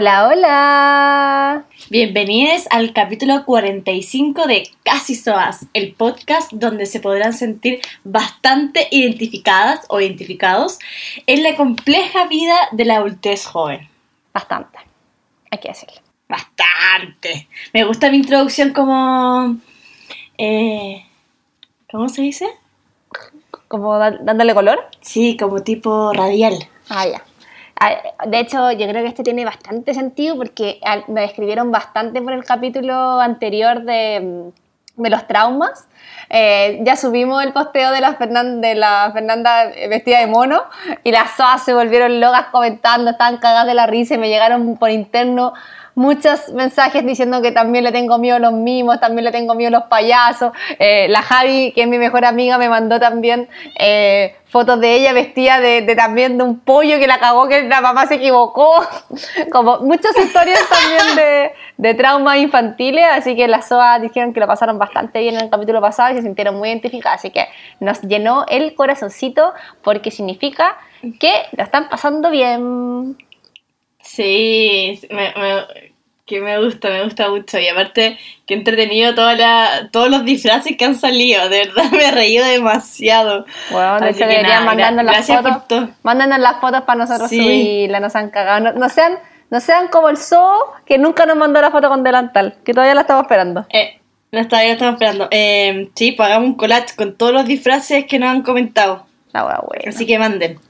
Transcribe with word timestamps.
Hola, 0.00 0.28
hola. 0.28 1.64
Bienvenidos 1.90 2.68
al 2.70 2.92
capítulo 2.92 3.44
45 3.44 4.46
de 4.46 4.70
Casi 4.84 5.16
Soas, 5.16 5.66
el 5.72 5.92
podcast 5.92 6.52
donde 6.52 6.86
se 6.86 7.00
podrán 7.00 7.32
sentir 7.32 7.80
bastante 8.04 8.86
identificadas 8.92 9.86
o 9.88 10.00
identificados 10.00 10.78
en 11.26 11.42
la 11.42 11.56
compleja 11.56 12.28
vida 12.28 12.56
de 12.70 12.84
la 12.84 12.98
adultez 12.98 13.44
joven. 13.44 13.88
Bastante, 14.32 14.78
hay 15.50 15.58
que 15.58 15.66
decirlo. 15.66 15.96
Bastante. 16.28 17.48
Me 17.74 17.82
gusta 17.82 18.08
mi 18.08 18.18
introducción 18.18 18.72
como... 18.72 19.56
eh, 20.38 21.06
¿Cómo 21.90 22.08
se 22.08 22.22
dice? 22.22 22.46
¿Como 23.66 23.98
dándole 23.98 24.54
color? 24.54 24.78
Sí, 25.00 25.36
como 25.36 25.64
tipo 25.64 26.12
radial. 26.12 26.68
Ah, 26.88 27.04
ya. 27.04 27.24
De 28.26 28.40
hecho, 28.40 28.70
yo 28.72 28.88
creo 28.88 29.02
que 29.02 29.08
este 29.08 29.22
tiene 29.22 29.44
bastante 29.44 29.94
sentido 29.94 30.36
porque 30.36 30.80
me 31.08 31.20
describieron 31.22 31.70
bastante 31.70 32.20
por 32.20 32.32
el 32.32 32.44
capítulo 32.44 33.20
anterior 33.20 33.82
de, 33.82 34.20
mm, 34.96 35.02
de 35.02 35.10
los 35.10 35.26
traumas. 35.28 35.86
Eh, 36.30 36.80
ya 36.82 36.96
subimos 36.96 37.42
el 37.44 37.52
posteo 37.52 37.90
de 37.92 38.00
la, 38.00 38.18
Fernan- 38.18 38.60
de 38.60 38.74
la 38.74 39.10
Fernanda 39.12 39.66
vestida 39.88 40.18
de 40.18 40.26
mono 40.26 40.62
y 41.04 41.12
las 41.12 41.36
SOAS 41.36 41.64
se 41.64 41.72
volvieron 41.72 42.20
locas 42.20 42.46
comentando, 42.50 43.12
estaban 43.12 43.38
cagadas 43.38 43.66
de 43.66 43.74
la 43.74 43.86
risa 43.86 44.14
y 44.14 44.18
me 44.18 44.28
llegaron 44.28 44.76
por 44.76 44.90
interno 44.90 45.54
muchos 45.94 46.52
mensajes 46.52 47.04
diciendo 47.04 47.42
que 47.42 47.50
también 47.50 47.82
le 47.82 47.90
tengo 47.90 48.18
miedo 48.18 48.36
a 48.36 48.38
los 48.38 48.52
mimos, 48.52 49.00
también 49.00 49.24
le 49.24 49.32
tengo 49.32 49.54
miedo 49.54 49.68
a 49.76 49.80
los 49.80 49.88
payasos. 49.88 50.52
Eh, 50.78 51.08
la 51.08 51.22
Javi, 51.22 51.72
que 51.72 51.82
es 51.82 51.88
mi 51.88 51.98
mejor 51.98 52.24
amiga, 52.24 52.56
me 52.56 52.68
mandó 52.68 53.00
también 53.00 53.48
eh, 53.76 54.36
fotos 54.48 54.80
de 54.80 54.94
ella 54.94 55.12
vestida 55.12 55.60
de, 55.60 55.82
también 55.94 56.38
de 56.38 56.44
un 56.44 56.60
pollo 56.60 56.98
que 56.98 57.06
la 57.06 57.18
cagó, 57.18 57.48
que 57.48 57.62
la 57.64 57.80
mamá 57.80 58.06
se 58.06 58.14
equivocó. 58.14 58.82
Como 59.52 59.78
muchas 59.80 60.16
historias 60.18 60.60
también 60.68 61.16
de, 61.16 61.52
de 61.76 61.94
traumas 61.94 62.38
infantiles, 62.38 63.04
así 63.12 63.36
que 63.36 63.46
las 63.46 63.68
SOA 63.68 63.98
dijeron 63.98 64.32
que 64.32 64.40
lo 64.40 64.46
pasaron 64.46 64.78
bastante 64.78 65.20
bien 65.20 65.34
en 65.36 65.42
el 65.42 65.50
capítulo 65.50 65.80
pasado 65.80 66.12
y 66.12 66.16
se 66.16 66.22
sintieron 66.22 66.56
muy 66.56 66.68
identificadas, 66.70 67.20
así 67.20 67.30
que 67.30 67.46
nos 67.80 68.00
llenó 68.02 68.44
el 68.48 68.74
corazoncito 68.74 69.52
porque 69.82 70.10
significa 70.10 70.76
que 71.20 71.32
lo 71.52 71.62
están 71.62 71.88
pasando 71.88 72.30
bien. 72.30 73.16
Sí, 74.00 75.00
me- 75.10 75.34
que 76.28 76.40
me 76.40 76.62
gusta, 76.62 76.90
me 76.90 77.02
gusta 77.02 77.28
mucho. 77.30 77.58
Y 77.58 77.66
aparte, 77.68 78.18
que 78.46 78.54
entretenido 78.54 79.14
toda 79.14 79.34
la, 79.34 79.88
todos 79.90 80.08
los 80.10 80.24
disfraces 80.24 80.76
que 80.76 80.84
han 80.84 80.94
salido. 80.94 81.48
De 81.48 81.66
verdad, 81.66 81.84
me 81.92 82.04
he 82.06 82.10
reído 82.10 82.46
demasiado. 82.46 83.46
Bueno, 83.70 83.98
de 84.00 84.10
hecho 84.10 84.26
deberían 84.26 84.64
mandarnos 84.64 85.04
las 85.04 85.14
gracias 85.14 85.42
fotos. 85.42 85.88
por 86.02 86.16
las 86.16 86.60
fotos 86.60 86.82
para 86.82 86.98
nosotros 86.98 87.28
Sí. 87.30 87.38
subirlas, 87.38 88.00
nos 88.00 88.14
han 88.14 88.30
cagado. 88.30 88.60
No, 88.60 88.72
no 88.74 88.88
sean, 88.88 89.18
no 89.50 89.60
sean 89.60 89.88
como 89.88 90.08
el 90.10 90.16
zoo 90.18 90.72
que 90.86 90.98
nunca 90.98 91.26
nos 91.26 91.36
mandó 91.36 91.60
la 91.60 91.70
foto 91.70 91.88
con 91.88 92.04
delantal, 92.04 92.56
que 92.64 92.72
todavía 92.72 92.94
la 92.94 93.00
estamos 93.00 93.22
esperando. 93.22 93.66
Eh, 93.70 93.98
está, 94.30 94.62
ya 94.64 94.72
estamos 94.72 94.94
esperando. 94.94 95.28
Eh, 95.30 95.90
sí, 95.94 96.12
pues 96.12 96.28
hagamos 96.28 96.48
un 96.50 96.54
collage 96.56 96.94
con 96.94 97.16
todos 97.16 97.32
los 97.32 97.46
disfraces 97.46 98.04
que 98.04 98.18
nos 98.18 98.28
han 98.28 98.42
comentado. 98.42 99.06
La 99.32 99.42
buena. 99.42 99.88
Así 99.88 100.06
que 100.06 100.18
manden. 100.18 100.60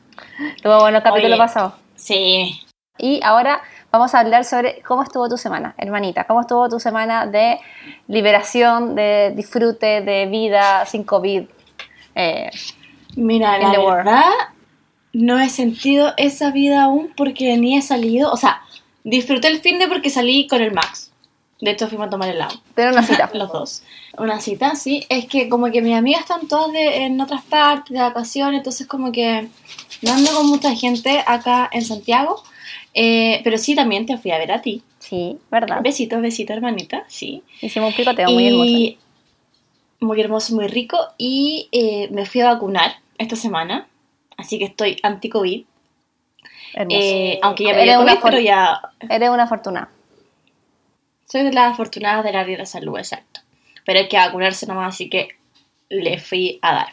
Estuvo 0.57 0.79
bueno 0.81 0.99
el 0.99 1.03
capítulo 1.03 1.35
Oye. 1.35 1.39
pasado. 1.39 1.75
Sí. 1.97 2.61
Y 2.99 3.21
ahora 3.23 3.61
vamos 3.91 4.15
a 4.15 4.21
hablar 4.21 4.45
sobre 4.45 4.81
cómo 4.83 5.03
estuvo 5.03 5.29
tu 5.29 5.37
semana, 5.39 5.75
hermanita. 5.79 6.25
¿Cómo 6.25 6.41
estuvo 6.43 6.69
tu 6.69 6.79
semana 6.81 7.27
de 7.27 7.59
liberación, 8.09 8.95
de 8.95 9.33
disfrute, 9.37 10.01
de 10.03 10.27
vida 10.27 10.85
sin 10.87 11.05
COVID? 11.05 11.43
Eh, 12.15 12.51
Mira, 13.17 13.59
la 13.59 13.71
verdad, 13.97 14.23
no 15.13 15.39
he 15.41 15.49
sentido 15.49 16.13
esa 16.17 16.51
vida 16.51 16.85
aún 16.85 17.13
porque 17.17 17.57
ni 17.57 17.77
he 17.77 17.83
salido. 17.83 18.33
O 18.33 18.37
sea, 18.37 18.63
disfruté 19.05 19.49
el 19.49 19.61
fin 19.61 19.79
de 19.79 19.89
porque 19.89 20.11
salí 20.11 20.47
con 20.47 20.61
el 20.63 20.73
Max. 20.73 21.11
De 21.61 21.73
hecho, 21.73 21.89
fuimos 21.89 22.07
a 22.07 22.11
tomar 22.11 22.29
helado. 22.29 22.61
tener 22.75 22.93
una 22.93 23.03
cita. 23.03 23.29
Los 23.35 23.51
dos. 23.51 23.83
Una 24.17 24.41
cita, 24.41 24.77
sí. 24.77 25.05
Es 25.09 25.27
que 25.27 25.49
como 25.49 25.67
que 25.73 25.83
mis 25.83 25.97
amigas 25.97 26.21
están 26.21 26.47
todas 26.47 26.73
de- 26.73 27.05
en 27.05 27.21
otras 27.21 27.43
partes 27.43 27.93
de 27.97 28.01
vacaciones, 28.01 28.59
entonces 28.59 28.87
como 28.87 29.11
que 29.11 29.49
no 30.03 30.13
ando 30.13 30.31
con 30.33 30.47
mucha 30.49 30.73
gente 30.77 31.25
acá 31.27 31.69
en 31.73 31.85
Santiago. 31.85 32.45
Eh, 32.95 33.41
pero 33.45 33.59
sí, 33.59 33.75
también 33.75 34.07
te 34.07 34.17
fui 34.19 34.31
a 34.31 34.39
ver 34.39 34.53
a 34.53 34.63
ti. 34.63 34.83
Sí, 34.99 35.39
¿verdad? 35.51 35.81
Besitos, 35.83 36.21
besitos, 36.21 36.57
hermanita, 36.57 37.05
sí. 37.09 37.43
Hicimos 37.61 37.91
un 37.91 37.97
picoteo 37.97 38.31
muy 38.31 38.47
hermoso. 38.49 38.65
y 38.65 38.99
muy 40.01 40.21
hermoso, 40.21 40.55
muy 40.55 40.67
rico. 40.67 40.99
Y 41.17 41.69
eh, 41.73 42.09
me 42.11 42.27
fui 42.27 42.41
a 42.41 42.53
vacunar 42.53 42.97
esta 43.19 43.37
semana, 43.37 43.89
así 44.37 44.59
que 44.59 44.65
estoy 44.65 44.97
anti-COVID. 45.03 45.65
Eh, 46.91 47.39
aunque 47.43 47.65
ya 47.65 47.75
me 47.75 47.85
dio 47.85 47.99
COVID, 47.99 48.19
pero 48.23 48.41
ya 48.41 48.81
Eres 49.09 49.31
una 49.31 49.45
afortunada. 49.45 49.89
soy 51.25 51.43
de 51.43 51.53
las 51.53 51.73
afortunadas 51.73 52.25
del 52.25 52.37
área 52.37 52.53
de 52.53 52.59
la 52.59 52.67
salud, 52.67 52.99
exacto. 52.99 53.41
Pero 53.85 54.01
hay 54.01 54.09
que 54.09 54.17
vacunarse 54.19 54.67
nomás, 54.67 54.95
así 54.95 55.09
que 55.09 55.29
le 55.91 56.19
fui 56.19 56.59
a 56.63 56.73
dar. 56.75 56.89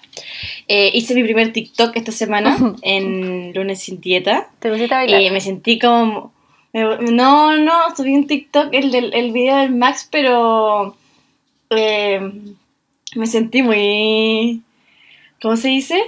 Eh, 0.67 0.91
hice 0.93 1.15
mi 1.15 1.23
primer 1.23 1.51
TikTok 1.53 1.95
esta 1.95 2.11
semana, 2.11 2.57
en 2.81 3.53
lunes 3.53 3.81
sin 3.81 3.99
dieta. 4.01 4.49
¿Te 4.59 4.69
pusiste 4.71 4.93
a 4.93 4.97
bailar? 4.99 5.21
Y 5.21 5.29
me 5.31 5.41
sentí 5.41 5.79
como... 5.79 6.33
No, 6.73 7.55
no, 7.57 7.73
subí 7.95 8.13
un 8.15 8.27
TikTok, 8.27 8.73
el, 8.73 8.91
del, 8.91 9.13
el 9.13 9.31
video 9.31 9.57
del 9.57 9.71
Max, 9.73 10.07
pero... 10.11 10.95
eh, 11.69 12.19
me 13.15 13.27
sentí 13.27 13.61
muy... 13.63 14.61
¿Cómo 15.41 15.55
se 15.55 15.69
dice? 15.69 16.01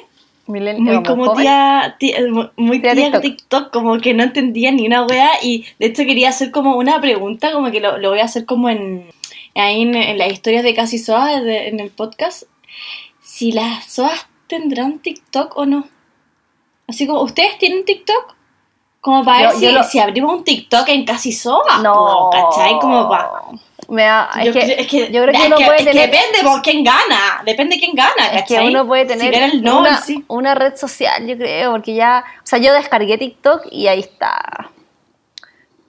Muy 0.48 1.04
como 1.04 1.34
tía, 1.36 1.96
tía- 2.00 2.20
mu- 2.30 2.48
muy 2.56 2.80
Tía 2.80 2.94
tía 2.96 3.06
TikTok. 3.06 3.22
TikTok. 3.22 3.72
como 3.74 3.98
que 4.00 4.14
no 4.14 4.24
entendía 4.24 4.72
ni 4.72 4.88
una 4.88 5.04
wea 5.06 5.30
y 5.44 5.66
de 5.80 5.88
hecho 5.88 6.06
quería 6.06 6.30
hacer 6.30 6.52
como 6.52 6.78
una 6.78 7.00
pregunta, 7.02 7.52
como 7.52 7.70
que 7.72 7.82
lo, 7.82 7.98
lo 7.98 8.10
voy 8.12 8.20
a 8.20 8.26
hacer 8.26 8.46
como 8.46 8.70
en 8.70 9.06
ahí 9.56 9.82
en, 9.82 9.96
en 9.96 10.18
las 10.18 10.32
historias 10.32 10.64
de 10.64 10.74
Casi 10.74 11.00
Soa, 11.00 11.42
de- 11.42 11.68
en 11.68 11.80
el 11.82 11.90
podcast, 11.92 12.44
si 13.22 13.52
las 13.52 13.86
Soas 13.86 14.28
tendrán 14.48 15.00
TikTok 15.00 15.58
o 15.58 15.66
no. 15.66 15.88
Así 16.88 17.06
como, 17.06 17.22
¿ustedes 17.22 17.58
tienen 17.58 17.84
TikTok? 17.86 18.36
Como 19.02 19.24
para 19.24 19.40
Yo- 19.44 19.48
ver 19.50 19.58
si, 19.58 19.66
yo 19.66 19.72
lo- 19.72 19.84
si 19.84 20.00
abrimos 20.00 20.34
un 20.34 20.44
TikTok 20.44 20.88
en 20.90 21.06
Casi 21.06 21.32
Soa, 21.32 21.80
No. 21.80 22.30
¿cachai? 22.32 22.80
Como 22.80 23.08
para... 23.10 23.30
Me 23.90 24.04
da- 24.04 24.30
es, 24.40 24.46
Yo, 24.48 24.54
que, 24.54 24.60
es 24.82 24.88
que, 24.88 25.12
yo 25.12 25.22
creo 25.24 25.32
que 25.34 25.48
uno 25.48 25.56
que- 25.58 25.66
puede 25.66 25.78
tener. 25.86 26.10
depende 26.12 26.40
por 26.44 26.62
quién 26.62 26.84
gana, 26.84 27.42
depende 27.46 27.76
de 27.76 27.80
quién 27.80 27.96
gana, 27.96 28.26
Es 28.34 28.44
que 28.44 28.56
¿cachai? 28.56 28.68
uno 28.68 28.86
puede 28.86 29.04
Si 29.04 29.18
tener 29.18 29.32
gana 29.32 29.46
el 29.46 29.62
no, 29.64 29.80
una, 29.80 30.02
sí. 30.02 30.26
una 30.28 30.56
red 30.56 30.76
social, 30.76 31.26
yo 31.26 31.38
creo, 31.38 31.72
porque 31.72 31.94
ya, 31.96 32.24
o 32.38 32.46
sea, 32.46 32.60
yo 32.60 32.74
descargué 32.74 33.18
TikTok 33.18 33.62
y 33.72 33.88
ahí 33.88 34.00
está. 34.02 34.72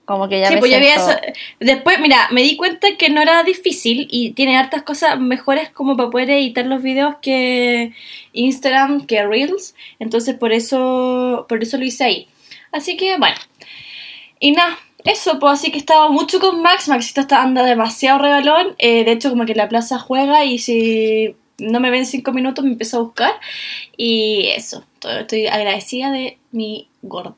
Como 0.09 0.27
que 0.27 0.39
ya 0.39 0.47
Sí, 0.47 0.55
me 0.55 0.59
pues 0.59 0.71
ya 0.71 0.77
había. 0.77 1.21
Después, 1.59 1.99
mira, 1.99 2.29
me 2.31 2.41
di 2.41 2.55
cuenta 2.57 2.87
que 2.97 3.09
no 3.09 3.21
era 3.21 3.43
difícil 3.43 4.07
y 4.09 4.31
tiene 4.31 4.57
hartas 4.57 4.81
cosas 4.81 5.19
mejores 5.19 5.69
como 5.69 5.95
para 5.95 6.09
poder 6.09 6.31
editar 6.31 6.65
los 6.65 6.81
videos 6.81 7.17
que 7.21 7.93
Instagram, 8.33 9.05
que 9.05 9.23
Reels. 9.23 9.75
Entonces 9.99 10.33
por 10.33 10.51
eso, 10.51 11.45
por 11.47 11.61
eso 11.61 11.77
lo 11.77 11.85
hice 11.85 12.05
ahí. 12.05 12.27
Así 12.71 12.97
que 12.97 13.19
bueno. 13.19 13.35
Y 14.39 14.53
nada, 14.53 14.79
eso, 15.05 15.37
pues 15.37 15.59
así 15.59 15.69
que 15.69 15.77
he 15.77 15.79
estado 15.79 16.11
mucho 16.11 16.39
con 16.39 16.63
Max. 16.63 16.87
Maxito 16.87 17.21
está 17.21 17.43
anda 17.43 17.61
demasiado 17.61 18.17
regalón. 18.17 18.73
Eh, 18.79 19.03
de 19.03 19.11
hecho, 19.11 19.29
como 19.29 19.45
que 19.45 19.53
la 19.53 19.69
plaza 19.69 19.99
juega 19.99 20.43
y 20.43 20.57
si 20.57 21.35
no 21.59 21.79
me 21.79 21.91
ven 21.91 22.07
cinco 22.07 22.31
minutos 22.31 22.65
me 22.65 22.71
empieza 22.71 22.97
a 22.97 23.01
buscar. 23.01 23.33
Y 23.95 24.47
eso, 24.55 24.83
estoy 25.03 25.45
agradecida 25.45 26.09
de 26.11 26.39
mi 26.51 26.87
gordo, 27.03 27.37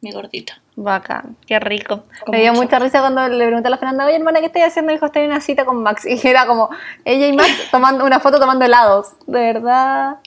mi 0.00 0.12
gordito. 0.12 0.54
Bacán, 0.78 1.38
qué 1.46 1.58
rico. 1.58 2.04
Con 2.24 2.32
me 2.32 2.42
dio 2.42 2.52
mucho. 2.52 2.64
mucha 2.64 2.78
risa 2.78 3.00
cuando 3.00 3.26
le 3.28 3.46
pregunté 3.46 3.68
a 3.68 3.70
la 3.70 3.78
Fernanda, 3.78 4.04
oye 4.04 4.16
hermana, 4.16 4.40
¿qué 4.40 4.46
estoy 4.46 4.60
haciendo? 4.60 4.92
Dijo, 4.92 5.06
estoy 5.06 5.22
en 5.22 5.30
una 5.30 5.40
cita 5.40 5.64
con 5.64 5.82
Max. 5.82 6.04
Y 6.06 6.26
era 6.26 6.46
como 6.46 6.68
ella 7.04 7.26
y 7.26 7.32
Max 7.32 7.50
tomando 7.70 8.04
una 8.04 8.20
foto 8.20 8.38
tomando 8.38 8.66
helados. 8.66 9.14
De 9.26 9.40
verdad. 9.40 10.18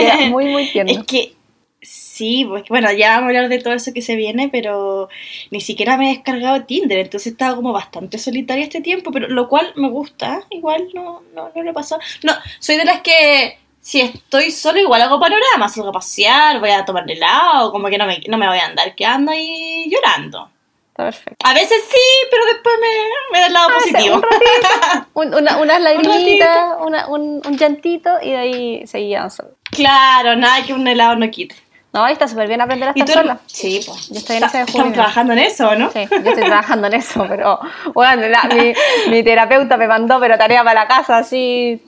Era 0.00 0.28
muy, 0.30 0.46
muy 0.46 0.70
tierno. 0.70 0.90
Es 0.92 1.04
que 1.04 1.34
sí, 1.82 2.46
pues 2.48 2.64
bueno, 2.68 2.90
ya 2.92 3.16
vamos 3.16 3.24
a 3.24 3.26
hablar 3.28 3.48
de 3.50 3.58
todo 3.58 3.74
eso 3.74 3.92
que 3.92 4.00
se 4.00 4.16
viene, 4.16 4.48
pero 4.50 5.08
ni 5.50 5.60
siquiera 5.60 5.96
me 5.96 6.10
he 6.10 6.14
descargado 6.14 6.64
Tinder, 6.64 6.98
entonces 6.98 7.32
estaba 7.32 7.56
como 7.56 7.72
bastante 7.72 8.18
solitaria 8.18 8.64
este 8.64 8.80
tiempo, 8.80 9.10
pero 9.10 9.28
lo 9.28 9.48
cual 9.48 9.72
me 9.76 9.90
gusta, 9.90 10.42
igual 10.50 10.88
no, 10.94 11.22
no, 11.34 11.50
no 11.54 11.62
lo 11.62 11.72
pasó. 11.72 11.98
No, 12.22 12.32
soy 12.60 12.76
de 12.76 12.84
las 12.84 13.02
que 13.02 13.58
si 13.82 14.00
estoy 14.00 14.50
solo 14.52 14.78
igual 14.78 15.02
hago 15.02 15.18
panorama, 15.20 15.68
salgo 15.68 15.90
a 15.90 15.92
pasear, 15.92 16.60
voy 16.60 16.70
a 16.70 16.84
tomar 16.84 17.04
helado, 17.10 17.70
como 17.72 17.88
que 17.88 17.98
no 17.98 18.06
me, 18.06 18.20
no 18.28 18.38
me 18.38 18.48
voy 18.48 18.58
a 18.58 18.66
andar 18.66 18.94
quedando 18.94 19.32
ahí 19.32 19.90
llorando. 19.90 20.48
Perfecto. 20.94 21.44
A 21.44 21.52
veces 21.54 21.82
sí, 21.90 22.28
pero 22.30 22.44
después 22.46 22.74
me, 22.80 22.88
me 23.32 23.40
da 23.40 23.46
el 23.48 23.52
lado 23.54 23.68
Ah, 23.70 23.80
sí, 23.82 23.92
positivo. 23.92 24.16
un 24.16 24.22
ratito, 24.22 25.08
un- 25.14 25.34
una, 25.34 25.56
unas 25.58 25.80
lagrimitas, 25.80 26.74
una- 26.80 27.06
un, 27.08 27.42
un 27.44 27.58
llantito 27.58 28.10
y 28.22 28.30
de 28.30 28.36
ahí 28.38 28.86
seguía 28.86 29.28
solo. 29.30 29.50
claro, 29.70 30.36
nada 30.36 30.62
que 30.64 30.72
un 30.74 30.86
helado 30.86 31.16
no 31.16 31.28
quite. 31.30 31.56
No, 31.94 32.04
ahí 32.04 32.14
está 32.14 32.26
súper 32.26 32.48
bien 32.48 32.58
aprender 32.62 32.88
a 32.88 32.92
¿Y 32.94 33.00
estar 33.00 33.16
sola. 33.18 33.38
Sí, 33.46 33.80
pues. 33.86 34.08
Yo 34.08 34.14
estoy 34.16 34.36
en 34.36 34.44
ese 34.44 34.56
de 34.58 34.64
Estamos 34.64 34.92
trabajando 34.94 35.32
en 35.34 35.38
eso, 35.40 35.74
¿no? 35.76 35.90
Sí, 35.90 36.06
yo 36.10 36.16
estoy 36.30 36.44
trabajando 36.44 36.86
en 36.86 36.94
eso, 36.94 37.26
pero 37.28 37.58
bueno, 37.92 38.28
la- 38.28 38.44
mi, 38.44 38.72
mi 39.10 39.22
terapeuta 39.22 39.76
me 39.76 39.86
mandó 39.88 40.18
pero 40.20 40.38
tarea 40.38 40.64
para 40.64 40.82
la 40.82 40.88
casa 40.88 41.18
así. 41.18 41.82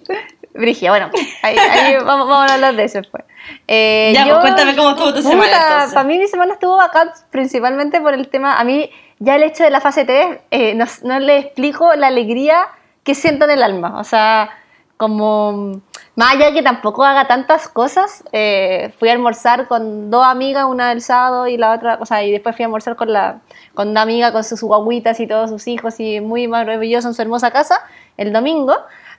Brigia, 0.54 0.90
bueno, 0.90 1.10
ahí, 1.42 1.56
ahí 1.58 1.94
vamos, 2.04 2.28
vamos 2.28 2.50
a 2.50 2.54
hablar 2.54 2.76
de 2.76 2.84
eso 2.84 2.98
después. 2.98 3.24
Eh, 3.66 4.12
Ya, 4.14 4.24
pues, 4.24 4.38
cuéntame 4.38 4.76
cómo 4.76 4.90
estuvo 4.90 5.12
tu 5.12 5.22
semana, 5.22 5.50
entonces. 5.52 5.94
Para 5.94 6.06
mí 6.06 6.18
mi 6.18 6.28
semana 6.28 6.54
estuvo 6.54 6.76
bacán, 6.76 7.10
principalmente 7.30 8.00
por 8.00 8.14
el 8.14 8.28
tema, 8.28 8.58
a 8.58 8.64
mí 8.64 8.90
ya 9.18 9.36
el 9.36 9.42
hecho 9.42 9.64
de 9.64 9.70
la 9.70 9.80
fase 9.80 10.04
3, 10.04 10.38
eh, 10.50 10.74
no, 10.74 10.84
no 11.02 11.18
le 11.18 11.38
explico 11.38 11.94
la 11.94 12.06
alegría 12.06 12.68
que 13.02 13.14
siento 13.14 13.44
en 13.44 13.50
el 13.52 13.62
alma. 13.62 13.98
O 13.98 14.04
sea, 14.04 14.50
como 14.96 15.80
más 16.16 16.34
allá 16.34 16.46
de 16.46 16.52
que 16.52 16.62
tampoco 16.62 17.04
haga 17.04 17.26
tantas 17.26 17.68
cosas, 17.68 18.22
eh, 18.32 18.92
fui 18.98 19.08
a 19.08 19.12
almorzar 19.12 19.66
con 19.66 20.10
dos 20.10 20.24
amigas, 20.24 20.64
una 20.66 20.92
el 20.92 21.00
sábado 21.02 21.48
y 21.48 21.56
la 21.56 21.72
otra, 21.72 21.98
o 22.00 22.06
sea, 22.06 22.22
y 22.22 22.30
después 22.30 22.54
fui 22.54 22.62
a 22.62 22.66
almorzar 22.66 22.94
con 22.94 23.12
la 23.12 23.40
con 23.74 23.88
una 23.88 24.02
amiga 24.02 24.32
con 24.32 24.44
sus 24.44 24.62
guaguitas 24.62 25.18
y 25.18 25.26
todos 25.26 25.50
sus 25.50 25.66
hijos 25.66 25.98
y 25.98 26.20
muy 26.20 26.46
maravilloso 26.46 27.08
en 27.08 27.14
su 27.14 27.22
hermosa 27.22 27.50
casa 27.50 27.80
el 28.16 28.32
domingo, 28.32 28.76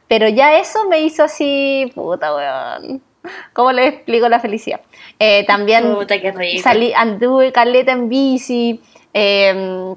pero 0.07 0.27
ya 0.29 0.57
eso 0.57 0.87
me 0.87 1.01
hizo 1.01 1.23
así, 1.23 1.91
puta 1.95 2.33
weón. 2.35 3.01
¿Cómo 3.53 3.71
le 3.71 3.87
explico 3.87 4.29
la 4.29 4.39
felicidad? 4.39 4.81
Eh, 5.17 5.45
también 5.47 5.95
Puta, 5.95 6.15
salí, 6.61 6.93
anduve 6.93 7.51
caleta 7.51 7.91
en 7.91 8.07
bici, 8.07 8.79
eh, 9.13 9.95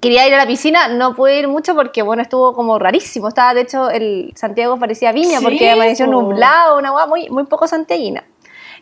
quería 0.00 0.26
ir 0.26 0.34
a 0.34 0.38
la 0.38 0.46
piscina, 0.46 0.88
no 0.88 1.14
pude 1.14 1.38
ir 1.38 1.48
mucho 1.48 1.74
porque, 1.74 2.02
bueno, 2.02 2.22
estuvo 2.22 2.54
como 2.54 2.78
rarísimo. 2.78 3.28
Estaba, 3.28 3.54
de 3.54 3.62
hecho, 3.62 3.90
el 3.90 4.32
Santiago 4.34 4.78
parecía 4.78 5.12
viña 5.12 5.38
Sí, 5.38 5.44
porque 5.44 5.70
amaneció 5.70 6.06
po. 6.06 6.12
nublado, 6.12 6.78
una 6.78 6.92
hueá 6.92 7.06
muy, 7.06 7.28
muy 7.30 7.44
poco 7.44 7.66
santiaguina. 7.66 8.24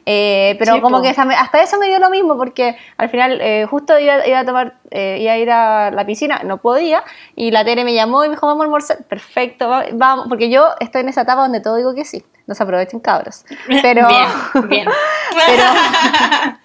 Eh, 0.06 0.54
pero 0.58 0.74
Sí, 0.74 0.80
como 0.82 0.98
po. 0.98 1.02
que 1.02 1.08
hasta, 1.08 1.62
eso 1.62 1.78
me 1.78 1.86
dio 1.86 1.98
lo 1.98 2.10
mismo 2.10 2.36
porque 2.36 2.76
al 2.98 3.08
final 3.08 3.40
eh, 3.40 3.66
justo 3.70 3.98
iba, 3.98 4.26
iba 4.26 4.40
a 4.40 4.44
tomar, 4.44 4.74
eh, 4.90 5.16
iba 5.20 5.32
a 5.32 5.38
ir 5.38 5.50
a 5.50 5.90
la 5.90 6.04
piscina, 6.04 6.40
no 6.44 6.58
podía, 6.58 7.02
y 7.34 7.50
la 7.50 7.64
Tere 7.64 7.84
me 7.84 7.94
llamó 7.94 8.22
y 8.24 8.28
me 8.28 8.34
dijo, 8.34 8.46
vamos 8.46 8.60
a 8.62 8.64
almorzar, 8.64 8.98
perfecto, 9.04 9.68
va- 9.68 9.86
vamos, 9.92 10.26
porque 10.28 10.50
yo 10.50 10.68
estoy 10.80 11.00
en 11.00 11.08
esa 11.08 11.22
etapa 11.22 11.40
donde 11.42 11.60
todo 11.60 11.76
digo 11.76 11.94
que 11.94 12.04
sí, 12.04 12.22
no 12.46 12.54
se 12.54 12.62
aprovechen 12.62 13.00
cabros. 13.00 13.44
Pero, 13.82 14.06
Bien, 14.08 14.28
bien. 14.68 14.88
pero 15.46 15.62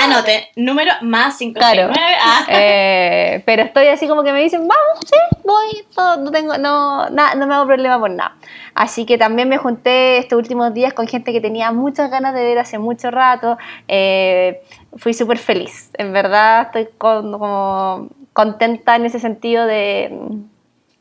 Anote, 0.00 0.48
número 0.56 0.92
más 1.02 1.38
569. 1.38 1.92
Claro. 1.92 2.20
Ah. 2.22 2.46
Eh, 2.48 3.42
pero 3.46 3.62
estoy 3.62 3.86
así 3.88 4.06
como 4.08 4.22
que 4.22 4.32
me 4.32 4.40
dicen, 4.40 4.60
vamos, 4.68 4.98
sí, 5.06 5.16
voy, 5.44 5.84
todo, 5.94 6.16
no 6.18 6.30
tengo, 6.30 6.56
no, 6.58 7.08
na- 7.10 7.34
no 7.34 7.46
me 7.46 7.54
hago 7.54 7.66
problema 7.66 7.98
por 7.98 8.10
nada. 8.10 8.36
Así 8.74 9.06
que 9.06 9.16
también 9.18 9.48
me 9.48 9.58
junté 9.58 10.18
estos 10.18 10.36
últimos 10.38 10.72
días 10.74 10.92
con 10.92 11.06
gente 11.06 11.32
que 11.32 11.40
tenía 11.40 11.72
muchas 11.72 12.10
ganas 12.10 12.34
de 12.34 12.42
ver 12.44 12.58
hace 12.58 12.78
mucho 12.78 13.10
rato. 13.10 13.58
Eh, 13.88 14.60
fui 14.96 15.14
súper 15.14 15.38
feliz. 15.38 15.90
En 15.98 16.12
verdad 16.12 16.62
estoy 16.66 16.88
con- 16.98 17.32
como 17.32 18.08
contenta 18.32 18.96
en 18.96 19.06
ese 19.06 19.18
sentido 19.20 19.66
de, 19.66 20.10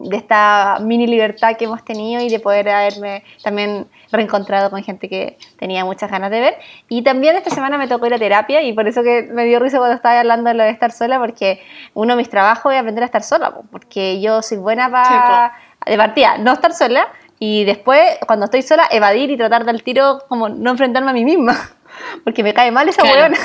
de 0.04 0.18
esta 0.18 0.78
mini 0.82 1.08
libertad 1.08 1.56
que 1.58 1.66
hemos 1.66 1.84
tenido 1.84 2.22
y 2.22 2.30
de 2.30 2.40
poder 2.40 2.70
haberme 2.70 3.24
también 3.44 3.88
reencontrado 4.12 4.70
con 4.70 4.84
gente 4.84 5.08
que 5.10 5.38
tenía 5.58 5.86
muchas 5.86 6.10
ganas 6.12 6.32
de 6.32 6.40
ver. 6.40 6.58
Y 6.90 7.02
también 7.04 7.36
esta 7.36 7.50
semana 7.50 7.78
me 7.78 7.88
tocó 7.88 8.06
ir 8.08 8.14
a 8.14 8.20
terapia 8.20 8.62
y 8.62 8.74
por 8.74 8.88
eso 8.88 9.04
que 9.04 9.24
me 9.32 9.46
dio 9.46 9.60
risa 9.60 9.78
cuando 9.78 9.96
estaba 9.96 10.20
hablando 10.20 10.50
de 10.50 10.56
lo 10.56 10.64
de 10.64 10.70
estar 10.70 10.92
sola, 10.92 11.20
porque 11.20 11.62
uno 11.94 12.14
de 12.14 12.18
mis 12.18 12.30
trabajos 12.30 12.74
es 12.74 12.80
aprender 12.80 13.04
a 13.04 13.06
estar 13.06 13.24
sola, 13.24 13.54
po, 13.54 13.64
porque 13.72 14.20
yo 14.22 14.42
soy 14.42 14.58
buena 14.58 14.90
para... 14.90 15.54
de 15.86 15.98
partida, 15.98 16.38
no 16.38 16.54
estar 16.54 16.74
sola 16.74 17.08
y 17.40 17.64
después, 17.66 18.00
cuando 18.28 18.46
estoy 18.46 18.62
sola, 18.62 18.88
evadir 18.92 19.32
y 19.32 19.38
tratar 19.38 19.66
del 19.66 19.82
tiro 19.84 20.24
como 20.28 20.48
no 20.50 20.72
enfrentarme 20.72 21.10
a 21.10 21.14
mí 21.14 21.26
misma, 21.26 21.58
porque 22.24 22.44
me 22.44 22.54
cae 22.54 22.72
mal 22.72 22.88
esa 22.88 23.02
Claro. 23.02 23.18
huevona. 23.18 23.38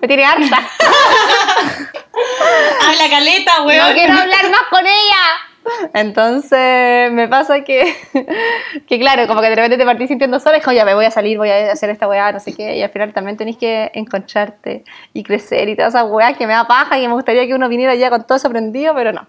Me 0.00 0.08
tiene 0.08 0.24
harta. 0.24 0.58
Habla 2.86 3.08
caleta, 3.10 3.62
weón. 3.62 3.88
No 3.88 3.94
quiero 3.94 4.12
hablar 4.14 4.50
más 4.50 4.62
con 4.70 4.84
ella. 4.86 5.22
Entonces 5.94 7.12
me 7.12 7.28
pasa 7.28 7.62
que, 7.62 7.94
que 8.86 8.98
claro, 8.98 9.26
como 9.26 9.40
que 9.40 9.48
de 9.48 9.56
repente 9.56 9.78
te 9.78 9.84
partís 9.84 10.08
sintiendo 10.08 10.40
sola 10.40 10.58
y 10.58 10.60
como 10.60 10.76
ya 10.76 10.84
me 10.84 10.94
voy 10.94 11.04
a 11.04 11.10
salir, 11.10 11.38
voy 11.38 11.50
a 11.50 11.72
hacer 11.72 11.90
esta 11.90 12.08
weá, 12.08 12.32
no 12.32 12.40
sé 12.40 12.54
qué, 12.54 12.76
y 12.76 12.82
al 12.82 12.90
final 12.90 13.12
también 13.12 13.36
tenés 13.36 13.56
que 13.56 13.90
encontrarte 13.94 14.84
y 15.12 15.22
crecer 15.22 15.68
y 15.68 15.76
todas 15.76 15.94
esas 15.94 16.10
weas 16.10 16.36
que 16.36 16.46
me 16.46 16.52
da 16.52 16.66
paja 16.66 16.98
y 16.98 17.06
me 17.06 17.14
gustaría 17.14 17.46
que 17.46 17.54
uno 17.54 17.68
viniera 17.68 17.94
ya 17.94 18.10
con 18.10 18.24
todo 18.26 18.36
eso 18.36 18.48
aprendido, 18.48 18.94
pero 18.94 19.12
no. 19.12 19.26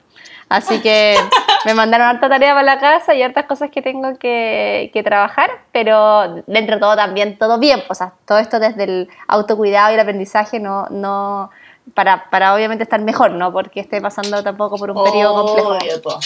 Así 0.49 0.81
que 0.81 1.15
me 1.65 1.73
mandaron 1.73 2.07
harta 2.07 2.27
tarea 2.27 2.53
para 2.53 2.63
la 2.63 2.79
casa 2.79 3.13
y 3.15 3.23
hartas 3.23 3.45
cosas 3.45 3.69
que 3.71 3.81
tengo 3.81 4.17
que, 4.17 4.91
que 4.93 5.01
trabajar, 5.01 5.49
pero 5.71 6.43
dentro 6.45 6.75
de 6.75 6.81
todo 6.81 6.95
también 6.95 7.37
todo 7.37 7.57
bien, 7.57 7.81
o 7.87 7.95
sea, 7.95 8.13
todo 8.25 8.37
esto 8.37 8.59
desde 8.59 8.83
el 8.83 9.09
autocuidado 9.27 9.91
y 9.91 9.93
el 9.93 10.01
aprendizaje 10.01 10.59
no, 10.59 10.87
no 10.89 11.51
para, 11.93 12.29
para 12.29 12.53
obviamente 12.53 12.83
estar 12.83 12.99
mejor, 13.01 13.31
no 13.31 13.51
porque 13.51 13.79
esté 13.79 14.01
pasando 14.01 14.43
tampoco 14.43 14.77
por 14.77 14.91
un 14.91 15.03
periodo 15.03 15.45
complejo. 15.45 15.69
Obvio, 15.69 16.01
po. 16.01 16.19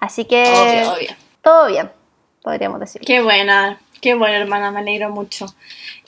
Así 0.00 0.24
que 0.24 0.44
Obvio, 0.44 0.92
obvio. 0.92 1.16
todo 1.42 1.66
bien, 1.68 1.90
podríamos 2.42 2.80
decir. 2.80 3.02
Qué 3.02 3.20
buena, 3.22 3.80
qué 4.00 4.14
buena 4.14 4.38
hermana, 4.38 4.70
me 4.70 4.80
alegro 4.80 5.10
mucho. 5.10 5.46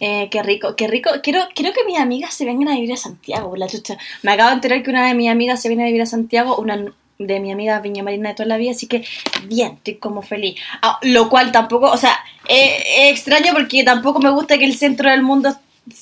Eh, 0.01 0.29
qué 0.31 0.43
rico, 0.43 0.75
qué 0.77 0.89
rico. 0.89 1.11
Quiero, 1.23 1.41
quiero 1.55 1.73
que 1.73 1.85
mis 1.85 1.99
amigas 1.99 2.35
se 2.35 2.45
vengan 2.45 2.69
a 2.69 2.75
vivir 2.75 2.93
a 2.93 2.97
Santiago, 2.97 3.51
por 3.51 3.59
la 3.59 3.69
chucha. 3.69 3.97
Me 4.23 4.33
acabo 4.33 4.49
de 4.49 4.55
enterar 4.57 4.83
que 4.83 4.91
una 4.91 5.07
de 5.07 5.15
mis 5.15 5.31
amigas 5.31 5.61
se 5.63 5.69
viene 5.69 5.85
a 5.85 5.87
vivir 5.87 6.03
a 6.03 6.07
Santiago, 6.07 6.57
una 6.57 6.93
de 7.19 7.41
mi 7.41 7.53
amiga 7.53 7.79
Viña 7.81 8.03
Marina 8.03 8.31
de 8.31 8.35
toda 8.35 8.49
la 8.49 8.57
vida, 8.57 8.73
así 8.73 8.87
que 8.87 9.05
bien, 9.45 9.75
estoy 9.75 9.97
como 9.97 10.23
feliz. 10.23 10.61
Ah, 10.81 10.99
lo 11.03 11.29
cual 11.29 11.53
tampoco, 11.53 11.91
o 11.91 11.97
sea, 11.97 12.19
eh, 12.49 12.83
es 12.99 13.13
extraño 13.13 13.53
porque 13.53 13.85
tampoco 13.85 14.19
me 14.19 14.31
gusta 14.31 14.59
que 14.59 14.65
el 14.65 14.75
centro 14.77 15.11
del 15.11 15.23
mundo, 15.23 15.55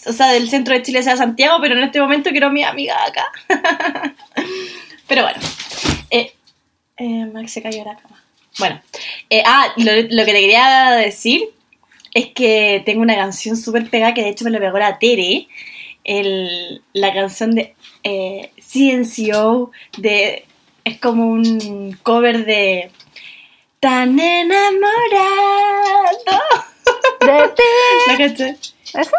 o 0.06 0.12
sea, 0.12 0.32
del 0.32 0.48
centro 0.48 0.74
de 0.74 0.82
Chile 0.82 1.02
sea 1.02 1.16
Santiago, 1.16 1.58
pero 1.60 1.76
en 1.76 1.84
este 1.84 2.00
momento 2.00 2.30
quiero 2.30 2.48
a 2.48 2.50
mi 2.50 2.62
amiga 2.62 2.96
acá. 3.04 3.26
pero 5.06 5.22
bueno, 5.22 5.38
eh, 6.10 6.32
eh, 6.96 7.26
Max 7.32 7.52
se 7.52 7.62
cayó 7.62 7.84
la 7.84 7.96
cama. 7.96 8.22
Bueno, 8.58 8.80
eh, 9.30 9.42
ah, 9.46 9.72
lo, 9.76 9.92
lo 9.92 10.24
que 10.24 10.32
te 10.32 10.40
quería 10.40 10.90
decir 10.92 11.42
es 12.12 12.28
que 12.28 12.82
tengo 12.84 13.02
una 13.02 13.14
canción 13.14 13.56
súper 13.56 13.88
pegada 13.88 14.14
que 14.14 14.22
de 14.22 14.30
hecho 14.30 14.44
me 14.44 14.50
lo 14.50 14.58
pegó 14.58 14.78
la 14.78 14.98
Tere. 14.98 15.48
El, 16.02 16.82
la 16.92 17.12
canción 17.12 17.54
de 17.54 17.74
CNCO 18.02 19.70
de 19.98 20.44
es 20.84 20.98
como 20.98 21.28
un 21.28 21.98
cover 22.02 22.44
de 22.44 22.90
Tan 23.80 24.18
enamorado. 24.20 24.90
De 27.20 28.28
ti. 28.36 28.44
¿Eso? 28.92 29.16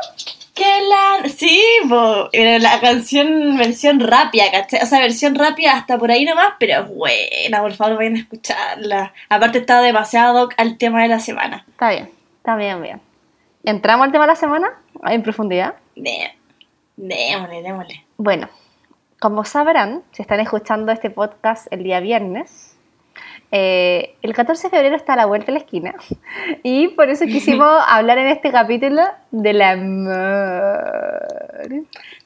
Que 0.54 0.66
la... 0.90 1.30
Sí, 1.30 1.62
po, 1.88 2.28
pero 2.32 2.60
la 2.60 2.80
canción 2.82 3.56
versión 3.58 4.00
rápida, 4.02 4.52
¿cachai? 4.52 4.82
O 4.84 4.86
sea, 4.86 5.00
versión 5.00 5.36
rápida 5.36 5.74
hasta 5.78 5.98
por 5.98 6.12
ahí 6.12 6.26
nomás, 6.26 6.54
pero 6.60 6.82
es 6.84 6.88
buena, 6.94 7.62
por 7.62 7.74
favor 7.74 7.98
vayan 7.98 8.16
a 8.18 8.20
escucharla. 8.20 9.14
Aparte 9.30 9.60
está 9.60 9.82
demasiado 9.82 10.50
al 10.58 10.78
tema 10.78 11.02
de 11.04 11.08
la 11.08 11.20
semana. 11.20 11.66
Está 11.70 11.90
bien, 11.92 12.10
está 12.38 12.56
bien, 12.58 12.82
bien. 12.82 13.02
¿Entramos 13.64 14.06
al 14.06 14.12
tema 14.12 14.26
de 14.26 14.32
la 14.34 14.36
semana? 14.36 14.72
En 15.06 15.24
profundidad. 15.24 15.76
De- 15.96 16.32
Démosle, 16.98 17.62
démosle. 17.64 18.06
Bueno, 18.18 18.50
como 19.20 19.46
sabrán, 19.46 20.04
si 20.12 20.22
están 20.22 20.40
escuchando 20.42 20.92
este 20.92 21.10
podcast 21.10 21.68
el 21.72 21.84
día 21.84 22.00
viernes, 22.00 22.71
eh, 23.52 24.16
el 24.22 24.34
14 24.34 24.64
de 24.64 24.70
febrero 24.70 24.96
está 24.96 25.14
a 25.14 25.18
la 25.18 25.26
vuelta 25.26 25.48
de 25.48 25.52
la 25.54 25.60
esquina 25.60 25.94
y 26.64 26.88
por 26.90 27.10
eso 27.10 27.26
quisimos 27.26 27.68
hablar 27.88 28.18
en 28.18 28.28
este 28.28 28.52
capítulo 28.52 29.04
del 29.32 29.62
amor. 29.62 31.22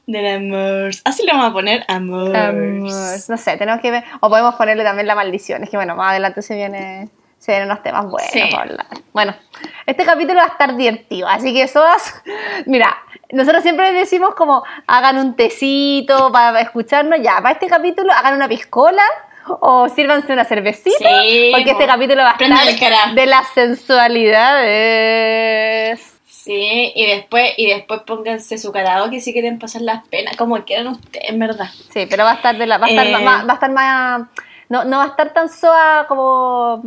Del 0.08 0.28
amor. 0.28 0.92
Así 1.04 1.26
le 1.26 1.32
vamos 1.32 1.50
a 1.50 1.54
poner 1.54 1.84
amor. 1.88 2.36
Amor. 2.36 2.92
No 3.28 3.38
sé, 3.38 3.58
tenemos 3.58 3.82
que 3.82 3.92
ver, 3.92 4.04
o 4.20 4.30
podemos 4.30 4.56
ponerle 4.56 4.84
también 4.84 5.08
la 5.08 5.16
maldición, 5.16 5.64
es 5.64 5.70
que 5.70 5.78
bueno, 5.78 5.96
más 5.96 6.12
adelante 6.12 6.42
se 6.42 6.56
viene 6.56 7.10
se 7.38 7.52
vienen 7.52 7.70
unos 7.70 7.84
temas 7.84 8.06
buenos 8.10 8.32
Sí. 8.32 8.42
para 8.50 8.64
hablar. 8.64 8.86
Bueno, 9.14 9.36
este 9.86 10.04
capítulo 10.04 10.40
va 10.40 10.46
a 10.46 10.50
estar 10.50 10.76
divertido, 10.76 11.28
así 11.28 11.54
que 11.54 11.68
todas, 11.68 12.24
mira, 12.66 12.98
nosotros 13.32 13.62
siempre 13.62 13.92
les 13.92 14.02
decimos 14.02 14.34
como 14.36 14.64
hagan 14.88 15.18
un 15.18 15.36
tecito 15.36 16.32
para 16.32 16.60
escucharnos, 16.62 17.20
ya, 17.22 17.38
para 17.38 17.52
este 17.52 17.68
capítulo 17.68 18.12
hagan 18.14 18.36
una 18.36 18.48
piscola 18.48 19.04
o 19.48 19.88
sírvanse 19.90 20.34
una 20.34 20.46
cervecita, 20.46 21.22
Sí, 21.22 21.52
porque 21.54 21.72
este 21.72 21.86
capítulo 21.86 22.24
va 22.24 22.36
a 22.38 22.44
estar 22.44 23.14
de 23.14 23.26
las 23.26 23.48
sensualidades. 23.54 26.02
Sí, 26.26 26.92
y 26.96 27.06
después, 27.08 27.52
y 27.58 27.68
después 27.68 28.02
pónganse 28.06 28.58
su 28.58 28.72
karaoke 28.72 29.20
si 29.22 29.34
quieren 29.34 29.60
pasar 29.60 29.82
las 29.82 30.08
penas, 30.08 30.36
como 30.38 30.64
quieran 30.64 30.88
ustedes, 30.88 31.30
en 31.30 31.40
verdad. 31.40 31.68
Sí, 31.92 32.06
pero 32.10 32.24
va 32.24 32.32
a 32.32 32.36
estar 32.36 32.58
de 32.58 32.66
la, 32.68 32.78
va 32.78 32.88
a 32.88 32.90
estar 32.90 33.08
Eh. 33.08 33.18
más, 33.20 33.48
va 33.48 33.52
a 33.52 33.56
estar 33.56 33.72
más 33.72 34.22
no, 34.70 34.84
no 34.84 34.98
va 34.98 35.04
a 35.04 35.08
estar 35.08 35.32
tan 35.34 35.50
soa 35.50 36.06
como 36.08 36.82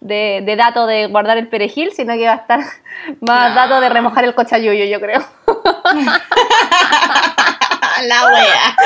de, 0.00 0.42
de 0.44 0.56
dato 0.56 0.86
de 0.86 1.06
guardar 1.06 1.38
el 1.38 1.48
perejil, 1.48 1.92
sino 1.92 2.14
que 2.14 2.26
va 2.26 2.32
a 2.32 2.36
estar 2.36 2.60
más 3.20 3.50
No. 3.50 3.54
dato 3.54 3.80
de 3.80 3.88
remojar 3.88 4.24
el 4.24 4.34
cochayuyo, 4.34 4.84
yo 4.84 5.00
creo. 5.00 5.22
la 8.06 8.26
wea. 8.26 8.76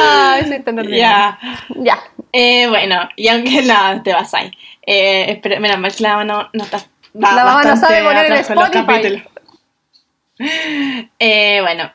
Ay, 0.00 0.44
soy 0.46 0.60
tan 0.62 0.78
ordinaria. 0.78 1.38
Ya. 1.68 1.82
Ya. 1.82 1.98
Eh, 2.32 2.66
bueno, 2.68 3.08
y 3.16 3.28
aunque 3.28 3.62
no 3.66 4.02
te 4.02 4.12
vas 4.12 4.34
ahí. 4.34 4.50
Eh, 4.86 5.40
menos 5.60 5.78
mal 5.78 5.94
que 5.94 6.02
la 6.02 6.24
no, 6.24 6.50
está. 6.52 6.78
va 6.78 7.32
La 7.32 7.44
mamá 7.44 7.62
no 7.62 7.76
sabe 7.76 8.02
poner 8.02 8.26
el 8.26 8.38
Spotify. 8.38 9.24
Eh, 11.20 11.60
bueno, 11.62 11.92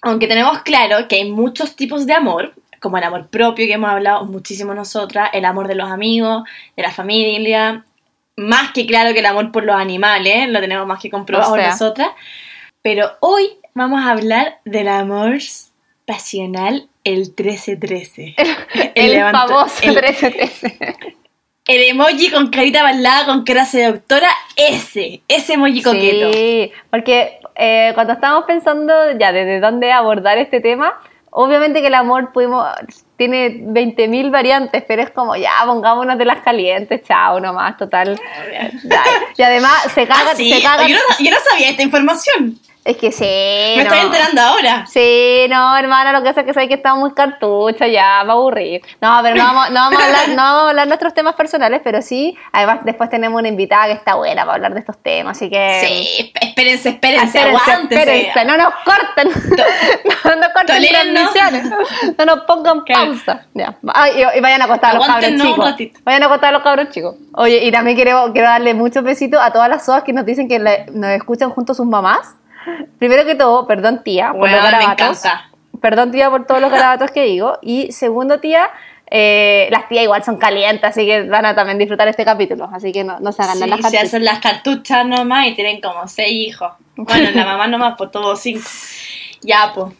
aunque 0.00 0.26
tenemos 0.26 0.62
claro 0.62 1.06
que 1.06 1.16
hay 1.16 1.30
muchos 1.30 1.76
tipos 1.76 2.06
de 2.06 2.14
amor, 2.14 2.54
como 2.80 2.96
el 2.96 3.04
amor 3.04 3.28
propio 3.28 3.66
que 3.66 3.74
hemos 3.74 3.90
hablado 3.90 4.24
muchísimo 4.24 4.72
nosotras, 4.72 5.28
el 5.34 5.44
amor 5.44 5.68
de 5.68 5.74
los 5.74 5.90
amigos, 5.90 6.44
de 6.78 6.82
la 6.82 6.90
familia, 6.90 7.84
más 8.36 8.72
que 8.72 8.86
claro 8.86 9.12
que 9.12 9.18
el 9.18 9.26
amor 9.26 9.52
por 9.52 9.64
los 9.64 9.76
animales, 9.76 10.48
lo 10.48 10.60
tenemos 10.60 10.86
más 10.86 10.98
que 10.98 11.10
comprobado 11.10 11.52
O 11.52 11.56
sea. 11.56 11.68
nosotras. 11.72 12.08
Pero 12.80 13.12
hoy 13.20 13.58
vamos 13.78 14.04
a 14.04 14.10
hablar 14.10 14.58
del 14.64 14.88
amor 14.88 15.38
pasional 16.04 16.88
el 17.04 17.18
1313. 17.36 18.34
El, 18.94 19.20
famoso 19.32 19.74
el- 19.82 19.94
1313. 19.94 20.96
El 21.68 21.82
emoji 21.82 22.30
con 22.30 22.48
carita 22.48 22.82
balada, 22.82 23.26
con 23.26 23.44
cara 23.44 23.66
de 23.70 23.92
doctora, 23.92 24.30
ese, 24.56 25.20
ese 25.28 25.52
emoji 25.52 25.82
coqueto. 25.82 26.32
Sí, 26.32 26.72
porque 26.88 27.40
eh, 27.56 27.90
cuando 27.92 28.14
estábamos 28.14 28.46
pensando 28.46 28.90
ya 29.18 29.32
desde 29.32 29.60
dónde 29.60 29.92
abordar 29.92 30.38
este 30.38 30.62
tema, 30.62 30.98
obviamente 31.28 31.82
que 31.82 31.88
el 31.88 31.94
amor 31.94 32.32
pudimos, 32.32 32.64
tiene 33.18 33.50
20.000 33.50 34.30
variantes, 34.30 34.82
pero 34.88 35.02
es 35.02 35.10
como 35.10 35.36
ya, 35.36 35.50
pongámonos 35.66 36.16
de 36.16 36.24
las 36.24 36.38
calientes, 36.42 37.02
chao 37.06 37.38
nomás, 37.38 37.76
total. 37.76 38.18
Y 39.36 39.42
además 39.42 39.74
se 39.94 40.04
Ah, 40.04 40.06
cagan, 40.08 40.36
sí, 40.38 40.50
se 40.50 40.62
cagan. 40.62 40.88
yo, 40.88 40.96
no, 40.96 41.22
yo 41.22 41.30
no 41.30 41.36
sabía 41.50 41.68
esta 41.68 41.82
información. 41.82 42.58
Es 42.84 42.96
que 42.96 43.12
sí. 43.12 43.24
Me 43.24 43.76
no. 43.76 43.82
estoy 43.82 43.98
enterando 43.98 44.40
ahora. 44.40 44.86
Sí, 44.86 45.46
no, 45.50 45.76
hermana, 45.76 46.10
lo 46.12 46.20
que 46.22 46.28
pasa 46.28 46.40
es 46.40 46.46
que 46.46 46.54
sabes 46.54 46.68
que 46.68 46.74
estamos 46.76 47.00
muy 47.00 47.12
cartucha 47.12 47.86
ya, 47.86 48.22
va 48.24 48.30
a 48.30 48.36
aburrir. 48.36 48.80
No, 49.02 49.18
pero 49.22 49.36
no 49.36 49.44
vamos, 49.44 49.70
no 49.70 49.80
vamos 49.80 50.00
a 50.00 50.04
hablar, 50.06 50.28
no 50.30 50.36
vamos 50.36 50.62
a 50.62 50.68
hablar 50.70 50.86
nuestros 50.88 51.12
temas 51.12 51.34
personales, 51.34 51.82
pero 51.84 52.00
sí, 52.00 52.34
además 52.50 52.78
después 52.84 53.10
tenemos 53.10 53.38
una 53.38 53.48
invitada 53.48 53.86
que 53.88 53.92
está 53.92 54.14
buena 54.14 54.42
para 54.44 54.54
hablar 54.54 54.72
de 54.72 54.80
estos 54.80 54.96
temas, 55.02 55.36
así 55.36 55.50
que... 55.50 55.80
Sí, 55.84 56.32
espérense, 56.40 56.88
espérense, 56.88 57.38
aguántense. 57.40 58.44
no 58.46 58.56
nos 58.56 58.72
corten, 58.84 59.28
no 60.24 60.36
nos 60.36 60.48
corten 60.54 60.82
transmisiones, 60.88 61.64
no 62.18 62.24
nos 62.24 62.40
pongan 62.44 62.84
pausa. 62.86 63.46
Ya. 63.52 63.76
Ay, 63.92 64.12
y, 64.34 64.38
y 64.38 64.40
vayan 64.40 64.62
a 64.62 64.64
acostar 64.64 64.92
a 64.92 64.94
los 64.94 65.06
cabros 65.06 65.30
chicos. 65.30 65.74
Vayan 66.04 66.22
a 66.22 66.26
acostar 66.26 66.48
a 66.48 66.52
los 66.52 66.62
cabros 66.62 66.88
chicos. 66.90 67.16
Oye, 67.34 67.64
y 67.64 67.70
también 67.70 67.96
quiero, 67.96 68.32
quiero 68.32 68.48
darle 68.48 68.72
muchos 68.72 69.02
besitos 69.04 69.40
a 69.42 69.52
todas 69.52 69.68
las 69.68 69.84
soas 69.84 70.02
que 70.04 70.12
nos 70.14 70.24
dicen 70.24 70.48
que 70.48 70.58
le- 70.58 70.86
nos 70.92 71.10
escuchan 71.10 71.50
junto 71.50 71.72
a 71.72 71.74
sus 71.74 71.86
mamás. 71.86 72.34
Primero 72.98 73.24
que 73.24 73.34
todo, 73.34 73.66
perdón 73.66 74.02
tía 74.02 74.32
por 74.32 74.50
los 74.50 74.50
me 74.50 74.70
garabatos. 74.70 75.22
Perdón 75.80 76.10
tía 76.10 76.30
por 76.30 76.46
todos 76.46 76.60
los 76.60 76.70
garabatos 76.72 77.10
que 77.10 77.24
digo. 77.24 77.58
Y 77.62 77.92
segundo 77.92 78.40
tía, 78.40 78.68
eh, 79.10 79.68
las 79.70 79.88
tías 79.88 80.04
igual 80.04 80.22
son 80.24 80.36
calientes, 80.38 80.84
así 80.84 81.06
que 81.06 81.22
van 81.22 81.46
a 81.46 81.54
también 81.54 81.78
disfrutar 81.78 82.08
este 82.08 82.24
capítulo. 82.24 82.68
Así 82.72 82.92
que 82.92 83.04
no, 83.04 83.20
no 83.20 83.32
se 83.32 83.42
hagan 83.42 83.58
Sí, 83.58 83.66
las 83.66 83.76
se 83.78 83.82
cartuchas. 83.82 84.04
hacen 84.04 84.24
las 84.24 84.38
cartuchas 84.40 85.06
nomás 85.06 85.46
y 85.46 85.54
tienen 85.54 85.80
como 85.80 86.06
seis 86.08 86.48
hijos. 86.48 86.72
Bueno, 86.96 87.30
la 87.32 87.44
mamá 87.44 87.66
nomás, 87.68 87.94
pues 87.96 88.10
todos 88.10 88.40
cinco. 88.40 88.66
Ya, 89.40 89.70
pues. 89.72 89.94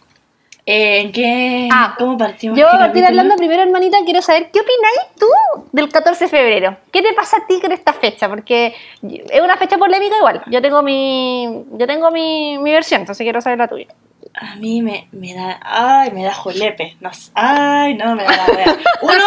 Eh, 0.70 1.00
¿En 1.00 1.12
qué? 1.12 1.66
Ah, 1.72 1.94
¿Cómo 1.96 2.18
partimos? 2.18 2.58
Yo 2.58 2.66
este 2.66 2.76
voy 2.76 2.84
a 2.84 2.86
partir 2.88 3.06
hablando 3.06 3.36
primero, 3.36 3.62
hermanita, 3.62 3.96
quiero 4.04 4.20
saber 4.20 4.50
qué 4.50 4.60
opináis 4.60 4.98
tú 5.18 5.26
del 5.72 5.88
14 5.88 6.24
de 6.24 6.28
febrero. 6.28 6.76
¿Qué 6.92 7.00
te 7.00 7.14
pasa 7.14 7.38
a 7.38 7.46
ti 7.46 7.58
con 7.58 7.72
esta 7.72 7.94
fecha? 7.94 8.28
Porque 8.28 8.74
es 9.00 9.40
una 9.40 9.56
fecha 9.56 9.78
polémica 9.78 10.18
igual. 10.18 10.42
Yo 10.44 10.60
tengo 10.60 10.82
mi, 10.82 11.64
yo 11.72 11.86
tengo 11.86 12.10
mi, 12.10 12.58
mi 12.58 12.70
versión, 12.70 13.00
entonces 13.00 13.24
quiero 13.24 13.40
saber 13.40 13.60
la 13.60 13.68
tuya. 13.68 13.86
A 14.34 14.56
mí 14.56 14.82
me, 14.82 15.08
me 15.10 15.32
da. 15.32 15.58
Ay, 15.62 16.10
me 16.10 16.22
da 16.22 16.34
jolepe. 16.34 16.98
No, 17.00 17.12
ay, 17.32 17.94
no, 17.94 18.14
me 18.14 18.24
da 18.24 18.36
la 18.36 18.54
wea. 18.54 18.76
Uno, 19.00 19.24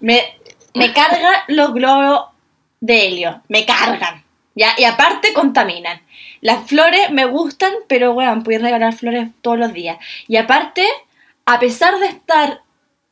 me, 0.00 0.20
me 0.74 0.92
carga 0.92 1.44
los 1.46 1.74
globos 1.74 2.24
de 2.80 3.06
helio. 3.06 3.40
Me 3.46 3.64
cargan. 3.64 4.24
¿ya? 4.54 4.74
Y 4.76 4.84
aparte 4.84 5.32
contaminan. 5.32 6.00
Las 6.42 6.66
flores 6.68 7.10
me 7.10 7.24
gustan, 7.24 7.72
pero 7.88 8.12
bueno, 8.12 8.42
puedes 8.42 8.60
regalar 8.60 8.92
flores 8.92 9.30
todos 9.40 9.58
los 9.58 9.72
días. 9.72 9.96
Y 10.28 10.36
aparte, 10.36 10.86
a 11.46 11.58
pesar 11.58 11.98
de 11.98 12.06
estar. 12.08 12.60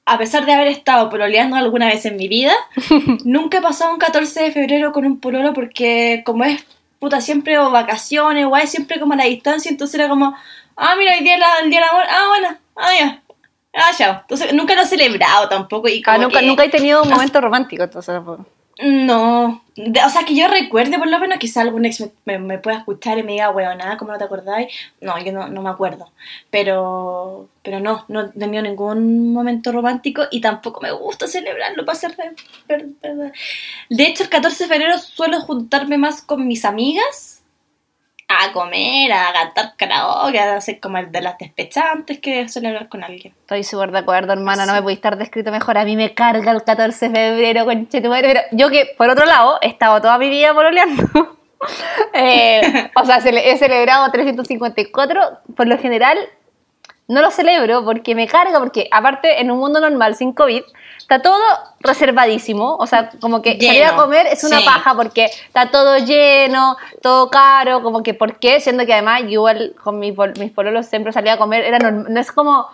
A 0.07 0.19
pesar 0.19 0.45
de 0.45 0.53
haber 0.53 0.67
estado 0.67 1.09
pololeando 1.09 1.55
alguna 1.57 1.87
vez 1.87 2.05
en 2.05 2.17
mi 2.17 2.27
vida, 2.27 2.53
nunca 3.25 3.59
he 3.59 3.63
pasado 3.63 3.93
un 3.93 3.99
14 3.99 4.43
de 4.43 4.51
febrero 4.51 4.91
con 4.93 5.05
un 5.07 5.21
pololo 5.21 5.53
porque 5.55 6.23
como 6.27 6.43
es 6.43 6.65
puta 6.99 7.21
siempre 7.21 7.59
o 7.59 7.71
vacaciones, 7.71 8.45
guay, 8.47 8.67
siempre 8.67 8.99
como 8.99 9.13
a 9.13 9.17
la 9.17 9.25
distancia, 9.27 9.71
entonces 9.71 9.95
era 10.01 10.09
como, 10.09 10.35
ah, 10.77 10.95
mira, 10.99 11.13
hoy 11.13 11.23
día 11.23 11.39
la- 11.39 11.61
el 11.63 11.71
día 11.71 11.81
del 11.81 11.89
amor, 11.91 12.05
ah, 12.11 12.25
bueno, 12.29 12.57
ah, 12.77 12.91
ya, 12.99 13.23
ah, 13.75 13.91
chao. 13.97 14.19
Entonces 14.23 14.53
nunca 14.53 14.75
lo 14.75 14.83
he 14.83 14.87
celebrado 14.87 15.49
tampoco 15.49 15.87
y 15.89 16.03
Ah, 16.05 16.19
nunca, 16.19 16.41
que- 16.41 16.47
nunca 16.47 16.65
he 16.65 16.69
tenido 16.71 17.03
un 17.05 17.11
momento 17.11 17.41
romántico, 17.41 17.85
entonces. 17.85 18.17
No, 18.83 19.63
o 19.77 20.09
sea, 20.11 20.25
que 20.27 20.35
yo 20.35 20.49
recuerde 20.49 20.99
por 20.99 21.07
lo 21.09 21.19
menos, 21.19 21.39
quizá 21.39 21.61
algún 21.61 21.85
ex 21.85 22.03
me, 22.25 22.39
me- 22.39 22.59
pueda 22.59 22.79
escuchar 22.79 23.19
y 23.19 23.23
me 23.23 23.33
diga, 23.33 23.53
nada 23.75 23.99
¿cómo 23.99 24.13
no 24.13 24.17
te 24.19 24.25
acordáis? 24.25 24.73
No, 25.03 25.23
yo 25.23 25.33
no, 25.33 25.49
no 25.49 25.61
me 25.63 25.69
acuerdo, 25.69 26.11
pero 26.51 27.49
pero 27.63 27.79
no, 27.81 28.07
no 28.09 28.23
he 28.23 28.29
tenido 28.29 28.63
ningún 28.63 29.35
momento 29.35 29.71
romántico 29.71 30.23
y 30.31 30.41
tampoco 30.41 30.81
me 30.81 30.93
gusta 30.93 31.27
celebrarlo 31.27 31.85
para 31.85 31.99
ser 31.99 32.17
de, 32.17 33.33
de 33.91 34.05
hecho, 34.07 34.23
el 34.23 34.29
14 34.31 34.65
de 34.65 34.69
febrero 34.71 34.99
suelo 34.99 35.41
juntarme 35.41 35.99
más 35.99 36.23
con 36.23 36.47
mis 36.47 36.65
amigas 36.65 37.40
a 38.31 38.53
comer, 38.53 39.13
a 39.13 39.33
cantar 39.33 39.75
karaoke, 39.77 40.39
a 40.39 40.57
hacer 40.57 40.79
como 40.79 40.99
el 40.99 41.11
de 41.11 41.21
las 41.21 41.37
despechantes 41.37 42.21
que 42.21 42.49
celebrar 42.49 42.89
con 42.89 43.03
alguien. 43.03 43.35
Estoy 43.41 43.65
súper 43.65 43.91
de 43.91 43.99
acuerdo, 43.99 44.33
hermana, 44.33 44.67
no 44.67 44.73
me 44.73 44.83
podéis 44.83 44.99
estar 44.99 45.19
descrito 45.19 45.51
mejor. 45.51 45.77
A 45.77 45.85
mí 45.85 45.97
me 45.97 46.15
carga 46.15 46.53
el 46.53 46.63
14 46.63 47.09
de 47.09 47.15
febrero, 47.15 47.65
conchetumare. 47.65 48.29
Pero 48.29 48.41
yo 48.53 48.71
que, 48.71 48.95
por 48.97 49.11
otro 49.11 49.27
lado, 49.27 49.59
he 49.61 49.67
estado 49.67 50.01
toda 50.01 50.17
mi 50.19 50.29
vida 50.29 50.55
pololeando. 50.55 51.05
Eh, 52.15 52.91
o 52.97 53.05
sea, 53.05 53.19
he 53.19 53.59
celebrado 53.59 54.11
354. 54.11 55.41
Por 55.55 55.67
lo 55.67 55.77
general, 55.77 56.17
no 57.07 57.21
lo 57.21 57.31
celebro 57.31 57.85
porque 57.85 58.15
me 58.15 58.27
carga, 58.27 58.59
porque 58.59 58.89
aparte, 58.91 59.43
en 59.43 59.51
un 59.51 59.59
mundo 59.59 59.79
normal, 59.79 60.15
sin 60.15 60.33
COVID, 60.33 60.63
está 61.11 61.23
todo 61.23 61.43
reservadísimo. 61.81 62.77
O 62.77 62.87
sea, 62.87 63.11
como 63.21 63.43
que 63.43 63.53
salir 63.61 63.83
a 63.83 63.91
Lleno, 63.91 64.03
comer 64.03 64.29
es 64.29 64.45
una 64.45 64.59
sí. 64.59 64.65
paja 64.65 64.95
porque 64.95 65.25
está 65.25 65.71
todo 65.71 65.99
lleno, 65.99 66.77
todo 67.03 67.29
caro, 67.31 67.83
como 67.83 68.05
que 68.05 68.15
¿por 68.15 68.39
qué? 68.39 68.61
Siendo 68.61 68.87
que 68.87 68.93
además 68.93 69.23
yo 69.29 69.45
con 69.83 69.99
mis, 69.99 70.15
mis 70.39 70.53
pololos 70.53 70.87
siempre 70.87 71.13
salía 71.13 71.33
a 71.33 71.37
comer, 71.37 71.65
era 71.65 71.79
no 71.91 72.21
es 72.21 72.31
como, 72.31 72.67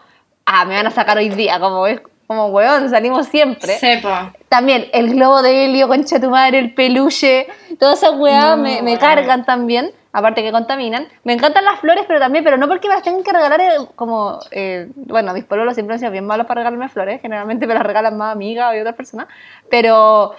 ah, 0.45 0.65
me 0.67 0.75
van 0.77 0.87
a 0.87 0.91
sacar 0.91 1.17
hoy 1.17 1.31
día, 1.31 1.59
como 1.59 1.87
es 1.87 2.01
como, 2.27 2.49
weón, 2.49 2.91
salimos 2.91 3.27
siempre. 3.29 3.79
Sepa. 3.79 4.35
También 4.51 4.89
el 4.93 5.15
globo 5.15 5.41
de 5.41 5.65
helio, 5.65 5.89
concha 5.89 6.21
tu 6.21 6.29
madre, 6.29 6.59
el 6.59 6.75
peluche, 6.75 7.47
todas 7.79 8.03
esas 8.03 8.17
weas 8.19 8.45
No, 8.45 8.57
me, 8.59 8.83
me 8.83 8.99
cargan 8.99 9.47
también, 9.47 9.93
aparte 10.17 10.43
que 10.43 10.51
contaminan. 10.51 11.09
Me 11.25 11.35
encantan 11.35 11.67
las 11.67 11.79
flores, 11.79 12.05
pero 12.09 12.19
también, 12.19 12.43
pero 12.43 12.57
no 12.57 12.69
porque 12.69 12.89
me 12.89 12.95
las 12.95 13.03
tengan 13.03 13.23
que 13.23 13.33
regalar 13.33 13.61
eh, 13.61 13.77
como, 13.97 14.39
eh, 14.51 14.89
bueno, 14.95 15.35
mis 15.35 15.45
pololos 15.45 15.75
siempre 15.75 15.93
han 15.93 16.01
sido 16.01 16.11
bien 16.11 16.25
malos 16.25 16.47
para 16.47 16.61
regalarme 16.61 16.89
flores, 16.89 17.21
generalmente 17.21 17.67
me 17.67 17.75
las 17.75 17.83
regalan 17.83 18.17
más 18.17 18.33
amigas 18.33 18.75
o 18.75 18.81
otras 18.81 18.95
personas, 18.95 19.29
pero 19.71 20.35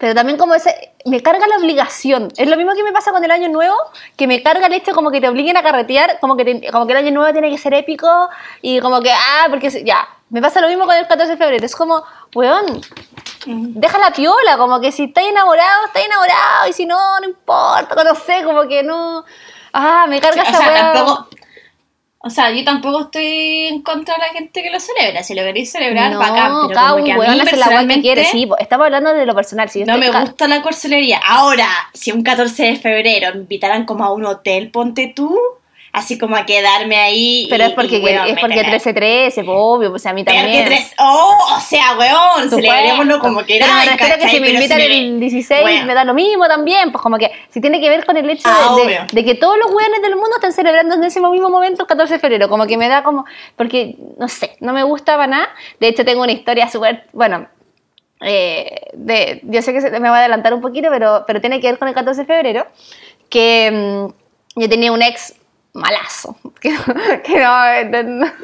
pero 0.00 0.14
también 0.14 0.38
como 0.38 0.54
ese, 0.54 0.92
me 1.04 1.22
carga 1.22 1.46
la 1.46 1.58
obligación. 1.58 2.28
Es 2.38 2.48
lo 2.48 2.56
mismo 2.56 2.72
que 2.74 2.82
me 2.82 2.90
pasa 2.90 3.12
con 3.12 3.22
el 3.22 3.30
año 3.30 3.48
nuevo, 3.50 3.76
que 4.16 4.26
me 4.26 4.42
carga 4.42 4.66
el 4.66 4.72
hecho 4.72 4.92
como 4.94 5.10
que 5.10 5.20
te 5.20 5.28
obliguen 5.28 5.56
a 5.58 5.62
carretear, 5.62 6.18
como 6.20 6.36
que, 6.36 6.44
te- 6.46 6.70
como 6.72 6.86
que 6.86 6.92
el 6.94 6.98
año 6.98 7.10
nuevo 7.12 7.30
tiene 7.32 7.50
que 7.50 7.58
ser 7.58 7.74
épico 7.74 8.30
y 8.62 8.80
como 8.80 9.00
que, 9.02 9.12
ah, 9.12 9.46
porque 9.50 9.68
ya. 9.84 10.08
Me 10.30 10.40
pasa 10.40 10.60
lo 10.60 10.68
mismo 10.68 10.86
con 10.86 10.94
el 10.94 11.06
14 11.06 11.32
de 11.32 11.36
febrero. 11.36 11.66
Es 11.66 11.74
como, 11.76 12.02
weón, 12.34 12.80
deja 13.46 13.98
la 13.98 14.10
piola, 14.12 14.56
como 14.58 14.80
que 14.80 14.92
si 14.92 15.04
estás 15.04 15.24
enamorado, 15.24 15.86
estás 15.86 16.04
enamorado, 16.04 16.68
y 16.68 16.72
si 16.72 16.86
no, 16.86 17.20
no 17.20 17.26
importa, 17.28 18.02
no 18.04 18.14
sé, 18.14 18.42
como 18.44 18.66
que 18.68 18.82
no. 18.82 19.24
Ah, 19.72 20.06
me 20.08 20.20
carga 20.20 20.42
o 20.42 20.46
esa 20.46 20.58
sea, 20.58 20.92
tampoco. 20.92 21.28
O 22.22 22.28
sea, 22.28 22.50
yo 22.50 22.62
tampoco 22.64 23.00
estoy 23.02 23.68
en 23.68 23.80
contra 23.80 24.14
de 24.14 24.20
la 24.20 24.28
gente 24.28 24.62
que 24.62 24.68
lo 24.70 24.78
celebra. 24.78 25.22
Si 25.22 25.34
lo 25.34 25.42
queréis 25.42 25.72
celebrar, 25.72 26.12
no, 26.12 26.18
bacán. 26.18 26.52
Pero 26.68 26.74
cada 26.74 26.90
como 26.92 27.04
que 27.04 27.12
a 27.12 27.16
mí 27.16 27.18
la 27.18 27.18
weá 27.18 27.28
que 27.32 27.40
quiere, 27.40 27.50
personalmente 27.50 28.24
sí, 28.26 28.48
estamos 28.58 28.84
hablando 28.84 29.14
de 29.14 29.24
lo 29.24 29.34
personal. 29.34 29.70
Si 29.70 29.84
no 29.84 29.96
me 29.96 30.10
ca- 30.10 30.20
gusta 30.20 30.46
la 30.46 30.60
corcelería. 30.60 31.18
Ahora, 31.26 31.66
si 31.94 32.12
un 32.12 32.22
14 32.22 32.62
de 32.64 32.76
febrero 32.76 33.30
me 33.32 33.40
invitaran 33.40 33.86
como 33.86 34.04
a 34.04 34.12
un 34.12 34.26
hotel, 34.26 34.70
ponte 34.70 35.12
tú, 35.16 35.34
así 35.92 36.18
como 36.18 36.36
a 36.36 36.46
quedarme 36.46 36.96
ahí. 36.96 37.46
Pero 37.50 37.64
y- 37.64 37.66
es 37.68 37.72
porque, 37.74 37.98
weón, 37.98 38.26
es 38.28 38.34
me 38.34 38.40
porque 38.40 38.62
cagué. 38.62 38.78
13-13, 38.78 39.44
po, 39.44 39.52
obvio, 39.52 39.90
pues 39.90 40.06
a 40.06 40.12
mí 40.12 40.24
Pero 40.24 40.38
también. 40.38 40.64
que 40.64 40.70
tres. 40.70 40.92
Oh, 40.98 41.36
o 41.56 41.60
sea, 41.60 41.96
weón, 41.98 42.48
celebrémoslo 42.50 43.18
como 43.20 43.40
que 43.44 43.58
Pero 43.58 43.72
me 43.74 44.18
que 44.18 44.28
si 44.28 44.40
me 44.40 44.50
invitan 44.50 44.80
el 44.80 45.20
16 45.20 45.84
me 45.84 45.94
da 45.94 46.04
lo 46.04 46.14
mismo 46.14 46.46
también, 46.46 46.92
pues 46.92 47.02
como 47.02 47.18
que 47.18 47.30
si 47.48 47.60
tiene 47.60 47.80
que 47.80 47.88
ver 47.88 48.04
con 48.06 48.16
el 48.16 48.28
hecho 48.30 48.48
de- 48.48 48.54
Ah, 48.98 49.06
de, 49.12 49.24
que 49.24 49.34
todos 49.34 49.58
los 49.58 49.70
weones 49.72 50.02
del 50.02 50.14
mundo 50.16 50.30
están 50.36 50.52
celebrando 50.52 50.94
en 50.94 51.04
ese 51.04 51.20
mismo 51.20 51.48
momento 51.50 51.82
el 51.82 51.88
14 51.88 52.14
de 52.14 52.20
febrero, 52.20 52.48
como 52.48 52.66
que 52.66 52.76
me 52.76 52.88
da 52.88 53.02
como, 53.02 53.24
porque 53.56 53.96
no 54.18 54.28
sé, 54.28 54.56
no 54.60 54.72
me 54.72 54.82
gusta 54.84 55.14
para 55.14 55.26
nada. 55.26 55.48
De 55.80 55.88
hecho 55.88 56.04
tengo 56.04 56.22
una 56.22 56.32
historia 56.32 56.68
súper, 56.68 57.04
bueno, 57.12 57.48
eh, 58.22 58.82
de, 58.92 59.40
yo 59.44 59.62
sé 59.62 59.72
que 59.72 59.80
se- 59.80 59.90
me 59.90 59.98
voy 60.00 60.08
a 60.10 60.20
adelantar 60.20 60.52
un 60.54 60.60
poquito, 60.60 60.88
pero, 60.90 61.24
pero 61.26 61.40
tiene 61.40 61.60
que 61.60 61.68
ver 61.68 61.78
con 61.78 61.88
el 61.88 61.94
14 61.94 62.20
de 62.22 62.26
febrero, 62.26 62.66
que 63.28 63.70
mm, 64.56 64.60
yo 64.60 64.68
tenía 64.68 64.92
un 64.92 65.02
ex 65.02 65.34
malazo, 65.72 66.36
que, 66.60 66.74
que 67.24 67.38
no, 67.40 68.02
no- 68.02 68.26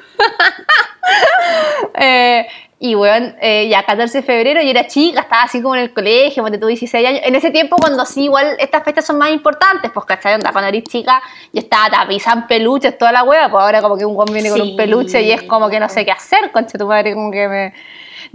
Eh, 1.95 2.47
y 2.79 2.95
bueno, 2.95 3.33
eh, 3.41 3.69
ya 3.69 3.85
14 3.85 4.19
de 4.19 4.23
febrero 4.23 4.61
yo 4.61 4.69
era 4.71 4.87
chica, 4.87 5.21
estaba 5.21 5.43
así 5.45 5.63
como 5.63 5.77
en 5.77 5.83
el 5.83 5.95
colegio, 5.95 6.43
cuando 6.43 6.59
tuve 6.59 6.71
16 6.73 7.07
años. 7.09 7.21
En 7.25 7.35
ese 7.35 7.51
tiempo, 7.51 7.77
cuando 7.77 8.05
sí, 8.05 8.25
igual 8.25 8.55
estas 8.59 8.83
fechas 8.85 9.07
son 9.07 9.17
más 9.17 9.31
importantes, 9.31 9.91
pues, 9.93 10.05
¿cachai? 10.05 10.35
Onda, 10.35 10.53
cuando 10.53 10.69
eres 10.69 10.85
chica, 10.85 11.23
yo 11.53 11.61
estaba 11.61 11.89
tapizada 11.89 12.41
en 12.43 12.47
peluches, 12.47 12.99
toda 12.99 13.13
la 13.13 13.23
hueá, 13.25 13.49
pues 13.51 13.63
ahora 13.63 13.81
como 13.81 13.97
que 13.97 14.05
un 14.05 14.15
guan 14.15 14.29
viene 14.33 14.51
con 14.51 14.61
un 14.61 14.77
peluche 14.77 15.23
y 15.23 15.33
es 15.33 15.43
como 15.45 15.71
que 15.71 15.81
no 15.81 15.89
sé 15.89 16.05
qué 16.05 16.13
hacer, 16.13 16.51
concha 16.53 16.77
tu 16.79 16.87
madre, 16.87 17.15
como 17.15 17.31
que 17.31 17.49
me... 17.49 17.75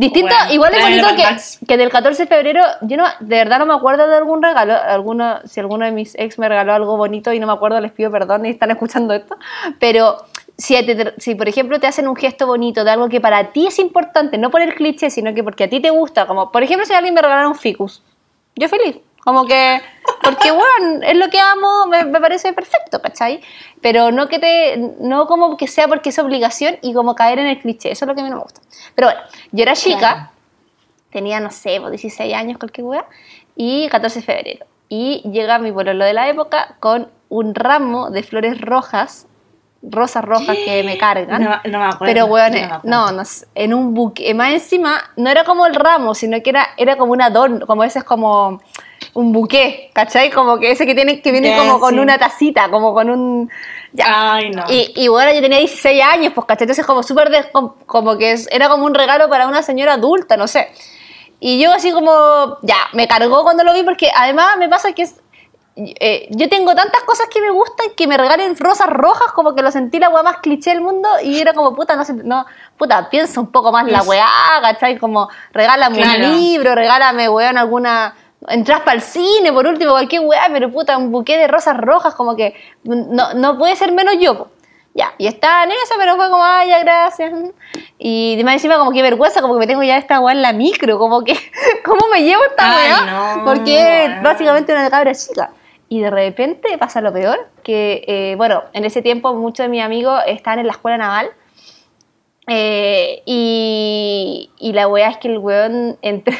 Distinto, 0.01 0.33
Bueno, 0.35 0.53
igual 0.53 0.73
es 0.73 0.81
bonito 0.83 1.07
que, 1.15 1.65
que 1.67 1.77
del 1.77 1.89
14 1.91 2.23
de 2.23 2.27
febrero, 2.27 2.63
yo 2.81 2.97
no, 2.97 3.05
de 3.19 3.35
verdad 3.35 3.59
no 3.59 3.67
me 3.67 3.75
acuerdo 3.75 4.07
de 4.07 4.15
algún 4.15 4.41
regalo, 4.41 4.73
alguno, 4.73 5.39
si 5.45 5.59
alguno 5.59 5.85
de 5.85 5.91
mis 5.91 6.15
ex 6.15 6.39
me 6.39 6.49
regaló 6.49 6.73
algo 6.73 6.97
bonito 6.97 7.31
y 7.31 7.39
no 7.39 7.45
me 7.45 7.53
acuerdo, 7.53 7.79
les 7.79 7.91
pido 7.91 8.09
perdón 8.09 8.45
y 8.47 8.49
están 8.49 8.71
escuchando 8.71 9.13
esto, 9.13 9.37
pero 9.79 10.17
si, 10.57 10.73
te- 10.85 11.13
si, 11.19 11.35
por 11.35 11.47
ejemplo 11.47 11.79
te 11.79 11.85
hacen 11.85 12.07
un 12.07 12.15
gesto 12.15 12.47
bonito 12.47 12.83
de 12.83 12.89
algo 12.89 13.09
que 13.09 13.21
para 13.21 13.51
ti 13.51 13.67
es 13.67 13.77
importante, 13.77 14.39
no 14.39 14.49
por 14.49 14.61
el 14.61 14.73
cliché, 14.73 15.11
sino 15.11 15.35
que 15.35 15.43
porque 15.43 15.65
a 15.65 15.69
ti 15.69 15.79
te 15.79 15.91
gusta, 15.91 16.25
como 16.25 16.51
por 16.51 16.63
ejemplo 16.63 16.85
si 16.85 16.93
alguien 16.93 17.13
me 17.13 17.21
regalara 17.21 17.47
un 17.47 17.55
ficus, 17.55 18.01
yo 18.55 18.67
feliz, 18.69 18.97
como 19.23 19.45
que, 19.45 19.81
porque 20.23 20.51
bueno, 20.51 21.03
es 21.03 21.15
lo 21.15 21.29
que 21.29 21.39
amo, 21.39 21.85
me, 21.87 22.05
me 22.05 22.19
parece 22.19 22.53
perfecto, 22.53 23.01
¿cachai? 23.01 23.41
Pero 23.81 24.11
no 24.11 24.27
que 24.27 24.39
te, 24.39 24.77
no 24.99 25.27
como 25.27 25.57
que 25.57 25.67
sea 25.67 25.87
porque 25.87 26.09
es 26.09 26.19
obligación 26.19 26.77
y 26.81 26.93
como 26.93 27.15
caer 27.15 27.39
en 27.39 27.47
el 27.47 27.59
cliché, 27.59 27.91
eso 27.91 28.05
es 28.05 28.07
lo 28.09 28.15
que 28.15 28.21
a 28.21 28.23
mí 28.23 28.29
no 28.29 28.37
me 28.37 28.43
gusta. 28.43 28.61
Pero 28.95 29.07
bueno, 29.07 29.21
yo 29.51 29.63
era 29.63 29.73
chica, 29.73 29.97
Claro. 29.99 30.29
tenía, 31.11 31.39
no 31.39 31.51
sé, 31.51 31.79
pues, 31.79 31.91
16 31.91 32.33
años, 32.33 32.57
cualquier 32.57 32.85
wea, 32.85 33.05
y 33.55 33.87
14 33.89 34.19
de 34.19 34.25
febrero. 34.25 34.65
Y 34.89 35.21
llega 35.31 35.57
mi 35.59 35.71
pololo 35.71 36.03
de 36.03 36.13
la 36.13 36.27
época 36.27 36.75
con 36.79 37.09
un 37.29 37.55
ramo 37.55 38.09
de 38.09 38.23
flores 38.23 38.59
rojas, 38.59 39.27
rosas 39.83 40.23
rojas 40.23 40.57
que 40.65 40.83
me 40.83 40.97
cargan. 40.97 41.41
No, 41.43 41.71
no 41.71 41.79
me 41.79 41.85
acuerdo. 41.85 42.05
Pero, 42.05 42.25
weón, 42.25 42.53
no 42.83 43.09
eh, 43.09 43.13
no, 43.13 43.23
en 43.55 43.73
un 43.73 43.93
buque, 43.93 44.33
más 44.33 44.51
encima, 44.51 45.11
no 45.15 45.29
era 45.29 45.43
como 45.43 45.65
el 45.65 45.75
ramo, 45.75 46.13
sino 46.15 46.41
que 46.41 46.49
era, 46.49 46.67
era 46.77 46.97
como 46.97 47.13
un 47.13 47.21
adorno, 47.21 47.65
como 47.67 47.83
ese 47.83 47.99
es 47.99 48.05
como 48.05 48.61
un 49.13 49.33
buqué, 49.33 49.91
¿cachai? 49.93 50.29
Como 50.31 50.57
que 50.57 50.71
ese 50.71 50.85
que 50.85 50.95
tiene, 50.95 51.21
que 51.21 51.31
viene 51.31 51.55
como 51.57 51.79
con 51.79 51.93
sí. 51.95 51.99
una 51.99 52.17
tacita, 52.17 52.69
como 52.69 52.93
con 52.93 53.09
un... 53.09 53.51
ya. 53.91 54.33
Ay, 54.35 54.51
no. 54.51 54.63
Y, 54.69 54.93
y 54.95 55.07
bueno, 55.09 55.33
yo 55.33 55.41
tenía 55.41 55.59
16 55.59 56.01
años, 56.03 56.33
pues, 56.33 56.47
¿cachai? 56.47 56.63
Entonces 56.65 56.85
como 56.85 57.03
súper, 57.03 57.51
como 57.85 58.17
que 58.17 58.31
es- 58.31 58.47
era 58.51 58.69
como 58.69 58.85
un 58.85 58.93
regalo 58.93 59.27
para 59.29 59.47
una 59.47 59.63
señora 59.63 59.93
adulta, 59.93 60.37
no 60.37 60.47
sé. 60.47 60.69
Y 61.39 61.59
yo 61.61 61.73
así 61.73 61.91
como, 61.91 62.57
ya, 62.61 62.77
me 62.93 63.07
cargó 63.07 63.43
cuando 63.43 63.63
lo 63.63 63.73
vi 63.73 63.83
porque 63.83 64.09
además 64.15 64.57
me 64.57 64.69
pasa 64.69 64.93
que 64.93 65.01
es... 65.01 65.15
eh, 65.75 66.27
yo 66.29 66.47
tengo 66.47 66.75
tantas 66.75 67.01
cosas 67.03 67.27
que 67.33 67.41
me 67.41 67.49
gustan 67.49 67.87
que 67.97 68.05
me 68.07 68.15
regalen 68.17 68.55
rosas 68.57 68.87
rojas, 68.87 69.31
como 69.33 69.55
que 69.55 69.61
lo 69.63 69.71
sentí 69.71 69.99
la 69.99 70.09
weá 70.09 70.21
más 70.23 70.37
cliché 70.37 70.69
del 70.69 70.81
mundo 70.81 71.09
y 71.23 71.39
era 71.39 71.53
como, 71.53 71.75
puta, 71.75 71.95
no 71.95 72.05
sé, 72.05 72.13
no, 72.13 72.45
puta, 72.77 73.09
piensa 73.09 73.39
un 73.41 73.51
poco 73.51 73.71
más 73.71 73.87
la 73.91 74.03
weá, 74.03 74.27
¿cachai? 74.61 74.97
Como, 74.99 75.29
regálame 75.51 75.97
Claro. 75.97 76.27
un 76.27 76.31
libro, 76.39 76.75
regálame, 76.75 77.27
weón, 77.27 77.57
alguna... 77.57 78.15
Entras 78.47 78.81
para 78.81 78.93
el 78.93 79.01
cine, 79.01 79.53
por 79.53 79.67
último, 79.67 79.91
cualquier 79.91 80.21
weá, 80.23 80.47
pero 80.51 80.71
puta, 80.71 80.97
un 80.97 81.11
buqué 81.11 81.37
de 81.37 81.47
rosas 81.47 81.77
rojas, 81.77 82.15
como 82.15 82.35
que 82.35 82.55
no, 82.83 83.33
no 83.35 83.57
puede 83.57 83.75
ser 83.75 83.91
menos 83.91 84.15
yo, 84.19 84.37
po. 84.37 84.47
Ya, 84.93 85.13
y 85.17 85.27
estaba 85.27 85.63
en 85.63 85.71
eso, 85.71 85.93
pero 85.97 86.17
fue 86.17 86.29
como, 86.29 86.43
ay, 86.43 86.67
ya, 86.69 86.79
gracias. 86.79 87.31
Y 87.97 88.37
más 88.43 88.55
encima, 88.55 88.77
como 88.77 88.91
que 88.91 89.01
vergüenza, 89.01 89.41
como 89.41 89.53
que 89.53 89.59
me 89.61 89.67
tengo 89.67 89.83
ya 89.83 89.97
esta 89.97 90.19
weá 90.19 90.33
en 90.35 90.41
la 90.41 90.51
micro, 90.51 90.97
como 90.99 91.23
que, 91.23 91.33
¿cómo 91.85 92.07
me 92.11 92.23
llevo 92.23 92.43
esta 92.43 92.75
weá? 92.75 93.35
no, 93.37 93.45
Porque 93.45 94.05
es 94.05 94.21
básicamente 94.21 94.73
una 94.73 94.89
cabra 94.89 95.13
chica. 95.15 95.51
Y 95.87 96.01
de 96.01 96.09
repente 96.09 96.77
pasa 96.77 96.99
lo 96.99 97.13
peor, 97.13 97.47
que, 97.63 98.03
eh, 98.07 98.35
bueno, 98.37 98.63
en 98.73 98.83
ese 98.85 99.01
tiempo 99.01 99.33
muchos 99.33 99.65
de 99.65 99.69
mis 99.69 99.81
amigos 99.83 100.21
estaban 100.27 100.59
en 100.59 100.67
la 100.67 100.73
escuela 100.73 100.97
naval. 100.97 101.29
eh, 102.47 103.21
y, 103.25 104.49
y 104.57 104.73
la 104.73 104.87
weá 104.87 105.09
es 105.09 105.17
que 105.17 105.27
el 105.29 105.37
weón 105.37 105.97
entre, 106.01 106.37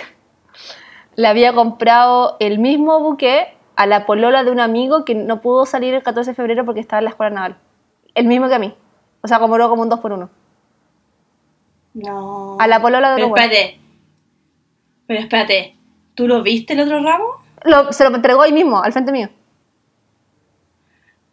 le 1.15 1.27
había 1.27 1.53
comprado 1.53 2.37
el 2.39 2.59
mismo 2.59 2.99
buque 2.99 3.47
a 3.75 3.85
la 3.85 4.05
polola 4.05 4.43
de 4.43 4.51
un 4.51 4.59
amigo 4.59 5.05
que 5.05 5.15
no 5.15 5.41
pudo 5.41 5.65
salir 5.65 5.93
el 5.93 6.03
14 6.03 6.31
de 6.31 6.35
febrero 6.35 6.65
porque 6.65 6.79
estaba 6.79 6.99
en 6.99 7.05
la 7.05 7.09
escuela 7.11 7.29
naval. 7.33 7.57
El 8.15 8.27
mismo 8.27 8.47
que 8.47 8.55
a 8.55 8.59
mí. 8.59 8.73
O 9.21 9.27
sea, 9.27 9.39
como 9.39 9.57
como 9.57 9.81
un 9.81 9.89
2 9.89 9.99
por 9.99 10.11
1 10.13 10.29
No. 11.93 12.57
A 12.59 12.67
la 12.67 12.81
polola 12.81 13.11
de 13.11 13.15
Pero 13.15 13.27
espérate. 13.35 13.79
Pero 15.07 15.19
espérate. 15.19 15.75
¿Tú 16.15 16.27
lo 16.27 16.41
viste 16.41 16.73
el 16.73 16.81
otro 16.81 17.01
ramo? 17.01 17.25
Lo- 17.63 17.91
se 17.93 18.07
lo 18.07 18.15
entregó 18.15 18.41
ahí 18.41 18.53
mismo, 18.53 18.81
al 18.81 18.91
frente 18.93 19.11
mío. 19.11 19.29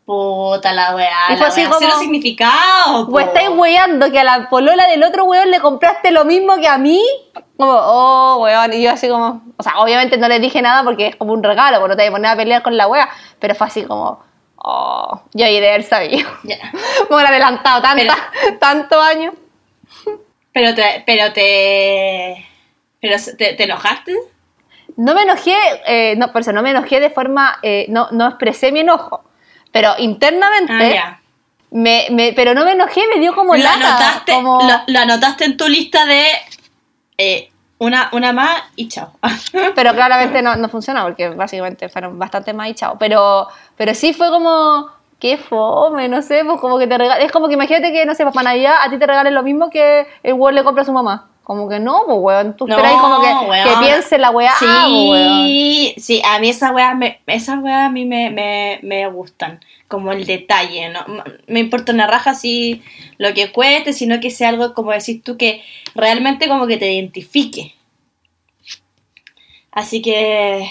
Puta 0.08 0.72
la 0.72 0.94
weá. 0.94 1.34
Y 1.34 1.36
fue 1.36 1.48
así 1.48 1.66
como- 1.66 1.98
significado. 1.98 3.06
Pues 3.10 3.26
estáis 3.26 3.50
weyando 3.50 4.10
que 4.10 4.18
a 4.18 4.24
la 4.24 4.48
polola 4.48 4.86
del 4.86 5.04
otro 5.04 5.24
weón 5.24 5.50
le 5.50 5.60
compraste 5.60 6.12
lo 6.12 6.24
mismo 6.24 6.56
que 6.56 6.66
a 6.66 6.78
mí. 6.78 7.04
Como, 7.58 7.72
oh, 7.72 8.38
weón. 8.40 8.72
Y 8.72 8.82
yo 8.82 8.90
así 8.92 9.06
como, 9.06 9.42
o 9.58 9.62
sea, 9.62 9.78
obviamente 9.78 10.16
no 10.16 10.26
le 10.26 10.40
dije 10.40 10.62
nada 10.62 10.82
porque 10.82 11.08
es 11.08 11.16
como 11.16 11.34
un 11.34 11.42
regalo, 11.42 11.78
porque 11.78 11.90
no 11.90 11.96
te 11.98 12.04
voy 12.04 12.08
a 12.08 12.12
poner 12.12 12.30
a 12.30 12.36
pelear 12.36 12.62
con 12.62 12.74
la 12.78 12.88
wea. 12.88 13.06
Pero 13.38 13.54
fue 13.54 13.66
así 13.66 13.84
como, 13.84 14.18
oh, 14.56 15.20
yo 15.34 15.44
ahí 15.44 15.60
de 15.60 15.68
haber 15.68 15.82
sabido. 15.82 16.26
Ya. 16.42 16.56
Me 17.10 17.14
hubiera 17.14 17.28
adelantado 17.28 17.82
tantos 18.58 19.04
años. 19.04 19.34
Pero 20.54 20.74
te. 20.74 21.02
Pero 21.04 21.34
te. 21.34 22.46
Pero 23.02 23.16
te, 23.36 23.52
te 23.52 23.64
enojaste. 23.64 24.16
No 24.96 25.14
me 25.14 25.22
enojé, 25.24 25.54
eh, 25.86 26.14
no, 26.16 26.32
por 26.32 26.40
eso 26.40 26.52
no 26.52 26.62
me 26.62 26.70
enojé 26.70 26.98
de 26.98 27.10
forma, 27.10 27.58
eh, 27.62 27.84
no, 27.90 28.08
no 28.10 28.26
expresé 28.26 28.72
mi 28.72 28.80
enojo. 28.80 29.22
Pero 29.80 29.94
internamente, 29.98 30.72
Ah, 30.72 30.88
ya. 30.94 31.20
me, 31.70 32.06
me- 32.10 32.32
pero 32.34 32.54
no 32.54 32.64
me 32.64 32.72
enojé, 32.72 33.02
me 33.14 33.20
dio 33.20 33.34
como 33.34 33.54
lata. 33.54 33.74
anotaste, 33.74 34.32
como... 34.32 34.62
lo, 34.62 34.74
lo 34.86 34.98
anotaste 35.00 35.44
en 35.44 35.56
tu 35.56 35.68
lista 35.68 36.04
de. 36.06 36.24
eh, 37.18 37.50
una, 37.80 38.08
una 38.12 38.32
más 38.32 38.62
y 38.74 38.88
chao. 38.88 39.12
Pero 39.76 39.94
claramente 39.94 40.42
no, 40.42 40.56
no 40.56 40.68
funciona 40.68 41.04
porque 41.04 41.28
básicamente 41.28 41.88
fueron 41.88 42.18
bastante 42.18 42.52
más 42.52 42.68
y 42.70 42.74
chao. 42.74 42.96
Pero, 42.98 43.46
pero 43.76 43.94
sí 43.94 44.12
fue 44.12 44.30
como, 44.30 44.88
qué 45.20 45.36
fome, 45.36 46.08
no 46.08 46.20
sé, 46.22 46.44
pues 46.44 46.60
como 46.60 46.76
que 46.78 46.88
te. 46.88 46.96
Es 47.24 47.30
como 47.30 47.46
que 47.46 47.54
imagínate 47.54 47.92
que, 47.92 48.04
no 48.04 48.16
sé, 48.16 48.24
pues 48.24 48.34
para 48.34 48.50
Navidad 48.50 48.74
a 48.84 48.90
ti 48.90 48.98
te 48.98 49.06
regalen 49.06 49.32
lo 49.32 49.44
mismo 49.44 49.70
que 49.70 50.08
el 50.24 50.32
weón 50.34 50.56
le 50.56 50.64
compra 50.64 50.82
a 50.82 50.86
su 50.86 50.92
mamá. 50.92 51.28
Como 51.48 51.66
que 51.66 51.80
no, 51.80 52.02
pues 52.04 52.18
weón, 52.20 52.56
tú 52.58 52.66
No, 52.66 52.76
esperáis 52.76 53.00
como 53.00 53.22
que, 53.22 53.62
que 53.70 53.76
piense 53.80 54.18
la 54.18 54.28
weá, 54.28 54.52
Sí, 54.58 54.66
ah, 54.68 54.84
pues, 54.86 55.08
weón. 55.08 55.94
sí, 55.96 56.22
a 56.22 56.38
mí 56.40 56.50
esas 56.50 56.72
weas, 56.72 56.94
me, 56.94 57.22
esas 57.26 57.62
weas 57.62 57.86
a 57.86 57.90
mí 57.90 58.04
me, 58.04 58.28
me, 58.28 58.80
me 58.82 59.08
gustan, 59.08 59.58
como 59.88 60.12
el 60.12 60.26
detalle, 60.26 60.90
¿no? 60.90 61.06
Me 61.46 61.60
importa 61.60 61.92
una 61.94 62.06
raja 62.06 62.34
si 62.34 62.82
lo 63.16 63.32
que 63.32 63.50
cueste, 63.50 63.94
sino 63.94 64.20
que 64.20 64.30
sea 64.30 64.50
algo, 64.50 64.74
como 64.74 64.92
decís 64.92 65.22
tú, 65.22 65.38
que 65.38 65.64
realmente 65.94 66.48
como 66.48 66.66
que 66.66 66.76
te 66.76 66.92
identifique. 66.92 67.74
Así 69.72 70.02
que 70.02 70.70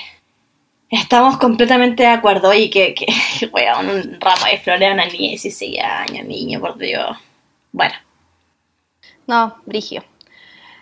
estamos 0.92 1.38
completamente 1.38 2.04
de 2.04 2.10
acuerdo 2.10 2.54
y 2.54 2.70
que, 2.70 2.94
que 2.94 3.08
weón, 3.52 3.90
un 3.90 4.22
ramo 4.22 4.46
de 4.46 4.60
flores 4.60 4.92
a 4.92 4.94
una 4.94 5.06
niña 5.08 5.22
de 5.22 5.30
16 5.30 5.80
años, 5.82 6.28
niño, 6.28 6.60
por 6.60 6.78
Dios. 6.78 7.18
Bueno. 7.72 7.96
No, 9.26 9.56
brigio. 9.66 10.04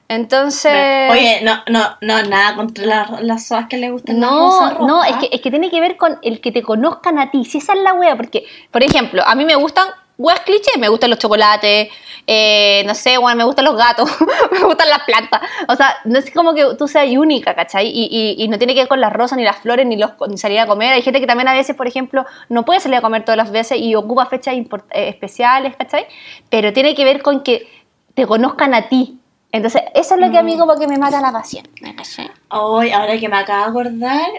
Entonces... 0.08 1.12
Oye, 1.12 1.42
no, 1.44 1.64
no, 1.68 1.98
no, 2.02 2.22
nada 2.24 2.56
contra 2.56 2.86
las, 2.86 3.22
las 3.24 3.48
soas 3.48 3.68
que 3.68 3.78
le 3.78 3.90
gustan 3.90 4.20
las 4.20 4.30
No, 4.30 4.40
rosas 4.52 4.80
no, 4.82 5.04
es 5.04 5.16
que, 5.18 5.30
es 5.32 5.42
que 5.42 5.50
tiene 5.50 5.70
que 5.70 5.82
ver 5.82 5.98
con 5.98 6.20
el 6.22 6.42
que 6.42 6.52
te 6.52 6.62
conozcan 6.62 7.18
a 7.20 7.32
ti. 7.32 7.44
Si 7.46 7.58
esa 7.58 7.74
es 7.74 7.80
la 7.80 7.94
wea, 7.94 8.16
porque, 8.16 8.46
por 8.72 8.84
ejemplo, 8.84 9.24
a 9.26 9.34
mí 9.36 9.46
me 9.46 9.56
gustan 9.56 9.88
weas 10.18 10.40
clichés, 10.42 10.78
me 10.78 10.88
gustan 10.88 11.10
los 11.10 11.20
chocolates, 11.20 11.90
eh, 12.28 12.84
no 12.86 12.96
sé, 12.96 13.18
bueno, 13.18 13.36
me 13.36 13.44
gustan 13.44 13.66
los 13.66 13.76
gatos, 13.76 14.10
me 14.52 14.60
gustan 14.64 14.88
las 14.90 15.04
plantas. 15.04 15.42
O 15.68 15.76
sea, 15.76 15.96
no 16.06 16.18
es 16.20 16.32
como 16.32 16.54
que 16.54 16.66
tú 16.78 16.88
seas 16.88 17.10
única, 17.18 17.54
¿cachai? 17.54 17.88
Y, 17.88 18.08
y- 18.10 18.42
y 18.44 18.48
no 18.48 18.58
tiene 18.58 18.74
que 18.74 18.82
ver 18.82 18.88
con 18.88 19.02
las 19.02 19.12
rosas, 19.12 19.38
ni 19.38 19.44
las 19.44 19.58
flores, 19.58 19.86
ni, 19.86 19.98
los, 19.98 20.12
ni 20.30 20.38
salir 20.38 20.60
a 20.60 20.68
comer. 20.68 20.94
Hay 20.94 21.02
gente 21.02 21.20
que 21.20 21.28
también 21.28 21.48
a 21.50 21.54
veces, 21.54 21.76
por 21.76 21.88
ejemplo, 21.88 22.26
no 22.48 22.64
puede 22.64 22.80
salir 22.80 22.98
a 22.98 23.02
comer 23.02 23.26
todas 23.26 23.38
las 23.38 23.52
veces 23.52 23.80
y 23.80 23.94
ocupa 23.96 24.26
fechas 24.28 24.54
eh, 24.56 24.64
especiales, 25.10 25.76
¿cachai? 25.76 26.06
Pero 26.50 26.72
tiene 26.74 26.96
que 26.96 27.04
ver 27.04 27.22
con 27.22 27.42
que 27.42 27.68
te 28.14 28.26
conozcan 28.26 28.74
a 28.74 28.88
ti. 28.88 29.20
Entonces, 29.56 29.84
eso 29.94 30.16
es 30.16 30.20
lo 30.20 30.30
que 30.32 30.38
a 30.38 30.44
mí 30.44 30.58
como 30.58 30.78
que 30.78 30.86
me 30.86 30.98
mata 30.98 31.22
la 31.22 31.32
pasión. 31.32 31.66
¿me 31.80 31.96
cachai? 31.96 32.30
Hoy, 32.50 32.92
ahora 32.92 33.18
que 33.18 33.30
me 33.30 33.38
acabo 33.38 33.64
de 33.64 33.70
acordar, 33.70 34.30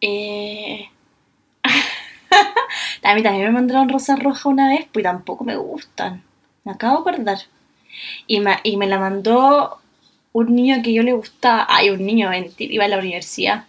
eh... 0.00 0.88
a 3.02 3.14
mí 3.16 3.22
también 3.24 3.46
me 3.46 3.50
mandaron 3.50 3.88
rosas 3.88 4.16
rojas 4.22 4.46
una 4.46 4.68
vez, 4.68 4.86
pues 4.92 5.02
tampoco 5.02 5.42
me 5.42 5.56
gustan. 5.56 6.22
Me 6.62 6.70
acabo 6.70 7.02
de 7.02 7.10
acordar. 7.10 7.38
Y 8.28 8.38
me, 8.38 8.60
y 8.62 8.76
me 8.76 8.86
la 8.86 9.00
mandó 9.00 9.78
un 10.32 10.54
niño 10.54 10.82
que 10.84 10.94
yo 10.94 11.02
le 11.02 11.14
gustaba. 11.14 11.66
Ay, 11.68 11.90
un 11.90 12.06
niño, 12.06 12.30
mentira, 12.30 12.72
iba 12.72 12.84
a 12.84 12.88
la 12.88 12.98
universidad. 12.98 13.64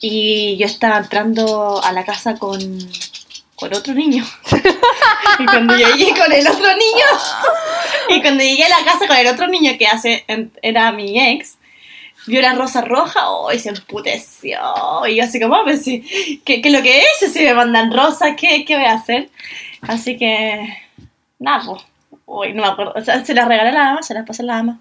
Y 0.00 0.56
yo 0.56 0.64
estaba 0.64 0.96
entrando 0.96 1.84
a 1.84 1.92
la 1.92 2.06
casa 2.06 2.38
con, 2.38 2.62
con 3.56 3.74
otro 3.74 3.94
niño. 3.94 4.24
y 5.38 5.44
cuando 5.46 5.76
llegué 5.76 6.14
con 6.18 6.32
el 6.32 6.46
otro 6.46 6.68
niño, 6.68 7.06
y 8.08 8.20
cuando 8.20 8.42
llegué 8.42 8.64
a 8.64 8.68
la 8.68 8.84
casa 8.84 9.06
con 9.06 9.16
el 9.16 9.26
otro 9.26 9.48
niño 9.48 9.72
que 9.78 9.86
hace, 9.86 10.24
era 10.62 10.92
mi 10.92 11.20
ex, 11.20 11.58
vio 12.26 12.40
la 12.40 12.54
rosa 12.54 12.82
roja 12.82 13.30
oh, 13.30 13.52
y 13.52 13.58
se 13.58 13.70
emputeció. 13.70 14.60
Y 15.06 15.16
yo 15.16 15.24
así 15.24 15.40
como, 15.40 15.54
ah, 15.56 15.62
pues 15.64 15.82
sí, 15.82 16.40
¿qué, 16.44 16.60
qué 16.60 16.68
es 16.68 16.74
lo 16.74 16.82
que 16.82 17.00
es? 17.00 17.32
Si 17.32 17.44
me 17.44 17.54
mandan 17.54 17.92
rosas, 17.92 18.34
¿qué, 18.36 18.64
¿qué 18.64 18.76
voy 18.76 18.86
a 18.86 18.94
hacer? 18.94 19.30
Así 19.82 20.16
que, 20.16 20.78
nada, 21.38 21.62
pues. 21.66 21.82
Uy, 22.24 22.52
no 22.54 22.62
me 22.62 22.68
acuerdo. 22.68 22.94
O 22.96 23.00
sea, 23.02 23.24
se 23.24 23.34
las 23.34 23.46
regalé 23.46 23.70
a 23.70 23.72
la 23.72 23.90
ama, 23.90 24.02
se 24.02 24.14
las 24.14 24.26
pasé 24.26 24.42
a 24.42 24.46
la 24.46 24.58
ama. 24.58 24.78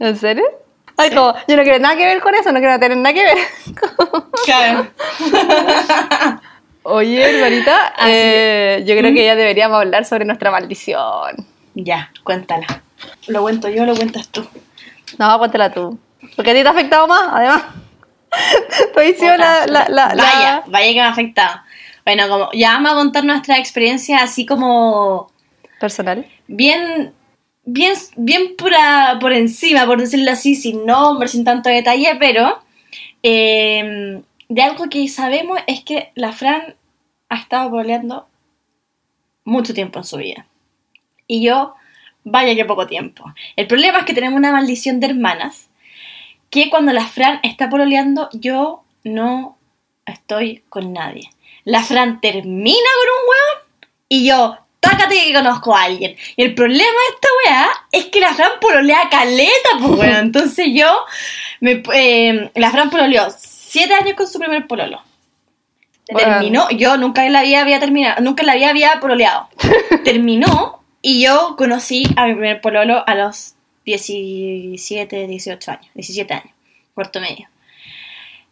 ¿En 0.00 0.16
serio? 0.16 0.44
Ay, 0.96 1.10
como, 1.10 1.34
yo 1.46 1.56
no 1.56 1.62
quiero 1.62 1.78
nada 1.78 1.96
que 1.96 2.04
ver 2.04 2.20
con 2.20 2.34
eso, 2.34 2.50
no 2.52 2.58
quiero 2.58 2.78
tener 2.80 2.96
nada 2.96 3.14
que 3.14 3.22
ver. 3.22 3.38
Claro. 4.44 4.90
Oye, 6.90 7.22
hermanita, 7.22 7.86
Así 7.96 8.10
eh, 8.12 8.84
yo 8.86 8.96
creo 8.96 9.12
que 9.14 9.24
ya 9.24 9.36
deberíamos 9.36 9.78
hablar 9.80 10.04
sobre 10.04 10.24
nuestra 10.24 10.50
maldición. 10.50 11.46
ya, 11.74 12.10
cuéntala. 12.24 12.66
¿Lo 13.28 13.42
cuento 13.42 13.68
yo 13.68 13.82
o 13.82 13.86
lo 13.86 13.94
cuentas 13.94 14.28
tú? 14.28 14.46
No, 15.18 15.38
cuéntala 15.38 15.72
tú. 15.72 15.98
Porque 16.36 16.50
a 16.50 16.54
ti 16.54 16.62
te 16.62 16.68
ha 16.68 16.70
afectado 16.72 17.06
más, 17.06 17.28
además. 17.32 17.62
Tú 18.94 19.00
la, 19.24 19.66
la, 19.66 19.88
la, 19.88 20.14
la- 20.14 20.22
Vaya, 20.22 20.62
vaya 20.66 20.88
que 20.88 20.94
me 20.94 21.00
ha 21.00 21.08
afectado. 21.08 21.60
Bueno, 22.04 22.28
como 22.28 22.48
ya 22.52 22.72
vamos 22.74 22.92
a 22.92 22.94
contar 22.94 23.24
nuestra 23.24 23.58
experiencia 23.58 24.18
así 24.22 24.46
como 24.46 25.30
Personal. 25.80 26.26
bien, 26.46 27.12
bien, 27.64 27.94
bien 28.16 28.54
pura 28.56 29.18
por 29.20 29.32
encima, 29.32 29.84
por 29.86 29.98
decirlo 30.00 30.30
así, 30.30 30.54
sin 30.54 30.86
nombre, 30.86 31.28
sin 31.28 31.44
tanto 31.44 31.68
detalle, 31.70 32.16
pero 32.20 32.62
eh, 33.22 34.20
de 34.48 34.62
algo 34.62 34.88
que 34.88 35.08
sabemos 35.08 35.58
es 35.66 35.82
que 35.84 36.12
la 36.14 36.32
Fran 36.32 36.74
ha 37.30 37.36
estado 37.36 37.70
pololeando 37.70 38.28
mucho 39.44 39.72
tiempo 39.72 39.98
en 39.98 40.04
su 40.04 40.18
vida. 40.18 40.46
Y 41.26 41.42
yo, 41.42 41.74
vaya 42.24 42.54
que 42.54 42.64
poco 42.64 42.86
tiempo. 42.86 43.24
El 43.56 43.66
problema 43.66 44.00
es 44.00 44.04
que 44.04 44.14
tenemos 44.14 44.36
una 44.36 44.52
maldición 44.52 45.00
de 45.00 45.06
hermanas, 45.06 45.70
que 46.50 46.68
cuando 46.68 46.92
la 46.92 47.06
Fran 47.06 47.40
está 47.42 47.70
pololeando, 47.70 48.28
yo 48.32 48.82
no 49.04 49.56
estoy 50.04 50.64
con 50.68 50.92
nadie. 50.92 51.30
La 51.64 51.82
Fran 51.82 52.20
termina 52.20 52.88
con 52.98 53.08
un 53.14 53.28
weón 53.28 53.88
y 54.08 54.26
yo, 54.26 54.58
tácate 54.80 55.14
que 55.24 55.32
conozco 55.32 55.74
a 55.76 55.84
alguien. 55.84 56.16
Y 56.36 56.42
el 56.42 56.54
problema 56.54 56.82
de 56.82 57.14
esta 57.14 57.28
weá 57.44 57.68
es 57.92 58.06
que 58.06 58.20
la 58.20 58.34
Fran 58.34 58.52
pololea 58.60 59.08
caleta, 59.08 59.70
pues 59.78 59.92
weón. 59.92 60.16
Entonces 60.16 60.66
yo, 60.72 61.04
me, 61.60 61.82
eh, 61.94 62.50
la 62.56 62.70
Fran 62.72 62.90
pololeó 62.90 63.28
siete 63.38 63.94
años 63.94 64.14
con 64.16 64.26
su 64.26 64.40
primer 64.40 64.66
pololo. 64.66 65.00
Bueno. 66.12 66.32
Terminó, 66.32 66.70
yo 66.70 66.96
nunca 66.96 67.26
en 67.26 67.32
la 67.32 67.42
vida 67.42 67.60
había 67.60 67.78
terminado, 67.80 68.20
nunca 68.22 68.42
en 68.42 68.46
la 68.48 68.54
vida 68.54 68.70
había 68.70 69.00
pololeado. 69.00 69.48
Terminó 70.04 70.82
y 71.02 71.22
yo 71.22 71.54
conocí 71.56 72.04
a 72.16 72.26
mi 72.26 72.32
primer 72.32 72.60
pololo 72.60 73.04
a 73.06 73.14
los 73.14 73.54
17, 73.84 75.26
18 75.26 75.70
años, 75.70 75.90
17 75.94 76.34
años, 76.34 76.54
cuarto 76.94 77.20
medio. 77.20 77.48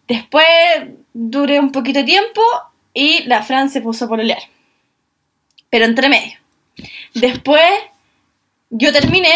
Después 0.06 0.46
duré 1.12 1.60
un 1.60 1.70
poquito 1.70 1.98
de 1.98 2.04
tiempo 2.04 2.42
y 2.94 3.24
la 3.24 3.42
Fran 3.42 3.70
se 3.70 3.82
puso 3.82 4.06
a 4.06 4.08
pololear. 4.08 4.42
Pero 5.70 5.84
entre 5.84 6.08
medio. 6.08 6.38
Después 7.14 7.62
yo 8.70 8.92
terminé 8.92 9.32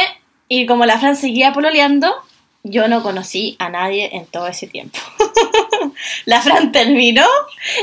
y 0.48 0.66
como 0.66 0.86
la 0.86 0.98
Fran 0.98 1.16
seguía 1.16 1.52
pololeando, 1.52 2.14
yo 2.62 2.88
no 2.88 3.02
conocí 3.02 3.56
a 3.58 3.68
nadie 3.68 4.16
en 4.16 4.26
todo 4.26 4.46
ese 4.46 4.66
tiempo. 4.66 4.98
la 6.26 6.40
Fran 6.40 6.72
terminó 6.72 7.26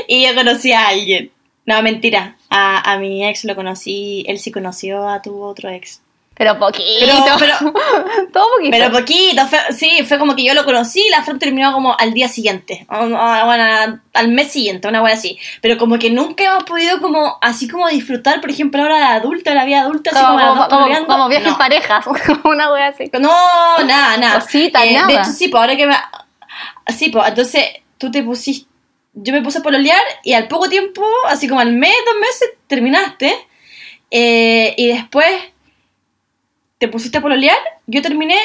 y 0.08 0.26
yo 0.26 0.34
conocí 0.34 0.72
a 0.72 0.88
alguien. 0.88 1.30
No, 1.66 1.82
mentira. 1.82 2.36
A, 2.48 2.92
a 2.92 2.98
mi 2.98 3.24
ex 3.26 3.44
lo 3.44 3.54
conocí, 3.54 4.24
él 4.26 4.38
sí 4.38 4.50
conoció 4.50 5.08
a 5.08 5.22
tu 5.22 5.42
otro 5.42 5.68
ex. 5.70 6.00
Pero 6.34 6.58
poquito. 6.58 6.84
Pero, 7.00 7.36
pero, 7.38 7.54
Todo 8.32 8.44
poquito. 8.56 8.70
pero 8.70 8.90
poquito, 8.90 9.46
fue- 9.46 9.72
sí, 9.76 10.02
fue 10.08 10.18
como 10.18 10.34
que 10.34 10.42
yo 10.42 10.54
lo 10.54 10.64
conocí 10.64 11.00
y 11.06 11.10
la 11.10 11.22
Fran 11.22 11.38
terminó 11.38 11.70
como 11.74 11.94
al 11.98 12.14
día 12.14 12.28
siguiente, 12.28 12.86
o- 12.88 12.94
o- 12.96 13.44
bueno, 13.44 14.00
al 14.14 14.28
mes 14.28 14.50
siguiente, 14.50 14.88
una 14.88 15.02
wea 15.02 15.12
así. 15.14 15.38
Pero 15.60 15.76
como 15.76 15.98
que 15.98 16.08
nunca 16.10 16.44
hemos 16.44 16.64
podido 16.64 16.98
como, 17.02 17.36
así 17.42 17.68
como 17.68 17.86
disfrutar, 17.88 18.40
por 18.40 18.48
ejemplo, 18.50 18.80
ahora 18.82 18.96
de 18.96 19.04
adulta, 19.18 19.54
la 19.54 19.66
vida 19.66 19.82
adulta, 19.82 20.10
así 20.12 20.18
como, 20.20 20.38
como, 20.38 20.54
las 20.56 20.68
como, 20.70 20.86
como, 20.86 21.06
como 21.06 21.28
viaje 21.28 21.44
en 21.44 21.50
No. 21.52 21.58
parejas. 21.58 22.06
Una 22.44 22.72
wea 22.72 22.88
así. 22.88 23.10
No, 23.12 23.78
nada, 23.84 24.16
nada. 24.16 24.40
Cositas, 24.40 24.82
Eh, 24.82 24.94
nada. 24.94 25.06
De 25.08 25.14
hecho, 25.16 25.30
sí, 25.30 25.48
pues 25.48 25.60
ahora 25.60 25.76
que 25.76 25.86
me... 25.86 25.96
Sí, 26.96 27.10
pues 27.10 27.28
entonces 27.28 27.64
tú 28.00 28.10
te 28.10 28.22
pusiste... 28.24 28.68
Yo 29.12 29.32
me 29.32 29.42
puse 29.42 29.58
a 29.58 29.62
pololear 29.62 30.00
y 30.24 30.32
al 30.34 30.46
poco 30.48 30.68
tiempo, 30.68 31.04
así 31.28 31.48
como 31.48 31.60
al 31.60 31.72
mes, 31.72 31.94
dos 32.06 32.14
meses, 32.20 32.50
terminaste. 32.68 33.34
Eh, 34.10 34.72
y 34.76 34.86
después 34.88 35.28
te 36.78 36.88
pusiste 36.88 37.18
a 37.18 37.20
pololear, 37.20 37.58
yo 37.86 38.00
terminé 38.02 38.36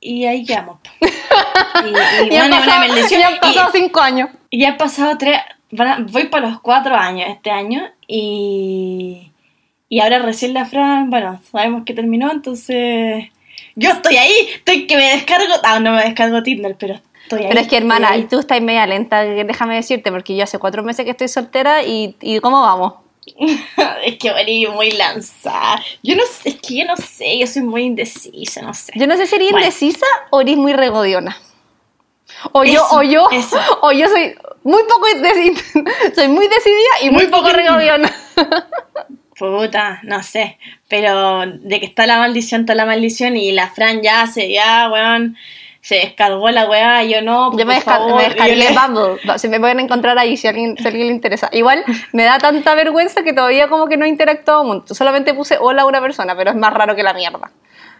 y 0.00 0.24
ahí 0.24 0.44
quedamos. 0.44 0.78
Y, 1.84 1.88
y, 1.88 2.34
Y 2.34 2.36
han 2.36 2.48
bueno, 2.50 2.64
pasado, 2.64 2.86
y 3.10 3.22
han 3.22 3.38
pasado 3.40 3.70
cinco 3.72 4.00
años. 4.00 4.30
y 4.50 4.60
ya 4.60 4.70
han 4.70 4.76
pasado 4.78 5.16
tres, 5.18 5.38
a- 5.78 5.98
voy 6.10 6.24
para 6.28 6.48
los 6.48 6.60
cuatro 6.60 6.96
años 6.96 7.28
este 7.30 7.50
año 7.50 7.88
y, 8.06 9.30
y 9.88 10.00
ahora 10.00 10.18
recién 10.20 10.54
la 10.54 10.64
Fran, 10.64 11.10
bueno, 11.10 11.40
sabemos 11.52 11.84
que 11.84 11.94
terminó, 11.94 12.30
entonces 12.32 13.26
yo 13.76 13.90
estoy 13.90 14.16
ahí, 14.16 14.32
estoy 14.54 14.86
que 14.86 14.96
me 14.96 15.10
descargo, 15.10 15.54
ah, 15.62 15.78
no 15.78 15.92
me 15.92 16.02
descargo 16.04 16.42
Tinder, 16.42 16.74
pero 16.78 17.00
estoy 17.28 17.42
ahí. 17.42 17.48
Pero 17.48 17.60
es 17.60 17.68
que, 17.68 17.76
hermana, 17.76 18.08
estoy 18.08 18.22
y 18.22 18.28
tú 18.28 18.38
estás 18.38 18.60
media 18.60 18.86
lenta, 18.86 19.22
déjame 19.22 19.76
decirte, 19.76 20.10
porque 20.10 20.36
yo 20.36 20.44
hace 20.44 20.58
cuatro 20.58 20.82
meses 20.82 21.04
que 21.04 21.10
estoy 21.12 21.28
soltera 21.28 21.82
y, 21.82 22.16
y 22.20 22.40
¿cómo 22.40 22.62
vamos? 22.62 22.94
es 24.04 24.18
que 24.18 24.30
bueno, 24.30 24.72
muy 24.72 24.90
lanzada. 24.92 25.82
Yo 26.02 26.16
no 26.16 26.22
sé, 26.24 26.50
es 26.50 26.56
que 26.56 26.78
yo 26.78 26.84
no 26.86 26.96
sé, 26.96 27.38
yo 27.38 27.46
soy 27.46 27.62
muy 27.62 27.82
indecisa, 27.82 28.62
no 28.62 28.74
sé. 28.74 28.92
Yo 28.96 29.06
no 29.06 29.16
sé 29.16 29.26
si 29.26 29.36
eres 29.36 29.50
Bueno. 29.50 29.66
indecisa 29.66 30.06
o 30.30 30.40
eres 30.40 30.56
muy 30.56 30.72
regodiona. 30.72 31.36
O 32.52 32.64
yo, 32.64 32.84
o 32.92 33.02
yo, 33.02 33.28
eso. 33.32 33.58
o 33.82 33.92
yo 33.92 34.08
soy 34.08 34.34
muy 34.62 34.82
poco 34.84 35.06
soy 36.14 36.28
muy 36.28 36.46
decidida 36.46 37.02
y 37.02 37.10
muy, 37.10 37.24
Muy 37.24 37.26
poco 37.32 37.48
regodiona. 37.50 38.12
Puta, 39.38 40.00
no 40.02 40.22
sé. 40.22 40.58
Pero 40.88 41.46
de 41.46 41.80
que 41.80 41.86
está 41.86 42.06
la 42.06 42.18
maldición, 42.18 42.62
está 42.62 42.74
la 42.74 42.86
maldición. 42.86 43.36
Y 43.36 43.52
la 43.52 43.68
Fran 43.70 44.02
ya 44.02 44.26
se, 44.26 44.52
ya, 44.52 44.90
weón, 44.92 45.36
se 45.80 45.96
descargó 45.96 46.50
la 46.50 46.68
weá. 46.68 47.04
Yo 47.04 47.22
no, 47.22 47.56
Yo 47.56 47.64
me, 47.66 47.74
descar- 47.76 47.98
favor. 47.98 48.16
me 48.16 48.24
descargué 48.24 48.56
le- 48.56 48.70
Bumble. 48.72 49.20
No, 49.24 49.38
Se 49.38 49.48
me 49.48 49.60
pueden 49.60 49.80
encontrar 49.80 50.18
ahí 50.18 50.36
si 50.36 50.46
a 50.46 50.50
alguien, 50.50 50.76
si 50.76 50.86
alguien 50.86 51.06
le 51.08 51.12
interesa. 51.12 51.48
Igual 51.52 51.84
me 52.12 52.24
da 52.24 52.38
tanta 52.38 52.74
vergüenza 52.74 53.22
que 53.22 53.32
todavía 53.32 53.68
como 53.68 53.86
que 53.88 53.96
no 53.96 54.04
he 54.04 54.08
interactuado 54.08 54.64
mucho. 54.64 54.94
Solamente 54.94 55.34
puse 55.34 55.56
hola 55.60 55.82
a 55.82 55.86
una 55.86 56.00
persona, 56.00 56.36
pero 56.36 56.50
es 56.50 56.56
más 56.56 56.72
raro 56.74 56.94
que 56.96 57.02
la 57.02 57.14
mierda. 57.14 57.50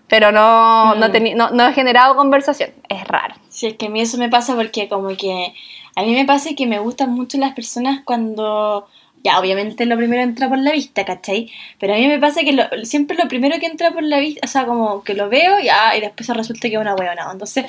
Pero 0.09 0.33
no, 0.33 0.95
no, 0.95 1.09
Mm. 1.09 1.13
teni- 1.13 1.35
no, 1.35 1.51
no 1.51 1.67
he 1.69 1.73
generado 1.75 2.17
conversación. 2.17 2.71
Es 2.89 3.07
raro. 3.07 3.35
Sí, 3.51 3.67
es 3.67 3.75
que 3.77 3.87
a 3.87 3.91
mí 3.91 4.01
eso 4.01 4.17
me 4.19 4.29
pasa 4.31 4.55
porque 4.55 4.89
como 4.89 5.09
que 5.17 5.55
a 5.97 6.03
mí 6.03 6.15
me 6.15 6.25
pasa 6.25 6.51
que 6.57 6.67
me 6.67 6.79
gustan 6.79 7.11
mucho 7.11 7.39
las 7.39 7.53
personas 7.55 8.01
cuando... 8.05 8.87
Ya, 9.29 9.39
obviamente 9.39 9.85
lo 9.87 9.97
primero 9.97 10.23
entra 10.23 10.49
por 10.49 10.59
la 10.59 10.73
vista, 10.73 11.05
¿cachai? 11.05 11.51
Pero 11.79 11.93
a 11.95 11.97
mí 11.97 12.07
me 12.09 12.19
pasa 12.19 12.41
que 12.41 12.53
lo- 12.53 12.65
siempre 12.85 13.17
lo 13.17 13.29
primero 13.29 13.59
que 13.61 13.67
entra 13.67 13.91
por 13.91 14.03
la 14.03 14.19
vista, 14.19 14.41
o 14.45 14.49
sea, 14.49 14.65
como 14.65 15.03
que 15.05 15.13
lo 15.15 15.29
veo 15.29 15.59
ya, 15.61 15.95
y 15.97 16.01
después 16.01 16.27
resulta 16.29 16.63
que 16.69 16.75
es 16.77 16.81
una 16.81 16.95
huevona. 16.95 17.29
Entonces, 17.33 17.67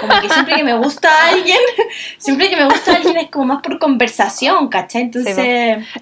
como 0.00 0.20
que 0.20 0.28
siempre 0.30 0.56
que 0.56 0.64
me 0.64 0.74
gusta 0.78 1.08
a 1.10 1.28
alguien, 1.32 1.58
siempre 2.18 2.48
que 2.48 2.56
me 2.56 2.64
gusta 2.64 2.92
a 2.92 2.96
alguien 2.96 3.16
es 3.18 3.28
como 3.30 3.44
más 3.46 3.62
por 3.62 3.78
conversación, 3.78 4.68
¿cachai? 4.68 5.02
Entonces... 5.02 5.36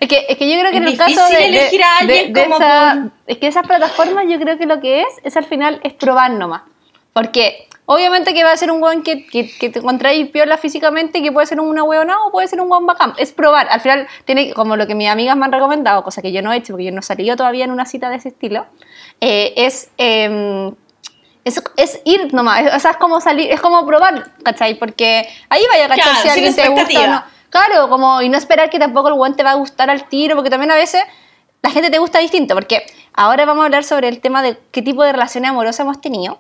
Es 0.01 0.09
que, 0.09 0.27
es 0.29 0.39
que 0.39 0.49
yo 0.53 0.59
creo 0.61 0.71
que 0.71 0.77
Es 0.79 0.83
en 0.83 0.89
el 0.89 0.97
caso 0.97 1.27
de, 1.29 1.37
de- 1.37 1.47
elegir 1.47 1.83
a 1.83 1.99
alguien 1.99 2.33
de- 2.33 2.41
de 2.41 2.45
como 2.47 2.57
esa- 2.57 2.93
por- 3.03 3.11
es 3.27 3.39
que 3.39 3.47
esas 3.49 3.67
plataformas 3.67 4.25
yo 4.29 4.39
creo 4.39 4.59
que 4.59 4.67
lo 4.67 4.81
que 4.81 5.01
es 5.03 5.09
es 5.25 5.37
al 5.37 5.45
final 5.45 5.81
es 5.83 5.93
probar 5.95 6.31
nomás 6.31 6.63
porque 7.13 7.67
obviamente 7.93 8.33
que 8.35 8.45
va 8.45 8.53
a 8.53 8.57
ser 8.57 8.71
un 8.71 8.81
weón 8.81 9.03
que, 9.03 9.27
que, 9.27 9.51
que 9.59 9.69
te 9.69 9.81
encontráis 9.81 10.29
piola 10.31 10.57
físicamente 10.59 11.21
que 11.23 11.33
puede 11.33 11.47
ser 11.49 11.59
una 11.61 11.83
weona 11.83 12.25
o 12.25 12.31
puede 12.31 12.47
ser 12.47 12.61
un 12.61 12.71
weón 12.71 12.87
bacán 12.87 13.15
es 13.19 13.33
probar 13.33 13.67
al 13.69 13.81
final 13.81 14.07
tiene 14.25 14.53
como 14.55 14.77
lo 14.77 14.87
que 14.87 14.95
mis 14.95 15.09
amigas 15.09 15.37
me 15.37 15.45
han 15.45 15.53
recomendado 15.53 16.05
cosa 16.05 16.23
que 16.23 16.31
yo 16.31 16.41
no 16.41 16.53
he 16.53 16.57
hecho 16.59 16.73
porque 16.75 16.85
yo 16.85 16.93
no 16.93 17.03
salí 17.03 17.25
yo 17.25 17.37
todavía 17.37 17.65
en 17.65 17.73
una 17.73 17.87
cita 17.87 18.09
de 18.09 18.17
ese 18.17 18.29
estilo 18.29 18.67
eh, 19.21 19.53
es 19.57 19.91
em, 19.99 20.73
es, 21.43 21.63
es 21.77 22.01
ir 22.05 22.33
nomás, 22.35 22.61
es- 22.61 22.75
o 22.75 22.79
sea, 22.81 22.91
es 22.93 22.97
como 22.99 23.19
salir, 23.21 23.51
es 23.51 23.61
como 23.61 23.85
probar, 23.87 24.31
¿cachai? 24.45 24.75
Porque 24.79 25.27
ahí 25.49 25.63
vaya 25.73 25.87
a 25.87 25.89
cachar 25.89 26.05
Claro, 26.05 26.21
si 26.23 26.29
alguien 26.29 26.55
te 26.55 26.69
gusta 26.69 27.01
o 27.01 27.07
no. 27.07 27.23
Claro, 27.49 27.89
como, 27.89 28.21
y 28.23 28.29
no 28.29 28.37
esperar 28.37 28.69
que 28.71 28.79
tampoco 28.79 29.09
el 29.09 29.15
weón 29.15 29.35
te 29.37 29.43
va 29.43 29.53
a 29.53 29.55
gustar 29.55 29.89
al 29.91 30.05
tiro, 30.09 30.37
porque 30.37 30.51
también 30.51 30.71
a 30.71 30.75
veces 30.75 31.03
la 31.63 31.71
gente 31.71 31.91
te 31.91 31.99
gusta 31.99 32.19
distinto, 32.19 32.55
porque 32.55 32.85
ahora 33.15 33.47
vamos 33.47 33.63
a 33.63 33.65
hablar 33.65 33.85
sobre 33.85 34.09
el 34.09 34.21
tema 34.21 34.43
de 34.43 34.59
qué 34.71 34.83
tipo 34.83 35.03
de 35.03 35.13
relaciones 35.13 35.51
amorosas 35.51 35.81
hemos 35.81 35.99
tenido. 36.01 36.39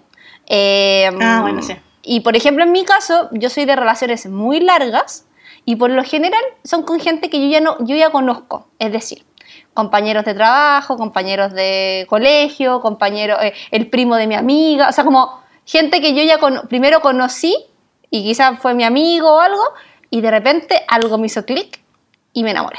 Eh, 0.52 1.08
Ah, 1.20 1.38
bueno, 1.42 1.62
sí. 1.62 1.74
Y 2.02 2.20
por 2.20 2.34
ejemplo, 2.36 2.64
en 2.64 2.72
mi 2.72 2.84
caso, 2.84 3.28
yo 3.32 3.48
soy 3.50 3.64
de 3.66 3.76
relaciones 3.76 4.26
muy 4.26 4.58
largas 4.60 5.26
y 5.64 5.76
por 5.76 5.90
lo 5.90 6.02
general 6.02 6.42
son 6.64 6.82
con 6.82 6.98
gente 6.98 7.30
que 7.30 7.40
yo 7.40 7.46
ya, 7.50 7.60
no, 7.60 7.76
yo 7.80 7.94
ya 7.94 8.10
conozco, 8.10 8.66
es 8.78 8.90
decir, 8.90 9.24
compañeros 9.74 10.24
de 10.24 10.34
trabajo, 10.34 10.96
compañeros 10.96 11.52
de 11.52 12.06
colegio, 12.08 12.80
compañeros, 12.80 13.38
eh, 13.42 13.52
el 13.70 13.88
primo 13.88 14.16
de 14.16 14.26
mi 14.26 14.34
amiga, 14.34 14.88
o 14.88 14.92
sea, 14.92 15.04
como 15.04 15.40
gente 15.64 16.00
que 16.00 16.14
yo 16.14 16.22
ya 16.24 16.38
cono- 16.38 16.62
primero 16.68 17.00
conocí 17.00 17.54
y 18.10 18.24
quizás 18.24 18.58
fue 18.58 18.74
mi 18.74 18.82
amigo 18.82 19.30
o 19.36 19.40
algo, 19.40 19.62
y 20.10 20.20
de 20.20 20.30
repente 20.32 20.82
algo 20.88 21.16
me 21.18 21.26
hizo 21.26 21.44
clic 21.44 21.80
y 22.32 22.42
me 22.42 22.50
enamoré. 22.50 22.78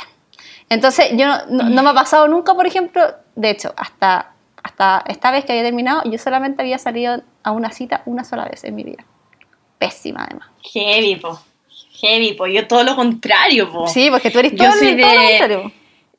Entonces, 0.68 1.12
yo 1.14 1.26
no, 1.28 1.38
no- 1.50 1.70
no 1.70 1.84
me 1.84 1.90
ha 1.92 1.94
pasado 1.94 2.28
nunca, 2.28 2.54
por 2.56 2.66
ejemplo, 2.68 3.02
de 3.36 3.50
hecho, 3.52 3.74
hasta, 3.78 4.34
hasta 4.64 5.04
esta 5.08 5.32
vez 5.32 5.46
que 5.46 5.54
había 5.54 5.64
terminado, 5.64 6.02
yo 6.06 6.18
solamente 6.18 6.62
había 6.64 6.78
salido 6.80 7.22
a 7.44 7.52
una 7.52 7.72
cita 7.72 8.04
una 8.06 8.24
sola 8.24 8.46
vez 8.46 8.64
en 8.64 8.76
mi 8.76 8.84
vida. 8.84 9.04
Pésima, 9.80 10.26
además. 10.26 10.48
Heavy, 10.74 11.16
po. 11.16 11.40
Heavy, 12.02 12.34
po. 12.34 12.48
Yo 12.48 12.68
todo 12.68 12.84
lo 12.84 12.96
contrario, 12.96 13.72
po. 13.72 13.88
Sí, 13.88 14.10
porque 14.12 14.30
tú 14.32 14.40
eres 14.40 14.54
Yo 14.54 14.72
soy 14.72 14.98
todo 15.00 15.14
lo 15.14 15.22
de- 15.22 15.28
contrario. 15.30 15.72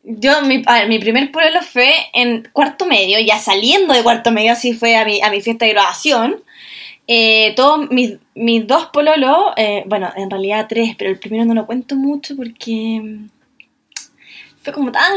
Yo, 0.04 0.42
mi, 0.42 0.62
a 0.66 0.74
ver, 0.80 0.88
mi 0.88 0.98
primer 0.98 1.30
pololo 1.30 1.62
fue 1.62 1.94
en 2.12 2.48
cuarto 2.52 2.86
medio, 2.86 3.20
ya 3.20 3.38
saliendo 3.38 3.94
de 3.94 4.02
cuarto 4.02 4.32
medio, 4.32 4.50
así 4.52 4.72
fue 4.72 4.96
a 4.96 5.04
mi, 5.04 5.20
a 5.22 5.30
mi 5.30 5.40
fiesta 5.40 5.64
de 5.64 5.72
graduación. 5.72 6.42
Eh, 7.06 7.52
todos 7.54 7.88
mis, 7.90 8.14
mis 8.34 8.66
dos 8.66 8.86
pololos, 8.86 9.52
eh, 9.56 9.84
bueno, 9.86 10.10
en 10.16 10.28
realidad 10.28 10.66
tres, 10.68 10.96
pero 10.98 11.08
el 11.10 11.20
primero 11.20 11.44
no 11.44 11.54
lo 11.54 11.66
cuento 11.66 11.94
mucho 11.94 12.34
porque 12.36 13.00
mm, 13.00 13.28
fue 14.62 14.72
como 14.72 14.90
tan, 14.90 15.12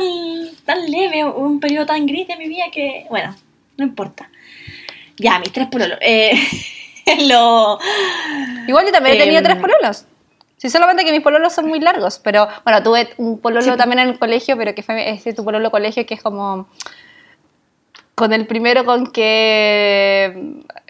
tan 0.65 0.89
leve, 0.89 1.24
un 1.26 1.60
periodo 1.60 1.88
tan 1.88 2.06
gris 2.06 2.28
de 2.28 2.38
mi 2.38 2.48
vida 2.48 2.65
que, 2.72 3.06
bueno, 3.10 3.36
no 3.78 3.86
importa. 3.86 4.30
Ya, 5.17 5.39
mis 5.39 5.51
tres 5.51 5.67
pololos. 5.67 5.97
Eh, 6.01 6.32
lo, 7.28 7.80
Igual 8.67 8.86
yo 8.86 8.91
también 8.91 9.15
he 9.15 9.19
tenido 9.19 9.38
Em, 9.39 9.43
tres 9.45 9.58
pololos. 9.58 10.06
Sí, 10.58 10.69
solamente 10.69 11.04
que 11.06 11.12
mis 11.12 11.21
pololos 11.21 11.54
son 11.54 11.67
muy 11.67 11.80
largos, 11.80 12.19
pero 12.23 12.47
bueno, 12.63 12.82
tuve 12.82 13.10
un 13.17 13.39
pololo 13.39 13.62
Sí. 13.62 13.78
también 13.78 13.99
en 13.99 14.10
el 14.10 14.19
colegio, 14.19 14.58
pero 14.58 14.73
que 14.73 14.84
fue 14.84 15.10
ese 15.12 15.34
tu 15.34 15.43
pololo 15.43 15.69
colegio 15.69 16.06
que 16.06 16.13
es 16.15 16.21
como 16.23 16.67
con 18.15 18.32
el 18.32 18.47
primero 18.47 18.86
con 18.86 19.12
que 19.12 20.34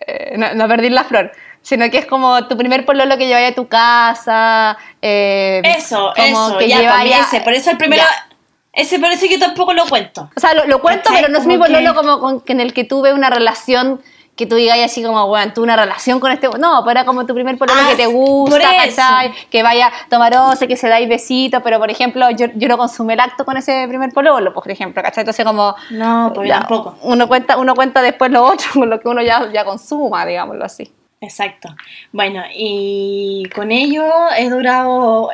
eh, 0.06 0.36
no, 0.38 0.54
no 0.54 0.68
perdí 0.68 0.90
la 0.92 1.04
flor, 1.04 1.32
sino 1.64 1.90
que 1.90 1.98
es 1.98 2.06
como 2.06 2.48
tu 2.48 2.56
primer 2.56 2.86
pololo 2.86 3.18
que 3.18 3.26
lleváis 3.28 3.52
a 3.52 3.56
tu 3.56 3.68
casa. 3.68 4.78
eh, 5.02 5.62
Eso, 5.64 6.14
como 6.16 6.48
eso, 6.50 6.58
que 6.60 6.68
ya, 6.70 7.04
ese. 7.04 7.42
Por 7.42 7.54
eso 7.54 7.72
el 7.72 7.78
primero. 7.78 8.04
Ya. 8.04 8.28
Ese 8.72 8.98
eso 8.98 9.26
yo 9.26 9.40
tampoco 9.40 9.74
lo 9.74 9.86
cuento. 9.88 10.30
O 10.36 10.40
sea, 10.40 10.54
lo, 10.54 10.66
lo 10.68 10.82
cuento, 10.82 11.10
pero 11.14 11.30
no 11.30 11.40
es 11.40 11.46
mi 11.48 11.58
pololo 11.58 11.92
que- 11.92 11.96
como 11.96 12.20
con, 12.20 12.42
que 12.42 12.52
en 12.54 12.60
el 12.60 12.74
que 12.74 12.84
tuve 12.84 13.14
una 13.14 13.30
relación 13.30 14.02
que 14.36 14.46
tú 14.46 14.56
digas 14.56 14.78
así 14.84 15.02
como, 15.02 15.28
bueno, 15.28 15.54
tuve 15.54 15.64
una 15.64 15.78
relación 15.78 16.20
con 16.20 16.32
este... 16.32 16.50
No, 16.60 16.82
pero 16.84 16.92
era 16.92 17.06
como 17.06 17.26
tu 17.26 17.34
primer 17.34 17.58
pololo 17.58 17.80
Ah, 17.82 17.90
que 17.90 17.96
te 17.96 18.06
gusta. 18.06 18.60
¿cachai? 18.60 19.34
Que 19.50 19.64
vaya 19.64 19.88
a 19.88 20.10
tomar 20.10 20.36
once, 20.36 20.68
que 20.68 20.76
se 20.76 20.90
dais 20.90 21.08
besitos, 21.08 21.62
pero 21.64 21.80
por 21.80 21.90
ejemplo, 21.90 22.30
yo, 22.32 22.48
yo 22.56 22.68
no 22.68 22.78
consumí 22.78 23.14
el 23.14 23.20
acto 23.22 23.46
con 23.46 23.56
ese 23.56 23.86
primer 23.88 24.12
pololo, 24.12 24.54
por 24.54 24.70
ejemplo, 24.70 25.02
¿cachai? 25.02 25.22
Entonces 25.22 25.46
como... 25.46 25.76
No, 25.92 26.32
pues 26.36 26.50
ya, 26.50 26.60
tampoco. 26.60 26.98
Uno 27.04 27.28
cuenta, 27.28 27.58
uno 27.58 27.76
cuenta 27.76 28.02
después 28.02 28.30
lo 28.30 28.44
otro, 28.44 28.68
con 28.74 28.90
lo 28.90 29.00
que 29.00 29.08
uno 29.08 29.22
ya, 29.22 29.50
ya 29.54 29.64
consuma, 29.64 30.26
digámoslo 30.26 30.66
así. 30.66 30.92
Exacto. 31.22 31.70
Bueno, 32.12 32.44
y 32.54 33.50
con 33.56 33.72
ello 33.72 34.06
he 34.38 34.50
durado, 34.50 35.30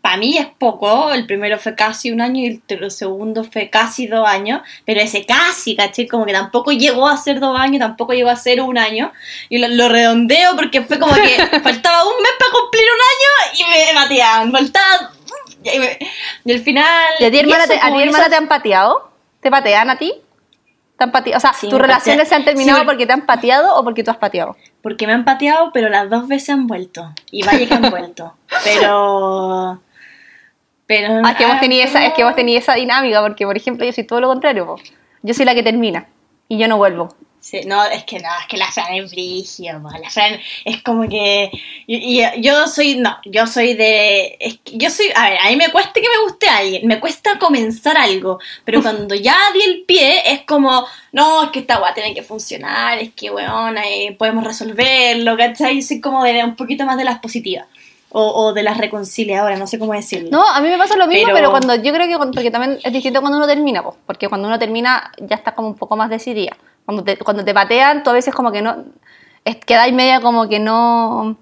para 0.00 0.16
mí 0.16 0.38
es 0.38 0.46
poco, 0.58 1.12
el 1.12 1.26
primero 1.26 1.58
fue 1.58 1.74
casi 1.74 2.10
un 2.10 2.20
año 2.20 2.40
y 2.40 2.62
el 2.68 2.90
segundo 2.90 3.44
fue 3.44 3.68
casi 3.68 4.06
dos 4.06 4.26
años, 4.26 4.62
pero 4.86 5.00
ese 5.00 5.26
casi, 5.26 5.76
¿caché? 5.76 6.08
Como 6.08 6.24
que 6.24 6.32
tampoco 6.32 6.72
llegó 6.72 7.06
a 7.06 7.16
ser 7.16 7.38
dos 7.38 7.58
años, 7.58 7.80
tampoco 7.80 8.12
llegó 8.14 8.30
a 8.30 8.36
ser 8.36 8.60
un 8.62 8.78
año, 8.78 9.12
y 9.48 9.58
lo, 9.58 9.68
lo 9.68 9.88
redondeo 9.90 10.56
porque 10.56 10.82
fue 10.82 10.98
como 10.98 11.14
que 11.14 11.20
faltaba 11.62 12.04
un 12.04 12.22
mes 12.22 12.32
para 12.38 12.50
cumplir 12.52 12.84
un 12.94 13.00
año 13.12 13.58
y 13.58 13.70
me 13.70 13.94
bateaban, 14.00 14.52
faltaba... 14.52 15.12
Y, 15.62 15.78
me- 15.78 15.98
y 16.46 16.52
al 16.52 16.60
final... 16.60 16.86
¿Y 17.18 17.24
a 17.24 17.30
ti, 17.30 17.38
hermana, 17.38 17.66
te, 17.66 17.74
a 17.78 17.86
ti, 17.90 17.96
que 17.98 18.02
hermana, 18.04 18.18
eso- 18.24 18.30
te 18.30 18.36
han 18.36 18.48
pateado? 18.48 19.10
¿Te 19.42 19.50
patean 19.50 19.90
a 19.90 19.96
ti? 19.98 20.14
O 21.34 21.40
sea, 21.40 21.54
Sí, 21.54 21.68
¿tus 21.70 21.78
relaciones 21.78 22.28
se 22.28 22.34
han 22.34 22.44
terminado 22.44 22.80
Sí, 22.80 22.84
porque 22.84 23.06
te 23.06 23.12
han 23.14 23.24
pateado 23.24 23.74
o 23.76 23.84
porque 23.84 24.04
tú 24.04 24.10
has 24.10 24.18
pateado? 24.18 24.54
Porque 24.82 25.06
me 25.06 25.14
han 25.14 25.24
pateado, 25.24 25.70
pero 25.72 25.88
las 25.88 26.10
dos 26.10 26.28
veces 26.28 26.50
han 26.50 26.66
vuelto. 26.66 27.10
Y 27.30 27.42
vaya 27.42 27.66
que 27.66 27.72
han 27.72 27.90
vuelto. 27.90 28.34
Pero. 28.64 29.80
Pero. 30.90 31.22
Ah, 31.24 31.30
es 31.30 31.36
que 31.36 31.46
vos 31.46 31.60
tenías 31.60 31.90
esa, 31.90 32.04
es 32.04 32.14
que 32.14 32.24
vos 32.24 32.34
tenías 32.34 32.64
esa 32.64 32.74
dinámica, 32.74 33.22
porque 33.22 33.46
por 33.46 33.56
ejemplo 33.56 33.86
yo 33.86 33.92
soy 33.92 34.02
todo 34.02 34.20
lo 34.20 34.26
contrario, 34.26 34.66
po. 34.66 34.76
yo 35.22 35.34
soy 35.34 35.44
la 35.44 35.54
que 35.54 35.62
termina 35.62 36.08
y 36.48 36.58
yo 36.58 36.66
no 36.66 36.78
vuelvo. 36.78 37.14
Sí, 37.38 37.60
no, 37.64 37.84
es 37.84 38.02
que 38.02 38.18
no, 38.18 38.28
es 38.40 38.46
que 38.48 38.56
la 38.56 38.72
Fran 38.72 38.92
es 38.94 39.12
la 39.14 40.10
Fran 40.10 40.40
es 40.64 40.82
como 40.82 41.08
que, 41.08 41.50
y, 41.86 42.20
y 42.20 42.42
yo 42.42 42.66
soy, 42.66 42.96
no, 42.96 43.16
yo 43.24 43.46
soy 43.46 43.74
de, 43.74 44.36
es 44.40 44.58
que 44.64 44.76
yo 44.76 44.90
soy, 44.90 45.06
a 45.14 45.30
ver, 45.30 45.38
a 45.38 45.48
mí 45.48 45.56
me 45.56 45.70
cuesta 45.70 45.92
que 45.94 46.00
me 46.00 46.24
guste 46.24 46.48
alguien, 46.48 46.86
me 46.88 46.98
cuesta 46.98 47.38
comenzar 47.38 47.96
algo, 47.96 48.40
pero 48.64 48.82
cuando 48.82 49.14
ya 49.14 49.38
di 49.54 49.62
el 49.62 49.84
pie 49.84 50.32
es 50.32 50.42
como, 50.42 50.84
no, 51.12 51.44
es 51.44 51.50
que 51.50 51.60
esta 51.60 51.80
weá 51.80 51.94
tiene 51.94 52.14
que 52.14 52.24
funcionar, 52.24 52.98
es 52.98 53.12
que 53.14 53.30
weón, 53.30 53.78
eh, 53.78 54.16
podemos 54.18 54.42
resolverlo, 54.44 55.36
¿cachai? 55.36 55.76
Yo 55.76 55.86
soy 55.86 56.00
como 56.00 56.24
de 56.24 56.44
un 56.44 56.56
poquito 56.56 56.84
más 56.84 56.98
de 56.98 57.04
las 57.04 57.20
positivas, 57.20 57.68
o, 58.12 58.22
o 58.46 58.52
de 58.52 58.62
las 58.62 58.78
reconciliadoras, 58.78 59.58
no 59.58 59.66
sé 59.66 59.78
cómo 59.78 59.92
decirlo. 59.92 60.30
No, 60.30 60.46
a 60.46 60.60
mí 60.60 60.68
me 60.68 60.76
pasa 60.78 60.96
lo 60.96 61.06
mismo, 61.06 61.26
pero, 61.26 61.36
Pero- 61.36 61.50
cuando 61.50 61.74
yo 61.76 61.92
creo 61.92 62.06
que 62.08 62.16
cuando- 62.16 62.34
porque 62.34 62.50
también 62.50 62.78
es 62.82 62.92
distinto 62.92 63.20
cuando 63.20 63.38
uno 63.38 63.46
termina, 63.46 63.82
po, 63.82 63.96
porque 64.06 64.28
cuando 64.28 64.48
uno 64.48 64.58
termina 64.58 65.12
ya 65.18 65.36
estás 65.36 65.54
como 65.54 65.68
un 65.68 65.74
poco 65.76 65.96
más 65.96 66.10
decidida. 66.10 66.56
Cuando 66.84 67.04
te, 67.04 67.16
cuando 67.18 67.44
te 67.44 67.54
patean, 67.54 68.02
tú 68.02 68.10
a 68.10 68.14
veces 68.14 68.34
como 68.34 68.50
que 68.50 68.62
no, 68.62 68.84
es, 69.44 69.56
quedáis 69.56 69.94
media 69.94 70.20
como 70.20 70.48
que 70.48 70.58
no, 70.58 71.36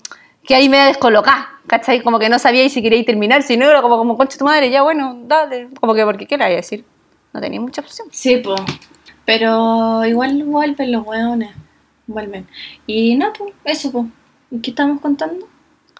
quedáis 0.47 0.69
media 0.69 0.87
descolocada, 0.87 1.49
¿cachai? 1.67 2.03
Como 2.03 2.19
que 2.19 2.29
no 2.29 2.39
sabíais 2.39 2.73
si 2.73 2.83
queríais 2.83 3.07
terminar, 3.07 3.43
si 3.43 3.57
no 3.57 3.65
era 3.67 3.81
como, 3.81 3.97
como 3.97 4.17
concha 4.19 4.37
tu 4.37 4.45
madre, 4.45 4.71
ya 4.71 4.83
bueno, 4.83 5.19
dale, 5.23 5.69
como 5.81 5.95
que 5.95 6.05
porque, 6.05 6.27
¿qué 6.27 6.37
le 6.37 6.45
voy 6.45 6.53
a 6.53 6.57
decir? 6.57 6.85
No 7.33 7.41
tenía 7.41 7.61
mucha 7.61 7.81
opción. 7.81 8.09
Sí, 8.11 8.39
pues. 8.39 8.61
Pero 9.25 10.05
igual 10.07 10.43
vuelven 10.45 10.93
los 10.93 11.07
hueones. 11.07 11.51
Vuelven. 12.07 12.47
Y 12.87 13.15
no, 13.17 13.33
pues, 13.35 13.53
eso, 13.65 13.93
pues. 13.93 14.07
¿Y 14.51 14.61
qué 14.61 14.71
estamos 14.71 15.01
contando? 15.03 15.47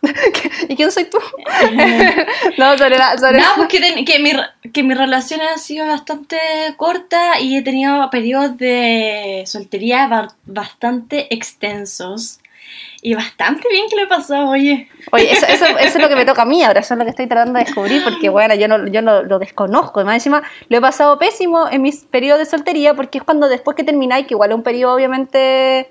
¿Y 0.69 0.77
quién 0.77 0.91
soy 0.93 1.05
tú? 1.05 1.19
no, 2.59 2.79
sobre 2.79 2.99
la... 2.99 3.17
Sobre 3.19 3.39
Nada, 3.39 3.55
pues 3.57 3.69
que, 3.69 3.81
ten- 3.81 4.05
que, 4.05 4.19
mi, 4.19 4.33
que 4.73 4.83
mi 4.83 4.95
relación 4.95 5.41
ha 5.41 5.59
sido 5.59 5.87
bastante 5.87 6.39
corta 6.77 7.41
y 7.41 7.57
he 7.57 7.63
tenido 7.63 8.09
periodos 8.11 8.57
de 8.59 9.43
soltería 9.47 10.07
ba- 10.09 10.29
bastante 10.47 11.33
extensos. 11.35 12.41
Y 13.01 13.15
bastante 13.15 13.67
bien 13.71 13.89
que 13.89 13.97
lo 13.97 14.03
he 14.03 14.07
pasado, 14.09 14.49
oye. 14.51 14.89
Oye, 15.13 15.33
eso, 15.33 15.47
eso, 15.47 15.65
eso 15.81 15.99
es 15.99 16.03
lo 16.03 16.09
que 16.09 16.17
me 16.17 16.25
toca 16.27 16.43
a 16.43 16.45
mí 16.45 16.63
ahora, 16.63 16.81
eso 16.81 16.95
es 16.95 16.99
lo 16.99 17.05
que 17.05 17.11
estoy 17.11 17.27
tratando 17.27 17.59
de 17.59 17.65
descubrir, 17.65 18.03
porque 18.05 18.29
bueno, 18.29 18.55
yo 18.57 18.69
no, 18.69 18.87
yo 18.89 19.01
no 19.03 19.23
lo 19.23 19.39
desconozco. 19.39 20.01
Y 20.01 20.05
más 20.05 20.15
encima 20.15 20.43
lo 20.69 20.77
he 20.79 20.81
pasado 20.81 21.19
pésimo 21.19 21.69
en 21.71 21.81
mis 21.83 22.05
periodos 22.05 22.41
de 22.41 22.47
soltería, 22.47 22.95
porque 22.95 23.19
es 23.19 23.25
cuando 23.25 23.49
después 23.49 23.77
que 23.77 23.85
termináis, 23.85 24.27
que 24.27 24.35
igual 24.35 24.51
es 24.51 24.57
un 24.57 24.63
periodo 24.63 24.95
obviamente 24.95 25.89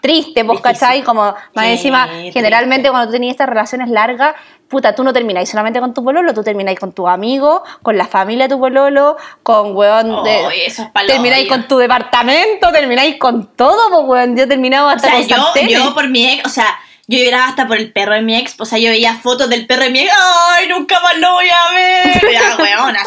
triste, 0.00 0.42
vos 0.42 0.62
Difícil. 0.62 0.80
cachai, 0.80 1.02
como 1.02 1.34
más 1.54 1.64
Sí, 1.64 1.72
encima, 1.72 2.08
generalmente 2.32 2.88
cuando 2.90 3.08
tú 3.08 3.12
tenías 3.12 3.32
estas 3.32 3.48
relaciones 3.48 3.88
largas, 3.88 4.34
puta, 4.68 4.94
tú 4.94 5.02
no 5.02 5.12
termináis 5.12 5.48
solamente 5.48 5.80
con 5.80 5.94
tu 5.94 6.04
pololo, 6.04 6.32
tú 6.34 6.42
termináis 6.42 6.78
con 6.78 6.92
tu 6.92 7.08
amigo, 7.08 7.64
con 7.82 7.96
la 7.96 8.06
familia 8.06 8.46
de 8.46 8.54
tu 8.54 8.60
pololo, 8.60 9.16
con 9.42 9.74
weón 9.74 10.22
de... 10.24 10.46
Oye, 10.46 10.66
eso 10.66 10.82
es 10.82 11.06
termináis 11.06 11.48
con 11.48 11.66
tu 11.66 11.78
departamento, 11.78 12.70
termináis 12.70 13.16
con 13.16 13.46
todo, 13.56 13.90
pues 13.90 14.04
weón, 14.06 14.36
yo 14.36 14.44
he 14.44 14.46
terminado 14.46 14.86
O 14.86 14.90
hasta 14.90 15.08
sea, 15.08 15.36
con 15.52 15.68
yo, 15.68 15.84
yo 15.84 15.94
por 15.94 16.08
mi 16.08 16.28
ex, 16.28 16.46
o 16.46 16.48
sea, 16.50 16.78
yo 17.06 17.18
lloraba 17.18 17.46
hasta 17.46 17.66
por 17.66 17.78
el 17.78 17.90
perro 17.90 18.14
de 18.14 18.22
mi 18.22 18.36
ex, 18.36 18.54
o 18.60 18.66
sea, 18.66 18.78
yo 18.78 18.90
veía 18.90 19.14
fotos 19.14 19.48
del 19.48 19.66
perro 19.66 19.84
de 19.84 19.90
mi 19.90 20.00
ex, 20.00 20.12
¡ay, 20.56 20.68
nunca 20.68 21.00
más 21.00 21.16
lo 21.16 21.32
voy 21.32 21.48
a 21.48 21.74
ver! 21.74 22.22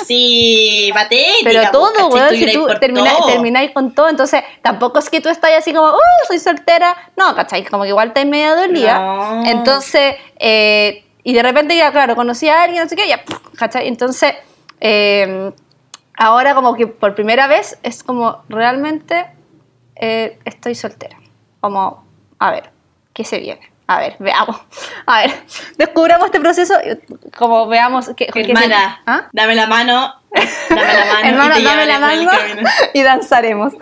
Así, 0.02 0.92
patética. 0.94 1.32
Pero 1.44 1.60
pues, 1.60 1.72
todo, 1.72 2.08
weón, 2.10 2.30
si 2.36 2.52
tú 2.54 2.68
termina- 2.80 3.16
termináis 3.28 3.72
con 3.72 3.94
todo, 3.94 4.10
entonces 4.10 4.44
tampoco 4.62 5.00
es 5.00 5.10
que 5.10 5.22
tú 5.22 5.30
estás 5.30 5.52
así 5.58 5.74
como, 5.74 5.90
¡uh, 5.92 5.98
soy 6.28 6.40
soltera! 6.40 6.96
No, 7.16 7.36
¿cachai? 7.36 7.64
Como 7.66 7.84
que 7.84 7.90
igual 7.90 8.10
estás 8.10 8.26
media 8.26 8.56
dolida. 8.56 9.00
No. 9.00 9.46
Entonces, 9.46 10.16
eh, 10.40 11.04
y 11.24 11.34
de 11.34 11.44
repente 11.44 11.76
ya, 11.76 11.92
claro, 11.92 12.16
conocí 12.16 12.48
a 12.50 12.64
alguien, 12.64 12.84
no 12.84 12.90
sé 12.90 12.96
qué, 12.96 13.08
ya, 13.08 13.24
¿cachai? 13.58 13.88
Entonces, 13.88 14.34
eh, 14.80 15.52
ahora 16.18 16.56
como 16.56 16.76
que 16.76 16.88
por 16.88 17.16
primera 17.16 17.48
vez 17.48 17.78
es 17.84 18.04
como, 18.04 18.42
realmente 18.50 19.28
eh, 19.96 20.40
estoy 20.46 20.76
soltera. 20.76 21.18
Como, 21.60 22.04
a 22.40 22.52
ver, 22.52 22.72
¿qué 23.14 23.24
se 23.24 23.38
viene? 23.40 23.71
A 23.94 24.00
ver, 24.00 24.16
veamos. 24.20 24.58
A 25.06 25.22
ver, 25.22 25.32
descubramos 25.78 26.26
este 26.28 26.40
proceso, 26.40 26.76
como 27.38 27.68
veamos 27.68 28.10
qué, 28.16 28.28
qué 28.28 28.44
se- 28.46 28.52
Hermana, 28.52 29.02
¿Ah? 29.06 29.28
dame 29.34 29.54
la 29.56 29.68
mano, 29.68 30.14
dame 30.70 30.82
la 30.94 31.06
mano. 31.14 31.28
Hermana, 31.28 31.60
y 31.60 31.64
dame 31.64 31.86
la 31.88 32.00
mano 32.00 32.32
y 32.94 33.02
danzaremos. 33.02 33.74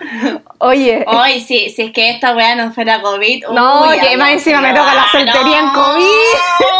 Oye, 0.57 1.03
Hoy, 1.07 1.41
sí, 1.41 1.69
si 1.69 1.83
es 1.83 1.91
que 1.91 2.09
esta 2.09 2.33
weá 2.35 2.55
no 2.55 2.71
fuera 2.73 3.01
COVID. 3.01 3.45
No, 3.51 3.89
uy, 3.89 3.99
que 3.99 4.17
más 4.17 4.29
no, 4.29 4.33
encima 4.33 4.61
me 4.61 4.73
no, 4.73 4.79
toca 4.81 4.95
la 4.95 5.07
soltería 5.11 5.59
en 5.59 5.65
no, 5.67 5.73
COVID. 5.73 6.05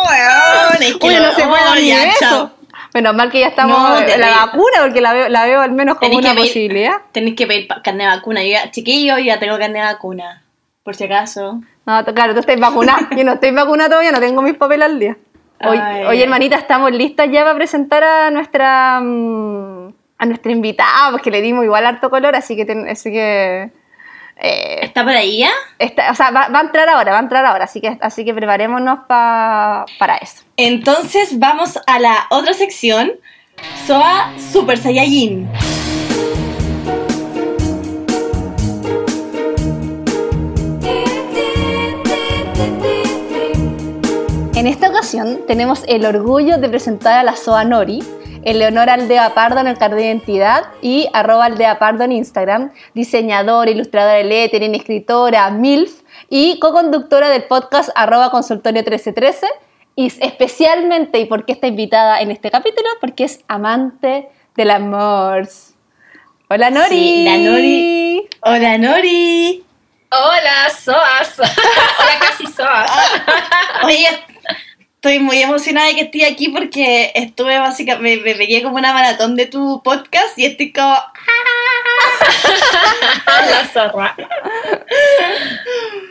weón, 0.09 0.83
es 0.83 0.95
que 0.97 1.07
uy, 1.07 1.13
no 1.15 1.19
lo- 1.21 1.31
se 1.33 1.43
puede 1.47 1.81
ni 1.81 1.89
chao. 1.91 2.07
eso. 2.21 2.51
Menos 2.95 3.13
mal 3.13 3.29
que 3.29 3.41
ya 3.41 3.47
estamos 3.49 3.77
No, 3.77 3.99
en 3.99 4.19
la 4.19 4.45
vacuna, 4.45 4.77
porque 4.81 5.01
la 5.01 5.13
veo, 5.13 5.29
la 5.29 5.45
veo 5.45 5.61
al 5.61 5.71
menos 5.73 5.99
como 5.99 6.17
una 6.17 6.29
que 6.31 6.35
pedir- 6.37 6.47
posibilidad. 6.47 6.93
Tenéis 7.11 7.35
que 7.35 7.45
pedir 7.45 7.67
carne 7.83 8.05
de 8.05 8.09
vacuna. 8.09 8.41
Yo 8.41 8.49
ya, 8.49 8.71
chiquillo, 8.71 9.19
ya 9.19 9.37
tengo 9.37 9.59
carne 9.59 9.77
de 9.79 9.85
vacuna. 9.85 10.41
Por 10.81 10.95
si 10.95 11.03
acaso. 11.03 11.61
No, 11.89 12.05
claro, 12.13 12.33
tú 12.33 12.39
estás 12.41 12.59
vacunada. 12.59 13.09
Yo 13.17 13.23
no 13.23 13.33
estoy 13.33 13.51
vacunada 13.51 13.89
todavía, 13.89 14.11
no 14.11 14.19
tengo 14.19 14.41
mis 14.41 14.55
papeles 14.55 14.85
al 14.85 14.99
día. 14.99 15.17
Ay. 15.61 16.05
oye, 16.05 16.23
hermanita, 16.23 16.55
estamos 16.55 16.91
listas 16.91 17.27
ya 17.31 17.43
para 17.43 17.55
presentar 17.55 18.03
a 18.03 18.31
nuestra 18.31 18.99
mm, 19.01 19.89
a 20.19 20.25
nuestra 20.25 20.51
invitada, 20.51 21.11
porque 21.11 21.31
le 21.31 21.41
dimos 21.41 21.65
igual 21.65 21.85
harto 21.85 22.09
color, 22.09 22.35
así 22.35 22.55
que 22.55 22.65
ten- 22.65 22.87
así 22.87 23.11
que 23.11 23.69
eh, 24.41 24.79
¿Está 24.83 25.03
por 25.03 25.11
ahí 25.13 25.39
ya? 25.39 25.49
está- 25.79 26.11
o 26.11 26.15
sea, 26.15 26.31
va, 26.31 26.47
va 26.47 26.59
a 26.59 26.61
entrar 26.61 26.87
ahora, 26.87 27.11
va 27.11 27.17
a 27.17 27.21
entrar 27.21 27.45
ahora, 27.45 27.65
así 27.65 27.81
que 27.81 27.97
así 27.99 28.23
que 28.23 28.33
preparémonos 28.33 28.99
pa- 29.07 29.85
para 29.97 30.15
eso. 30.17 30.43
Entonces 30.55 31.37
vamos 31.39 31.77
a 31.87 31.99
la 31.99 32.27
otra 32.29 32.53
sección. 32.53 33.11
Soa 33.85 34.31
Super 34.37 34.77
Saiyajin. 34.77 35.49
En 44.59 44.67
esta 44.67 44.89
ocasión 44.89 45.45
tenemos 45.47 45.85
el 45.87 46.05
orgullo 46.05 46.57
de 46.57 46.67
presentar 46.67 47.17
a 47.17 47.23
la 47.23 47.37
Soa 47.37 47.63
Nori, 47.63 48.03
en 48.43 48.59
Leonora 48.59 48.95
Aldea 48.95 49.33
Pardo 49.33 49.61
en 49.61 49.67
el 49.67 49.77
carnet 49.77 49.99
de 49.99 50.05
identidad 50.07 50.65
y 50.81 51.07
arroba 51.13 51.45
Aldea 51.45 51.79
Pardo 51.79 52.03
en 52.03 52.11
Instagram, 52.11 52.73
diseñadora, 52.93 53.71
ilustradora 53.71 54.15
de 54.15 54.25
lettering, 54.25 54.75
escritora, 54.75 55.49
MILF 55.49 56.01
y 56.29 56.59
co-conductora 56.59 57.29
del 57.29 57.45
podcast 57.45 57.89
arroba 57.95 58.31
consultorio 58.31 58.81
1313 58.81 59.47
y 59.95 60.07
especialmente, 60.07 61.19
y 61.19 61.25
por 61.25 61.45
qué 61.45 61.53
está 61.53 61.67
invitada 61.67 62.19
en 62.19 62.29
este 62.29 62.51
capítulo, 62.51 62.89
porque 62.99 63.23
es 63.23 63.39
amante 63.47 64.27
del 64.57 64.71
amor. 64.71 65.47
Hola 66.49 66.69
Nori. 66.69 66.89
Sí, 66.89 67.23
la 67.23 67.37
Nori. 67.37 68.27
Hola 68.41 68.77
Nori. 68.77 69.63
Hola, 70.11 70.69
Soas. 70.77 71.39
Hola, 71.39 72.19
casi 72.19 72.47
Soas. 72.47 72.91
Oye, 73.83 74.07
estoy 74.99 75.19
muy 75.19 75.41
emocionada 75.41 75.87
de 75.87 75.95
que 75.95 76.01
esté 76.01 76.25
aquí 76.25 76.49
porque 76.49 77.13
estuve 77.15 77.57
básicamente, 77.57 78.17
me, 78.17 78.21
me 78.21 78.35
pegué 78.35 78.61
como 78.61 78.75
una 78.75 78.91
maratón 78.91 79.37
de 79.37 79.45
tu 79.45 79.81
podcast 79.81 80.37
y 80.37 80.43
estoy 80.45 80.73
como... 80.73 80.89
¡ah! 80.89 81.98
La 82.29 83.65
zorra. 83.71 84.15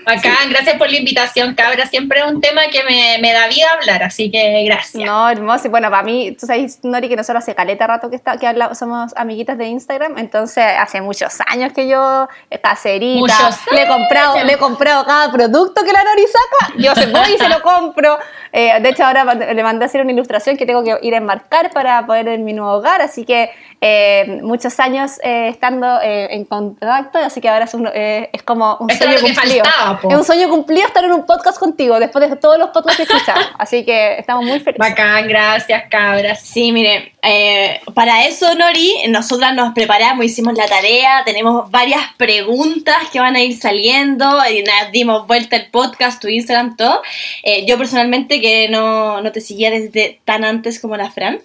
Bacán, 0.04 0.48
gracias 0.48 0.76
por 0.76 0.90
la 0.90 0.96
invitación, 0.96 1.54
cabra. 1.54 1.86
Siempre 1.86 2.20
es 2.20 2.26
un 2.26 2.40
tema 2.40 2.62
que 2.72 2.82
me, 2.84 3.18
me 3.20 3.32
da 3.32 3.46
vida 3.48 3.66
hablar, 3.78 4.02
así 4.02 4.30
que 4.30 4.64
gracias. 4.64 5.04
No, 5.04 5.28
hermoso. 5.28 5.68
Bueno, 5.68 5.90
para 5.90 6.02
mí, 6.02 6.32
tú 6.38 6.46
sabes, 6.46 6.78
Nori, 6.82 7.08
que 7.08 7.16
nosotros 7.16 7.42
hace 7.42 7.54
caleta 7.54 7.86
rato 7.86 8.08
que, 8.08 8.16
está, 8.16 8.38
que 8.38 8.46
habla- 8.46 8.74
somos 8.74 9.12
amiguitas 9.16 9.58
de 9.58 9.66
Instagram, 9.66 10.16
entonces 10.16 10.64
hace 10.78 11.00
muchos 11.02 11.38
años 11.46 11.72
que 11.74 11.88
yo, 11.88 12.26
eh, 12.50 12.58
caserita, 12.58 13.18
Muchos 13.20 13.60
le 13.72 13.82
he 13.82 13.86
comprado, 13.86 14.44
le 14.44 14.52
he 14.54 14.58
comprado 14.58 15.04
cada 15.04 15.30
producto 15.30 15.84
que 15.84 15.92
la 15.92 16.02
Nori 16.04 16.22
saca, 16.26 16.72
yo 16.78 16.94
se 16.94 17.06
voy 17.06 17.34
y 17.34 17.38
se 17.38 17.48
lo 17.48 17.60
compro. 17.60 18.18
Eh, 18.50 18.80
de 18.80 18.88
hecho, 18.88 19.04
ahora 19.04 19.24
le 19.34 19.62
mandé 19.62 19.84
a 19.84 19.86
hacer 19.88 20.00
una 20.00 20.12
ilustración 20.12 20.56
que 20.56 20.64
tengo 20.64 20.82
que 20.82 20.96
ir 21.02 21.12
a 21.12 21.18
enmarcar 21.18 21.70
para 21.70 22.06
poder 22.06 22.28
en 22.28 22.44
mi 22.46 22.54
nuevo 22.54 22.72
hogar, 22.72 23.02
así 23.02 23.26
que 23.26 23.50
eh, 23.80 24.40
muchos 24.42 24.78
años 24.80 25.12
eh, 25.22 25.48
estando 25.48 26.00
eh, 26.02 26.28
en 26.34 26.44
contacto, 26.44 27.18
así 27.18 27.40
que 27.40 27.48
ahora 27.48 27.64
es, 27.66 27.74
un- 27.74 27.88
eh, 27.94 28.28
es 28.32 28.42
como 28.42 28.76
un 28.80 28.90
Esto 28.90 29.04
es 29.08 29.20
sueño 29.20 29.34
cumplido. 29.34 29.64
faltaba, 29.64 30.00
es 30.10 30.16
un 30.18 30.24
sueño 30.24 30.48
cumplido 30.50 30.86
estar 30.86 31.04
en 31.04 31.12
un 31.12 31.26
podcast 31.26 31.58
contigo, 31.58 31.98
después 32.00 32.28
de 32.28 32.36
todos 32.36 32.58
los 32.58 32.70
podcasts 32.70 32.96
que 32.96 33.02
escuchamos, 33.04 33.46
así 33.58 33.84
que 33.84 34.18
estamos 34.18 34.44
muy 34.44 34.58
felices. 34.60 34.78
Bacán, 34.78 35.28
gracias, 35.28 35.84
cabras. 35.90 36.40
Sí, 36.42 36.72
mire, 36.72 37.12
eh, 37.22 37.80
para 37.94 38.26
eso, 38.26 38.52
Nori, 38.54 38.94
nosotras 39.08 39.54
nos 39.54 39.72
preparamos, 39.74 40.24
hicimos 40.24 40.54
la 40.54 40.66
tarea, 40.66 41.22
tenemos 41.24 41.70
varias 41.70 42.02
preguntas 42.16 42.96
que 43.12 43.20
van 43.20 43.36
a 43.36 43.40
ir 43.42 43.56
saliendo, 43.58 44.40
y 44.50 44.62
nada, 44.62 44.90
dimos 44.90 45.26
vuelta 45.26 45.56
el 45.56 45.66
podcast, 45.70 46.20
tu 46.20 46.28
Instagram, 46.28 46.76
todo. 46.76 47.02
Eh, 47.42 47.64
yo 47.66 47.78
personalmente 47.78 48.40
que 48.40 48.68
no, 48.68 49.20
no 49.20 49.32
te 49.32 49.40
seguía 49.40 49.70
desde 49.70 50.20
tan 50.24 50.44
antes 50.44 50.80
como 50.80 50.96
la 50.96 51.10
Fran. 51.10 51.40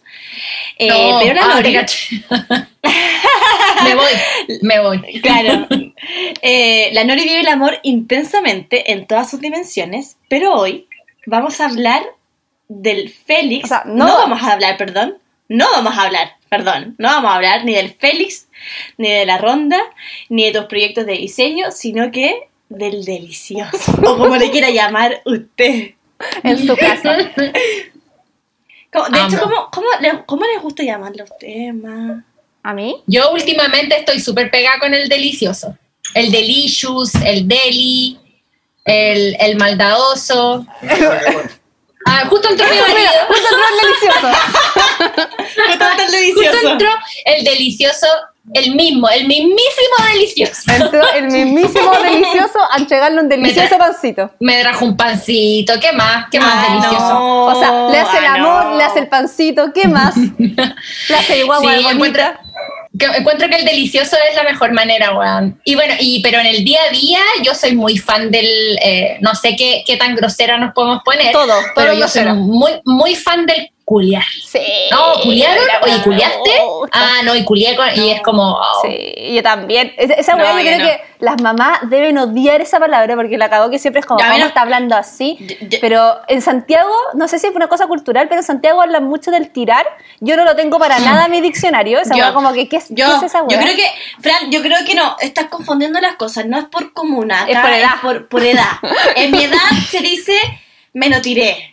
Eh, 0.79 0.87
No, 0.87 1.19
pero 1.19 1.33
la 1.35 1.41
ah, 1.43 1.55
Nori, 1.55 1.71
te 1.73 1.79
caché. 1.79 2.22
me 3.83 3.95
voy, 3.95 4.11
me 4.61 4.79
voy. 4.79 5.21
Claro. 5.21 5.67
Eh, 6.45 6.89
la 6.91 7.05
Nori 7.05 7.23
vive 7.23 7.39
el 7.39 7.47
amor 7.47 7.79
intensamente 7.83 8.91
en 8.91 9.07
todas 9.07 9.29
sus 9.29 9.39
dimensiones, 9.39 10.17
pero 10.27 10.53
hoy 10.53 10.87
vamos 11.25 11.61
a 11.61 11.65
hablar 11.67 12.03
del 12.67 13.09
Félix. 13.09 13.63
O 13.65 13.67
sea, 13.69 13.83
no... 13.85 14.05
no- 14.07 14.17
vamos 14.17 14.43
a 14.43 14.51
hablar, 14.51 14.75
perdón. 14.77 15.17
No 15.47 15.65
vamos 15.71 15.97
a 15.97 16.01
hablar, 16.01 16.33
perdón. 16.49 16.95
No 16.97 17.07
vamos 17.07 17.31
a 17.31 17.35
hablar 17.35 17.63
ni 17.63 17.73
del 17.73 17.91
Félix, 17.93 18.49
ni 18.97 19.09
de 19.09 19.25
la 19.25 19.37
ronda, 19.37 19.79
ni 20.27 20.45
de 20.45 20.51
tus 20.59 20.65
proyectos 20.67 21.05
de 21.05 21.13
diseño, 21.13 21.71
sino 21.71 22.11
que 22.11 22.49
del 22.67 23.05
delicioso. 23.05 23.93
O 24.05 24.17
como 24.17 24.35
le 24.35 24.51
quiera 24.51 24.69
llamar 24.71 25.21
usted. 25.25 25.91
en 26.43 26.67
su 26.67 26.75
casa. 26.75 27.17
Como- 28.93 29.09
de 29.09 29.19
hecho. 29.25 29.39
¿cómo, 29.41 29.69
cómo, 29.71 29.87
le- 29.99 30.23
cómo 30.25 30.45
les 30.45 30.61
gusta 30.61 30.83
llamarle 30.83 31.21
a 31.21 31.25
usted, 31.25 31.73
ma? 31.73 32.23
¿A 32.63 32.73
mí? 32.73 33.01
Yo 33.07 33.31
últimamente 33.31 33.97
estoy 33.97 34.19
súper 34.21 34.49
pegada 34.51 34.79
con 34.79 34.93
el 34.93 35.09
delicioso. 35.09 35.77
El 36.13 36.31
delicious, 36.31 37.13
el 37.25 37.47
deli, 37.47 38.19
el, 38.85 39.35
el 39.39 39.55
maldadoso. 39.57 40.65
Ah, 42.05 42.25
justo 42.29 42.49
entró 42.49 42.65
mi 42.67 42.75
marido. 42.81 43.09
Justo 43.29 43.47
entró 43.49 43.65
el 43.71 43.79
delicioso. 43.81 44.27
¿Qué 45.71 45.77
tal 45.77 45.95
tan 45.95 46.05
Justo 46.07 46.11
delicioso? 46.17 46.69
entró 46.71 46.89
el 47.23 47.43
delicioso, 47.45 48.07
el 48.53 48.75
mismo, 48.75 49.07
el 49.09 49.25
mismísimo 49.27 49.95
delicioso. 50.13 50.61
Entró 50.73 51.01
el 51.13 51.27
mismísimo 51.27 51.91
delicioso 52.03 52.59
a 52.71 52.77
entregarle 52.77 53.21
un 53.21 53.29
delicioso 53.29 53.77
pancito. 53.77 54.31
Me 54.39 54.59
trajo 54.61 54.85
un 54.85 54.97
pancito, 54.97 55.73
¿qué 55.79 55.93
más? 55.93 56.25
¿Qué 56.29 56.39
más 56.39 56.53
Ah, 56.55 56.69
delicioso? 56.69 57.13
no. 57.13 57.45
O 57.45 57.59
sea, 57.59 57.89
le 57.89 57.99
hace 57.99 58.17
el 58.17 58.25
Ah, 58.25 58.33
amor, 58.35 58.65
no. 58.65 58.77
le 58.77 58.83
hace 58.83 58.99
el 58.99 59.07
pancito, 59.07 59.71
¿qué 59.73 59.87
más? 59.87 60.15
Le 60.37 61.15
hace 61.15 61.39
el 61.39 61.45
guagua 61.45 61.71
Sí, 61.77 61.83
bonita. 61.97 62.39
que 62.99 63.05
encuentro 63.05 63.49
que 63.49 63.55
el 63.55 63.65
delicioso 63.65 64.15
es 64.29 64.35
la 64.35 64.43
mejor 64.43 64.71
manera, 64.71 65.17
weón. 65.17 65.59
Y 65.63 65.73
bueno, 65.75 65.95
y, 65.99 66.21
pero 66.21 66.39
en 66.39 66.45
el 66.45 66.63
día 66.63 66.79
a 66.87 66.91
día 66.91 67.19
yo 67.43 67.55
soy 67.55 67.75
muy 67.75 67.97
fan 67.97 68.29
del, 68.29 68.77
eh, 68.83 69.17
no 69.21 69.33
sé 69.35 69.55
qué, 69.55 69.83
qué 69.87 69.97
tan 69.97 70.15
grosera 70.15 70.57
nos 70.59 70.73
podemos 70.73 71.01
poner, 71.03 71.31
Todo, 71.31 71.47
todo 71.47 71.61
pero 71.75 71.93
yo 71.93 72.07
soy 72.07 72.25
muy, 72.25 72.71
muy 72.85 73.15
fan 73.15 73.45
del 73.47 73.71
culiar. 73.85 74.23
Sí. 74.45 74.59
No, 74.91 75.21
¿culiaron? 75.21 75.63
Oye, 75.83 76.01
¿culiaste? 76.03 76.51
Ah, 76.93 77.17
no, 77.25 77.35
y 77.35 77.43
culié 77.43 77.75
con- 77.75 77.89
y 77.95 78.11
es 78.11 78.21
como... 78.21 78.53
oh. 78.53 78.81
Sí, 78.81 79.33
yo 79.35 79.43
también. 79.43 79.93
Esa, 79.97 80.13
esa 80.13 80.35
weá 80.37 80.53
No, 80.53 80.59
yo 80.59 80.65
yo 80.69 80.75
creo 80.75 80.79
no. 80.79 80.85
que 80.85 81.01
las 81.19 81.41
mamás 81.41 81.79
deben 81.89 82.17
odiar 82.17 82.61
esa 82.61 82.79
palabra 82.79 83.15
porque 83.15 83.37
la 83.37 83.49
cagó 83.49 83.69
que 83.69 83.79
siempre 83.79 83.99
es 83.99 84.05
como, 84.05 84.19
Ya, 84.19 84.25
¿cómo 84.27 84.35
mira. 84.35 84.47
está 84.47 84.61
hablando 84.61 84.95
así? 84.95 85.37
Yo- 85.41 85.67
yo- 85.67 85.77
Pero 85.81 86.15
en 86.29 86.41
Santiago, 86.41 86.93
no 87.15 87.27
sé 87.27 87.39
si 87.39 87.47
es 87.47 87.55
una 87.55 87.67
cosa 87.67 87.87
cultural, 87.87 88.27
pero 88.29 88.39
en 88.39 88.45
Santiago 88.45 88.81
hablan 88.81 89.03
mucho 89.03 89.31
del 89.31 89.49
tirar. 89.51 89.85
Yo 90.21 90.37
no 90.37 90.45
lo 90.45 90.55
tengo 90.55 90.79
para 90.79 90.99
nada 90.99 91.25
en 91.25 91.31
mi 91.31 91.41
diccionario. 91.41 91.99
Esa 91.99 92.15
Yo- 92.15 92.23
weá 92.23 92.33
como 92.33 92.53
que, 92.53 92.69
¿qué 92.69 92.77
es, 92.77 92.87
Yo, 92.89 93.05
qué 93.05 93.15
es 93.17 93.23
esa 93.23 93.39
yo 93.39 93.45
weá? 93.47 93.59
creo 93.59 93.75
que, 93.75 93.85
Fran, 94.21 94.49
yo 94.49 94.61
creo 94.61 94.77
que 94.85 94.95
no, 94.95 95.17
estás 95.19 95.45
confundiendo 95.47 95.99
las 95.99 96.15
cosas, 96.15 96.45
no 96.45 96.57
es 96.57 96.65
por 96.65 96.93
comuna, 96.93 97.45
Es 97.49 97.59
por 97.59 97.69
edad. 97.69 97.95
por, 98.01 98.27
por 98.29 98.43
edad. 98.43 98.71
En 99.17 99.31
mi 99.31 99.43
edad 99.43 99.59
se 99.89 99.99
dice, 99.99 100.37
me 100.93 101.09
lo 101.09 101.21
tiré. 101.21 101.72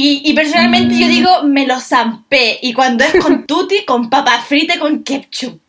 Y, 0.00 0.22
y 0.30 0.32
personalmente 0.34 0.96
yo 0.96 1.08
digo, 1.08 1.42
me 1.42 1.66
lo 1.66 1.80
zampé. 1.80 2.58
Y 2.62 2.72
cuando 2.72 3.02
es 3.04 3.16
con 3.20 3.46
tutti, 3.46 3.84
con 3.84 4.08
papa 4.08 4.38
frita, 4.46 4.78
con 4.78 5.02
ketchup. 5.02 5.60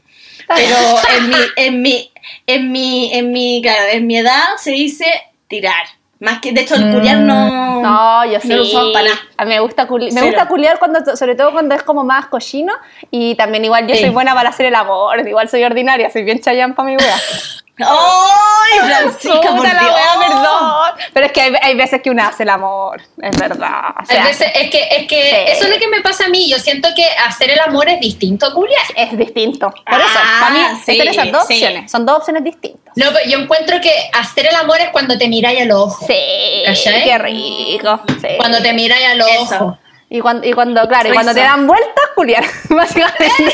Pero 0.55 0.75
en 1.15 1.29
mi, 1.29 1.35
en 1.55 1.81
mi, 1.81 2.11
en 2.45 2.71
mi, 2.71 3.13
en 3.13 3.31
mi, 3.31 3.59
claro, 3.63 3.83
en 3.91 4.05
mi 4.05 4.17
edad 4.17 4.43
se 4.57 4.69
dice 4.71 5.05
tirar. 5.47 5.83
Más 6.19 6.41
que, 6.41 6.51
de 6.51 6.61
hecho, 6.61 6.75
el 6.75 6.91
culiar 6.93 7.17
no... 7.19 7.81
No, 7.81 8.25
yo 8.31 8.39
sí. 8.41 8.49
No 8.49 8.57
lo 8.57 8.63
usamos 8.63 8.91
para 8.93 9.05
nada. 9.09 9.19
A 9.37 9.45
mí 9.45 9.49
me 9.51 9.59
gusta, 9.61 9.87
culi- 9.87 10.11
me 10.11 10.21
gusta 10.21 10.47
culiar 10.47 10.77
cuando, 10.77 11.15
sobre 11.15 11.33
todo 11.35 11.51
cuando 11.53 11.73
es 11.75 11.81
como 11.83 12.03
más 12.03 12.25
cochino 12.27 12.73
y 13.09 13.35
también 13.35 13.63
igual 13.65 13.87
yo 13.87 13.95
Sí. 13.95 14.01
soy 14.01 14.09
buena 14.09 14.33
para 14.35 14.49
hacer 14.49 14.65
el 14.65 14.75
amor, 14.75 15.25
igual 15.27 15.47
soy 15.49 15.63
ordinaria, 15.63 16.09
soy 16.11 16.23
bien 16.23 16.39
chayán 16.41 16.75
para 16.75 16.89
mi 16.89 16.97
wea. 16.97 17.15
¡Ay, 17.79 18.79
Francisca, 18.89 19.55
por 19.55 19.63
la 19.63 19.79
Dios! 19.79 19.93
wea, 19.95 20.27
perdón. 20.27 21.09
Pero 21.13 21.25
es 21.25 21.31
que 21.31 21.41
hay, 21.41 21.53
hay 21.61 21.75
veces 21.75 22.01
que 22.01 22.09
uno 22.09 22.23
hace 22.23 22.43
el 22.43 22.49
amor, 22.49 23.01
es 23.21 23.37
verdad. 23.37 23.81
o 24.01 24.05
sea, 24.05 24.23
veces, 24.25 24.51
es 24.53 24.69
que, 24.69 24.87
es 24.91 25.07
que 25.07 25.21
Sí. 25.29 25.51
eso 25.53 25.63
es 25.65 25.69
lo 25.71 25.77
que 25.79 25.87
me 25.87 26.01
pasa 26.01 26.25
a 26.25 26.29
mí. 26.29 26.49
Yo 26.49 26.59
siento 26.59 26.89
que 26.95 27.05
hacer 27.27 27.49
el 27.51 27.59
amor 27.59 27.87
es 27.89 27.99
distinto 27.99 28.47
a 28.47 28.53
culiar. 28.53 28.81
es 28.95 29.17
distinto. 29.17 29.69
Por 29.71 29.81
Ah, 29.85 29.97
eso, 29.97 30.19
para 30.41 30.51
mí 30.51 30.59
sí, 30.85 30.99
esas 31.01 31.31
dos 31.31 31.47
sí. 31.47 31.53
opciones, 31.55 31.91
son 31.91 32.05
dos 32.05 32.17
opciones 32.17 32.43
distintas. 32.43 32.93
No, 32.95 33.07
pero 33.13 33.29
yo 33.29 33.39
encuentro 33.39 33.79
que 33.81 33.91
hacer 34.13 34.47
el 34.47 34.55
amor 34.55 34.79
es 34.79 34.89
cuando 34.89 35.17
te 35.17 35.27
miráis 35.27 35.61
a 35.61 35.65
los 35.65 35.77
ojos. 35.93 36.07
Sí, 36.07 36.63
¿Cachai? 36.65 37.03
qué 37.03 37.17
rico. 37.17 38.01
sí. 38.21 38.27
Cuando 38.37 38.61
te 38.61 38.73
miráis 38.73 39.05
a 39.07 39.15
los 39.15 39.27
Eso. 39.29 39.77
Y 40.11 40.21
cuando, 40.21 40.47
y 40.47 40.53
cuando 40.53 40.87
claro, 40.87 41.09
y 41.09 41.13
cuando 41.13 41.35
te 41.35 41.41
dan 41.41 41.67
vueltas, 41.67 41.93
culiar, 42.15 42.43
básicamente. 42.69 43.53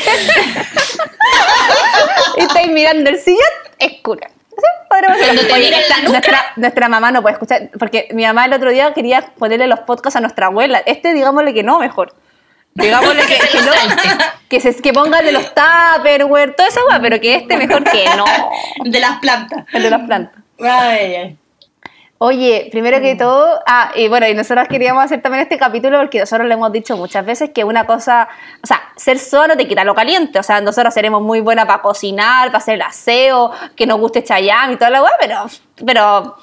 y 2.36 2.40
estáis 2.40 2.68
mirando 2.68 3.10
el 3.10 3.20
sillón, 3.20 3.40
es 3.78 4.00
culiar. 4.02 4.30
¿Sí? 4.50 5.52
Oye. 5.52 5.72
Nuestra, 6.08 6.40
nuestra 6.56 6.88
mamá 6.88 7.12
no 7.12 7.20
puede 7.22 7.34
escuchar, 7.34 7.70
porque 7.78 8.08
mi 8.12 8.24
mamá 8.24 8.46
el 8.46 8.54
otro 8.54 8.70
día 8.70 8.94
quería 8.94 9.32
ponerle 9.38 9.66
los 9.66 9.80
podcasts 9.80 10.16
a 10.16 10.20
nuestra 10.20 10.46
abuela. 10.46 10.78
Este, 10.86 11.12
digámosle 11.12 11.52
que 11.52 11.62
no, 11.62 11.78
mejor. 11.80 12.14
Digámosle 12.74 13.22
que, 13.26 13.34
Que 13.38 13.40
se 13.40 13.48
que 13.48 13.62
no, 13.62 13.72
que, 14.48 14.60
se, 14.60 14.82
que 14.82 14.92
póngale 14.92 15.32
los 15.32 15.52
tupperware, 15.54 16.54
toda 16.54 16.68
esa 16.68 16.80
weá, 16.88 17.00
pero 17.00 17.20
que 17.20 17.34
este 17.34 17.56
mejor 17.56 17.84
que 17.84 18.04
no, 18.16 18.24
De 18.84 19.00
las 19.00 19.18
plantas. 19.18 19.64
el 19.72 19.82
de 19.82 19.90
las 19.90 20.00
plantas. 20.02 20.42
Ay, 20.60 21.14
ay. 21.14 21.38
Oye, 22.18 22.68
primero 22.70 22.98
que 23.00 23.14
todo, 23.14 23.60
ah, 23.66 23.90
y 23.94 24.08
bueno, 24.08 24.26
y 24.26 24.32
nosotros 24.32 24.68
queríamos 24.68 25.04
hacer 25.04 25.20
también 25.20 25.42
este 25.42 25.58
capítulo 25.58 25.98
porque 25.98 26.18
nosotros 26.20 26.48
le 26.48 26.54
hemos 26.54 26.72
dicho 26.72 26.96
muchas 26.96 27.26
veces 27.26 27.50
que 27.50 27.62
una 27.62 27.86
cosa, 27.86 28.26
o 28.62 28.66
sea, 28.66 28.80
ser 28.96 29.18
sola 29.18 29.48
no 29.48 29.56
te 29.58 29.68
quita 29.68 29.84
lo 29.84 29.94
caliente, 29.94 30.38
o 30.38 30.42
sea, 30.42 30.62
nosotros 30.62 30.94
seremos 30.94 31.20
muy 31.20 31.40
buenas 31.42 31.66
para 31.66 31.82
cocinar, 31.82 32.46
para 32.46 32.56
hacer 32.58 32.76
el 32.76 32.82
aseo, 32.82 33.50
que 33.76 33.86
nos 33.86 34.00
guste 34.00 34.24
Chayam 34.24 34.72
y 34.72 34.76
toda 34.76 34.88
la 34.90 35.02
weá, 35.02 35.12
pero, 35.20 35.44
pero 35.84 36.36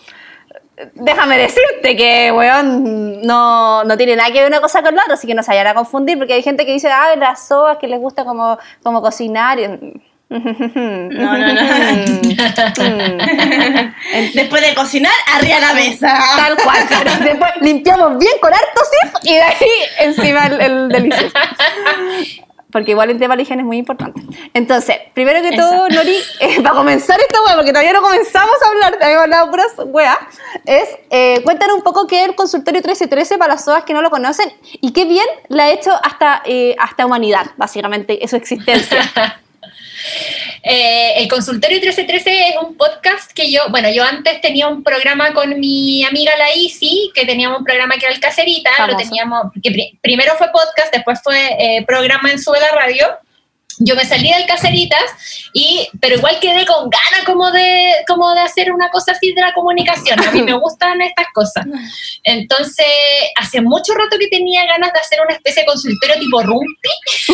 déjame 0.94 1.40
decirte 1.40 1.96
que, 1.96 2.32
weón, 2.32 3.22
no, 3.24 3.84
no 3.84 3.98
tiene 3.98 4.16
nada 4.16 4.30
que 4.32 4.42
ver 4.42 4.48
una 4.50 4.62
cosa 4.62 4.84
con 4.84 4.94
la 4.94 5.02
otra, 5.02 5.16
así 5.16 5.26
que 5.26 5.34
no 5.34 5.42
se 5.42 5.50
vayan 5.52 5.66
a 5.68 5.74
confundir, 5.74 6.20
porque 6.20 6.34
hay 6.34 6.44
gente 6.44 6.68
que 6.68 6.74
dice, 6.74 6.92
ah, 6.92 7.16
las 7.18 7.48
soas 7.48 7.80
que 7.80 7.88
les 7.88 8.00
gusta 8.00 8.26
como, 8.26 8.60
como 8.84 9.02
cocinar. 9.02 9.60
y- 9.60 10.02
No, 10.34 11.38
no, 11.38 11.54
no. 11.54 11.62
Después 14.34 14.62
de 14.62 14.76
cocinar, 14.76 15.14
arriba 15.34 15.60
la 15.60 15.74
mesa. 15.74 16.18
Tal 16.36 16.58
cual. 16.58 16.86
Después 17.24 17.52
limpiamos 17.62 18.18
bien 18.18 18.34
con 18.42 18.54
harto 18.54 18.82
sif 18.84 19.14
y 19.24 19.36
de 19.36 19.42
ahí 19.42 19.70
encima 20.00 20.48
el, 20.48 20.62
el 20.62 20.90
delicioso. 20.90 21.32
Porque 22.74 22.92
igual 22.92 23.12
el 23.12 23.20
tema 23.20 23.36
de 23.36 23.44
higiene 23.44 23.62
es 23.62 23.68
muy 23.68 23.78
importante. 23.78 24.20
Entonces, 24.56 24.98
primero 25.14 25.44
que 25.44 25.56
todo, 25.56 25.88
Nori, 25.90 26.18
eh, 26.40 26.60
para 26.64 26.74
comenzar 26.74 27.20
esta 27.20 27.40
wea, 27.44 27.56
porque 27.56 27.70
todavía 27.70 27.94
no 27.94 28.02
comenzamos 28.02 28.56
a 28.66 28.70
hablar, 28.70 28.98
habíamos 29.00 29.26
hablado 29.26 29.52
puras 29.52 29.72
weas, 29.86 30.18
es 30.66 30.90
eh, 31.12 31.42
cuéntanos 31.44 31.76
un 31.76 31.84
poco 31.84 32.08
qué 32.08 32.24
es 32.24 32.30
el 32.30 32.36
consultorio 32.36 32.80
1313 32.80 33.38
para 33.38 33.54
las 33.54 33.62
personas 33.62 33.84
que 33.84 33.94
no 33.94 34.02
lo 34.02 34.10
conocen 34.10 34.52
y 34.72 34.92
qué 34.92 35.06
bien 35.06 35.28
la 35.50 35.66
ha 35.66 35.70
hecho 35.70 35.92
hasta, 36.02 36.42
eh, 36.46 36.76
hasta 36.80 37.06
humanidad, 37.06 37.52
básicamente, 37.58 38.20
su 38.28 38.38
existencia. 38.38 39.38
Eh, 40.64 41.14
el 41.18 41.28
consultorio 41.28 41.78
1313 41.78 42.50
es 42.50 42.56
un 42.62 42.76
podcast 42.78 43.32
que 43.34 43.52
yo, 43.52 43.62
bueno, 43.70 43.90
yo 43.90 44.04
antes 44.04 44.40
tenía 44.42 44.68
un 44.68 44.84
programa 44.84 45.34
con 45.34 45.60
mi 45.60 46.04
amiga 46.04 46.36
la 46.38 46.54
Isi, 46.56 47.12
que 47.14 47.26
teníamos 47.26 47.60
un 47.60 47.66
programa 47.66 47.96
que 47.98 48.06
era 48.06 48.14
el 48.16 48.20
Cacerita, 48.22 48.70
lo 48.72 48.78
Famoso. 48.88 48.98
teníamos, 48.98 49.44
que 49.62 49.72
pri- 49.72 50.00
primero 50.02 50.34
fue 50.38 50.48
podcast, 50.52 50.94
después 50.94 51.20
fue 51.24 51.38
eh, 51.60 51.84
programa 51.86 52.32
en 52.32 52.42
Sube 52.42 52.60
la 52.60 52.72
Radio, 52.72 53.08
yo 53.80 53.96
me 53.96 54.06
salí 54.06 54.32
del 54.32 54.46
Caseritas, 54.46 55.02
y, 55.52 55.90
pero 56.00 56.16
igual 56.18 56.38
quedé 56.40 56.64
con 56.66 56.90
ganas 56.92 57.26
como 57.26 57.52
de, 57.52 57.92
como 58.08 58.32
de 58.36 58.42
hacer 58.42 58.72
una 58.72 58.90
cosa 58.90 59.14
así 59.14 59.34
de 59.34 59.42
la 59.42 59.52
comunicación. 59.54 60.20
A 60.26 60.32
mí 60.32 60.44
me 60.44 60.54
gustan 60.60 61.02
estas 61.02 61.26
cosas. 61.34 61.66
Entonces, 62.24 62.86
hace 63.36 63.62
mucho 63.62 63.94
rato 63.96 64.18
que 64.20 64.28
tenía 64.28 64.64
ganas 64.68 64.94
de 64.94 65.00
hacer 65.00 65.20
una 65.26 65.34
especie 65.36 65.64
de 65.64 65.66
consultorio 65.66 66.20
tipo 66.20 66.44
Rumpi. 66.44 66.90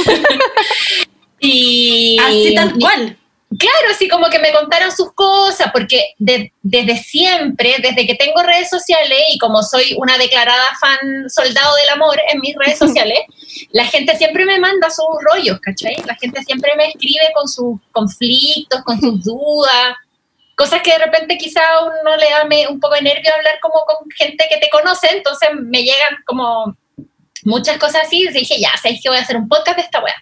y, 1.39 2.17
Así 2.19 2.55
tal 2.55 2.73
cual. 2.73 3.17
Claro, 3.57 3.87
así 3.89 4.07
como 4.07 4.29
que 4.29 4.37
me 4.37 4.51
contaron 4.51 4.91
sus 4.91 5.11
cosas, 5.13 5.71
porque 5.73 6.13
desde 6.19 6.97
siempre, 6.97 7.77
desde 7.81 8.05
que 8.05 8.13
tengo 8.13 8.43
redes 8.43 8.69
sociales 8.69 9.17
y 9.33 9.39
como 9.39 9.63
soy 9.63 9.95
una 9.97 10.19
declarada 10.19 10.69
fan 10.79 11.27
soldado 11.27 11.75
del 11.77 11.89
amor 11.89 12.19
en 12.31 12.39
mis 12.41 12.55
redes 12.55 12.77
sociales, 12.77 13.19
la 13.71 13.85
gente 13.85 14.15
siempre 14.17 14.45
me 14.45 14.59
manda 14.59 14.91
sus 14.91 15.07
rollos, 15.31 15.59
¿cachai? 15.61 15.95
La 16.05 16.15
gente 16.15 16.43
siempre 16.43 16.75
me 16.75 16.89
escribe 16.89 17.31
con 17.33 17.47
sus 17.47 17.79
conflictos, 17.91 18.83
con 18.83 19.01
sus 19.01 19.23
dudas, 19.23 19.95
cosas 20.55 20.83
que 20.83 20.91
de 20.91 20.99
repente 20.99 21.37
quizá 21.37 21.61
a 21.61 21.85
uno 21.85 22.17
le 22.17 22.29
da 22.29 22.69
un 22.69 22.79
poco 22.79 22.93
de 22.95 23.01
nervio 23.01 23.33
hablar 23.33 23.59
como 23.61 23.83
con 23.85 24.09
gente 24.11 24.45
que 24.47 24.57
te 24.57 24.69
conoce, 24.69 25.07
entonces 25.11 25.49
me 25.59 25.81
llegan 25.81 26.17
como 26.25 26.77
muchas 27.45 27.77
cosas 27.77 28.05
así, 28.05 28.21
y 28.21 28.27
dije, 28.27 28.59
ya, 28.59 28.69
sabéis 28.77 29.01
que 29.01 29.09
voy 29.09 29.17
a 29.17 29.21
hacer 29.21 29.37
un 29.37 29.47
podcast 29.49 29.77
de 29.77 29.83
esta 29.83 30.03
wea 30.03 30.15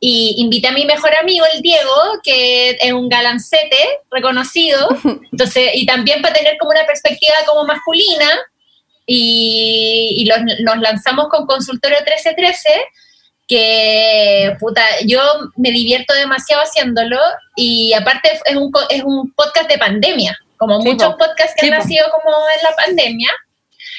y 0.00 0.34
invité 0.38 0.68
a 0.68 0.72
mi 0.72 0.84
mejor 0.84 1.14
amigo, 1.14 1.46
el 1.52 1.62
Diego, 1.62 2.20
que 2.22 2.70
es 2.70 2.92
un 2.92 3.08
galancete 3.08 3.78
reconocido, 4.10 4.88
entonces, 5.32 5.70
y 5.74 5.86
también 5.86 6.22
para 6.22 6.34
tener 6.34 6.56
como 6.58 6.72
una 6.72 6.86
perspectiva 6.86 7.34
como 7.46 7.64
masculina, 7.64 8.30
y, 9.06 10.30
nos 10.60 10.78
lanzamos 10.78 11.28
con 11.28 11.46
Consultorio 11.46 11.98
1313, 11.98 12.70
que 13.46 14.56
puta, 14.58 14.82
yo 15.06 15.20
me 15.56 15.70
divierto 15.70 16.14
demasiado 16.14 16.62
haciéndolo, 16.62 17.18
y 17.56 17.92
aparte 17.92 18.30
es 18.44 18.56
un, 18.56 18.72
es 18.90 19.02
un 19.04 19.32
podcast 19.34 19.68
de 19.68 19.78
pandemia, 19.78 20.38
como 20.56 20.78
muchos 20.80 21.14
podcasts 21.16 21.54
que 21.58 21.66
han 21.66 21.78
nacido 21.78 22.06
como 22.10 22.34
en 22.56 22.62
la 22.62 22.76
pandemia, 22.76 23.30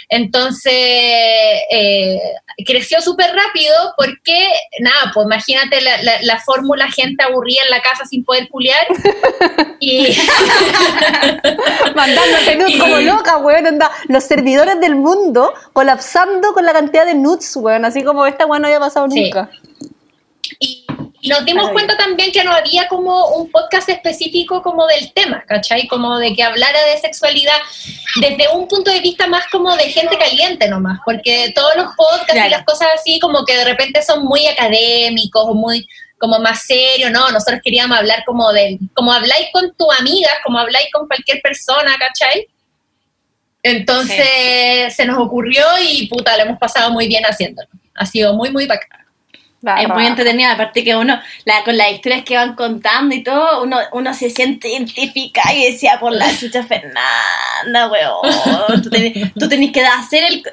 entonces, 0.09 0.73
eh, 0.73 2.19
creció 2.65 3.01
súper 3.01 3.31
rápido 3.33 3.75
porque, 3.97 4.49
nada, 4.79 5.11
pues 5.13 5.25
imagínate 5.25 5.79
la, 5.81 6.39
fórmula 6.45 6.91
gente 6.91 7.23
aburrida 7.23 7.63
en 7.63 7.71
la 7.71 7.81
casa 7.81 8.05
sin 8.05 8.23
poder 8.23 8.47
culiar. 8.49 8.85
y. 9.79 10.07
Mandándote 11.95 12.55
nudes 12.57 12.79
como 12.79 12.97
loca, 12.97 13.37
weón. 13.37 13.79
Los 14.07 14.23
servidores 14.23 14.79
del 14.79 14.95
mundo 14.95 15.53
colapsando 15.73 16.53
con 16.53 16.65
la 16.65 16.73
cantidad 16.73 17.05
de 17.05 17.15
nudes, 17.15 17.55
weón. 17.55 17.85
Así 17.85 18.03
como 18.03 18.25
esta 18.25 18.45
weón 18.45 18.61
no 18.61 18.67
había 18.67 18.79
pasado 18.79 19.07
nunca. 19.07 19.49
Y 21.25 21.27
nos 21.27 21.43
dimos 21.43 21.71
cuenta 21.71 21.97
también 21.97 22.31
que 22.31 22.43
no 22.43 22.51
había 22.53 22.87
como 22.87 23.29
un 23.29 23.49
podcast 23.49 23.89
específico 23.89 24.61
como 24.61 24.85
del 24.85 25.11
tema, 25.11 25.43
¿cachai? 25.47 25.87
Como 25.87 26.19
de 26.19 26.35
que 26.35 26.43
hablara 26.43 26.79
de 26.85 26.99
sexualidad 26.99 27.57
desde 28.21 28.47
un 28.49 28.67
punto 28.67 28.91
de 28.91 28.99
vista 28.99 29.25
más 29.25 29.47
como 29.47 29.75
de 29.75 29.89
gente 29.89 30.19
caliente 30.19 30.67
nomás, 30.67 30.99
porque 31.03 31.51
todos 31.55 31.75
los 31.77 31.95
podcasts 31.95 32.45
y 32.45 32.49
las 32.51 32.63
cosas 32.63 32.89
así 32.93 33.19
como 33.19 33.43
que 33.43 33.57
de 33.57 33.65
repente 33.65 34.03
son 34.03 34.23
muy 34.23 34.45
académicos 34.45 35.45
o 35.47 35.55
muy 35.55 35.87
como 36.19 36.37
más 36.37 36.61
serios, 36.61 37.09
¿no? 37.09 37.31
Nosotros 37.31 37.59
queríamos 37.63 37.97
hablar 37.97 38.23
como 38.23 38.53
de, 38.53 38.77
como 38.93 39.11
habláis 39.11 39.47
con 39.51 39.73
tu 39.75 39.91
amiga, 39.93 40.29
como 40.43 40.59
habláis 40.59 40.89
con 40.93 41.07
cualquier 41.07 41.41
persona, 41.41 41.97
¿cachai? 41.97 42.47
Entonces 43.63 44.95
se 44.95 45.05
nos 45.05 45.17
ocurrió 45.17 45.65
y 45.81 46.05
puta, 46.05 46.37
lo 46.37 46.43
hemos 46.43 46.59
pasado 46.59 46.91
muy 46.91 47.07
bien 47.07 47.23
haciéndolo. 47.23 47.69
Ha 47.95 48.05
sido 48.05 48.35
muy, 48.35 48.51
muy 48.51 48.67
bacán 48.67 49.04
es 49.79 49.89
muy 49.89 50.05
entretenida, 50.05 50.53
aparte 50.53 50.83
que 50.83 50.95
uno, 50.95 51.19
la, 51.45 51.63
con 51.63 51.77
las 51.77 51.91
historias 51.91 52.23
que 52.23 52.35
van 52.35 52.55
contando 52.55 53.15
y 53.15 53.23
todo, 53.23 53.63
uno, 53.63 53.77
uno 53.93 54.13
se 54.13 54.29
siente 54.29 54.69
identificado 54.69 55.55
y 55.55 55.71
decía, 55.71 55.99
por 55.99 56.11
la 56.11 56.35
chucha 56.37 56.63
Fernanda, 56.63 57.89
weón, 57.89 58.81
tú, 58.83 58.89
tenés, 58.89 59.71
que 59.71 59.81
hacer 59.81 60.23
el, 60.23 60.43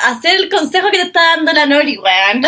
hacer 0.00 0.36
el 0.36 0.48
consejo 0.48 0.90
que 0.90 0.98
te 0.98 1.04
está 1.04 1.36
dando 1.36 1.52
la 1.52 1.66
Nori, 1.66 1.98
weón. 1.98 2.44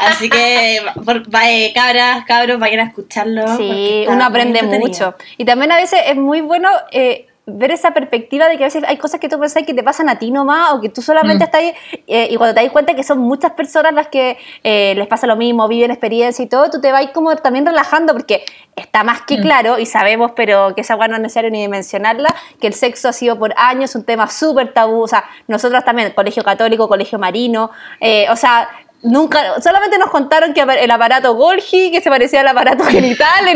Así 0.00 0.28
que, 0.30 0.80
por, 1.04 1.22
eh, 1.42 1.72
cabras, 1.74 2.24
cabros, 2.24 2.58
vayan 2.58 2.80
a 2.80 2.84
escucharlo. 2.84 3.56
Sí, 3.56 4.04
uno 4.08 4.24
aprende 4.24 4.62
mucho. 4.62 5.14
Y 5.36 5.44
también 5.44 5.72
a 5.72 5.76
veces 5.76 6.00
es 6.06 6.16
muy 6.16 6.40
bueno... 6.40 6.68
Eh, 6.92 7.26
ver 7.58 7.70
esa 7.70 7.92
perspectiva 7.92 8.48
de 8.48 8.56
que 8.56 8.64
a 8.64 8.66
veces 8.66 8.84
hay 8.86 8.96
cosas 8.96 9.20
que 9.20 9.28
tú 9.28 9.38
pensás 9.38 9.64
que 9.64 9.74
te 9.74 9.82
pasan 9.82 10.08
a 10.08 10.18
ti 10.18 10.30
nomás 10.30 10.72
o 10.72 10.80
que 10.80 10.88
tú 10.88 11.02
solamente 11.02 11.44
mm. 11.44 11.46
estás 11.46 11.60
ahí 11.60 11.74
eh, 12.06 12.28
y 12.30 12.36
cuando 12.36 12.54
te 12.54 12.62
das 12.62 12.72
cuenta 12.72 12.94
que 12.94 13.02
son 13.02 13.18
muchas 13.18 13.52
personas 13.52 13.92
las 13.92 14.08
que 14.08 14.38
eh, 14.64 14.94
les 14.94 15.06
pasa 15.06 15.26
lo 15.26 15.36
mismo, 15.36 15.66
viven 15.68 15.90
experiencia 15.90 16.44
y 16.44 16.48
todo, 16.48 16.70
tú 16.70 16.80
te 16.80 16.92
vas 16.92 17.06
como 17.12 17.34
también 17.36 17.66
relajando 17.66 18.12
porque 18.12 18.44
está 18.76 19.04
más 19.04 19.22
que 19.22 19.38
mm. 19.38 19.42
claro 19.42 19.78
y 19.78 19.86
sabemos, 19.86 20.32
pero 20.34 20.74
que 20.74 20.80
esa 20.80 20.96
no 20.96 21.16
es 21.16 21.20
necesario 21.20 21.50
ni 21.50 21.66
mencionarla, 21.68 22.34
que 22.60 22.66
el 22.66 22.74
sexo 22.74 23.08
ha 23.08 23.12
sido 23.12 23.38
por 23.38 23.54
años 23.56 23.94
un 23.94 24.04
tema 24.04 24.28
súper 24.28 24.72
tabú, 24.72 25.02
o 25.02 25.08
sea, 25.08 25.24
nosotros 25.48 25.84
también, 25.84 26.12
colegio 26.12 26.42
católico, 26.42 26.88
colegio 26.88 27.18
marino, 27.18 27.70
eh, 28.00 28.26
o 28.30 28.36
sea, 28.36 28.68
Nunca, 29.02 29.62
solamente 29.62 29.96
nos 29.96 30.10
contaron 30.10 30.52
que 30.52 30.60
el 30.60 30.90
aparato 30.90 31.34
Golgi, 31.34 31.90
que 31.90 32.02
se 32.02 32.10
parecía 32.10 32.42
al 32.42 32.48
aparato 32.48 32.84
genital, 32.90 33.46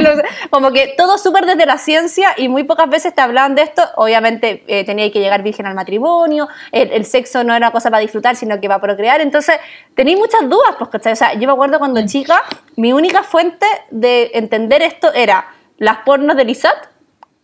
como 0.49 0.73
que 0.73 0.95
todo 0.97 1.19
súper 1.19 1.45
desde 1.45 1.67
la 1.67 1.77
ciencia 1.77 2.31
y 2.39 2.49
muy 2.49 2.65
pocas 2.65 2.89
veces 2.89 3.15
te 3.15 3.21
hablaban 3.21 3.55
de 3.55 3.63
esto. 3.63 3.83
Obviamente 3.97 4.65
eh, 4.67 4.85
tenía 4.85 5.13
que 5.13 5.21
llegar 5.21 5.43
virgen 5.43 5.67
al 5.67 5.75
matrimonio, 5.75 6.49
el, 6.73 7.05
sexo 7.05 7.45
no 7.45 7.55
era 7.55 7.71
cosa 7.73 7.91
para 7.91 8.01
disfrutar, 8.01 8.37
sino 8.37 8.59
que 8.59 8.69
para 8.69 8.81
procrear. 8.81 9.21
Entonces, 9.21 9.57
tenía 9.95 10.17
muchas 10.17 10.49
dudas, 10.49 10.77
pues, 10.79 11.07
O 11.07 11.17
sea, 11.17 11.35
yo 11.35 11.47
me 11.47 11.53
acuerdo 11.53 11.79
cuando 11.79 12.01
mm. 12.01 12.07
chica, 12.07 12.43
mi 12.77 12.95
única 12.95 13.23
fuente 13.23 13.67
de 13.91 14.31
entender 14.35 14.81
esto 14.83 15.13
era 15.13 15.47
las 15.77 15.99
pornos 15.99 16.37
de 16.37 16.45
Lisat, 16.45 16.87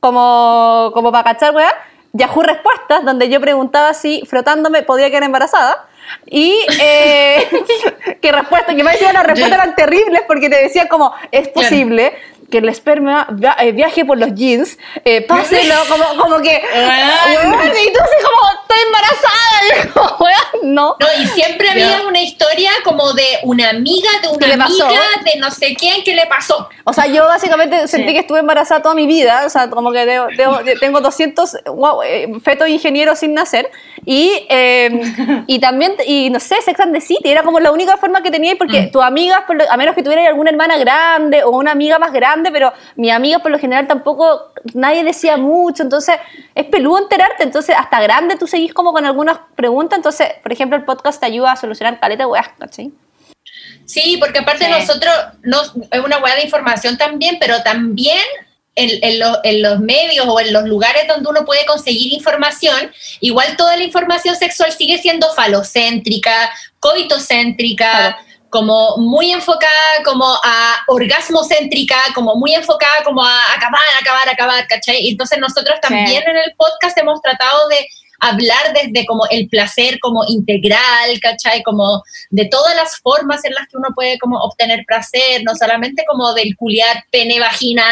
como, 0.00 0.90
como 0.94 1.12
para 1.12 1.24
cachar, 1.24 1.54
weá, 1.54 1.70
Yahoo 2.14 2.42
Respuestas, 2.42 3.04
donde 3.04 3.28
yo 3.28 3.40
preguntaba 3.42 3.92
si 3.92 4.22
frotándome 4.26 4.82
podía 4.82 5.10
quedar 5.10 5.24
embarazada. 5.24 5.86
Y 6.26 6.54
eh, 6.80 7.48
que 8.20 8.32
respuesta, 8.32 8.74
que 8.74 8.84
me 8.84 8.92
decían 8.92 9.14
las 9.14 9.26
respuestas 9.26 9.58
eran 9.58 9.74
terribles 9.74 10.22
porque 10.26 10.48
te 10.48 10.62
decían 10.62 10.88
como, 10.88 11.12
es 11.30 11.48
posible 11.48 12.12
que 12.50 12.58
el 12.58 12.68
esperma 12.68 13.28
eh, 13.60 13.72
viaje 13.72 14.04
por 14.04 14.18
los 14.18 14.34
jeans, 14.34 14.78
eh, 15.04 15.22
páselo, 15.22 15.74
como, 15.88 16.22
como 16.22 16.42
que, 16.42 16.56
y 16.56 17.92
tú 17.92 18.00
así 18.00 18.16
como, 18.22 18.40
estoy 18.62 18.78
embarazada, 18.86 19.84
y 19.84 19.88
como, 19.88 20.28
no. 20.62 20.96
No, 21.00 21.22
y 21.22 21.26
siempre 21.28 21.70
había 21.70 22.02
una 22.06 22.20
historia 22.20 22.70
como 22.84 23.12
de 23.12 23.24
una 23.44 23.70
amiga 23.70 24.10
de 24.22 24.28
una 24.28 24.64
amiga 24.64 25.00
de 25.24 25.38
no 25.38 25.50
sé 25.50 25.74
quién 25.74 26.02
que 26.04 26.14
le 26.14 26.26
pasó. 26.26 26.68
O 26.84 26.92
sea, 26.92 27.06
yo 27.06 27.24
básicamente 27.26 27.86
sentí 27.88 28.12
que 28.12 28.20
estuve 28.20 28.40
embarazada 28.40 28.82
toda 28.82 28.94
mi 28.94 29.06
vida, 29.06 29.44
o 29.46 29.50
sea, 29.50 29.70
como 29.70 29.92
que 29.92 30.22
tengo 30.80 31.00
200 31.00 31.56
wow, 31.66 32.02
eh, 32.02 32.28
fetos 32.42 32.68
ingenieros 32.68 33.18
sin 33.18 33.34
nacer, 33.34 33.70
y, 34.06 34.46
em, 34.48 35.44
y 35.46 35.58
también, 35.58 35.94
y 36.06 36.30
no 36.30 36.40
sé, 36.40 36.56
Sex 36.62 36.80
and 36.80 36.94
the 36.94 37.00
City, 37.00 37.30
era 37.30 37.42
como 37.42 37.60
la 37.60 37.70
única 37.70 37.96
forma 37.96 38.22
que 38.22 38.30
tenía, 38.30 38.56
porque 38.56 38.82
mm. 38.82 38.90
tu 38.92 39.02
amiga, 39.02 39.44
a 39.68 39.76
menos 39.76 39.94
que 39.94 40.02
tuviera 40.02 40.26
alguna 40.26 40.50
hermana 40.50 40.78
grande 40.78 41.44
o 41.44 41.50
una 41.50 41.72
amiga 41.72 41.98
más 41.98 42.12
grande, 42.12 42.39
pero 42.50 42.72
mi 42.96 43.10
amiga 43.10 43.40
por 43.40 43.50
lo 43.50 43.58
general 43.58 43.86
tampoco, 43.86 44.52
nadie 44.74 45.04
decía 45.04 45.36
mucho, 45.36 45.82
entonces 45.82 46.16
es 46.54 46.64
peludo 46.66 46.98
enterarte, 46.98 47.42
entonces 47.42 47.76
hasta 47.78 48.00
grande 48.00 48.36
tú 48.36 48.46
seguís 48.46 48.72
como 48.72 48.92
con 48.92 49.04
algunas 49.04 49.38
preguntas, 49.54 49.98
entonces, 49.98 50.28
por 50.42 50.52
ejemplo, 50.52 50.78
el 50.78 50.84
podcast 50.84 51.20
te 51.20 51.26
ayuda 51.26 51.52
a 51.52 51.56
solucionar 51.56 52.00
caleta 52.00 52.24
de 52.24 52.30
weas, 52.30 52.48
¿sí? 52.70 52.94
Sí, 53.84 54.16
porque 54.18 54.38
aparte 54.38 54.68
nosotros, 54.68 55.12
no, 55.42 55.60
es 55.90 56.00
una 56.00 56.18
wea 56.18 56.36
de 56.36 56.44
información 56.44 56.96
también, 56.96 57.36
pero 57.40 57.62
también 57.62 58.24
en, 58.76 58.90
en, 59.02 59.62
los 59.62 59.80
medios 59.80 60.26
o 60.28 60.40
en 60.40 60.52
los 60.52 60.64
lugares 60.64 61.08
donde 61.08 61.28
uno 61.28 61.44
puede 61.44 61.66
conseguir 61.66 62.12
información, 62.12 62.92
igual 63.20 63.56
toda 63.56 63.76
la 63.76 63.84
información 63.84 64.36
sexual 64.36 64.72
sigue 64.72 64.98
siendo 64.98 65.32
falocéntrica, 65.34 66.50
coitocéntrica 66.78 68.18
como 68.50 68.96
muy 68.98 69.30
enfocada 69.30 70.02
como 70.04 70.26
a 70.26 70.76
orgasmo 70.88 71.42
céntrica, 71.44 71.96
como 72.14 72.34
muy 72.34 72.54
enfocada 72.54 73.02
como 73.04 73.22
a 73.22 73.54
acabar, 73.54 73.80
acabar, 74.00 74.28
acabar, 74.28 74.66
¿cachai? 74.66 75.00
Y 75.00 75.10
entonces 75.10 75.38
nosotros 75.38 75.78
también 75.80 76.22
en 76.26 76.36
el 76.36 76.52
podcast 76.56 76.98
hemos 76.98 77.22
tratado 77.22 77.68
de 77.68 77.88
hablar 78.20 78.74
desde 78.74 79.06
como 79.06 79.26
el 79.30 79.48
placer 79.48 79.98
como 80.00 80.24
integral, 80.26 81.18
¿cachai? 81.20 81.62
Como 81.62 82.02
de 82.30 82.44
todas 82.46 82.74
las 82.76 82.98
formas 82.98 83.44
en 83.44 83.54
las 83.54 83.66
que 83.68 83.76
uno 83.76 83.88
puede 83.94 84.18
como 84.18 84.38
obtener 84.38 84.84
placer, 84.86 85.42
no 85.44 85.54
solamente 85.54 86.04
como 86.06 86.34
del 86.34 86.54
culiar 86.56 87.04
pene, 87.10 87.40
vagina, 87.40 87.84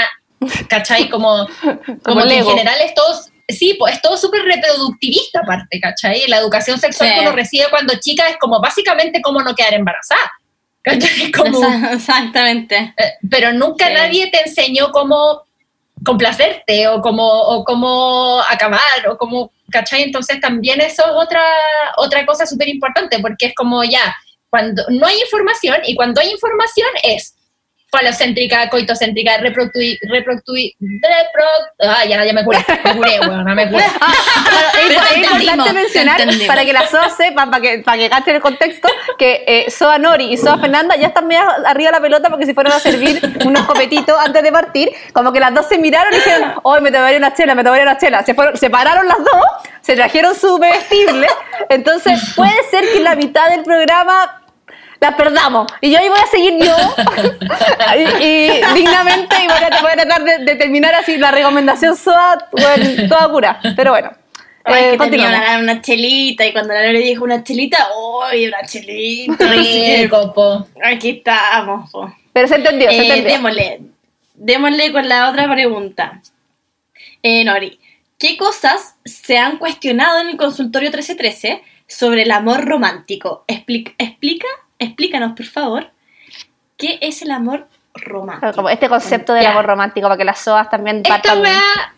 ¿cachai? 0.69 1.09
Como, 1.09 1.47
como, 2.05 2.21
en 2.21 2.45
general 2.45 2.77
es 2.83 2.95
todo, 2.95 3.19
sí, 3.49 3.75
pues 3.79 3.95
es 3.95 4.03
todo 4.03 4.17
súper 4.17 4.43
reproductivista 4.43 5.41
aparte, 5.41 5.81
¿cachai? 5.81 6.27
La 6.29 6.39
educación 6.39 6.79
sexual 6.79 7.15
que 7.15 7.21
uno 7.21 7.33
recibe 7.33 7.67
cuando 7.71 7.95
chica 7.99 8.29
es 8.29 8.37
como 8.39 8.61
básicamente 8.61 9.23
cómo 9.23 9.41
no 9.41 9.55
quedar 9.55 9.75
embarazada. 9.75 10.31
Exactamente. 11.93 12.95
Eh, 12.97 13.15
pero 13.31 13.53
nunca 13.53 13.91
nadie 13.91 14.31
te 14.31 14.43
enseñó 14.43 14.91
cómo 14.93 15.43
complacerte 16.05 16.89
o 16.89 17.01
cómo, 17.01 17.27
o 17.27 17.65
cómo 17.65 18.41
acabar 18.49 19.09
o 19.09 19.17
cómo, 19.17 19.51
¿cachai? 19.71 20.03
Entonces 20.03 20.41
también 20.41 20.81
eso 20.81 21.03
es 21.05 21.13
otra, 21.15 21.43
otra 21.97 22.25
cosa 22.25 22.47
súper 22.47 22.69
importante 22.69 23.19
porque 23.19 23.47
es 23.47 23.55
como 23.55 23.83
ya, 23.85 24.15
cuando 24.51 24.83
no 24.91 25.07
hay 25.07 25.21
información 25.21 25.79
y 25.85 25.95
cuando 25.95 26.21
hay 26.21 26.31
información 26.31 26.89
es 27.03 27.35
falocéntrica, 27.91 28.69
coitocéntrica, 28.69 29.39
reproductui, 29.39 29.99
reproducui, 30.03 30.77
repro, 30.79 31.45
ah, 31.81 32.05
ya, 32.05 32.25
ya 32.25 32.33
me 32.35 32.45
curé, 32.45 32.59
me 32.85 32.97
curé, 32.97 33.21
weón, 33.21 33.45
no 33.45 33.55
me 33.55 33.69
curé. 33.69 33.85
Bueno, 34.89 35.03
es, 35.11 35.17
importante 35.19 35.65
te 35.65 35.73
mencionar, 35.75 36.21
para 36.47 36.65
que 36.65 36.73
la 36.73 36.87
SOA 36.87 37.11
sepan, 37.11 37.51
para 37.51 37.61
que, 37.61 37.79
para 37.81 37.99
que 37.99 38.09
cachen 38.09 38.37
el 38.37 38.43
contexto, 38.43 38.89
que 39.19 39.45
eh, 39.47 39.71
SOA 39.71 39.99
Nori 39.99 40.33
y 40.33 40.37
SOA 40.37 40.59
Fernanda 40.59 40.97
ya 40.97 41.09
están 41.09 41.27
medio 41.27 41.43
arriba 41.67 41.91
de 41.91 41.97
la 41.97 42.01
pelota 42.01 42.31
porque 42.31 42.47
se 42.47 42.55
fueron 42.55 42.73
a 42.73 42.79
servir 42.79 43.21
unos 43.45 43.67
copetitos 43.67 44.17
antes 44.19 44.43
de 44.43 44.53
partir, 44.53 44.91
como 45.13 45.33
que 45.33 45.41
las 45.41 45.53
dos 45.55 45.67
se 45.69 45.79
miraron 45.79 46.13
y 46.13 46.17
dijeron, 46.17 46.55
hoy 46.63 46.81
me 46.81 46.91
tomaría 46.91 47.19
una 47.19 47.35
chela, 47.35 47.55
me 47.55 47.65
tomaría 47.65 47.85
una 47.85 47.99
chela. 47.99 48.23
Se, 48.25 48.35
fueron, 48.35 48.57
se 48.57 48.71
pararon 48.71 49.07
las 49.07 49.19
dos, 49.19 49.45
se 49.81 49.95
trajeron 49.95 50.35
su 50.35 50.59
bebestible, 50.59 51.27
entonces 51.69 52.21
puede 52.35 52.63
ser 52.71 52.85
que 52.85 52.99
en 52.99 53.05
la 53.05 53.15
mitad 53.15 53.51
del 53.51 53.63
programa 53.63 54.38
las 55.01 55.15
perdamos. 55.15 55.67
Y 55.81 55.91
yo 55.93 55.99
ahí 55.99 56.09
voy 56.09 56.19
a 56.19 56.27
seguir 56.27 56.55
yo 56.59 56.77
y, 58.21 58.25
y 58.25 58.75
dignamente 58.75 59.37
y 59.43 59.47
voy 59.47 59.57
a, 59.71 59.81
voy 59.83 59.91
a 59.93 59.97
tratar 59.97 60.25
de, 60.25 60.39
de 60.45 60.55
terminar 60.57 60.95
así 60.95 61.17
la 61.19 61.31
recomendación 61.31 61.97
SOA 61.97 62.49
bueno, 62.53 63.09
toda 63.09 63.29
cura. 63.31 63.61
Pero 63.77 63.93
bueno. 63.93 64.13
Ay, 64.65 64.85
eh, 64.85 64.99
que 64.99 65.09
tenía 65.11 65.29
una, 65.29 65.59
una 65.61 65.81
chelita 65.81 66.45
y 66.45 66.53
cuando 66.53 66.75
la 66.75 66.83
Lore 66.87 66.99
dijo 67.01 67.25
una 67.25 67.43
chelita, 67.43 67.79
¡uy, 67.97 68.49
una 68.49 68.63
chelita! 68.67 69.47
Rico, 69.47 70.35
po. 70.35 70.67
Aquí 70.85 71.11
estamos, 71.11 71.91
po. 71.91 72.13
Pero 72.35 72.49
se 72.49 72.57
entendió, 72.57 72.91
se 72.91 72.97
Eh, 72.97 73.03
entendió. 73.09 73.33
démosle, 73.33 73.81
démosle 74.35 74.93
con 74.93 75.09
la 75.09 75.31
otra 75.31 75.51
pregunta. 75.51 76.21
Eh, 77.23 77.45
Nori, 77.45 77.81
¿qué 78.19 78.37
cosas 78.37 78.97
se 79.05 79.39
han 79.39 79.57
cuestionado 79.59 80.21
en 80.21 80.29
el 80.31 80.37
consultorio 80.37 80.91
1313 80.91 81.63
sobre 81.87 82.23
el 82.25 82.31
amor 82.31 82.67
romántico? 82.67 83.45
Expli- 83.49 83.95
explica, 83.97 84.49
explícanos, 84.79 85.33
por 85.37 85.47
favor, 85.47 85.91
¿qué 86.77 86.99
es 87.01 87.23
el 87.23 87.31
amor 87.31 87.69
romántico? 87.95 88.53
Como 88.55 88.71
este 88.71 88.89
concepto 88.89 89.33
del 89.33 89.43
Ya. 89.45 89.51
amor 89.51 89.67
romántico 89.67 90.07
para 90.07 90.17
que 90.19 90.25
las 90.25 90.41
SOAs 90.41 90.71
también 90.71 90.99
Esta 90.99 91.15
partan. 91.23 91.41
weá 91.41 91.95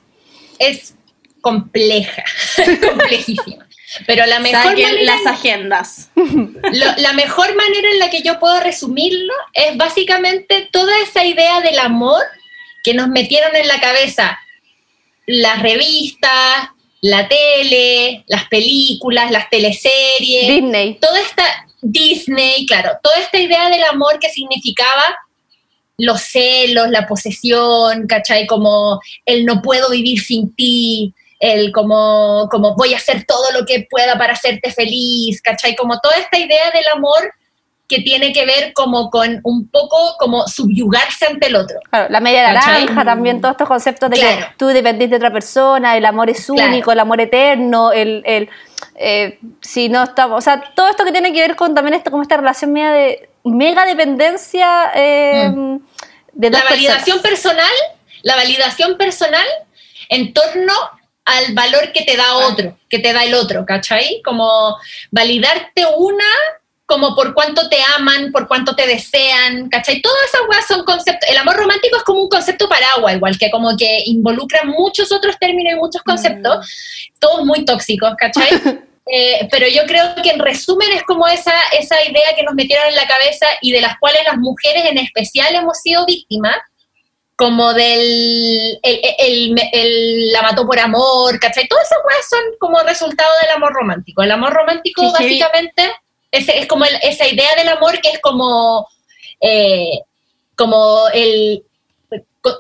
es 0.59 0.95
compleja, 1.41 2.25
complejísima. 2.89 3.67
Pero 4.07 4.25
la 4.27 4.39
mejor, 4.39 4.63
Saquen 4.63 4.83
manera, 4.85 5.03
las 5.17 5.27
agendas. 5.27 6.11
lo- 6.15 6.97
la 6.99 7.13
mejor 7.15 7.55
manera 7.57 7.91
en 7.91 7.99
la 7.99 8.09
que 8.09 8.23
yo 8.23 8.39
puedo 8.39 8.61
resumirlo 8.61 9.33
es 9.53 9.77
básicamente 9.77 10.69
toda 10.71 10.93
esa 11.01 11.25
idea 11.25 11.61
del 11.61 11.79
amor 11.81 12.23
que 12.85 12.95
nos 12.95 13.09
metieron 13.09 13.55
en 13.57 13.67
la 13.67 13.81
cabeza 13.81 14.39
las 15.27 15.61
revistas, 15.63 16.69
la 17.03 17.29
tele, 17.29 18.25
las 18.27 18.49
películas, 18.49 19.31
las 19.31 19.49
teleseries, 19.49 20.49
Disney. 20.49 20.99
toda 21.01 21.21
esta 21.21 21.45
Disney, 21.83 22.67
claro, 22.67 22.99
toda 23.03 23.17
esta 23.19 23.39
idea 23.39 23.71
del 23.71 23.83
amor 23.85 24.19
que 24.19 24.29
significaba 24.29 25.17
los 25.97 26.21
celos, 26.21 26.89
la 26.91 27.07
posesión, 27.07 28.07
¿cachai? 28.07 28.47
Como 28.47 29.01
el 29.25 29.45
no 29.45 29.63
puedo 29.63 29.91
vivir 29.91 30.21
sin 30.21 30.55
ti, 30.55 31.15
el 31.39 31.73
como, 31.73 32.49
como 32.51 32.75
voy 32.77 32.95
a 32.95 32.99
hacer 32.99 33.25
todo 33.27 33.51
lo 33.53 33.65
que 33.65 33.87
pueda 33.89 34.19
para 34.19 34.35
hacerte 34.35 34.71
feliz, 34.73 35.41
¿cachai? 35.43 35.75
Como 35.77 35.99
toda 36.01 36.17
esta 36.17 36.39
idea 36.39 36.71
del 36.71 36.87
amor 36.95 37.33
que 37.91 38.01
tiene 38.03 38.33
que 38.33 38.47
ver 38.47 38.73
como 38.73 39.11
con 39.11 39.41
un 39.43 39.69
poco 39.69 40.15
como 40.19 40.47
subyugarse 40.47 41.27
ante 41.27 41.49
el 41.49 41.57
otro. 41.57 41.77
Claro, 41.91 42.07
la 42.09 42.21
media 42.21 42.55
¿Cachai? 42.55 42.85
naranja 42.85 43.05
también, 43.05 43.41
todos 43.41 43.55
estos 43.55 43.67
conceptos 43.69 44.09
de 44.11 44.17
que 44.17 44.23
Claro. 44.23 44.47
tú 44.57 44.69
dependís 44.69 45.11
de 45.11 45.17
otra 45.17 45.33
persona, 45.33 45.97
el 45.97 46.07
amor 46.07 46.31
es 46.31 46.47
Claro. 46.47 46.71
único, 46.71 46.93
el 46.93 47.01
amor 47.01 47.21
eterno, 47.21 47.91
el, 47.91 48.23
el 48.25 48.49
eh, 48.95 49.39
si 49.61 49.89
no 49.89 50.05
estamos, 50.05 50.39
o 50.39 50.41
sea, 50.41 50.63
todo 50.77 50.89
esto 50.89 51.05
que 51.05 51.11
tiene 51.13 51.33
que 51.33 51.41
ver 51.41 51.57
con 51.57 51.75
también 51.75 51.95
esto, 51.95 52.11
como 52.13 52.23
esta 52.23 52.37
relación 52.37 52.73
media 52.73 52.93
de 52.93 53.29
mega 53.45 53.85
dependencia 53.85 54.93
eh, 54.95 55.51
de 56.33 56.51
dos 56.51 56.61
la 56.63 56.71
validación 56.71 57.21
personas. 57.21 57.23
personal, 57.69 57.73
la 58.23 58.37
validación 58.37 58.97
personal 58.97 59.47
en 60.11 60.33
torno 60.33 60.73
al 61.25 61.55
valor 61.55 61.91
que 61.93 62.03
te 62.03 62.17
da 62.17 62.35
otro, 62.49 62.77
que 62.89 62.99
te 63.01 63.13
da 63.13 63.25
el 63.25 63.35
otro, 63.35 63.65
¿cachai? 63.67 64.21
Como 64.25 64.77
validarte 65.11 65.85
una 65.97 66.25
como 66.91 67.15
por 67.15 67.33
cuánto 67.33 67.69
te 67.71 67.79
aman, 67.97 68.33
por 68.33 68.47
cuánto 68.49 68.75
te 68.75 68.87
desean, 68.87 69.69
¿cachai? 69.71 70.03
Todas 70.03 70.19
esas 70.27 70.41
weas 70.51 70.67
son 70.67 70.85
conceptos. 70.85 71.31
El 71.31 71.39
amor 71.39 71.57
romántico 71.57 71.97
es 71.97 72.03
como 72.03 72.21
un 72.23 72.29
concepto 72.29 72.69
paraguas, 72.69 73.15
igual 73.15 73.39
que 73.39 73.51
como 73.51 73.77
que 73.77 74.03
involucra 74.07 74.65
muchos 74.65 75.13
otros 75.13 75.39
términos 75.39 75.73
y 75.75 75.77
muchos 75.77 76.03
conceptos, 76.03 76.67
todos 77.19 77.45
muy 77.47 77.65
tóxicos, 77.65 78.13
¿cachai? 78.19 78.51
Eh, 79.13 79.49
pero 79.51 79.67
yo 79.67 79.87
creo 79.87 80.15
que 80.23 80.31
en 80.31 80.39
resumen 80.39 80.93
es 80.93 81.03
como 81.03 81.27
esa, 81.27 81.55
esa 81.77 81.97
idea 82.05 82.33
que 82.37 82.45
nos 82.45 82.55
metieron 82.55 82.87
en 82.87 82.95
la 82.95 83.09
cabeza 83.09 83.47
y 83.61 83.73
de 83.73 83.81
las 83.81 83.99
cuales 83.99 84.21
las 84.25 84.37
mujeres 84.37 84.85
en 84.85 84.99
especial 84.99 85.53
hemos 85.57 85.79
sido 85.79 86.07
víctimas, 86.07 86.55
como 87.35 87.73
del 87.75 88.79
el, 88.83 89.01
el- 89.19 89.55
el- 89.73 90.33
la 90.33 90.43
mató 90.43 90.65
por 90.65 90.79
amor, 90.79 91.41
¿cachai? 91.41 91.67
Todas 91.67 91.87
esas 91.87 91.99
cosas 92.05 92.29
son 92.29 92.41
como 92.61 92.79
resultado 92.83 93.31
del 93.43 93.51
amor 93.57 93.73
romántico. 93.73 94.23
El 94.23 94.31
amor 94.31 94.53
romántico 94.53 95.03
heavy. 95.15 95.41
básicamente 95.41 95.91
es, 96.31 96.49
es 96.49 96.67
como 96.67 96.85
el- 96.85 96.99
esa 97.03 97.27
idea 97.27 97.55
del 97.57 97.69
amor 97.69 98.01
que 98.01 98.11
es 98.11 98.19
como, 98.21 98.87
eh, 99.41 100.01
como 100.57 101.09
el 101.13 101.63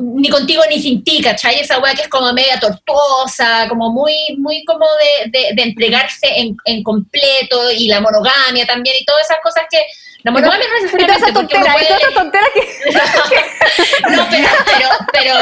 ni 0.01 0.29
contigo 0.29 0.63
ni 0.69 0.79
sin 0.81 1.03
ti, 1.03 1.23
¿cachai? 1.23 1.59
Esa 1.61 1.79
weá 1.79 1.95
que 1.95 2.03
es 2.03 2.09
como 2.09 2.31
media 2.35 2.61
tortuosa, 2.61 3.67
como 3.69 3.91
muy, 3.91 4.13
muy 4.37 4.63
como 4.65 4.85
de, 4.85 5.31
de- 5.31 5.55
de 5.55 5.63
entregarse 5.63 6.27
en, 6.37 6.55
en 6.67 6.83
completo, 6.83 7.71
y 7.71 7.89
la 7.89 8.01
monogamia 8.01 8.67
también, 8.67 8.97
y 9.01 9.05
todas 9.07 9.23
esas 9.25 9.39
cosas 9.43 9.65
que... 9.71 9.79
La 10.23 10.31
monogamia 10.31 10.67
no 10.69 10.83
necesariamente... 10.83 11.33
tonteras, 11.33 11.67
y 11.67 11.73
puede- 11.73 11.87
todas 11.87 12.03
esas 12.03 12.15
tonteras 12.15 12.49
que... 12.55 14.11
no, 14.17 14.27
pero, 14.31 14.49
pero, 14.67 14.89
pero 15.13 15.35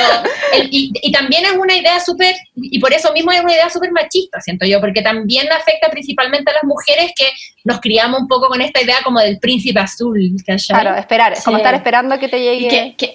el- 0.52 0.68
y, 0.70 0.92
y 1.02 1.12
también 1.12 1.44
es 1.44 1.52
una 1.52 1.74
idea 1.74 1.98
súper, 2.00 2.34
y 2.56 2.78
por 2.78 2.92
eso 2.92 3.12
mismo 3.12 3.32
es 3.32 3.40
una 3.40 3.52
idea 3.52 3.68
súper 3.70 3.90
machista, 3.92 4.40
siento 4.40 4.66
yo, 4.66 4.80
porque 4.80 5.02
también 5.02 5.50
afecta 5.52 5.88
principalmente 5.90 6.50
a 6.50 6.54
las 6.54 6.64
mujeres 6.64 7.12
que 7.16 7.28
nos 7.64 7.80
criamos 7.80 8.20
un 8.20 8.28
poco 8.28 8.48
con 8.48 8.60
esta 8.60 8.80
idea 8.80 9.02
como 9.02 9.20
del 9.20 9.38
príncipe 9.38 9.80
azul, 9.80 10.18
¿cachai? 10.46 10.80
Claro, 10.80 10.96
esperar, 10.98 11.32
es 11.32 11.42
como 11.44 11.56
Sí. 11.56 11.60
estar 11.62 11.74
esperando 11.74 12.18
que 12.18 12.28
te 12.28 12.38
llegue... 12.40 12.66
Y 12.66 12.68
que, 12.68 12.94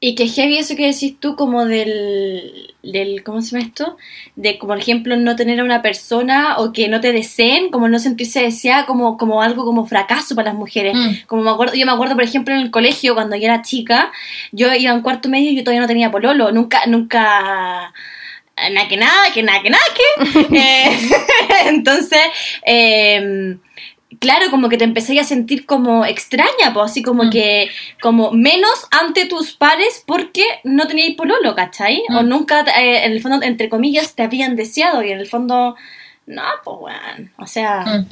y 0.00 0.14
que 0.14 0.28
heavy 0.28 0.58
eso 0.58 0.76
que 0.76 0.86
decís 0.86 1.16
tú 1.18 1.34
como 1.34 1.64
del, 1.64 2.74
del, 2.84 3.24
¿cómo 3.24 3.42
se 3.42 3.50
llama 3.50 3.66
esto? 3.66 3.96
De 4.36 4.56
como 4.56 4.74
por 4.74 4.78
ejemplo 4.78 5.16
no 5.16 5.34
tener 5.34 5.58
a 5.58 5.64
una 5.64 5.82
persona 5.82 6.58
o 6.58 6.72
que 6.72 6.88
no 6.88 7.00
te 7.00 7.12
deseen, 7.12 7.70
como 7.70 7.88
no 7.88 7.98
sentirse 7.98 8.40
deseada 8.40 8.86
como, 8.86 9.16
como 9.16 9.42
algo 9.42 9.64
como 9.64 9.86
fracaso 9.86 10.36
para 10.36 10.50
las 10.50 10.58
mujeres. 10.58 10.94
Mm. 10.94 11.26
Como 11.26 11.42
me 11.42 11.50
acuerdo, 11.50 11.74
yo 11.74 11.84
me 11.84 11.92
acuerdo 11.92 12.14
por 12.14 12.22
ejemplo 12.22 12.54
en 12.54 12.60
el 12.60 12.70
colegio 12.70 13.14
cuando 13.14 13.34
yo 13.34 13.44
era 13.44 13.62
chica, 13.62 14.12
yo 14.52 14.72
iba 14.72 14.92
en 14.92 15.02
cuarto 15.02 15.28
medio 15.28 15.50
y 15.50 15.56
yo 15.56 15.64
todavía 15.64 15.80
no 15.80 15.88
tenía 15.88 16.12
pololo, 16.12 16.52
nunca, 16.52 16.86
nunca 16.86 17.92
nada 18.70 18.88
que 18.88 18.96
nada, 18.96 19.32
que 19.32 19.42
nada 19.42 19.62
que 19.62 19.70
nada 19.70 19.84
que. 19.94 20.48
Eh, 20.58 20.98
entonces, 21.66 22.20
eh, 22.64 23.56
claro, 24.20 24.50
como 24.50 24.68
que 24.68 24.76
te 24.78 24.84
empecé 24.84 25.18
a 25.20 25.24
sentir 25.24 25.64
como 25.66 26.04
extraña, 26.04 26.72
pues 26.74 26.90
así 26.90 27.02
como 27.02 27.24
Mm. 27.24 27.30
que, 27.30 27.70
como 28.00 28.30
menos 28.32 28.86
ante 28.90 29.26
tus 29.26 29.52
pares 29.52 30.02
porque 30.06 30.44
no 30.64 30.86
teníais 30.86 31.14
pololo, 31.16 31.54
¿cachai? 31.54 32.02
O 32.10 32.22
Mm. 32.22 32.28
nunca, 32.28 32.60
eh, 32.80 33.04
en 33.04 33.12
el 33.12 33.20
fondo, 33.22 33.42
entre 33.44 33.68
comillas, 33.68 34.14
te 34.14 34.22
habían 34.22 34.56
deseado 34.56 35.02
y 35.02 35.10
en 35.12 35.18
el 35.20 35.26
fondo, 35.26 35.76
no, 36.26 36.42
pues 36.64 36.76
bueno, 36.78 37.30
o 37.38 37.46
sea, 37.46 37.84
Mm. 37.86 38.06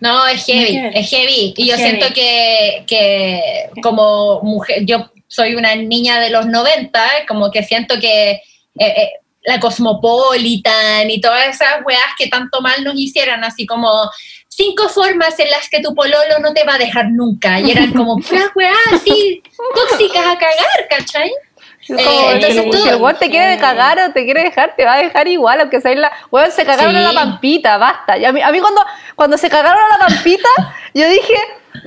No, 0.00 0.26
es 0.28 0.44
heavy, 0.46 0.78
es 0.94 1.10
heavy. 1.10 1.54
Y 1.56 1.66
yo 1.68 1.76
heavy. 1.76 1.88
siento 1.98 2.14
que, 2.14 2.84
que 2.86 3.42
como 3.82 4.40
mujer, 4.42 4.84
yo 4.84 5.10
soy 5.26 5.56
una 5.56 5.74
niña 5.74 6.20
de 6.20 6.30
los 6.30 6.46
90, 6.46 7.04
como 7.26 7.50
que 7.50 7.64
siento 7.64 7.98
que 7.98 8.30
eh, 8.30 8.40
eh, 8.78 9.10
la 9.42 9.58
Cosmopolitan 9.58 11.10
y 11.10 11.20
todas 11.20 11.48
esas 11.48 11.84
weas 11.84 12.00
que 12.16 12.28
tanto 12.28 12.60
mal 12.60 12.84
nos 12.84 12.94
hicieran, 12.96 13.42
así 13.42 13.66
como 13.66 13.88
cinco 14.58 14.88
formas 14.88 15.38
en 15.38 15.48
las 15.50 15.68
que 15.68 15.80
tu 15.80 15.94
pololo 15.94 16.40
no 16.42 16.52
te 16.52 16.64
va 16.64 16.74
a 16.74 16.78
dejar 16.78 17.06
nunca. 17.10 17.60
Y 17.60 17.70
eran 17.70 17.92
como 17.92 18.16
puras 18.28 18.50
weas 18.56 18.76
así 18.92 19.42
tóxicas 19.74 20.26
a 20.26 20.36
cagar, 20.36 20.88
¿cachai? 20.90 21.30
Como, 21.86 22.00
Eh, 22.00 22.32
entonces, 22.32 22.82
si 22.82 22.88
el 22.88 22.96
weón 22.96 23.16
te 23.18 23.30
quiere 23.30 23.56
cagar 23.58 23.98
o 24.00 24.12
te 24.12 24.24
quiere 24.24 24.42
dejar, 24.42 24.74
te 24.76 24.84
va 24.84 24.94
a 24.94 24.98
dejar 24.98 25.28
igual, 25.28 25.60
aunque 25.60 25.80
sea 25.80 25.94
la. 25.94 26.12
Weón, 26.30 26.50
se 26.50 26.64
cagaron 26.66 26.92
Sí. 26.92 26.98
a 26.98 27.12
la 27.12 27.20
pampita, 27.20 27.78
basta. 27.78 28.18
Y 28.18 28.24
a 28.24 28.32
mí, 28.32 28.42
a 28.42 28.50
mí 28.50 28.58
cuando, 28.60 28.84
cuando 29.14 29.38
se 29.38 29.48
cagaron 29.48 29.80
a 29.82 29.96
la 29.96 30.06
pampita, 30.08 30.48
yo 30.92 31.08
dije, 31.08 31.34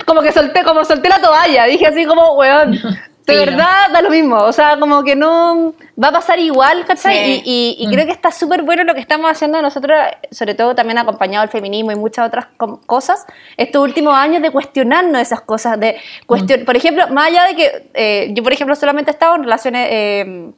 como 0.06 0.22
que 0.22 0.32
solté, 0.32 0.64
como 0.64 0.84
solté 0.84 1.08
la 1.10 1.20
toalla, 1.20 1.66
dije 1.66 1.86
así 1.86 2.04
como, 2.06 2.32
weón. 2.36 2.80
De 3.26 3.36
verdad 3.38 3.90
da 3.92 4.02
lo 4.02 4.10
mismo, 4.10 4.36
o 4.36 4.52
sea, 4.52 4.78
como 4.80 5.04
que 5.04 5.14
no 5.14 5.74
va 6.02 6.08
a 6.08 6.12
pasar 6.12 6.38
igual, 6.40 6.84
¿cachai? 6.84 7.14
Sí. 7.14 7.42
Y, 7.44 7.76
y- 7.78 7.84
y 7.84 7.86
Mm. 7.86 7.90
creo 7.92 8.06
que 8.06 8.12
está 8.12 8.32
súper 8.32 8.62
bueno 8.62 8.82
lo 8.84 8.94
que 8.94 9.00
estamos 9.00 9.30
haciendo 9.30 9.62
nosotros, 9.62 9.96
sobre 10.32 10.54
todo 10.54 10.74
también 10.74 10.98
acompañado 10.98 11.42
del 11.42 11.50
feminismo 11.50 11.92
y 11.92 11.94
muchas 11.94 12.26
otras 12.26 12.46
cosas, 12.86 13.24
estos 13.56 13.80
últimos 13.82 14.14
años 14.14 14.42
de 14.42 14.50
cuestionarnos 14.50 15.20
esas 15.20 15.40
cosas, 15.42 15.78
de 15.78 15.96
cuestion 16.26 16.64
por 16.64 16.76
ejemplo, 16.76 17.06
más 17.08 17.28
allá 17.28 17.44
de 17.46 17.54
que 17.56 17.90
eh, 17.94 18.28
yo, 18.34 18.42
por 18.42 18.52
ejemplo, 18.52 18.74
solamente 18.74 19.10
he 19.10 19.14
estado 19.14 19.36
en 19.36 19.44
relaciones 19.44 19.88
eh, 19.90 20.50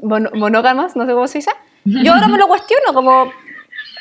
monógamas, 0.00 0.96
no 0.96 1.06
sé 1.06 1.12
cómo 1.12 1.26
se 1.26 1.38
dice, 1.38 1.50
yo 1.84 2.12
ahora 2.12 2.28
me 2.28 2.38
lo 2.38 2.48
cuestiono 2.48 2.92
como 2.94 3.30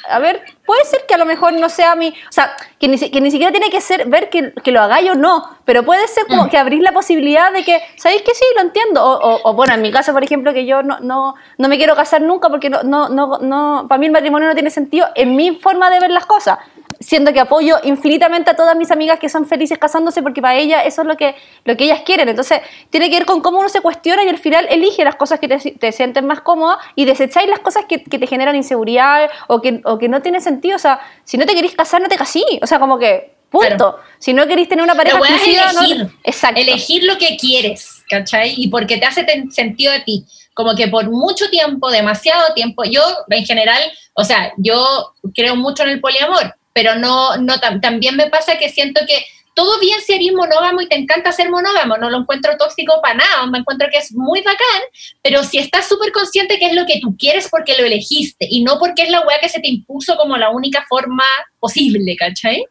a 0.10 0.20
ver, 0.20 0.42
puede 0.66 0.84
ser 0.86 1.06
que 1.08 1.14
a 1.14 1.18
lo 1.18 1.26
mejor 1.26 1.54
no 1.54 1.70
sea 1.70 1.96
mi, 1.96 2.10
o 2.10 2.32
sea, 2.32 2.56
que 2.80 2.88
ni, 2.88 2.98
que 2.98 3.22
ni 3.22 3.32
siquiera 3.32 3.52
tiene 3.52 3.70
que 3.70 3.82
ser 3.82 4.08
ver 4.08 4.30
que, 4.30 4.54
que 4.64 4.72
lo 4.72 4.82
hagáis 4.82 5.10
o 5.12 5.16
no, 5.16 5.44
pero 5.66 5.84
puede 5.84 6.08
ser 6.08 6.26
como 6.28 6.46
Mm. 6.46 6.50
que 6.50 6.58
abrís 6.58 6.82
la 6.82 6.92
posibilidad 6.92 7.52
de 7.52 7.64
que, 7.64 7.82
¿sabéis 7.98 8.22
que 8.24 8.34
sí? 8.34 8.46
Lo 8.56 8.62
entiendo. 8.62 9.04
O, 9.04 9.14
o- 9.18 9.42
o, 9.50 9.54
bueno, 9.54 9.74
en 9.74 9.82
mi 9.82 9.92
caso, 9.92 10.14
por 10.14 10.24
ejemplo, 10.24 10.54
que 10.54 10.66
yo 10.66 10.84
no, 10.84 11.00
no, 11.00 11.36
no 11.58 11.68
me 11.68 11.78
quiero 11.78 11.96
casar 11.96 12.22
nunca 12.22 12.50
porque 12.50 12.70
no, 12.70 12.84
no, 12.84 13.10
no, 13.10 13.40
no, 13.40 13.86
para 13.88 14.00
mí 14.00 14.06
el 14.06 14.12
matrimonio 14.12 14.48
no 14.48 14.54
tiene 14.54 14.70
sentido 14.70 15.08
en 15.16 15.36
mi 15.36 15.56
forma 15.56 15.90
de 15.90 16.00
ver 16.00 16.12
las 16.12 16.26
cosas. 16.26 16.58
Siendo 17.00 17.32
que 17.34 17.40
apoyo 17.40 17.78
infinitamente 17.84 18.50
a 18.52 18.56
todas 18.56 18.76
mis 18.76 18.90
amigas 18.92 19.20
que 19.20 19.30
son 19.30 19.46
felices 19.48 19.78
casándose 19.78 20.22
porque 20.24 20.42
para 20.42 20.58
ellas 20.58 20.84
eso 20.86 21.02
es 21.02 21.08
lo 21.08 21.16
que, 21.18 21.36
lo 21.64 21.78
que 21.78 21.86
ellas 21.86 22.02
quieren. 22.06 22.30
Entonces, 22.30 22.60
tiene 22.90 23.10
que 23.10 23.18
ver 23.18 23.26
con 23.26 23.42
cómo 23.42 23.60
uno 23.60 23.70
se 23.70 23.82
cuestiona 23.82 24.24
y 24.24 24.30
al 24.30 24.38
final 24.40 24.66
elige 24.70 25.04
las 25.04 25.16
cosas 25.16 25.40
que 25.40 25.48
te, 25.48 25.58
te 25.72 25.92
sienten 25.92 26.26
más 26.26 26.42
cómodas 26.42 26.80
y 26.96 27.06
desecháis 27.06 27.48
las 27.50 27.60
cosas 27.60 27.86
que, 27.88 28.04
que 28.04 28.18
te 28.20 28.28
generan 28.28 28.56
inseguridad 28.56 29.30
o 29.48 29.62
que, 29.62 29.82
o 29.86 29.98
que 29.98 30.10
no 30.10 30.22
tienen 30.22 30.42
sentido. 30.42 30.76
O 30.76 30.80
sea, 30.80 31.00
si 31.24 31.38
no 31.38 31.46
te 31.46 31.54
queréis 31.56 31.76
casar, 31.76 32.02
no 32.02 32.08
te 32.08 32.18
casí. 32.18 32.44
O 32.62 32.68
sea, 32.68 32.80
como 32.80 32.98
que, 32.98 33.34
punto. 33.50 33.68
Claro. 33.78 34.00
Si 34.20 34.34
no 34.34 34.48
queréis 34.48 34.68
tener 34.68 34.84
una 34.84 34.96
pareja 34.96 35.20
no- 35.20 35.26
elegir. 35.26 36.08
Exacto. 36.24 36.60
Elegir 36.60 37.04
lo 37.04 37.18
que 37.18 37.38
quieres, 37.38 38.04
¿cachai? 38.10 38.54
Y 38.58 38.68
porque 38.70 38.98
te 38.98 39.06
hace 39.06 39.24
ten- 39.24 39.52
sentido 39.52 39.92
de 39.94 40.00
ti. 40.02 40.26
Como 40.54 40.76
que 40.76 40.88
por 40.88 41.08
mucho 41.12 41.50
tiempo, 41.52 41.92
demasiado 41.92 42.54
tiempo, 42.56 42.84
yo 42.84 43.02
en 43.30 43.46
general, 43.46 43.80
o 44.16 44.24
sea, 44.24 44.52
yo 44.58 45.14
creo 45.36 45.56
mucho 45.56 45.84
en 45.84 45.90
el 45.90 46.02
poliamor, 46.02 46.56
pero 46.78 46.94
no, 46.94 47.38
no 47.38 47.56
tam- 47.56 47.82
también 47.82 48.16
me 48.16 48.28
pasa 48.30 48.60
que 48.60 48.70
siento 48.70 49.02
que 49.08 49.18
todo 49.56 49.80
bien 49.80 50.00
si 50.06 50.14
eres 50.14 50.32
monógamo 50.34 50.80
y 50.82 50.88
te 50.88 50.96
encanta 50.96 51.32
ser 51.32 51.50
monógamo, 51.50 51.98
no 51.98 52.12
lo 52.12 52.18
encuentro 52.20 52.56
tóxico 52.56 53.02
para 53.02 53.16
nada, 53.16 53.48
me 53.48 53.58
encuentro 53.58 53.88
que 53.92 53.98
es 53.98 54.14
muy 54.14 54.42
bacán, 54.44 54.82
pero 55.24 55.44
si 55.44 55.58
estás 55.58 55.88
súper 55.90 56.12
consciente 56.12 56.60
que 56.60 56.68
es 56.68 56.74
lo 56.76 56.86
que 56.86 57.00
tú 57.02 57.16
quieres 57.18 57.48
porque 57.50 57.76
lo 57.80 57.84
elegiste 57.84 58.46
y 58.48 58.62
no 58.62 58.78
porque 58.78 59.02
es 59.02 59.10
la 59.10 59.22
weá 59.26 59.40
que 59.40 59.50
se 59.50 59.60
te 59.60 59.70
impuso 59.70 60.16
como 60.18 60.38
la 60.38 60.52
única 60.52 60.86
forma 60.88 61.24
posible, 61.60 62.16
¿cachai? 62.16 62.64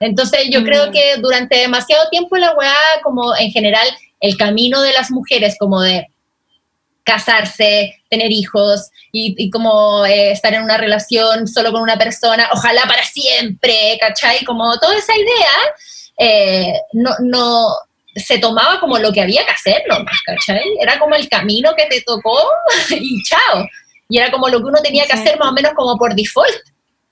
Entonces 0.00 0.48
yo 0.48 0.62
Mm. 0.62 0.64
creo 0.64 0.90
que 0.90 1.16
durante 1.18 1.58
demasiado 1.58 2.08
tiempo 2.08 2.38
la 2.38 2.54
weá, 2.54 2.74
como 3.02 3.36
en 3.36 3.50
general, 3.50 3.86
el 4.20 4.38
camino 4.38 4.80
de 4.80 4.94
las 4.94 5.10
mujeres, 5.10 5.56
como 5.58 5.82
de 5.82 6.06
casarse, 7.04 8.02
tener 8.08 8.30
hijos 8.30 8.90
y, 9.12 9.34
y 9.36 9.50
como 9.50 10.04
eh, 10.06 10.32
estar 10.32 10.54
en 10.54 10.62
una 10.62 10.76
relación 10.76 11.48
solo 11.48 11.72
con 11.72 11.82
una 11.82 11.98
persona, 11.98 12.48
ojalá 12.52 12.82
para 12.82 13.04
siempre, 13.04 13.98
¿cachai? 14.00 14.44
Como 14.44 14.78
toda 14.78 14.96
esa 14.96 15.14
idea, 15.16 15.74
eh, 16.18 16.72
no, 16.92 17.10
no 17.20 17.68
se 18.14 18.38
tomaba 18.38 18.78
como 18.78 18.98
lo 18.98 19.12
que 19.12 19.22
había 19.22 19.44
que 19.44 19.52
hacer 19.52 19.82
nomás, 19.88 20.20
¿cachai? 20.24 20.62
Era 20.80 20.98
como 20.98 21.14
el 21.14 21.28
camino 21.28 21.74
que 21.76 21.86
te 21.86 22.02
tocó 22.02 22.38
y 22.90 23.22
chao. 23.22 23.66
Y 24.08 24.18
era 24.18 24.30
como 24.30 24.48
lo 24.48 24.58
que 24.58 24.66
uno 24.66 24.82
tenía 24.82 25.06
que 25.06 25.14
hacer 25.14 25.38
más 25.38 25.48
o 25.48 25.52
menos 25.52 25.72
como 25.74 25.96
por 25.96 26.14
default. 26.14 26.52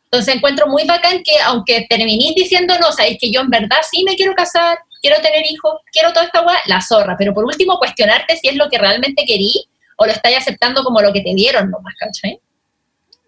Entonces 0.05 0.34
encuentro 0.34 0.66
muy 0.66 0.84
bacán 0.84 1.22
que 1.22 1.38
aunque 1.45 1.86
terminís 1.88 2.34
diciendo, 2.34 2.74
no, 2.80 2.93
sabéis 2.93 3.18
que 3.20 3.30
yo 3.30 3.41
en 3.41 3.49
verdad 3.49 3.78
sí 3.91 4.03
me 4.05 4.16
quiero 4.16 4.34
casar, 4.34 4.78
quiero 5.01 5.20
tener 5.22 5.45
hijos, 5.49 5.80
quiero 5.93 6.12
toda 6.12 6.26
esta 6.26 6.43
weá, 6.43 6.59
la 6.66 6.80
zorra. 6.80 7.16
Pero 7.16 7.32
por 7.32 7.45
último, 7.45 7.78
cuestionarte 7.78 8.36
si 8.36 8.49
es 8.49 8.57
lo 8.57 8.68
que 8.68 8.76
realmente 8.76 9.24
querí 9.24 9.70
o 10.03 10.07
lo 10.07 10.12
estáis 10.12 10.38
aceptando 10.38 10.82
como 10.82 11.03
lo 11.03 11.12
que 11.12 11.20
te 11.20 11.34
dieron 11.34 11.70
nomás, 11.70 11.94
¿cachai? 11.94 12.40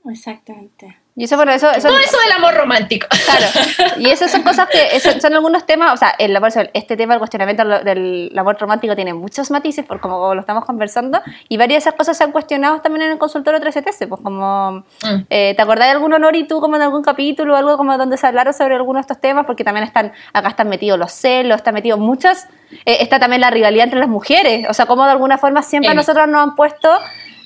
Exactamente. 0.06 1.01
Y 1.14 1.24
eso, 1.24 1.36
bueno, 1.36 1.52
eso, 1.52 1.70
eso, 1.70 1.88
Todo 1.88 1.98
eso 1.98 2.16
del 2.24 2.32
amor 2.32 2.54
romántico. 2.54 3.06
Claro, 3.26 3.46
y 3.98 4.08
esas 4.10 4.30
son 4.30 4.42
cosas 4.42 4.68
que 4.70 4.96
eso- 4.96 5.12
son 5.20 5.34
algunos 5.34 5.66
temas, 5.66 5.92
o 5.92 5.96
sea, 5.98 6.14
el, 6.18 6.38
este 6.74 6.96
tema 6.96 7.12
del 7.14 7.18
cuestionamiento 7.18 7.64
del 7.84 8.32
amor 8.36 8.56
romántico 8.58 8.94
tiene 8.96 9.12
muchos 9.14 9.50
matices, 9.50 9.84
por 9.84 10.00
como 10.00 10.34
lo 10.34 10.40
estamos 10.40 10.64
conversando, 10.64 11.20
y 11.48 11.56
varias 11.58 11.84
de 11.84 11.88
esas 11.90 11.98
cosas 11.98 12.16
se 12.16 12.24
han 12.24 12.32
cuestionado 12.32 12.80
también 12.80 13.02
en 13.06 13.12
el 13.12 13.18
consultorio 13.18 13.60
3CTS, 13.60 14.06
pues 14.08 14.20
como, 14.22 14.84
Mm. 15.04 15.26
eh, 15.30 15.54
¿te 15.54 15.62
acordás 15.62 15.86
de 15.88 15.92
algún 15.92 16.12
honor 16.14 16.34
y 16.36 16.46
tú 16.46 16.60
como 16.60 16.76
en 16.76 16.82
algún 16.82 17.02
capítulo 17.02 17.54
o 17.54 17.56
algo 17.56 17.76
como 17.76 17.96
donde 17.98 18.16
se 18.16 18.26
hablaron 18.26 18.54
sobre 18.54 18.74
algunos 18.76 19.00
de 19.00 19.12
estos 19.12 19.20
temas? 19.20 19.44
Porque 19.46 19.64
también 19.64 19.84
están, 19.84 20.12
acá 20.32 20.48
están 20.48 20.68
metidos 20.68 20.98
los 20.98 21.12
celos, 21.12 21.56
están 21.56 21.74
metidos 21.74 21.98
muchas, 22.00 22.48
eh, 22.86 22.98
está 23.00 23.18
también 23.18 23.40
la 23.42 23.50
rivalidad 23.50 23.84
entre 23.84 23.98
las 24.00 24.08
mujeres, 24.08 24.66
o 24.68 24.72
sea, 24.74 24.86
como 24.86 25.04
de 25.04 25.10
alguna 25.12 25.36
forma 25.38 25.62
siempre 25.62 25.90
a 25.90 25.94
nosotros 25.94 26.26
nos 26.28 26.42
han 26.42 26.54
puesto 26.56 26.90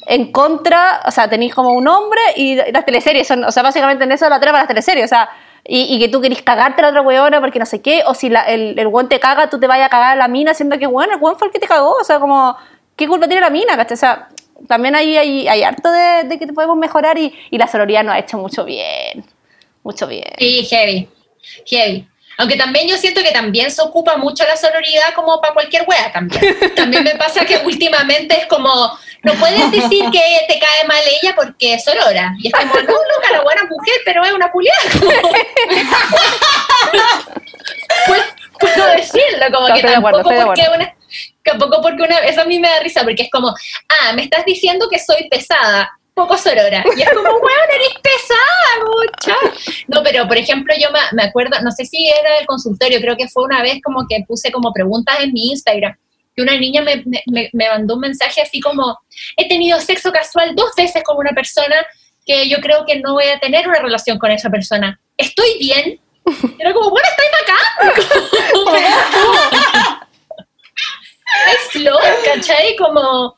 en 0.07 0.31
contra, 0.33 1.03
o 1.05 1.11
sea, 1.11 1.29
tenéis 1.29 1.55
como 1.55 1.73
un 1.73 1.87
hombre 1.89 2.21
y 2.37 2.55
las 2.73 2.85
teleseries 2.85 3.27
son, 3.27 3.45
o 3.45 3.53
sea, 3.53 3.63
básicamente 3.63 4.05
en 4.05 4.13
eso 4.13 4.29
la 4.29 4.41
trama 4.41 4.59
las 4.59 4.69
teleseries, 4.69 5.05
o 5.07 5.09
sea, 5.09 5.29
y, 5.65 5.95
y 5.95 5.99
que 5.99 6.09
tú 6.09 6.21
querís 6.21 6.43
cagarte 6.43 6.81
a 6.81 6.85
la 6.85 6.89
otra 6.91 7.03
weona 7.03 7.41
porque 7.41 7.59
no 7.59 7.67
sé 7.67 7.83
qué, 7.83 8.03
o 8.07 8.15
si 8.15 8.29
la- 8.29 8.43
el, 8.45 8.79
el 8.79 8.87
weón 8.87 9.09
te 9.09 9.19
caga, 9.19 9.51
tú 9.51 9.59
te 9.59 9.67
vayas 9.67 9.87
a 9.87 9.91
cagar 9.91 10.13
a 10.13 10.17
la 10.17 10.29
mina, 10.29 10.55
siendo 10.55 10.79
que, 10.79 10.87
bueno, 10.87 11.15
el 11.15 11.21
weón 11.21 11.37
fue 11.39 11.49
el 11.49 11.53
que 11.53 11.59
te 11.59 11.67
cagó, 11.67 11.91
o 12.01 12.05
sea, 12.05 12.21
como, 12.21 12.57
¿qué 12.95 13.09
culpa 13.09 13.27
tiene 13.27 13.41
la 13.41 13.51
mina? 13.51 13.77
¿cachai? 13.77 13.95
O 13.95 13.99
sea, 13.99 14.29
también 14.69 14.95
ahí 14.95 15.17
hay, 15.17 15.49
hay 15.49 15.63
harto 15.65 15.91
de, 15.91 16.25
de 16.25 16.39
que 16.39 16.47
podemos 16.49 16.77
mejorar 16.77 17.19
y, 17.19 17.35
y 17.51 17.59
la 17.59 17.67
sororidad 17.67 18.05
nos 18.05 18.15
ha 18.15 18.19
hecho 18.21 18.39
mucho 18.39 18.65
bien, 18.65 19.25
mucho 19.83 20.07
bien. 20.07 20.33
Sí, 20.39 20.65
heavy, 20.71 21.09
heavy. 21.67 22.09
Aunque 22.39 22.57
también 22.57 22.87
yo 22.87 22.97
siento 22.99 23.23
que 23.23 23.33
también 23.33 23.71
se 23.71 23.81
ocupa 23.83 24.17
mucho 24.19 24.45
la 24.45 24.57
sororidad 24.57 25.15
como 25.15 25.41
para 25.41 25.55
cualquier 25.55 25.85
wea 25.89 26.13
también. 26.13 26.55
También 26.77 27.03
me 27.03 27.15
pasa 27.17 27.47
que 27.47 27.57
últimamente 27.65 28.39
es 28.39 28.47
como, 28.47 28.71
no 29.23 29.33
puedes 29.35 29.71
decir 29.71 30.11
que 30.11 30.21
te 30.49 30.59
cae 30.59 30.87
mal 30.87 31.03
ella 31.23 31.35
porque 31.35 31.75
es 31.75 31.85
sorora. 31.85 32.35
Y 32.39 32.49
es 32.49 32.55
como, 32.55 32.75
no, 32.75 32.81
loca, 32.81 33.33
la 33.33 33.43
buena 33.43 33.65
mujer, 33.65 33.95
pero 34.05 34.25
es 34.25 34.33
una 34.33 34.51
culiada. 34.51 34.81
Puedo, 38.07 38.23
puedo 38.61 38.87
decirlo, 38.93 39.47
como 39.53 39.69
No, 39.69 39.75
que 39.75 39.81
acuerdo, 39.81 40.23
tampoco 40.23 40.47
porque 40.47 40.67
una... 40.75 40.95
Tampoco 41.43 41.83
porque 41.83 42.03
una... 42.03 42.19
Eso 42.19 42.43
a 42.43 42.45
mí 42.45 42.59
me 42.59 42.69
da 42.69 42.81
risa, 42.81 43.03
porque 43.03 43.25
es 43.25 43.31
como, 43.31 43.49
ah, 43.49 44.13
me 44.13 44.23
estás 44.23 44.45
diciendo 44.45 44.89
que 44.91 44.99
soy 44.99 45.29
pesada, 45.29 45.91
poco 46.15 46.37
sorora. 46.37 46.85
Y 46.97 47.03
es 47.03 47.11
como, 47.11 47.29
weón, 47.29 47.71
eres 47.75 47.95
pesada, 48.03 48.85
mucha. 48.85 49.37
No, 49.89 50.03
pero 50.03 50.27
por 50.29 50.37
ejemplo, 50.37 50.75
yo 50.79 50.91
me, 50.91 51.01
me 51.13 51.25
acuerdo, 51.25 51.61
no 51.63 51.71
sé 51.71 51.85
si 51.85 52.09
era 52.09 52.37
del 52.37 52.47
consultorio, 52.47 53.01
creo 53.01 53.17
que 53.17 53.29
fue 53.29 53.45
una 53.45 53.63
vez 53.63 53.81
como 53.83 54.07
que 54.09 54.25
puse 54.27 54.53
como 54.53 54.73
preguntas 54.73 55.17
en 55.21 55.33
mi 55.33 55.51
Instagram. 55.51 55.97
Que 56.37 56.43
una 56.43 56.57
niña 56.59 56.83
me, 56.83 57.03
me- 57.07 57.51
me- 57.53 57.69
mandó 57.69 57.95
un 57.95 58.01
mensaje 58.01 58.43
así 58.43 58.61
como, 58.61 58.99
he 59.37 59.49
tenido 59.49 59.81
sexo 59.81 60.13
casual 60.13 60.55
dos 60.55 60.71
veces 60.77 61.03
con 61.03 61.17
una 61.17 61.31
persona 61.31 61.77
que 62.27 62.49
yo 62.49 62.59
creo 62.61 62.85
que 62.87 63.01
no 63.01 63.15
voy 63.15 63.25
a 63.29 63.39
tener 63.41 63.67
una 63.67 63.79
relación 63.81 64.19
con 64.19 64.31
esa 64.31 64.51
persona. 64.51 65.01
¿Estoy 65.17 65.59
bien? 65.59 65.99
Era 66.59 66.73
como, 66.75 66.91
bueno, 66.91 67.09
estáis 67.09 67.31
bacán. 67.41 68.67
Hay 71.47 71.57
flor, 71.71 72.03
¿cachai? 72.25 72.77
Como, 72.77 73.35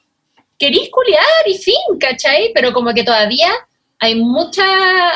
querís 0.58 0.88
culiar 0.90 1.24
y 1.46 1.58
fin, 1.58 1.74
¿cachai? 2.00 2.50
Pero 2.54 2.72
como 2.72 2.92
que 2.94 3.02
todavía 3.04 3.50
hay 4.00 4.14
mucha, 4.14 4.64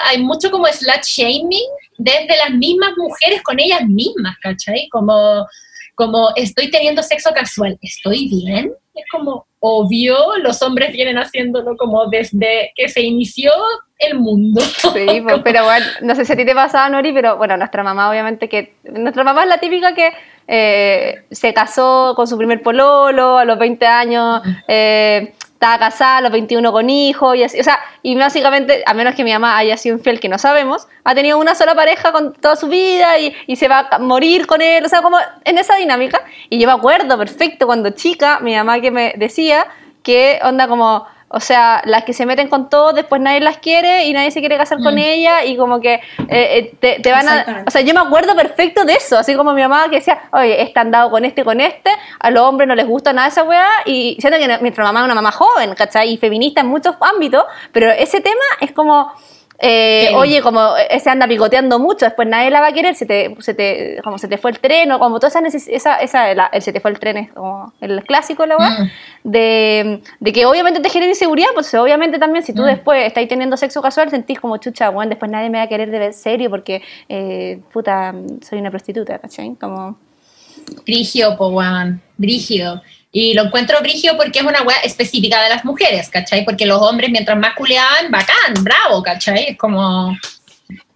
hay 0.09 0.19
mucho 0.19 0.51
como 0.51 0.67
slut 0.67 1.03
shaming 1.05 1.69
desde 1.99 2.37
las 2.37 2.51
mismas 2.51 2.93
mujeres 2.97 3.43
con 3.43 3.59
ellas 3.61 3.83
mismas, 3.87 4.37
¿cachai? 4.43 4.89
Como, 4.91 5.47
como 5.95 6.31
estoy 6.37 6.71
teniendo 6.71 7.03
sexo 7.03 7.31
casual, 7.35 7.79
¿estoy 7.83 8.29
bien? 8.29 8.73
Es 8.95 9.05
como 9.11 9.47
obvio, 9.65 10.17
los 10.43 10.61
hombres 10.63 10.93
vienen 10.93 11.19
haciéndolo 11.19 11.77
como 11.77 12.07
desde 12.07 12.73
que 12.75 12.89
se 12.89 13.01
inició 13.03 13.53
el 13.99 14.19
mundo. 14.19 14.61
Sí, 14.61 15.21
pues, 15.23 15.41
pero 15.45 15.65
bueno, 15.65 15.87
no 16.03 16.15
sé 16.17 16.25
si 16.25 16.33
a 16.33 16.37
ti 16.37 16.45
te 16.45 16.55
pasaba, 16.55 16.89
Nori, 16.89 17.13
pero 17.13 17.37
bueno, 17.37 17.57
nuestra 17.57 17.85
mamá 17.85 18.11
obviamente 18.11 18.49
que... 18.49 18.75
Nuestra 18.83 19.23
mamá 19.23 19.45
es 19.45 19.49
la 19.49 19.59
típica 19.59 19.95
que 19.95 20.13
eh, 20.49 21.25
se 21.31 21.55
casó 21.55 22.15
con 22.17 22.27
su 22.27 22.37
primer 22.37 22.61
pololo 22.61 23.39
a 23.39 23.45
los 23.45 23.59
20 23.59 23.87
años, 23.87 24.43
eh, 24.67 25.33
estaba 25.63 25.79
casada 25.79 26.17
a 26.17 26.21
los 26.23 26.33
21 26.33 26.73
con 26.73 26.91
hijos 26.91 27.37
y 27.37 27.45
así, 27.45 27.61
o 27.61 27.63
sea, 27.63 27.79
y 28.03 28.17
básicamente, 28.17 28.83
a 28.85 28.95
menos 28.95 29.15
que 29.15 29.23
mi 29.23 29.33
mamá 29.33 29.57
haya 29.57 29.77
sido 29.77 29.97
infiel, 29.97 30.19
que 30.19 30.29
no 30.29 30.37
sabemos, 30.37 30.89
ha 31.05 31.15
tenido 31.15 31.39
una 31.39 31.55
sola 31.55 31.77
pareja 31.77 32.11
con 32.11 32.33
toda 32.33 32.57
su 32.57 32.67
vida 32.67 33.17
y, 33.21 33.33
y 33.47 33.55
se 33.55 33.69
va 33.69 33.87
a 33.89 34.01
morir 34.01 34.49
con 34.49 34.61
él, 34.61 34.85
o 34.85 34.89
sea, 34.89 35.03
como 35.03 35.19
en 35.45 35.59
esa 35.59 35.77
dinámica. 35.77 36.21
Y 36.51 36.59
yo 36.59 36.67
me 36.67 36.73
acuerdo 36.73 37.17
perfecto 37.17 37.67
cuando 37.67 37.91
chica, 37.91 38.41
mi 38.41 38.57
mamá 38.57 38.81
que 38.81 38.91
me 38.91 39.15
decía 39.17 39.69
que 40.03 40.41
onda 40.43 40.67
como... 40.67 41.07
O 41.33 41.41
sea, 41.41 41.83
las 41.85 42.05
que 42.05 42.13
se 42.13 42.27
meten 42.27 42.49
con 42.49 42.69
todo, 42.69 42.93
después 42.93 43.21
nadie 43.21 43.41
las 43.41 43.59
quiere 43.59 44.05
y 44.05 44.13
nadie 44.13 44.31
se 44.31 44.41
quiere 44.41 44.57
casar 44.57 44.79
con 44.83 44.95
Mm. 44.95 44.99
ella 44.99 45.45
y 45.45 45.57
como 45.57 45.81
que 45.81 45.95
eh, 45.95 46.01
eh, 46.29 46.75
te, 46.79 47.01
te 47.01 47.11
van 47.11 47.29
a... 47.29 47.65
O 47.67 47.71
sea, 47.71 47.81
yo 47.81 47.95
me 47.95 48.01
acuerdo 48.01 48.37
perfecto 48.37 48.85
de 48.85 48.95
eso, 48.95 49.19
así 49.19 49.35
como 49.35 49.53
mi 49.55 49.63
mamá 49.63 49.89
que 49.89 49.97
decía, 49.97 50.21
oye, 50.33 50.63
este 50.63 50.79
andado 50.79 51.11
con 51.11 51.25
este, 51.25 51.43
con 51.45 51.61
este, 51.61 51.91
a 52.21 52.31
los 52.31 52.43
hombres 52.43 52.69
no 52.69 52.75
les 52.75 52.87
gusta 52.87 53.13
nada 53.13 53.29
esa 53.29 53.45
weá 53.45 53.67
y 53.87 54.17
siento 54.21 54.39
que 54.39 54.47
nuestra 54.47 54.85
mamá 54.85 55.01
es 55.01 55.05
una 55.07 55.15
mamá 55.15 55.33
joven, 55.33 55.75
¿cachai? 55.75 56.11
Y 56.13 56.19
feminista 56.19 56.61
en 56.61 56.69
muchos 56.69 56.95
ámbitos, 57.01 57.45
pero 57.73 57.91
ese 57.91 58.21
tema 58.21 58.45
es 58.61 58.73
como... 58.73 59.13
eh, 59.65 60.07
Heavy. 60.09 60.15
oye, 60.17 60.43
como 60.43 60.75
ese 60.91 61.09
anda 61.09 61.27
picoteando 61.29 61.79
mucho, 61.79 62.05
después 62.05 62.27
nadie 62.29 62.51
la 62.51 62.61
va 62.61 62.67
a 62.67 62.73
querer, 62.73 62.95
se 62.97 63.07
te, 63.07 63.35
se 63.39 63.55
te, 63.55 64.01
como 64.03 64.19
se 64.19 64.27
te 64.29 64.37
fue 64.37 64.51
el 64.51 64.59
tren, 64.59 64.91
o 64.91 64.99
como 64.99 65.21
toda 65.21 65.29
esa, 65.29 65.41
esa, 65.71 65.97
esa 65.97 66.35
la- 66.35 66.47
el 66.53 66.63
se 66.63 66.73
te 66.73 66.81
fue 66.81 66.91
el 66.91 66.99
tren 66.99 67.17
es 67.17 67.33
como 67.33 67.73
el 67.81 68.03
clásico, 68.05 68.45
la 68.45 68.59
Mm. 68.59 68.91
de, 69.25 70.03
de 70.21 70.33
que 70.33 70.45
obviamente 70.47 70.81
te 70.81 70.91
genera 70.91 71.11
inseguridad, 71.11 71.51
pues 71.55 71.73
obviamente 71.75 72.19
también 72.19 72.45
si 72.45 72.53
tú 72.53 72.63
Mm. 72.63 72.67
después 72.67 73.07
estás 73.07 73.27
teniendo 73.29 73.57
sexo 73.57 73.81
casual 73.81 74.11
sentís 74.11 74.41
como 74.41 74.57
chucha, 74.57 74.91
bueno, 74.91 75.11
después 75.11 75.31
nadie 75.31 75.49
me 75.49 75.59
va 75.59 75.65
a 75.65 75.69
querer 75.69 75.91
de 75.91 75.99
ver 75.99 76.13
serio 76.13 76.51
porque, 76.51 76.83
eh, 77.09 77.61
puta, 77.73 78.13
soy 78.47 78.59
una 78.59 78.71
prostituta, 78.71 79.19
¿cachai? 79.21 79.55
Como... 79.61 79.97
Brigio, 80.85 81.37
po, 81.37 81.49
weón. 81.49 82.01
Y 83.15 83.35
lo 83.35 83.43
encuentro 83.43 83.79
brigio 83.81 84.17
porque 84.17 84.39
es 84.39 84.45
una 84.45 84.63
weá 84.63 84.79
específica 84.85 85.43
de 85.43 85.51
las 85.51 85.65
mujeres, 85.67 86.09
¿cachai? 86.09 86.45
Porque 86.47 86.65
los 86.65 86.81
hombres, 86.81 87.11
mientras 87.11 87.37
más 87.39 87.55
culeaban, 87.55 88.11
bacán, 88.11 88.55
bravo, 88.63 89.03
¿cachai? 89.03 89.51
Es 89.51 89.59
como 89.59 90.17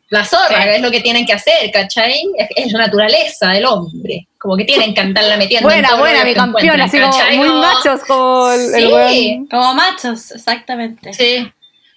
la 0.08 0.24
zorra, 0.24 0.62
Sí. 0.62 0.68
es 0.76 0.80
lo 0.82 0.90
que 0.90 1.00
tienen 1.00 1.26
que 1.26 1.32
hacer, 1.34 1.70
¿cachai? 1.72 2.22
Es, 2.38 2.48
es 2.56 2.72
la 2.72 2.86
naturaleza 2.86 3.50
del 3.50 3.66
hombre. 3.66 4.28
Como 4.38 4.56
que 4.56 4.64
tienen 4.64 4.94
que 4.94 5.00
andarla 5.00 5.36
metiendo. 5.36 5.68
en 5.68 5.74
Buena, 5.74 5.88
todo 5.88 5.98
lo 5.98 6.02
buena, 6.04 6.24
mi 6.24 6.32
campeón, 6.34 6.80
encuentran, 6.80 7.10
así 7.10 7.20
como 7.36 7.36
muy 7.44 7.60
machos, 7.60 8.00
como 8.06 8.50
el, 8.50 8.60
el 8.74 8.86
Sí. 8.86 8.92
weón. 8.92 9.46
Como 9.48 9.74
machos, 9.74 10.30
exactamente. 10.30 11.12
Sí. 11.12 11.52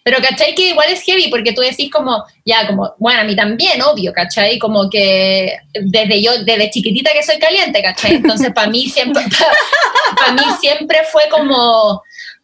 Pero, 0.10 0.24
¿cachai? 0.24 0.56
Que 0.56 0.70
igual 0.70 0.90
es 0.90 1.04
heavy 1.04 1.28
porque 1.28 1.54
tú 1.54 1.62
decís 1.62 1.92
como, 1.92 2.26
ya, 2.44 2.66
como, 2.66 2.96
bueno, 2.98 3.22
a 3.22 3.24
mí 3.24 3.36
también, 3.36 3.80
obvio, 3.84 4.12
¿cachai? 4.12 4.58
Como 4.58 4.90
que 4.90 5.56
desde 5.84 6.20
yo, 6.20 6.32
desde 6.44 6.72
chiquitita 6.72 7.14
que 7.14 7.22
soy 7.22 7.38
caliente, 7.38 7.80
¿cachai? 7.84 8.16
Entonces, 8.16 8.52
para 8.52 8.72
mí 8.72 8.90
siempre, 8.90 9.22
mí 10.34 10.42
siempre 10.60 11.02
fue 11.12 11.30
como, 11.30 12.02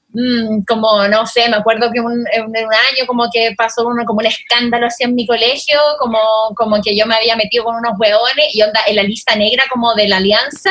mm, 0.10 0.62
como, 0.68 1.08
no 1.08 1.26
sé, 1.26 1.50
me 1.50 1.56
acuerdo 1.56 1.90
que 1.92 2.02
un, 2.02 2.24
en 2.34 2.44
un 2.44 2.54
año 2.56 3.08
como 3.08 3.32
que 3.34 3.56
pasó 3.58 3.88
uno, 3.88 4.06
como 4.06 4.20
un 4.20 4.28
escándalo 4.28 4.86
así 4.86 5.04
en 5.04 5.16
mi 5.16 5.26
colegio, 5.26 5.80
como, 5.98 6.20
como 6.56 6.80
que 6.84 6.96
yo 6.96 7.08
me 7.08 7.16
había 7.16 7.36
metido 7.36 7.64
con 7.64 7.78
unos 7.78 7.94
hueones 8.00 8.54
y 8.54 8.62
onda, 8.62 8.82
en 8.86 8.96
la 8.96 9.02
lista 9.02 9.36
negra 9.36 9.64
como 9.72 9.96
de 9.96 10.08
la 10.08 10.18
alianza, 10.18 10.70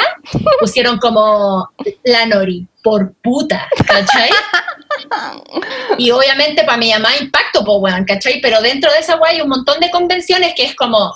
pusieron 0.61 0.99
como 0.99 1.71
la 2.05 2.27
Nori, 2.27 2.69
por 2.85 3.15
puta, 3.15 3.69
¿cachai? 3.85 4.31
Y 5.99 6.11
obviamente 6.11 6.65
para 6.65 6.79
mi 6.79 6.91
mamá 6.91 7.17
impacto, 7.21 7.65
pues, 7.65 7.79
weón, 7.81 8.05
¿cachai? 8.05 8.41
Pero 8.41 8.61
dentro 8.61 8.93
de 8.93 8.99
esa 8.99 9.17
weá 9.17 9.33
hay 9.33 9.41
un 9.41 9.49
montón 9.49 9.81
de 9.81 9.91
convenciones 9.91 10.55
que 10.55 10.65
es 10.65 10.75
como, 10.75 11.15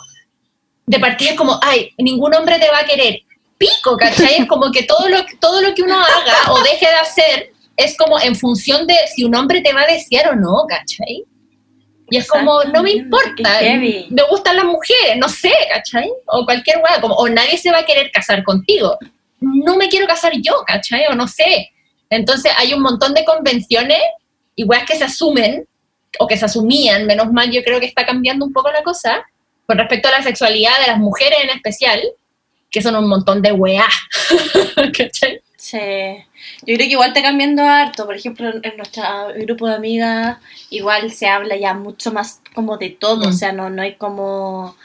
de 0.87 0.99
partida 0.99 1.31
es 1.31 1.37
como, 1.37 1.59
ay, 1.63 1.93
ningún 1.99 2.35
hombre 2.35 2.59
te 2.59 2.71
va 2.71 2.81
a 2.81 2.85
querer. 2.85 3.21
Pico, 3.59 3.97
¿cachai? 3.97 4.37
Es 4.43 4.47
como 4.47 4.71
que 4.71 4.85
todo 4.85 5.09
lo, 5.09 5.25
todo 5.41 5.61
lo 5.61 5.75
que 5.75 5.83
uno 5.83 5.99
haga 5.99 6.53
o 6.53 6.63
deje 6.63 6.87
de 6.87 6.95
hacer 6.95 7.53
es 7.77 7.97
como 7.97 8.21
en 8.21 8.35
función 8.37 8.87
de 8.87 8.95
si 9.15 9.25
un 9.25 9.35
hombre 9.35 9.61
te 9.61 9.73
va 9.73 9.83
a 9.83 9.87
desear 9.87 10.31
o 10.31 10.37
no, 10.37 10.65
¿cachai? 10.69 11.25
Y 12.11 12.17
es 12.17 12.27
como, 12.27 12.65
no 12.65 12.83
me 12.83 12.93
importa, 12.93 13.61
me 13.61 14.23
gustan 14.31 14.57
las 14.57 14.65
mujeres, 14.65 15.17
no 15.19 15.29
sé, 15.29 15.53
¿cachai? 15.71 16.11
O 16.27 16.45
cualquier 16.45 16.79
weá, 16.79 17.01
como, 17.01 17.15
o 17.15 17.29
nadie 17.29 17.59
se 17.59 17.71
va 17.71 17.79
a 17.79 17.85
querer 17.85 18.11
casar 18.11 18.43
contigo. 18.45 18.97
No 19.41 19.77
me 19.77 19.89
quiero 19.89 20.07
casar 20.07 20.33
yo, 20.41 20.65
¿cachai? 20.67 21.07
O 21.07 21.15
no 21.15 21.29
sé. 21.29 21.71
Entonces 22.11 22.53
hay 22.57 22.73
un 22.75 22.83
montón 22.83 23.15
de 23.15 23.25
convenciones 23.25 24.01
weas 24.65 24.85
que 24.85 24.97
se 24.97 25.05
asumen, 25.05 25.67
o 26.19 26.27
que 26.27 26.37
se 26.37 26.47
asumían, 26.47 27.07
menos 27.07 27.33
mal 27.33 27.51
yo 27.51 27.63
creo 27.63 27.81
que 27.81 27.87
está 27.87 28.07
cambiando 28.07 28.45
un 28.45 28.53
poco 28.53 28.71
la 28.71 28.83
cosa, 28.83 29.25
con 29.67 29.79
respecto 29.79 30.09
a 30.09 30.13
la 30.13 30.23
sexualidad 30.23 30.81
de 30.81 30.89
las 30.89 30.99
mujeres 30.99 31.39
en 31.43 31.51
especial, 31.51 32.01
que 32.71 32.83
son 32.83 32.97
un 32.97 33.09
montón 33.09 33.43
de 33.43 33.53
weas. 33.53 33.93
¿Cachai? 34.97 35.43
Sí. 35.57 35.79
Yo 36.63 36.77
creo 36.77 36.79
que 36.79 36.93
igual 36.93 37.09
está 37.09 37.23
cambiando 37.23 37.63
harto. 37.63 38.07
Por 38.07 38.17
ejemplo, 38.17 38.49
en 38.49 38.61
en 38.63 38.77
nuestro 38.77 39.03
grupo 39.37 39.69
de 39.69 39.75
amigas 39.75 40.39
igual 40.71 41.13
se 41.13 41.29
habla 41.29 41.57
ya 41.57 41.75
mucho 41.75 42.13
más 42.13 42.41
como 42.55 42.79
de 42.79 42.91
todo. 42.91 43.27
Mm. 43.27 43.29
O 43.29 43.33
sea, 43.33 43.53
no, 43.53 43.69
no 43.69 43.83
hay 43.83 43.97
como 43.97 44.77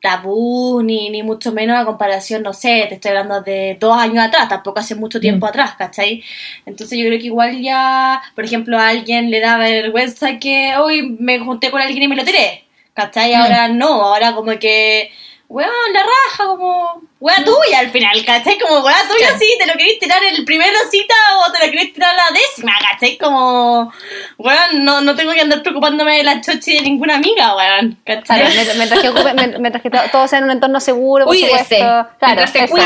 tabú 0.00 0.82
ni, 0.82 1.10
ni 1.10 1.22
mucho 1.22 1.52
menos 1.52 1.78
a 1.78 1.84
comparación, 1.84 2.42
no 2.42 2.52
sé, 2.52 2.86
te 2.88 2.94
estoy 2.94 3.10
hablando 3.10 3.42
de 3.42 3.76
dos 3.78 3.96
años 3.96 4.24
atrás, 4.24 4.48
tampoco 4.48 4.80
hace 4.80 4.94
mucho 4.94 5.20
tiempo 5.20 5.46
Mm. 5.46 5.48
atrás, 5.48 5.74
¿cachai? 5.76 6.22
Entonces 6.66 6.98
yo 6.98 7.04
creo 7.06 7.18
que 7.18 7.26
igual 7.26 7.60
ya, 7.60 8.22
por 8.34 8.44
ejemplo, 8.44 8.78
a 8.78 8.88
alguien 8.88 9.30
le 9.30 9.40
da 9.40 9.58
vergüenza 9.58 10.38
que 10.38 10.74
hoy 10.78 11.16
me 11.18 11.38
junté 11.38 11.70
con 11.70 11.80
alguien 11.82 12.02
y 12.04 12.08
me 12.08 12.16
lo 12.16 12.24
tiré, 12.24 12.64
¿cachai? 12.94 13.32
Mm. 13.34 13.36
Ahora 13.42 13.68
no, 13.68 14.02
ahora 14.02 14.34
como 14.34 14.52
que, 14.58 15.10
weón, 15.50 15.68
la 15.92 16.00
raja, 16.04 16.46
como, 16.46 17.02
weá 17.18 17.34
tuya 17.44 17.80
al 17.80 17.90
final, 17.90 18.24
¿cachai? 18.24 18.56
Como, 18.58 18.78
weá 18.84 18.94
tuya 19.08 19.26
Claro. 19.26 19.38
sí, 19.40 19.46
te 19.58 19.66
lo 19.66 19.72
querés 19.74 19.98
tirar 19.98 20.22
el 20.22 20.44
primero 20.44 20.78
cita 20.90 21.14
o 21.44 21.50
te 21.50 21.66
lo 21.66 21.72
querés 21.72 21.92
tirar 21.92 22.14
la 22.14 22.30
décima, 22.32 22.72
¿cachai? 22.88 23.18
Como, 23.18 23.92
weón, 24.38 24.84
no, 24.84 25.00
no 25.00 25.16
tengo 25.16 25.32
que 25.32 25.40
andar 25.40 25.60
preocupándome 25.62 26.18
de 26.18 26.22
la 26.22 26.40
chochi 26.40 26.74
de 26.76 26.82
ninguna 26.82 27.16
amiga, 27.16 27.56
weón, 27.56 27.98
Claro, 28.04 28.22
¿cachai? 28.22 28.44
mientras, 28.54 28.76
mientras 28.76 29.00
que 29.00 29.10
ocupe- 29.10 29.34
mient- 29.34 29.58
mientras 29.58 29.82
que 29.82 29.90
to- 29.90 30.08
todo 30.12 30.28
sea 30.28 30.38
en 30.38 30.44
un 30.44 30.50
entorno 30.52 30.78
seguro, 30.80 31.24
por 31.26 31.34
Cuídese. 31.34 31.56
supuesto. 31.58 31.76
Claro, 31.84 32.16
Mientras 32.36 32.50
se 32.52 32.68
cuide. 32.68 32.84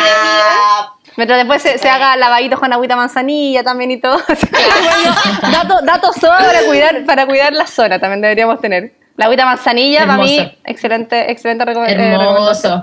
Mientras 1.16 1.38
después 1.38 1.62
se, 1.62 1.78
se 1.78 1.88
haga 1.88 2.16
lavaditos 2.16 2.58
con 2.58 2.72
agüita 2.72 2.96
manzanilla 2.96 3.62
también 3.62 3.90
y 3.92 3.98
todo. 4.00 4.16
datos 5.52 5.84
datos 5.84 6.16
sobra 6.16 6.38
para 6.38 6.62
cuidar, 6.64 7.04
para 7.04 7.26
cuidar 7.26 7.52
la 7.52 7.66
zona 7.66 7.98
también 8.00 8.20
deberíamos 8.22 8.60
tener. 8.60 8.92
La 9.16 9.26
agüita 9.26 9.44
manzanilla, 9.44 10.00
para 10.06 10.16
mí, 10.18 10.38
Hermoso. 10.38 10.56
excelente, 10.64 11.30
excelente 11.30 11.64
recome- 11.64 11.88
eh, 11.88 11.94
recomendación. 12.18 12.72
Hermoso. 12.72 12.82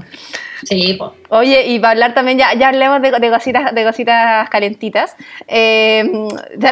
Sí, 0.63 0.93
po. 0.93 1.15
Oye, 1.29 1.65
y 1.67 1.79
para 1.79 1.91
hablar 1.91 2.13
también, 2.13 2.37
ya, 2.37 2.53
ya 2.53 2.67
hablemos 2.69 3.01
de, 3.01 3.11
de 3.11 3.29
cositas, 3.31 3.73
de 3.73 3.83
cositas 3.83 4.47
calentitas. 4.49 5.15
Eh, 5.47 6.09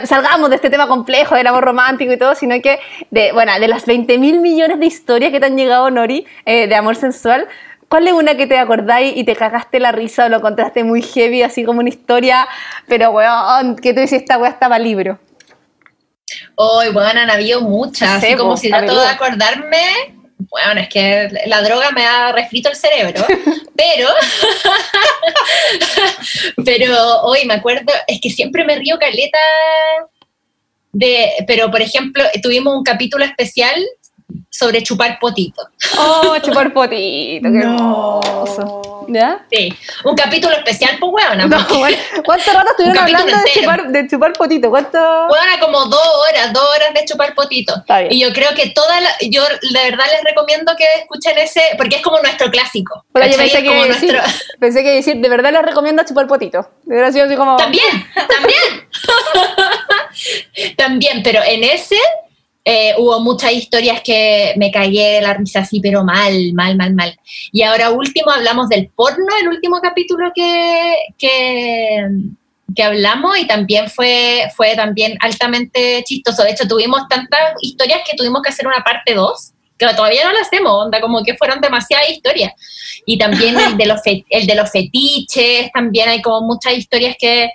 salgamos 0.05 0.49
de 0.51 0.57
este 0.57 0.69
tema 0.69 0.87
complejo 0.87 1.35
del 1.35 1.47
amor 1.47 1.63
romántico 1.65 2.13
y 2.13 2.17
todo, 2.17 2.35
sino 2.35 2.61
que, 2.61 2.79
de, 3.09 3.31
bueno, 3.31 3.51
de 3.59 3.67
las 3.67 3.85
20 3.87 4.17
mil 4.19 4.39
millones 4.41 4.79
de 4.79 4.85
historias 4.85 5.31
que 5.31 5.39
te 5.39 5.47
han 5.47 5.57
llegado, 5.57 5.89
Nori, 5.89 6.25
eh, 6.45 6.67
de 6.67 6.75
amor 6.75 6.95
sensual, 6.95 7.47
¿cuál 7.89 8.07
es 8.07 8.13
una 8.13 8.35
que 8.35 8.45
te 8.45 8.59
acordáis 8.59 9.17
y 9.17 9.23
te 9.23 9.35
cagaste 9.35 9.79
la 9.79 9.91
risa 9.91 10.25
o 10.25 10.29
lo 10.29 10.37
encontraste 10.37 10.83
muy 10.83 11.01
heavy, 11.01 11.41
así 11.41 11.63
como 11.65 11.79
una 11.79 11.89
historia, 11.89 12.47
pero 12.87 13.09
weón, 13.09 13.75
que 13.75 13.93
tú 13.95 14.01
dices, 14.01 14.21
esta 14.21 14.37
weá 14.37 14.51
está 14.51 14.69
para 14.69 14.77
libro? 14.79 15.17
Hoy, 16.55 16.89
bueno, 16.89 17.19
han 17.19 17.29
habido 17.29 17.61
muchas, 17.61 18.21
Sí, 18.21 18.27
así 18.27 18.35
como 18.35 18.51
po, 18.51 18.57
si 18.57 18.69
trato 18.69 18.99
de 18.99 19.07
acordarme, 19.07 20.15
bueno, 20.37 20.81
es 20.81 20.89
que 20.89 21.29
la 21.47 21.61
droga 21.61 21.91
me 21.91 22.05
ha 22.05 22.31
refrito 22.31 22.69
el 22.69 22.75
cerebro, 22.75 23.25
pero, 23.75 24.09
pero 26.65 27.21
hoy 27.21 27.45
me 27.45 27.55
acuerdo, 27.55 27.93
es 28.07 28.19
que 28.21 28.29
siempre 28.29 28.63
me 28.63 28.77
río 28.77 28.97
caleta 28.97 29.39
de, 30.91 31.31
pero 31.45 31.69
por 31.69 31.81
ejemplo, 31.81 32.23
tuvimos 32.41 32.75
un 32.75 32.83
capítulo 32.83 33.23
especial 33.25 33.75
sobre 34.49 34.83
chupar 34.83 35.17
potito. 35.19 35.69
Oh, 35.97 36.35
chupar 36.41 36.73
potito, 36.73 37.43
qué 37.43 37.49
no. 37.65 38.19
hermoso. 38.23 39.05
¿Ya? 39.07 39.43
Sí, 39.51 39.73
un 40.03 40.15
capítulo 40.15 40.55
especial, 40.55 40.97
pues, 40.99 41.11
weona, 41.11 41.45
No, 41.47 41.65
bueno, 41.79 41.97
¿Cuánto 42.23 42.51
rato 42.51 42.69
estuvieron 42.77 42.97
hablando 43.03 43.37
de 43.37 43.51
chupar, 43.53 43.87
de 43.87 44.07
chupar 44.07 44.33
potito? 44.33 44.69
¿Cuánto? 44.69 44.99
Weona, 44.99 45.59
como 45.59 45.85
dos 45.85 46.07
horas, 46.29 46.53
dos 46.53 46.63
horas 46.75 46.93
de 46.93 47.05
chupar 47.05 47.33
potito. 47.33 47.75
Está 47.77 48.01
bien. 48.01 48.13
Y 48.13 48.19
yo 48.19 48.31
creo 48.33 48.53
que 48.53 48.69
toda 48.69 49.01
la, 49.01 49.09
yo 49.21 49.43
de 49.43 49.83
verdad 49.89 50.05
les 50.11 50.23
recomiendo 50.23 50.75
que 50.77 50.85
escuchen 51.01 51.37
ese, 51.39 51.61
porque 51.77 51.95
es 51.97 52.01
como 52.03 52.19
nuestro 52.19 52.51
clásico. 52.51 53.03
Pero 53.13 53.35
pensé 53.35 53.63
que, 53.63 53.67
como 53.67 53.85
decir, 53.85 54.13
nuestro- 54.13 54.41
pensé 54.59 54.83
que 54.83 54.91
decir, 54.91 55.15
de 55.17 55.29
verdad 55.29 55.53
les 55.53 55.63
recomiendo 55.63 56.03
chupar 56.03 56.27
potito. 56.27 56.69
De 56.83 56.95
verdad, 56.95 57.09
así 57.25 57.35
como... 57.35 57.57
También, 57.57 58.07
también. 58.13 58.87
también, 60.77 61.23
pero 61.23 61.41
en 61.43 61.63
ese 61.63 61.97
eh, 62.71 62.93
hubo 62.99 63.19
muchas 63.19 63.51
historias 63.51 63.99
que 64.03 64.53
me 64.55 64.69
cagué 64.69 65.13
de 65.13 65.21
la 65.21 65.33
risa 65.33 65.61
así, 65.61 65.79
pero 65.79 66.03
mal, 66.03 66.53
mal, 66.53 66.77
mal, 66.77 66.93
mal. 66.93 67.19
Y 67.51 67.63
ahora 67.63 67.89
último 67.89 68.29
hablamos 68.29 68.69
del 68.69 68.89
porno, 68.89 69.25
el 69.41 69.47
último 69.47 69.79
capítulo 69.81 70.31
que, 70.35 70.95
que, 71.17 72.07
que 72.75 72.83
hablamos 72.83 73.39
y 73.39 73.47
también 73.47 73.89
fue, 73.89 74.51
fue 74.55 74.75
también 74.75 75.17
altamente 75.19 76.03
chistoso. 76.05 76.43
De 76.43 76.51
hecho, 76.51 76.67
tuvimos 76.67 77.07
tantas 77.09 77.53
historias 77.61 78.01
que 78.07 78.15
tuvimos 78.15 78.43
que 78.43 78.49
hacer 78.49 78.67
una 78.67 78.83
parte 78.83 79.15
2 79.15 79.53
que 79.75 79.87
todavía 79.95 80.25
no 80.25 80.33
la 80.33 80.41
hacemos, 80.41 80.71
onda, 80.71 81.01
como 81.01 81.23
que 81.23 81.37
fueron 81.37 81.61
demasiadas 81.61 82.07
historias. 82.11 82.53
Y 83.03 83.17
también 83.17 83.57
el 83.57 83.77
de 83.77 83.85
los, 83.87 84.01
el 84.05 84.45
de 84.45 84.55
los 84.55 84.69
fetiches, 84.69 85.71
también 85.71 86.09
hay 86.09 86.21
como 86.21 86.41
muchas 86.45 86.73
historias 86.73 87.15
que, 87.17 87.49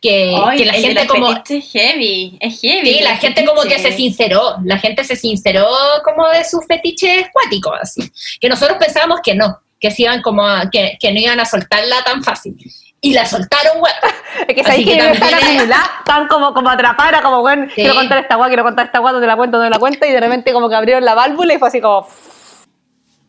que, 0.00 0.36
Ay, 0.44 0.58
que 0.58 0.64
la 0.66 0.72
gente 0.74 1.06
como... 1.06 1.30
es 1.32 1.72
heavy, 1.72 2.36
es 2.40 2.60
heavy. 2.60 2.94
Sí, 2.94 3.00
la 3.02 3.16
gente 3.16 3.44
como 3.44 3.62
que 3.62 3.78
se 3.78 3.92
sinceró, 3.92 4.56
la 4.64 4.78
gente 4.78 5.04
se 5.04 5.16
sinceró 5.16 5.66
como 6.04 6.28
de 6.28 6.44
sus 6.44 6.64
fetiches 6.66 7.26
cuáticos, 7.32 7.78
así. 7.80 8.10
Que 8.40 8.48
nosotros 8.48 8.76
pensábamos 8.78 9.20
que 9.22 9.34
no, 9.34 9.58
que 9.80 9.90
se 9.90 10.02
iban 10.02 10.22
como 10.22 10.46
a- 10.46 10.68
que, 10.70 10.96
que 11.00 11.12
no 11.12 11.20
iban 11.20 11.40
a 11.40 11.44
soltarla 11.44 12.02
tan 12.04 12.22
fácil. 12.22 12.56
Y 13.00 13.12
la 13.12 13.24
soltaron, 13.26 13.78
güey. 13.78 13.92
Es 14.48 14.54
que 14.54 14.64
sabéis 14.64 14.86
que 14.86 14.96
que 14.96 15.10
están 15.10 15.34
acumuladas, 15.34 15.90
están 15.98 16.28
como, 16.28 16.52
como 16.54 16.68
atrapadas, 16.70 17.12
era 17.12 17.22
como, 17.22 17.40
bueno, 17.40 17.66
quiero 17.74 17.94
contar 17.94 18.18
esta 18.18 18.36
guay, 18.36 18.48
quiero 18.48 18.64
contar 18.64 18.86
esta 18.86 18.98
guay, 18.98 19.14
no 19.14 19.20
te 19.20 19.26
la 19.26 19.36
cuento, 19.36 19.58
no 19.58 19.64
te 19.64 19.70
la 19.70 19.78
cuento, 19.78 20.06
y 20.06 20.12
de 20.12 20.20
repente 20.20 20.52
como 20.52 20.68
que 20.68 20.74
abrieron 20.74 21.04
la 21.04 21.14
válvula 21.14 21.54
y 21.54 21.58
fue 21.58 21.68
así 21.68 21.80
como... 21.80 22.06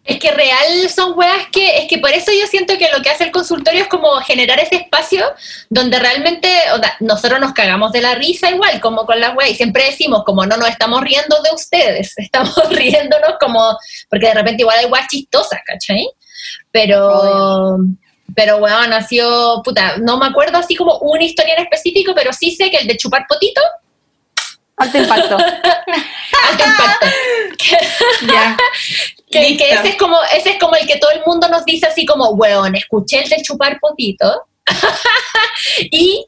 Es 0.08 0.20
que 0.20 0.32
real 0.32 0.90
son 0.90 1.18
weas 1.18 1.48
que, 1.52 1.80
es 1.80 1.88
que 1.90 1.98
por 1.98 2.12
eso 2.12 2.32
yo 2.32 2.48
siento 2.48 2.78
que 2.78 2.90
lo 2.96 3.04
que 3.04 3.10
hace 3.10 3.26
el 3.26 3.32
consultorio 3.32 3.82
es 3.82 3.90
como 3.90 4.10
generar 4.22 4.58
ese 4.58 4.78
espacio 4.78 5.26
donde 5.70 6.00
realmente, 6.00 6.50
o 6.74 6.78
sea, 6.78 6.96
nosotros 7.02 7.42
nos 7.42 7.52
cagamos 7.52 7.92
de 7.92 8.00
la 8.00 8.16
risa 8.16 8.50
igual, 8.50 8.80
como 8.80 9.06
con 9.06 9.20
las 9.20 9.36
weas, 9.36 9.52
y 9.52 9.56
siempre 9.56 9.84
decimos 9.84 10.24
como 10.26 10.46
no 10.46 10.56
nos 10.56 10.70
estamos 10.70 11.02
riendo 11.02 11.42
de 11.42 11.54
ustedes, 11.54 12.14
estamos 12.18 12.56
riéndonos 12.70 13.34
como, 13.38 13.78
porque 14.10 14.28
de 14.28 14.34
repente 14.34 14.64
igual 14.64 14.80
hay 14.80 14.86
weas 14.86 15.10
chistosas, 15.10 15.60
¿cachai? 15.66 16.08
Pero, 16.72 17.78
pero 18.34 18.58
weón, 18.58 18.94
ha 18.94 19.06
sido, 19.06 19.62
puta, 19.62 19.98
no 19.98 20.18
me 20.18 20.28
acuerdo 20.28 20.58
así 20.58 20.74
como 20.74 21.00
una 21.00 21.26
historia 21.26 21.56
en 21.56 21.64
específico, 21.64 22.14
pero 22.16 22.32
sí 22.32 22.56
sé 22.56 22.72
que 22.72 22.78
el 22.78 22.88
de 22.88 22.96
chupar 22.96 23.26
potito, 23.28 23.62
Alto 24.78 25.00
impacto. 25.00 25.38
alto 26.50 26.64
impacto. 26.66 27.08
Ya. 28.28 28.58
Que, 29.30 29.58
que 29.58 29.72
ese 29.72 29.90
es 29.90 29.96
como 29.98 30.18
ese 30.36 30.52
es 30.52 30.58
como 30.58 30.76
el 30.76 30.88
que 30.88 30.98
todo 30.98 31.12
el 31.12 31.22
mundo 31.26 31.50
nos 31.50 31.66
dice 31.66 31.88
así 31.88 32.06
como, 32.06 32.30
weón, 32.32 32.76
escuché 32.76 33.24
el 33.24 33.30
de 33.30 33.42
chupar 33.42 33.78
potito, 33.80 34.44
y 35.92 36.26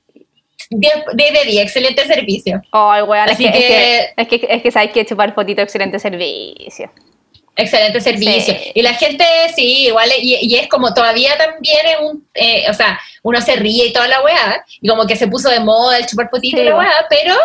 10 0.69 0.93
10 1.13 1.33
de 1.33 1.45
10, 1.45 1.63
excelente 1.63 2.05
servicio. 2.05 2.61
Ay, 2.71 3.01
weón, 3.03 3.25
es 3.29 3.33
Así 3.35 3.45
que, 3.45 3.51
que- 3.51 4.13
es 4.17 4.27
que, 4.27 4.35
es 4.35 4.41
que, 4.41 4.47
es 4.55 4.61
que 4.63 4.71
sabes 4.71 4.91
que 4.91 5.05
chupar 5.05 5.33
fotito, 5.33 5.61
excelente 5.61 5.97
servicio. 5.99 6.91
Excelente 7.55 7.99
servicio. 7.99 8.53
Sí. 8.53 8.71
Y 8.75 8.81
la 8.81 8.93
gente, 8.93 9.25
sí, 9.55 9.87
igual, 9.87 10.09
y, 10.21 10.35
y 10.41 10.55
es 10.55 10.67
como 10.67 10.93
todavía 10.93 11.37
también 11.37 11.85
es 11.87 11.97
un, 12.01 12.25
eh, 12.33 12.65
o 12.69 12.73
sea, 12.73 12.99
uno 13.23 13.41
se 13.41 13.55
ríe 13.55 13.87
y 13.87 13.93
toda 13.93 14.07
la 14.07 14.21
weá, 14.21 14.63
y 14.79 14.87
como 14.87 15.05
que 15.05 15.15
se 15.15 15.27
puso 15.27 15.49
de 15.49 15.59
moda 15.59 15.97
el 15.97 16.05
chupar 16.05 16.29
potito 16.29 16.55
Sí, 16.57 16.63
y 16.63 16.65
la 16.65 16.77
weá, 16.77 17.05
pero 17.09 17.35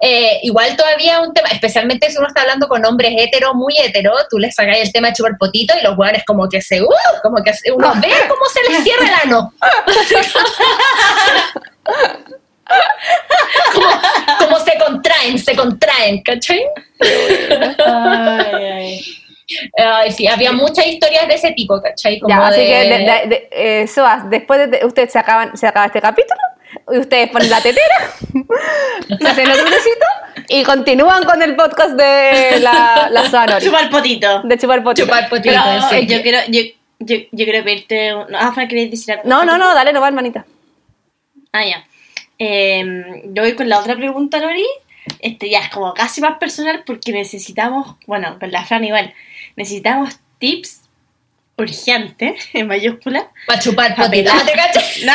eh, 0.00 0.38
igual 0.42 0.76
todavía 0.76 1.20
un 1.20 1.32
tema, 1.34 1.48
especialmente 1.48 2.08
si 2.10 2.18
uno 2.18 2.28
está 2.28 2.42
hablando 2.42 2.68
con 2.68 2.84
hombres 2.84 3.12
hetero, 3.16 3.52
muy 3.54 3.74
hetero, 3.78 4.12
tú 4.30 4.38
les 4.38 4.54
sacas 4.54 4.78
el 4.78 4.92
tema 4.92 5.12
chupar 5.12 5.36
potito 5.38 5.74
y 5.76 5.82
los 5.84 5.98
weones 5.98 6.24
como 6.24 6.48
que 6.48 6.62
se, 6.62 6.80
uh, 6.82 6.86
como 7.22 7.42
que 7.42 7.52
se- 7.52 7.72
uno 7.72 7.92
ve 7.96 8.12
cómo 8.28 8.44
se 8.46 8.62
les 8.70 8.82
cierra 8.84 9.08
el 9.08 9.14
ano. 9.28 9.52
como, 13.74 13.88
como 14.38 14.60
se 14.64 14.78
contraen, 14.78 15.38
se 15.38 15.56
contraen, 15.56 16.22
¿cachai? 16.22 16.62
Ay, 19.76 20.12
sí, 20.12 20.26
había 20.26 20.52
muchas 20.52 20.86
historias 20.86 21.26
de 21.26 21.34
ese 21.34 21.52
tipo, 21.52 21.80
¿cachai? 21.80 22.18
Como 22.20 22.34
Ya, 22.34 22.46
así 22.48 22.60
de- 22.60 22.66
que, 22.66 22.88
de, 22.88 23.48
de- 23.56 23.86
Soas, 23.88 24.28
después 24.28 24.70
de, 24.70 24.84
ustedes 24.84 25.10
se 25.12 25.18
acaban, 25.18 25.56
se 25.56 25.66
acaba 25.66 25.86
este 25.86 26.02
capítulo, 26.02 26.38
y 26.92 26.98
ustedes 26.98 27.30
ponen 27.30 27.50
la 27.50 27.60
tetera, 27.60 28.12
se 29.18 29.26
hacen 29.28 29.50
otro 29.50 29.64
besito, 29.64 30.06
y 30.48 30.62
continúan 30.64 31.24
con 31.24 31.42
el 31.42 31.56
podcast 31.56 31.90
de 31.92 32.60
la, 32.60 33.08
la 33.10 33.28
Soa 33.30 33.46
Nori, 33.46 33.64
Chupar 33.64 33.90
potito. 33.90 34.42
de 34.42 34.58
chupar 34.58 34.82
potito. 34.82 35.06
Chupar 35.06 35.28
potito, 35.28 35.54
Pero 35.64 35.88
sí. 35.88 36.06
yo 36.06 36.22
quiero, 36.22 36.38
yo, 36.48 36.60
yo, 37.00 37.16
yo 37.32 37.44
quiero 37.44 37.64
pedirte. 37.64 38.14
un- 38.14 38.34
Ah, 38.34 38.52
Fran, 38.52 38.68
¿querías 38.68 38.90
decir 38.90 39.12
algo? 39.14 39.24
No, 39.28 39.44
no, 39.44 39.58
no, 39.58 39.74
dale, 39.74 39.92
no 39.92 40.00
va, 40.00 40.08
hermanita. 40.08 40.44
Ah, 41.52 41.64
ya. 41.64 41.84
Eh, 42.38 43.22
yo 43.26 43.42
voy 43.42 43.54
con 43.54 43.68
la 43.68 43.78
otra 43.80 43.96
pregunta, 43.96 44.38
Lori. 44.38 44.66
Este 45.20 45.48
ya 45.48 45.60
es 45.60 45.70
como 45.70 45.94
casi 45.94 46.20
más 46.20 46.38
personal 46.38 46.82
porque 46.86 47.12
necesitamos, 47.12 47.96
bueno, 48.06 48.38
con 48.38 48.52
la 48.52 48.64
Fran 48.64 48.84
igual, 48.84 49.12
necesitamos 49.56 50.18
tips 50.38 50.82
urgentes, 51.58 52.48
en 52.54 52.66
mayúscula. 52.68 53.28
Para 53.46 53.58
chupar 53.60 53.94
Pa' 53.94 54.04
potito, 54.04 54.30
pelar. 54.30 54.46
¿te 54.46 54.52
cachai? 54.52 55.04
¡No! 55.04 55.12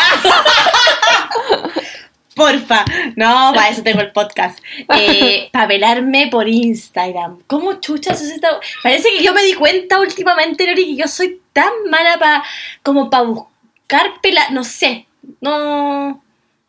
Porfa, 2.36 2.84
no, 3.16 3.52
para 3.54 3.70
eso 3.70 3.84
tengo 3.84 4.02
el 4.02 4.12
podcast. 4.12 4.58
Eh, 4.98 5.50
para 5.54 5.68
velarme 5.68 6.30
por 6.32 6.48
Instagram. 6.50 7.40
¿Cómo 7.46 7.74
chuchas 7.80 8.20
es 8.24 8.32
esta? 8.32 8.60
Parece 8.82 9.10
que 9.10 9.24
yo 9.24 9.34
me 9.36 9.44
di 9.44 9.54
cuenta 9.54 10.00
últimamente, 10.00 10.66
Lori, 10.66 10.84
que 10.86 10.96
yo 10.96 11.08
soy 11.08 11.40
tan 11.54 11.72
mala 11.92 12.18
para 12.18 12.44
como 12.82 13.12
para 13.12 13.24
buscar 13.24 14.20
pelar, 14.24 14.52
no 14.52 14.64
sé, 14.64 15.06
no. 15.42 16.24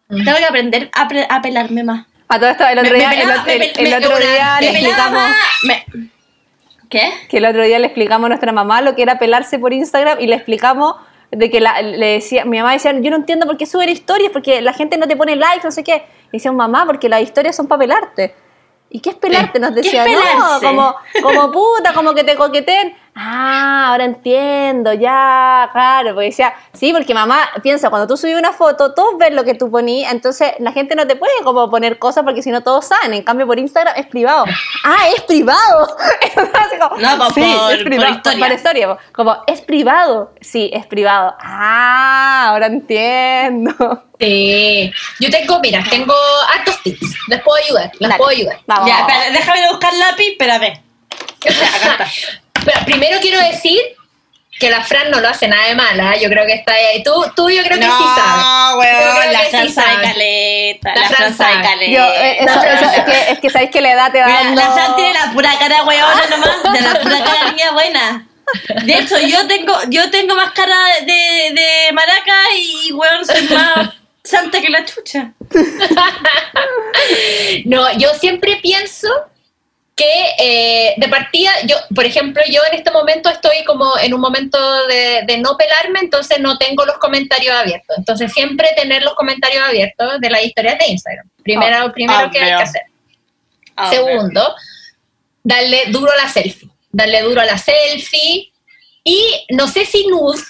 Tengo 0.09 0.37
que 0.37 0.45
aprender 0.45 0.91
a, 0.93 1.09
pre- 1.09 1.27
a 1.31 1.41
pelarme 1.41 1.83
más. 1.83 2.07
A 2.29 2.39
todo 2.39 2.51
esto, 2.51 2.67
el 2.69 2.79
otro 2.81 2.93
Me- 2.93 2.99
día, 2.99 3.09
me 3.09 3.15
el, 3.15 3.21
pelaba- 3.23 3.53
el- 3.53 3.59
me- 3.59 3.71
el 3.71 3.83
me- 3.91 3.97
otro 3.97 4.19
me- 4.19 4.27
día 4.27 4.57
le 4.61 4.71
me 4.73 4.79
explicamos, 4.81 5.23
Me- 5.63 5.87
¿Qué? 7.01 7.13
que 7.29 7.39
el 7.39 7.45
otro 7.47 7.63
día 7.65 7.79
le 7.79 7.87
explicamos 7.87 8.27
a 8.27 8.29
nuestra 8.29 8.53
mamá 8.53 8.81
lo 8.83 8.95
que 8.95 9.03
era 9.03 9.19
pelarse 9.19 9.59
por 9.59 9.73
Instagram 9.73 10.21
y 10.21 10.27
le 10.27 10.37
explicamos 10.37 10.95
de 11.31 11.51
que 11.51 11.61
la- 11.61 11.83
le 11.83 12.07
decía, 12.13 12.45
mi 12.45 12.59
mamá 12.59 12.73
decía, 12.73 12.93
yo 13.01 13.11
no 13.11 13.17
entiendo 13.17 13.47
por 13.47 13.57
qué 13.57 13.67
suben 13.67 13.89
historias, 13.89 14.31
porque 14.33 14.63
la 14.63 14.73
gente 14.73 14.97
no 14.99 15.09
te 15.09 15.17
pone 15.17 15.35
likes, 15.35 15.65
no 15.65 15.73
sé 15.73 15.83
qué. 15.83 16.05
Y 16.31 16.37
decían, 16.39 16.55
mamá, 16.55 16.85
porque 16.87 17.09
las 17.09 17.23
historias 17.23 17.57
son 17.57 17.67
para 17.67 17.81
pelarte. 17.81 18.35
¿Y 18.91 19.01
qué 19.01 19.11
es 19.11 19.17
pelarte? 19.17 19.59
Nos 19.59 19.73
¿Qué 19.73 19.81
es 19.81 19.85
decía, 19.87 20.05
no, 20.39 20.61
como, 20.61 20.95
como 21.23 21.51
puta, 21.51 21.93
como 21.93 22.15
que 22.15 22.23
te 22.23 22.37
coqueten. 22.37 22.95
Ah, 23.17 23.91
ahora 23.91 24.05
entiendo, 24.05 24.93
ya, 24.93 25.69
claro. 25.73 26.15
Porque 26.15 26.27
decía, 26.31 26.53
sí, 26.73 26.93
porque 26.93 27.15
mamá 27.15 27.49
piensa, 27.63 27.89
cuando 27.89 28.09
tú 28.09 28.17
subes 28.17 28.37
una 28.37 28.53
foto, 28.53 28.93
todos 28.93 29.17
ven 29.19 29.37
lo 29.37 29.45
que 29.45 29.55
tú 29.55 29.71
poní, 29.71 30.05
entonces 30.05 30.53
la 30.59 30.73
gente 30.73 30.97
no 30.97 31.07
te 31.07 31.15
puede 31.15 31.33
como 31.45 31.71
poner 31.71 31.99
cosas 32.01 32.25
porque 32.25 32.43
si 32.43 32.51
no 32.51 32.63
todos 32.63 32.87
saben. 32.87 33.15
En 33.15 33.23
cambio, 33.23 33.47
por 33.47 33.59
Instagram 33.59 33.95
es 33.97 34.07
privado. 34.07 34.45
Ah, 34.85 35.09
es 35.15 35.23
privado. 35.23 35.97
Como, 36.35 36.97
No, 37.01 37.17
por- 37.19 37.35
por- 37.35 37.35
por 37.35 38.09
historia. 38.11 38.39
por 38.47 38.53
historia. 38.53 38.97
Como, 39.13 39.37
es 39.47 39.61
privado. 39.61 40.33
Sí, 40.41 40.71
es 40.73 40.85
privado. 40.87 41.35
Ah, 41.41 42.49
ahora 42.49 42.67
entiendo. 42.67 43.73
Sí. 44.19 44.93
Yo 45.21 45.31
tengo, 45.31 45.61
mira, 45.61 45.85
tengo 45.89 46.15
hartos 46.53 46.83
tips. 46.83 47.15
Les 47.29 47.41
puedo 47.43 47.63
ayudar, 47.65 47.91
les 47.93 48.01
Dale. 48.01 48.17
puedo 48.17 48.31
ayudar. 48.31 48.59
Vamos. 48.67 48.89
Ya, 48.89 49.01
espera, 49.01 49.31
déjame 49.33 49.69
buscar 49.71 49.93
lápiz, 49.95 50.29
espérame. 50.33 50.83
Ya, 51.45 51.51
acá 51.53 52.05
está. 52.05 52.44
Pero 52.65 52.81
primero 52.85 53.19
quiero 53.21 53.41
decir 53.41 53.81
que 54.59 54.71
la 54.71 54.83
Fran 54.85 55.11
no 55.11 55.21
lo 55.21 55.29
hace 55.29 55.49
nada 55.49 55.67
de 55.67 55.75
mala. 55.75 56.17
Yo 56.17 56.29
creo 56.29 56.47
que 56.47 56.55
está 56.55 56.75
ahí. 56.75 57.03
Tú, 57.03 57.13
tú 57.35 57.51
yo 57.51 57.63
creo 57.65 57.79
que 57.79 57.85
sí 57.85 58.05
sabes. 58.17 58.45
No, 58.45 58.79
weón, 58.79 59.33
la 59.33 59.39
que 59.41 59.45
sí 59.47 59.51
Fran 59.51 59.73
sabe 59.73 60.03
caleta. 60.03 60.95
La 60.95 61.01
La 61.01 61.07
Fran 61.09 61.17
Fran 61.17 61.37
sabe 61.37 61.63
caleta. 61.63 61.93
Yo, 61.93 62.05
eh, 62.23 62.37
eso, 62.41 62.55
La 62.55 62.61
Fran 62.61 62.85
eso- 62.85 62.93
es, 62.93 63.05
que, 63.05 63.33
es 63.33 63.39
que 63.41 63.51
sabéis 63.51 63.71
que 63.71 63.81
la 63.81 63.93
edad 63.93 64.13
te 64.13 64.21
va 64.21 64.27
Mira, 64.27 64.39
dando... 64.45 64.61
la 64.63 64.71
Fran 64.73 64.97
tiene 64.97 65.13
la 65.15 65.33
pura 65.33 65.51
cara 65.59 65.83
weona 65.85 66.27
nomás, 66.31 66.63
de 66.73 66.81
la 66.81 67.01
pura 67.01 67.25
cara 67.25 67.51
niña 67.51 67.73
buena. 67.73 68.27
De 68.85 68.95
hecho, 68.99 69.19
yo 69.19 69.47
tengo, 69.49 69.77
yo 69.89 70.11
tengo 70.11 70.37
más 70.37 70.53
cara 70.53 70.77
de, 71.01 71.51
de 71.55 71.93
maraca 71.93 72.35
y 72.57 72.93
weón 72.93 73.25
soy 73.27 73.43
más 73.49 73.91
santa 74.23 74.61
que 74.61 74.69
la 74.71 74.85
chucha. 74.85 75.33
No, 77.67 77.91
yo 77.99 78.15
siempre 78.15 78.57
pienso 78.63 79.09
que 79.97 80.25
eh, 80.39 80.95
de 80.97 81.09
partida, 81.09 81.53
yo, 81.67 81.77
por 81.95 82.05
ejemplo, 82.05 82.43
yo 82.51 82.61
en 82.71 82.77
este 82.77 82.91
momento 82.91 83.29
estoy 83.29 83.63
como 83.65 83.97
en 83.99 84.13
un 84.13 84.21
momento 84.21 84.87
de, 84.87 85.23
de 85.27 85.39
no 85.39 85.57
pelarme, 85.57 86.01
entonces 86.01 86.41
no 86.41 86.59
tengo 86.59 86.85
los 86.85 86.99
comentarios 86.99 87.55
abiertos. 87.55 87.97
Entonces 87.97 88.33
siempre 88.33 88.73
tener 88.77 89.03
los 89.03 89.15
comentarios 89.15 89.63
abiertos 89.63 90.21
de 90.21 90.31
las 90.31 90.45
historias 90.45 90.79
de 90.79 90.87
Instagram. 90.89 91.29
Primero, 91.43 91.87
Oh, 91.87 91.93
primero 91.93 92.31
que 92.31 92.39
hay 92.41 92.57
que 92.57 92.63
hacer. 92.63 92.83
Segundo, 93.91 94.55
darle 95.43 95.85
duro 95.89 96.11
a 96.11 96.17
la 96.17 96.29
selfie. 96.29 96.69
Darle 96.91 97.23
duro 97.23 97.41
a 97.41 97.45
la 97.45 97.59
selfie. 97.59 98.53
Y 99.05 99.47
no 99.51 99.69
sé 99.69 99.85
si 99.85 100.07
nude, 100.07 100.43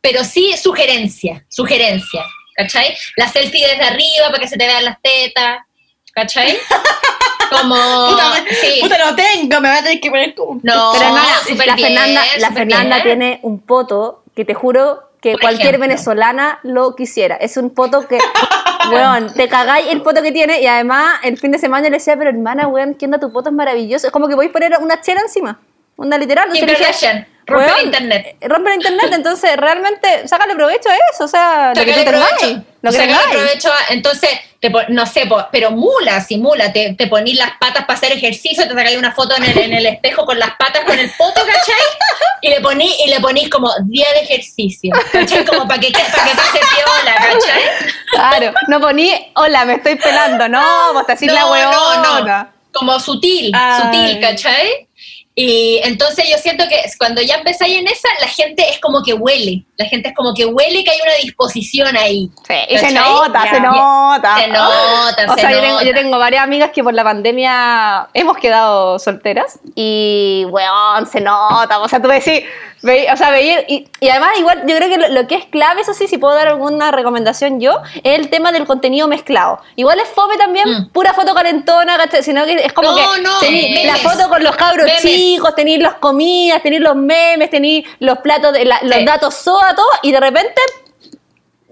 pero 0.00 0.24
sí 0.24 0.56
sugerencia. 0.56 1.44
Sugerencia. 1.48 2.24
¿Cachai? 2.56 2.96
La 3.16 3.28
selfie 3.28 3.66
desde 3.68 3.84
arriba 3.84 4.28
para 4.28 4.38
que 4.38 4.48
se 4.48 4.56
te 4.56 4.66
vean 4.66 4.84
las 4.84 4.96
tetas. 5.02 5.58
¿Cachai? 6.16 6.56
Como. 7.50 7.76
Puta, 8.10 8.32
sí. 8.60 8.78
puta, 8.80 8.98
no 8.98 9.14
tengo, 9.14 9.60
me 9.60 9.68
va 9.68 9.76
a 9.76 9.82
tener 9.82 10.00
que 10.00 10.10
poner 10.10 10.34
como... 10.34 10.58
No, 10.64 10.90
Pero 10.94 11.04
hermana, 11.04 11.28
súper 11.46 11.66
la 11.68 11.74
bien, 11.76 11.88
Fernanda, 11.94 12.22
la 12.38 12.50
Fernanda 12.50 12.94
bien. 12.96 13.04
tiene 13.06 13.38
un 13.42 13.60
poto 13.60 14.24
que 14.34 14.44
te 14.44 14.52
juro 14.54 15.10
que 15.22 15.32
Por 15.32 15.42
cualquier 15.42 15.68
ejemplo. 15.76 15.88
venezolana 15.88 16.58
lo 16.64 16.96
quisiera. 16.96 17.36
Es 17.36 17.56
un 17.56 17.70
poto 17.70 18.08
que, 18.08 18.18
weón, 18.90 19.32
te 19.32 19.46
cagáis 19.48 19.86
el 19.90 20.02
poto 20.02 20.22
que 20.22 20.32
tiene 20.32 20.60
y 20.60 20.66
además 20.66 21.20
el 21.22 21.38
fin 21.38 21.52
de 21.52 21.58
semana 21.58 21.84
le 21.88 21.90
decía, 21.98 22.16
pero 22.16 22.30
hermana, 22.30 22.66
weón, 22.66 22.94
¿qué 22.94 23.04
onda? 23.04 23.20
Tu 23.20 23.32
poto 23.32 23.50
es 23.50 23.54
maravilloso. 23.54 24.08
Es 24.08 24.12
como 24.12 24.26
que 24.26 24.34
podéis 24.34 24.52
poner 24.52 24.76
una 24.80 25.00
chela 25.00 25.20
encima. 25.20 25.60
Una 25.96 26.18
literal. 26.18 26.50
Kim 26.50 26.66
Kardashian, 26.66 27.28
rompe 27.46 27.64
weón, 27.66 27.78
el 27.78 27.84
internet. 27.86 28.36
eh, 28.40 28.48
Rompe 28.48 28.70
el 28.70 28.76
internet, 28.76 29.10
entonces 29.14 29.56
realmente 29.56 30.26
sácale 30.26 30.54
provecho 30.56 30.88
a 30.90 30.94
eso. 31.12 31.24
O 31.24 31.28
sea, 31.28 31.72
lo 31.76 31.84
que 31.84 31.92
tengáis. 31.92 32.08
provecho, 32.08 32.62
Lo 32.82 32.90
que 32.90 32.96
sácale 32.96 33.12
tengáis. 33.18 33.36
provecho 33.36 33.68
a- 33.72 33.92
entonces, 33.94 34.30
te 34.70 34.92
no 34.92 35.06
sé, 35.06 35.28
pero 35.50 35.70
mula, 35.70 36.20
sí, 36.20 36.36
mula, 36.36 36.72
te, 36.72 36.94
te 36.94 37.06
ponís 37.06 37.36
las 37.36 37.52
patas 37.58 37.84
para 37.84 37.94
hacer 37.94 38.12
ejercicio, 38.12 38.66
te 38.66 38.74
sacáis 38.74 38.96
una 38.96 39.12
foto 39.12 39.36
en 39.36 39.44
el, 39.44 39.58
en 39.58 39.72
el 39.74 39.86
espejo 39.86 40.24
con 40.24 40.38
las 40.38 40.50
patas, 40.56 40.84
con 40.84 40.98
el 40.98 41.10
poto, 41.16 41.40
¿cachai? 41.40 41.74
Y 42.42 42.50
le 42.50 42.60
ponís, 42.60 42.94
y 43.04 43.10
le 43.10 43.20
ponís 43.20 43.48
como 43.48 43.70
día 43.84 44.06
de 44.12 44.20
ejercicio, 44.20 44.94
¿cachai? 45.12 45.44
Como 45.44 45.66
para 45.66 45.80
que, 45.80 45.90
para 45.90 46.24
que 46.24 46.36
pase 46.36 46.58
piola, 46.58 47.14
¿cachai? 47.14 47.62
Claro, 48.10 48.52
no 48.68 48.80
poní, 48.80 49.32
hola, 49.34 49.64
me 49.64 49.74
estoy 49.74 49.96
pelando. 49.96 50.48
No, 50.48 50.92
vos 50.92 51.06
te 51.06 51.12
decís 51.12 51.32
la 51.32 51.46
weona. 51.46 52.52
Como 52.72 52.98
sutil, 53.00 53.52
Ay. 53.54 53.82
sutil, 53.82 54.20
¿cachai? 54.20 54.85
Y 55.38 55.80
entonces 55.84 56.28
yo 56.30 56.38
siento 56.38 56.64
que 56.66 56.80
cuando 56.98 57.20
ya 57.20 57.34
empezáis 57.34 57.76
en 57.78 57.86
esa, 57.86 58.08
la 58.22 58.26
gente 58.28 58.66
es 58.70 58.80
como 58.80 59.02
que 59.02 59.12
huele. 59.12 59.66
La 59.76 59.84
gente 59.84 60.08
es 60.08 60.14
como 60.14 60.32
que 60.32 60.46
huele 60.46 60.82
que 60.82 60.90
hay 60.90 60.98
una 61.02 61.12
disposición 61.22 61.94
ahí. 61.94 62.30
Sí, 62.48 62.54
y 62.70 62.78
se 62.78 62.90
nota, 62.92 63.44
Ya. 63.44 63.50
se 63.54 63.60
nota. 63.60 64.36
Se 64.38 64.48
nota, 64.48 65.26
O 65.28 65.34
se 65.34 65.40
sea, 65.42 65.50
yo 65.50 65.56
nota. 65.58 65.66
tengo, 65.68 65.82
yo 65.82 65.92
tengo 65.94 66.18
varias 66.18 66.42
amigas 66.42 66.70
que 66.70 66.82
por 66.82 66.94
la 66.94 67.04
pandemia 67.04 68.08
hemos 68.14 68.38
quedado 68.38 68.98
solteras 68.98 69.58
y, 69.74 70.46
weón, 70.48 71.06
se 71.06 71.20
nota. 71.20 71.80
O 71.80 71.88
sea, 71.88 72.00
tú 72.00 72.08
decís, 72.08 72.42
ve- 72.82 73.08
o 73.12 73.16
sea, 73.18 73.30
veía, 73.30 73.60
y, 73.68 73.88
y 74.00 74.08
además 74.08 74.30
igual 74.38 74.62
yo 74.66 74.74
creo 74.76 74.88
que 74.88 74.96
lo, 74.96 75.08
lo 75.08 75.26
que 75.26 75.34
es 75.34 75.44
clave, 75.44 75.82
eso 75.82 75.92
sí, 75.92 76.06
si 76.08 76.16
puedo 76.16 76.34
dar 76.34 76.48
alguna 76.48 76.90
recomendación 76.92 77.60
yo, 77.60 77.82
es 78.04 78.18
el 78.18 78.30
tema 78.30 78.52
del 78.52 78.66
contenido 78.66 79.06
mezclado. 79.06 79.60
Igual 79.76 80.00
es 80.00 80.08
fome 80.08 80.38
también, 80.38 80.66
Mm. 80.66 80.88
pura 80.92 81.12
foto 81.12 81.34
calentona. 81.34 81.98
Sino 82.22 82.44
que 82.46 82.54
es 82.64 82.72
como 82.72 82.90
No, 82.92 82.96
que 82.96 83.20
no, 83.20 83.40
memes. 83.42 83.84
la 83.86 83.96
foto 83.96 84.28
con 84.30 84.42
los 84.42 84.56
cabros 84.56 84.86
Memes. 84.86 85.02
chicos, 85.02 85.25
tenéis 85.56 85.80
las 85.80 85.94
comidas, 85.94 86.62
tenéis 86.62 86.82
los 86.82 86.96
memes, 86.96 87.50
tenéis 87.50 87.86
los 87.98 88.18
platos, 88.18 88.52
de 88.52 88.64
la- 88.64 88.80
los 88.82 88.96
Sí. 88.98 89.04
datos 89.04 89.34
SOA, 89.34 89.74
todo, 89.74 89.86
y 90.02 90.12
de 90.12 90.20
repente, 90.20 90.60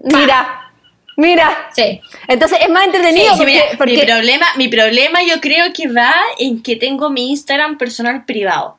mira, 0.03 0.71
mira. 1.17 1.69
Sí. 1.75 2.01
Entonces 2.27 2.59
es 2.61 2.69
más 2.69 2.85
entretenido 2.85 3.25
Sí, 3.27 3.31
sí, 3.33 3.37
porque, 3.37 3.51
mira, 3.53 3.65
porque- 3.77 3.97
mi, 3.97 4.05
problema, 4.05 4.45
mi 4.57 4.67
problema 4.67 5.23
yo 5.23 5.39
creo 5.41 5.71
que 5.73 5.87
va 5.87 6.13
en 6.39 6.61
que 6.61 6.75
tengo 6.75 7.09
mi 7.09 7.29
Instagram 7.31 7.77
personal 7.77 8.25
privado. 8.25 8.77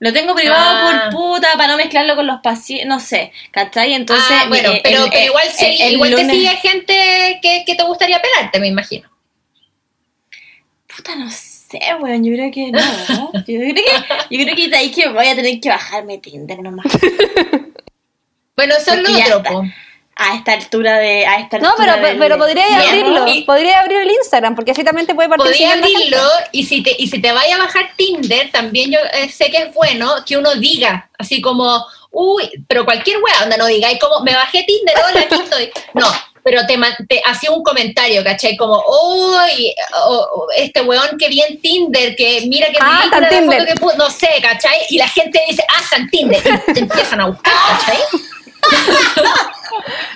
Lo 0.00 0.12
tengo 0.12 0.32
privado 0.36 0.64
Ah. 0.64 1.08
por 1.10 1.18
puta, 1.18 1.48
para 1.56 1.72
no 1.72 1.76
mezclarlo 1.76 2.14
con 2.14 2.24
los 2.26 2.40
pacientes, 2.40 2.86
no 2.86 3.00
sé, 3.00 3.32
¿cachai? 3.50 3.94
Entonces, 3.94 4.30
ah, 4.30 4.44
bueno, 4.48 4.70
eh, 4.70 4.80
pero, 4.84 5.04
el- 5.04 5.10
pero 5.10 5.20
el- 5.22 5.26
igual, 5.26 5.48
sí, 5.52 5.66
el- 5.66 5.80
el 5.88 5.92
igual 5.94 6.10
te 6.14 6.22
lunes- 6.22 6.36
sigue 6.36 6.48
gente 6.56 7.38
que, 7.42 7.64
que 7.66 7.74
te 7.74 7.82
gustaría 7.82 8.22
pelarte, 8.22 8.60
me 8.60 8.68
imagino. 8.68 9.08
Puta, 10.96 11.16
no 11.16 11.28
sé, 11.30 11.47
weón, 12.00 12.24
yo 12.24 12.32
creo 12.34 12.50
que 12.50 12.70
no. 12.72 12.80
¿no? 13.08 13.32
Yo 13.34 13.44
creo 13.44 13.74
que, 13.74 13.84
yo 14.30 14.44
creo 14.44 14.56
que 14.56 14.68
de 14.68 14.76
ahí 14.76 14.90
que 14.90 15.08
voy 15.08 15.26
a 15.26 15.34
tener 15.36 15.60
que 15.60 15.68
bajarme 15.68 16.18
Tinder 16.18 16.58
nomás. 16.60 16.86
Bueno, 18.56 18.74
eso 18.76 18.92
es 18.92 19.02
lo 19.30 19.36
otro. 19.38 19.62
A 20.16 20.34
esta 20.34 20.52
altura 20.54 20.98
de. 20.98 21.24
A 21.26 21.36
esta 21.38 21.58
No, 21.60 21.74
pero, 21.78 21.96
del- 21.98 22.18
pero 22.18 22.36
podría 22.38 22.66
Sí, 22.66 22.74
abrirlo. 22.88 23.28
y- 23.28 23.42
Podría 23.44 23.78
abrir 23.80 23.98
el 23.98 24.10
Instagram, 24.10 24.56
porque 24.56 24.72
así 24.72 24.82
también 24.82 25.06
te 25.06 25.14
puede 25.14 25.28
Podría 25.28 25.44
participar. 25.68 25.74
gente. 25.84 26.16
abrirlo 26.16 26.28
y 26.50 26.64
si 26.66 26.82
te 26.82 26.96
y 26.98 27.06
si 27.06 27.20
te 27.22 27.30
vaya 27.30 27.54
a 27.54 27.58
bajar 27.58 27.90
Tinder, 27.96 28.50
también 28.50 28.90
yo 28.90 28.98
eh, 29.12 29.28
sé 29.28 29.48
que 29.52 29.58
es 29.58 29.74
bueno 29.74 30.12
que 30.26 30.36
uno 30.36 30.56
diga, 30.56 31.08
así 31.20 31.40
como, 31.40 31.86
uy, 32.10 32.50
pero 32.66 32.84
cualquier 32.84 33.18
wea, 33.22 33.44
onda 33.44 33.56
no 33.56 33.66
digáis 33.66 34.00
como, 34.00 34.18
me 34.24 34.34
bajé 34.34 34.64
Tinder, 34.64 34.96
hola, 35.08 35.20
aquí 35.20 35.34
estoy. 35.36 35.70
No, 35.94 36.08
pero 36.50 36.66
te, 36.66 36.78
te 37.06 37.20
hacía 37.26 37.50
un 37.50 37.62
comentario, 37.62 38.24
¿cachai? 38.24 38.56
Como, 38.56 38.82
uy, 38.82 39.74
o- 40.06 40.28
o 40.34 40.46
este 40.56 40.80
weón 40.80 41.18
que 41.18 41.28
vi 41.28 41.42
en 41.42 41.60
Tinder, 41.60 42.16
que 42.16 42.42
mira 42.46 42.68
que 42.70 42.78
Ah, 42.80 43.00
está 43.04 43.16
en 43.18 43.46
la 43.46 43.52
foto 43.52 43.90
que 43.92 43.96
no 43.98 44.08
sé, 44.10 44.28
¿cachai? 44.40 44.78
Y 44.88 44.96
la 44.96 45.08
gente 45.08 45.38
dice, 45.46 45.62
ah, 45.68 45.80
está 45.82 45.96
en 45.96 46.08
Tinder, 46.08 46.40
y 46.68 46.72
te 46.72 46.80
empiezan 46.80 47.20
a 47.20 47.26
buscar, 47.26 47.52
¿cachai? 47.80 47.98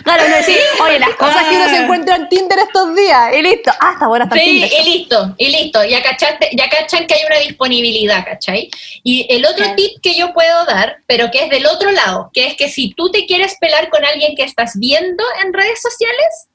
Claro, 0.03 0.28
no 0.28 0.36
decir, 0.36 0.59
oye, 0.82 0.98
las 0.98 1.14
cosas 1.14 1.44
que 1.44 1.57
uno 1.57 1.68
se 1.68 1.76
encuentra 1.76 2.16
en 2.16 2.28
Tinder 2.28 2.59
estos 2.59 2.94
días. 2.96 3.34
Y 3.36 3.42
listo. 3.42 3.70
Ah, 3.80 3.92
está 3.92 4.09
buena, 4.09 4.24
está 4.24 4.36
Sí, 4.36 4.42
Tinder. 4.44 4.70
y 4.72 4.90
listo, 4.90 5.34
y 5.38 5.48
listo. 5.48 5.84
Ya 5.84 6.03
cachaste, 6.03 6.50
ya 6.53 6.68
cachan 6.68 7.07
que 7.07 7.14
hay 7.14 7.20
una 7.26 7.38
disponibilidad, 7.38 8.24
¿cachai? 8.24 8.68
Y 9.05 9.26
el 9.30 9.46
otro 9.46 9.64
tip 9.76 10.00
que 10.03 10.14
yo 10.16 10.32
puedo 10.32 10.64
dar, 10.66 10.98
pero 11.07 11.30
que 11.30 11.44
es 11.44 11.50
del 11.50 11.66
otro 11.66 11.90
lado, 11.92 12.30
que 12.32 12.46
es 12.46 12.57
que 12.57 12.68
si 12.68 12.92
tú 12.94 13.11
te 13.11 13.26
quieres 13.26 13.57
pelar 13.61 13.88
con 13.90 14.05
alguien 14.05 14.34
que 14.34 14.42
estás 14.42 14.72
viendo 14.76 15.24
en 15.44 15.53
redes 15.53 15.80
sociales, 15.80 16.48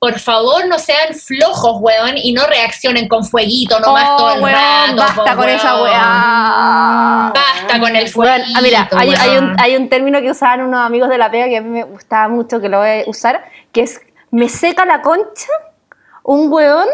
por 0.00 0.18
favor 0.18 0.66
no 0.66 0.78
sean 0.78 1.14
flojos, 1.14 1.76
weón, 1.80 2.16
y 2.16 2.32
no 2.32 2.46
reaccionen 2.46 3.06
con 3.06 3.22
fueguito 3.22 3.78
nomás 3.80 4.08
Oh, 4.12 4.16
todo 4.16 4.32
el 4.32 4.40
weón, 4.40 4.54
rato. 4.56 4.96
basta 4.96 5.30
po, 5.32 5.36
con 5.36 5.48
esa 5.50 5.74
weón. 5.74 5.84
weá. 5.90 7.32
Basta 7.34 7.80
con 7.80 7.94
el 7.96 8.02
Weón, 8.04 8.10
fueguito, 8.40 8.58
ah, 8.58 8.60
mira, 8.62 8.88
hay, 8.96 9.10
hay 9.14 9.36
un, 9.36 9.56
hay 9.60 9.76
un 9.76 9.88
término 9.90 10.20
que 10.22 10.30
usaban 10.30 10.62
unos 10.62 10.80
amigos 10.80 11.10
de 11.10 11.18
la 11.18 11.30
pega 11.30 11.48
que 11.48 11.58
a 11.58 11.60
mí 11.60 11.68
me 11.68 11.84
gustaba 11.84 12.28
mucho 12.28 12.60
que 12.60 12.68
lo 12.70 12.78
voy 12.78 12.88
a 12.88 13.02
usar, 13.06 13.44
que 13.72 13.82
es 13.82 14.00
me 14.30 14.48
seca 14.48 14.86
la 14.86 15.02
concha 15.02 15.48
un 16.22 16.50
weón 16.52 16.86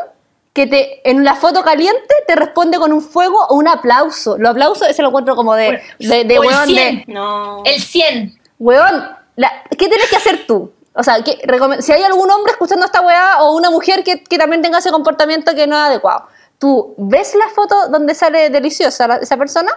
que 0.53 0.67
te 0.67 1.09
en 1.09 1.23
la 1.25 1.35
foto 1.35 1.63
caliente 1.63 2.13
te 2.27 2.35
responde 2.35 2.79
con 2.79 2.93
un 2.93 3.03
fuego 3.03 3.37
o 3.51 3.55
un 3.55 3.69
aplauso. 3.69 4.37
Los 4.39 4.51
aplausos 4.51 4.89
ese 4.89 5.03
lo 5.03 5.09
encuentro 5.09 5.37
como 5.37 5.55
de, 5.55 5.81
de, 6.01 6.25
de 6.25 6.39
O 6.39 6.43
el 6.43 6.49
weón 6.49 6.69
de 6.69 6.75
100. 6.75 7.05
No. 7.09 7.63
El 7.65 7.81
100. 7.81 8.41
weón, 8.59 9.09
la- 9.37 9.53
¿qué 9.71 9.87
tienes 9.89 10.09
que 10.11 10.17
hacer 10.17 10.45
tú? 10.47 10.73
O 10.97 11.03
sea, 11.03 11.23
¿qué 11.23 11.39
recome- 11.47 11.81
si 11.83 11.93
hay 11.93 12.03
algún 12.03 12.31
hombre 12.31 12.53
escuchando 12.53 12.87
esta 12.87 13.01
weá 13.03 13.43
o 13.43 13.55
una 13.55 13.71
mujer 13.71 14.03
que, 14.03 14.25
que 14.25 14.39
también 14.39 14.63
tenga 14.63 14.79
ese 14.79 14.91
comportamiento 14.91 15.55
que 15.55 15.67
no 15.67 15.77
es 15.77 15.83
adecuado, 15.83 16.27
tú 16.59 16.95
ves 16.97 17.35
la 17.35 17.49
foto 17.51 17.89
donde 17.89 18.15
sale 18.15 18.49
deliciosa 18.51 19.07
la- 19.07 19.17
esa 19.17 19.37
persona 19.37 19.71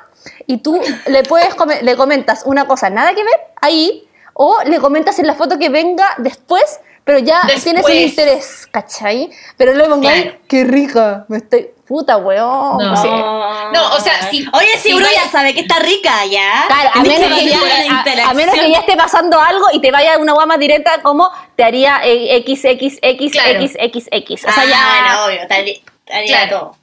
y 0.48 0.58
tú 0.60 0.80
le 1.08 1.24
puedes 1.24 1.54
come- 1.56 1.82
le 1.82 1.98
comentas 1.98 2.44
una 2.46 2.66
cosa 2.68 2.90
nada 2.90 3.14
que 3.14 3.24
ver 3.24 3.36
ahí 3.62 4.08
o 4.34 4.62
le 4.64 4.80
comentas 4.80 5.20
en 5.20 5.28
la 5.28 5.36
foto 5.36 5.58
que 5.60 5.68
venga 5.70 6.08
después, 6.20 6.80
pero 7.04 7.20
ya 7.20 7.42
Después. 7.44 7.64
tienes 7.64 7.88
el 7.90 7.98
interés, 8.02 8.68
¿cachai? 8.72 9.30
Pero 9.58 9.74
luego 9.74 10.00
Claro. 10.00 10.38
qué 10.48 10.64
rica, 10.64 11.26
me 11.28 11.38
estoy 11.38 11.70
puta 11.88 12.18
weón. 12.18 12.78
No. 12.78 12.96
Sí. 13.02 13.08
No, 13.08 13.96
o 13.96 14.00
sea, 14.00 14.30
si- 14.30 14.46
Oye, 14.54 14.78
si 14.78 14.90
si 14.90 14.94
uno 14.94 15.06
vaya- 15.06 15.24
ya 15.26 15.32
sabe 15.32 15.54
que 15.56 15.62
está 15.62 15.80
rica, 15.80 16.24
ya. 16.26 16.66
Claro, 16.68 16.90
a 16.94 17.02
menos, 17.02 17.40
que 17.40 17.46
ya, 17.50 17.58
a- 18.30 18.34
menos 18.36 18.54
que 18.56 18.72
ya 18.72 18.80
esté 18.80 18.96
pasando 18.96 19.40
algo 19.42 19.66
y 19.74 19.82
te 19.82 19.90
vaya 19.92 20.18
una 20.20 20.34
guama 20.34 20.58
directa 20.58 21.02
como 21.02 21.32
te 21.56 21.64
haría 21.64 22.02
eh, 22.04 22.36
X, 22.38 22.64
X, 22.66 23.00
X, 23.02 23.32
Claro. 23.32 23.60
X, 23.62 23.76
X, 23.80 24.06
X. 24.12 24.46
O 24.48 24.52
sea, 24.52 24.64
Ah, 24.64 24.66
ya... 24.70 25.02
bueno, 25.02 25.26
obvio, 25.26 25.42
estaría, 25.42 25.74
estaría 26.06 26.48
Claro. 26.48 26.60
todo. 26.60 26.76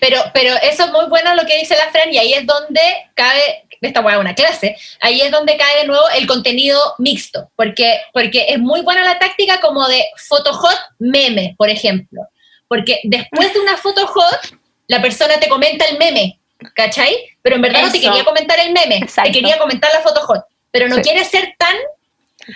Pero, 0.00 0.20
pero 0.34 0.54
eso 0.62 0.84
es 0.86 0.90
muy 0.92 1.06
bueno 1.08 1.34
lo 1.34 1.44
que 1.46 1.56
dice 1.58 1.76
la 1.76 1.90
Fran 1.90 2.12
y 2.12 2.18
ahí 2.18 2.32
es 2.34 2.44
donde 2.46 2.80
cabe, 3.14 3.64
esta 3.80 4.00
hueá 4.00 4.16
es 4.16 4.20
una 4.20 4.34
clase, 4.34 4.76
ahí 5.00 5.20
es 5.20 5.30
donde 5.30 5.56
cae 5.56 5.80
de 5.82 5.86
nuevo 5.86 6.04
el 6.16 6.26
contenido 6.26 6.80
mixto, 6.98 7.50
porque, 7.56 8.00
porque 8.12 8.46
es 8.48 8.58
muy 8.58 8.80
buena 8.82 9.02
la 9.04 9.18
táctica 9.18 9.60
como 9.60 9.86
de 9.86 10.04
foto 10.28 10.52
hot 10.52 10.78
meme, 10.98 11.54
por 11.56 11.68
ejemplo, 11.70 12.22
porque 12.66 13.00
después 13.04 13.52
de 13.54 13.60
una 13.60 13.76
foto 13.76 14.06
hot, 14.06 14.40
la 14.88 15.00
persona 15.02 15.38
te 15.38 15.48
comenta 15.48 15.84
el 15.86 15.98
meme, 15.98 16.38
¿cachai? 16.74 17.16
Pero 17.42 17.56
en 17.56 17.62
verdad 17.62 17.82
no 17.82 17.92
te 17.92 18.00
quería 18.00 18.24
comentar 18.24 18.58
el 18.60 18.72
meme, 18.72 18.98
Exacto. 18.98 19.30
te 19.30 19.38
quería 19.38 19.58
comentar 19.58 19.90
la 19.92 20.00
foto 20.00 20.20
hot, 20.22 20.44
pero 20.70 20.88
no 20.88 20.96
Sí. 20.96 21.02
quiere 21.02 21.24
ser 21.24 21.54
tan 21.58 21.76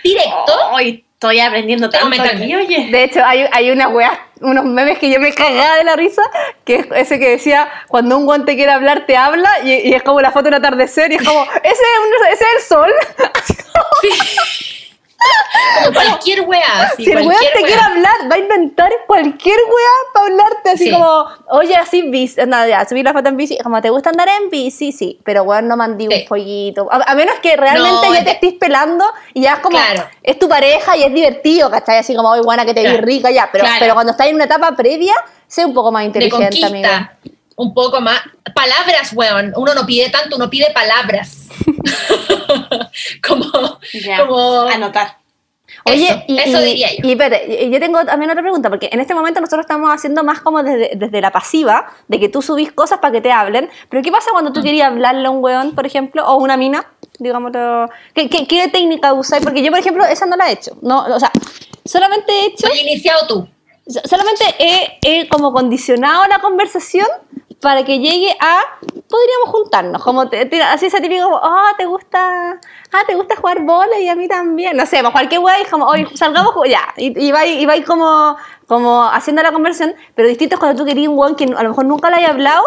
directo. 0.03 0.53
Hoy 0.71 1.05
estoy 1.13 1.39
aprendiendo 1.39 1.89
tanto 1.89 2.21
aquí, 2.21 2.55
oye. 2.55 2.89
De 2.91 3.03
hecho, 3.03 3.23
hay, 3.23 3.45
hay 3.51 3.71
una 3.71 3.87
weá, 3.89 4.27
unos 4.43 4.65
memes 4.65 4.99
que 4.99 5.09
yo 5.09 5.19
me 5.19 5.33
cagaba 5.33 5.77
de 5.77 5.83
la 5.83 5.95
risa, 5.95 6.21
que 6.65 6.75
es 6.75 6.87
ese 6.95 7.19
que 7.19 7.29
decía, 7.29 7.69
cuando 7.87 8.17
un 8.17 8.25
guante 8.25 8.55
quiere 8.55 8.71
hablar, 8.71 9.05
te 9.07 9.17
habla, 9.17 9.49
y, 9.63 9.71
y 9.89 9.93
es 9.93 10.03
como 10.03 10.21
la 10.21 10.31
foto 10.31 10.45
del 10.45 10.55
atardecer, 10.55 11.11
y 11.11 11.15
es 11.15 11.23
como, 11.23 11.43
ese 11.43 11.71
es, 11.71 11.99
un- 11.99 12.27
ese 12.33 12.43
es 12.43 12.55
el 12.55 12.61
sol. 12.61 12.91
Como 13.73 13.85
cualquier 15.93 16.41
weá, 16.41 16.83
así, 16.83 17.05
si 17.05 17.11
el 17.11 17.17
weón 17.27 17.29
te 17.53 17.59
weá. 17.59 17.67
quiere 17.67 17.81
hablar, 17.81 18.15
va 18.31 18.35
a 18.35 18.39
inventar 18.39 18.91
cualquier 19.07 19.57
weá 19.57 19.91
para 20.13 20.25
hablarte, 20.27 20.69
así 20.71 20.85
Sí. 20.85 20.91
como, 20.91 21.25
oye, 21.49 21.75
así, 21.75 22.01
bici, 22.09 22.39
nada, 22.47 22.67
ya, 22.67 22.85
subí 22.87 23.03
la 23.03 23.13
foto 23.13 23.29
en 23.29 23.37
bici, 23.37 23.57
como, 23.59 23.81
¿te 23.81 23.89
gusta 23.89 24.09
andar 24.09 24.27
en 24.41 24.49
bici? 24.49 24.91
Sí, 24.91 25.19
pero 25.23 25.43
weón, 25.43 25.67
no 25.67 25.77
mandé 25.77 26.05
Sí. 26.09 26.21
un 26.21 26.27
follito. 26.27 26.87
A, 26.91 27.11
a 27.11 27.15
menos 27.15 27.35
que 27.41 27.55
realmente 27.55 28.07
No, 28.07 28.13
ya 28.13 28.23
te 28.23 28.31
estés 28.31 28.53
pelando 28.53 29.05
y 29.33 29.41
ya 29.41 29.53
es 29.53 29.59
como, 29.59 29.77
Claro. 29.77 30.07
es 30.21 30.37
tu 30.39 30.47
pareja 30.49 30.95
y 30.97 31.03
es 31.03 31.13
divertido, 31.13 31.69
¿cachai? 31.69 31.97
Así 31.99 32.15
como, 32.15 32.29
oye, 32.29 32.41
buena 32.41 32.65
que 32.65 32.73
te 32.73 32.81
vi 32.81 32.87
Claro. 32.87 33.03
rica, 33.05 33.31
ya, 33.31 33.49
pero, 33.51 33.63
Claro. 33.65 33.77
pero 33.79 33.93
cuando 33.93 34.11
estás 34.11 34.27
en 34.27 34.35
una 34.35 34.45
etapa 34.45 34.71
previa, 34.75 35.13
sé 35.47 35.65
un 35.65 35.73
poco 35.73 35.91
más 35.91 36.03
inteligente, 36.05 36.65
amiga. 36.65 37.17
Un 37.55 37.73
poco 37.73 38.01
más. 38.01 38.19
Palabras, 38.55 39.11
weón. 39.13 39.53
Uno 39.55 39.73
no 39.73 39.85
pide 39.85 40.09
tanto, 40.09 40.35
uno 40.35 40.49
pide 40.49 40.71
palabras. 40.71 41.47
como, 43.27 43.79
Ya. 43.93 44.19
como 44.25 44.61
Anotar. 44.61 45.17
Oye, 45.85 46.05
Eso, 46.05 46.23
y, 46.27 46.37
eso 46.37 46.59
diría 46.61 46.87
yo. 46.91 47.07
y 47.07 47.11
y- 47.65 47.71
yo 47.71 47.79
tengo 47.79 48.05
también 48.05 48.29
otra 48.29 48.41
pregunta, 48.43 48.69
porque 48.69 48.89
en 48.91 48.99
este 49.01 49.13
momento 49.15 49.41
nosotros 49.41 49.61
estamos 49.65 49.89
haciendo 49.91 50.23
más 50.23 50.39
como 50.39 50.61
desde, 50.63 50.91
desde 50.95 51.19
la 51.19 51.31
pasiva, 51.31 51.87
de 52.07 52.19
que 52.19 52.29
tú 52.29 52.41
subís 52.41 52.71
cosas 52.71 52.99
para 52.99 53.11
que 53.11 53.21
te 53.21 53.31
hablen, 53.31 53.69
pero 53.89 54.01
¿qué 54.03 54.11
pasa 54.11 54.29
cuando 54.31 54.53
tú 54.53 54.59
Mm. 54.59 54.63
querías 54.63 54.87
hablarle 54.91 55.27
a 55.27 55.31
un 55.31 55.43
weón, 55.43 55.73
por 55.75 55.85
ejemplo, 55.85 56.25
o 56.27 56.35
una 56.35 56.57
mina, 56.57 56.85
digámoslo? 57.19 57.89
¿Qué, 58.13 58.29
qué, 58.29 58.47
qué 58.47 58.67
técnica 58.69 59.13
usáis? 59.13 59.43
Porque 59.43 59.61
yo, 59.63 59.71
por 59.71 59.79
ejemplo, 59.79 60.05
esa 60.05 60.25
no 60.25 60.35
la 60.37 60.49
he 60.49 60.53
hecho, 60.53 60.77
no, 60.83 61.05
o 61.05 61.19
sea, 61.19 61.31
solamente 61.83 62.31
he 62.31 62.45
hecho, 62.47 62.67
Soy 62.67 62.79
iniciado 62.79 63.27
tú. 63.27 63.49
so- 63.87 64.01
solamente 64.05 64.43
he, 64.59 64.99
he 65.01 65.27
como 65.27 65.51
condicionado 65.51 66.25
la 66.27 66.39
conversación 66.39 67.07
para 67.63 67.83
que 67.83 67.97
llegue 67.99 68.35
a 68.39 68.59
podríamos 69.09 69.49
juntarnos 69.49 70.03
como 70.03 70.29
te, 70.29 70.45
te- 70.45 70.61
así 70.61 70.87
ese 70.87 71.01
típico 71.01 71.39
ah 71.41 71.71
te 71.77 71.85
gusta 71.85 72.59
ah 72.91 73.01
te 73.07 73.15
gusta 73.15 73.35
jugar 73.37 73.61
bola 73.61 73.99
y 73.99 74.07
a 74.09 74.15
mí 74.15 74.27
también 74.27 74.75
no 74.77 74.85
sé 74.85 74.99
pues 75.01 75.11
cualquier 75.11 75.41
es 75.61 75.69
como 75.69 75.85
hoy 75.85 76.07
salgamos 76.13 76.51
a 76.51 76.53
jugar", 76.53 76.69
ya 76.69 76.81
y, 76.97 77.27
y 77.27 77.31
va 77.31 77.45
y 77.45 77.65
va 77.65 77.73
como 77.85 78.35
como 78.67 79.03
haciendo 79.03 79.41
la 79.41 79.51
conversión 79.51 79.95
pero 80.15 80.27
distinto 80.27 80.55
es 80.55 80.59
cuando 80.59 80.77
tú 80.81 80.85
querías 80.85 81.07
un 81.09 81.17
weón 81.17 81.35
que 81.35 81.45
a 81.45 81.63
lo 81.63 81.69
mejor 81.69 81.85
nunca 81.85 82.09
le 82.09 82.17
haya 82.17 82.29
hablado 82.29 82.63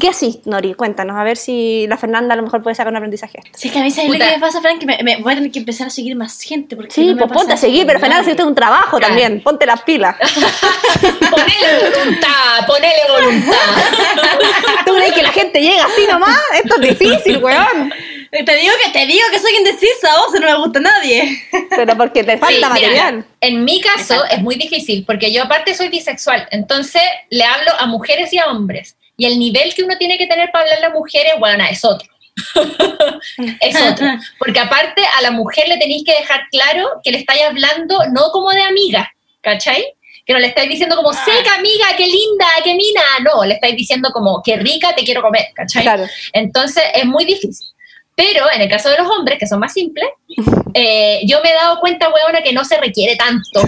¿Qué 0.00 0.08
así, 0.08 0.40
Nori? 0.46 0.74
Cuéntanos, 0.74 1.16
a 1.16 1.22
ver 1.22 1.36
si 1.36 1.86
la 1.86 1.96
Fernanda 1.96 2.34
a 2.34 2.36
lo 2.36 2.42
mejor 2.42 2.62
puede 2.62 2.74
sacar 2.74 2.90
un 2.90 2.96
aprendizaje. 2.96 3.38
Si 3.54 3.68
es 3.68 3.72
que 3.72 3.78
a 3.78 3.82
mí 3.82 3.90
¿sabes 3.90 4.10
lo 4.10 4.18
que 4.18 4.24
me 4.32 4.38
pasa, 4.40 4.60
Frank, 4.60 4.80
que 4.80 4.86
me, 4.86 4.98
me 5.02 5.16
voy 5.18 5.32
a 5.32 5.36
tener 5.36 5.52
que 5.52 5.60
empezar 5.60 5.86
a 5.86 5.90
seguir 5.90 6.16
más 6.16 6.40
gente. 6.42 6.74
Porque 6.74 6.90
Sí, 6.92 7.06
no 7.06 7.14
me 7.14 7.22
pues 7.26 7.32
ponte 7.32 7.52
a 7.52 7.56
seguir, 7.56 7.86
pero 7.86 8.00
Fernanda, 8.00 8.24
si 8.24 8.30
esto 8.30 8.42
es 8.42 8.48
un 8.48 8.54
trabajo 8.54 8.98
Claro. 8.98 9.06
también, 9.14 9.40
ponte 9.42 9.64
las 9.66 9.82
pilas. 9.82 10.16
Ponele 11.30 11.90
voluntad, 11.96 12.66
ponele 12.66 13.02
voluntad. 13.08 13.52
¿Tú 14.86 14.94
crees 14.96 15.12
que 15.12 15.22
la 15.22 15.30
gente 15.32 15.60
llega 15.60 15.84
así 15.84 16.06
nomás? 16.10 16.38
Esto 16.62 16.80
es 16.80 16.98
difícil, 16.98 17.38
weón. 17.38 17.92
Te 18.30 18.56
digo 18.56 18.72
que 18.82 18.90
te 18.92 19.06
digo 19.06 19.24
que 19.30 19.38
soy 19.38 19.52
indecisa, 19.58 20.08
vos 20.16 20.40
no 20.40 20.46
me 20.46 20.54
gusta 20.56 20.78
a 20.78 20.82
nadie. 20.82 21.42
Pero 21.70 21.96
porque 21.96 22.24
te 22.24 22.38
falta 22.38 22.48
Sí, 22.48 22.54
mira, 22.54 22.68
material. 22.70 23.26
en 23.40 23.64
mi 23.64 23.80
caso 23.80 24.14
Exacto. 24.14 24.34
es 24.36 24.42
muy 24.42 24.54
difícil 24.56 25.04
porque 25.06 25.32
yo 25.32 25.42
aparte 25.44 25.74
soy 25.74 25.88
bisexual, 25.90 26.48
entonces 26.50 27.02
le 27.30 27.44
hablo 27.44 27.72
a 27.78 27.86
mujeres 27.86 28.32
y 28.32 28.38
a 28.38 28.46
hombres. 28.46 28.96
Y 29.16 29.26
el 29.26 29.38
nivel 29.38 29.74
que 29.74 29.82
uno 29.82 29.96
tiene 29.98 30.18
que 30.18 30.26
tener 30.26 30.50
para 30.50 30.64
hablarle 30.64 30.86
a 30.86 30.90
mujeres, 30.90 31.34
bueno, 31.38 31.64
es 31.70 31.84
otro. 31.84 32.08
es 33.60 33.80
otro. 33.80 34.06
Porque 34.38 34.60
aparte 34.60 35.02
a 35.18 35.22
la 35.22 35.30
mujer 35.30 35.68
le 35.68 35.78
tenéis 35.78 36.04
que 36.04 36.14
dejar 36.14 36.42
claro 36.50 36.88
que 37.02 37.12
le 37.12 37.18
estáis 37.18 37.42
hablando 37.42 37.98
no 38.12 38.30
como 38.30 38.50
de 38.50 38.62
amiga, 38.62 39.12
¿cachai? 39.40 39.94
Que 40.24 40.32
no 40.32 40.38
le 40.38 40.46
estáis 40.48 40.68
diciendo 40.68 40.96
como, 40.96 41.12
seca 41.12 41.54
amiga, 41.58 41.86
qué 41.96 42.06
linda, 42.06 42.46
qué 42.62 42.74
mina. 42.74 43.02
No, 43.24 43.44
le 43.44 43.54
estáis 43.54 43.76
diciendo 43.76 44.10
como, 44.12 44.40
qué 44.42 44.56
rica, 44.56 44.94
te 44.94 45.04
quiero 45.04 45.20
comer, 45.20 45.46
¿cachai? 45.54 45.82
Claro. 45.82 46.06
Entonces 46.32 46.84
es 46.94 47.04
muy 47.04 47.24
difícil. 47.24 47.66
Pero 48.14 48.44
en 48.52 48.60
el 48.60 48.68
caso 48.68 48.90
de 48.90 48.98
los 48.98 49.08
hombres, 49.08 49.38
que 49.38 49.46
son 49.46 49.58
más 49.58 49.72
simples, 49.72 50.08
eh, 50.74 51.22
yo 51.26 51.40
me 51.42 51.50
he 51.50 51.54
dado 51.54 51.80
cuenta, 51.80 52.10
weona, 52.10 52.42
que 52.42 52.52
no 52.52 52.64
se 52.64 52.78
requiere 52.78 53.16
tanto. 53.16 53.62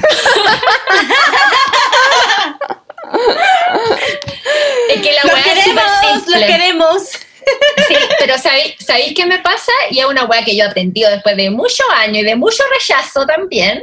Sí, 7.89 7.95
pero 8.19 8.39
¿sabéis, 8.39 8.75
¿sabéis 8.79 9.15
qué 9.15 9.27
me 9.27 9.39
pasa? 9.39 9.73
Y 9.91 9.99
es 9.99 10.07
una 10.07 10.25
weá 10.25 10.45
que 10.45 10.57
yo 10.57 10.65
he 10.65 10.69
aprendido 10.69 11.11
después 11.11 11.37
de 11.37 11.51
muchos 11.51 11.87
años 11.95 12.19
y 12.19 12.25
de 12.25 12.37
mucho 12.37 12.63
rechazo 12.73 13.27
también, 13.27 13.83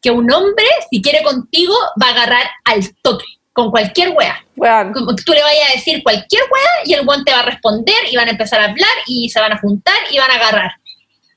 que 0.00 0.10
un 0.10 0.30
hombre, 0.32 0.66
si 0.90 1.02
quiere 1.02 1.22
contigo, 1.22 1.74
va 2.02 2.08
a 2.08 2.12
agarrar 2.12 2.50
al 2.64 2.94
toque, 3.02 3.26
con 3.52 3.70
cualquier 3.70 4.10
weá. 4.10 4.44
Weón. 4.56 4.92
Como 4.92 5.14
que 5.14 5.22
tú 5.22 5.32
le 5.32 5.42
vayas 5.42 5.70
a 5.70 5.74
decir 5.74 6.02
cualquier 6.02 6.42
weá 6.50 6.84
y 6.84 6.94
el 6.94 7.06
weón 7.06 7.24
te 7.24 7.32
va 7.32 7.40
a 7.40 7.46
responder 7.46 7.96
y 8.10 8.16
van 8.16 8.28
a 8.28 8.32
empezar 8.32 8.60
a 8.60 8.66
hablar 8.66 8.94
y 9.06 9.28
se 9.28 9.40
van 9.40 9.52
a 9.52 9.58
juntar 9.58 9.98
y 10.10 10.18
van 10.18 10.30
a 10.30 10.34
agarrar. 10.34 10.72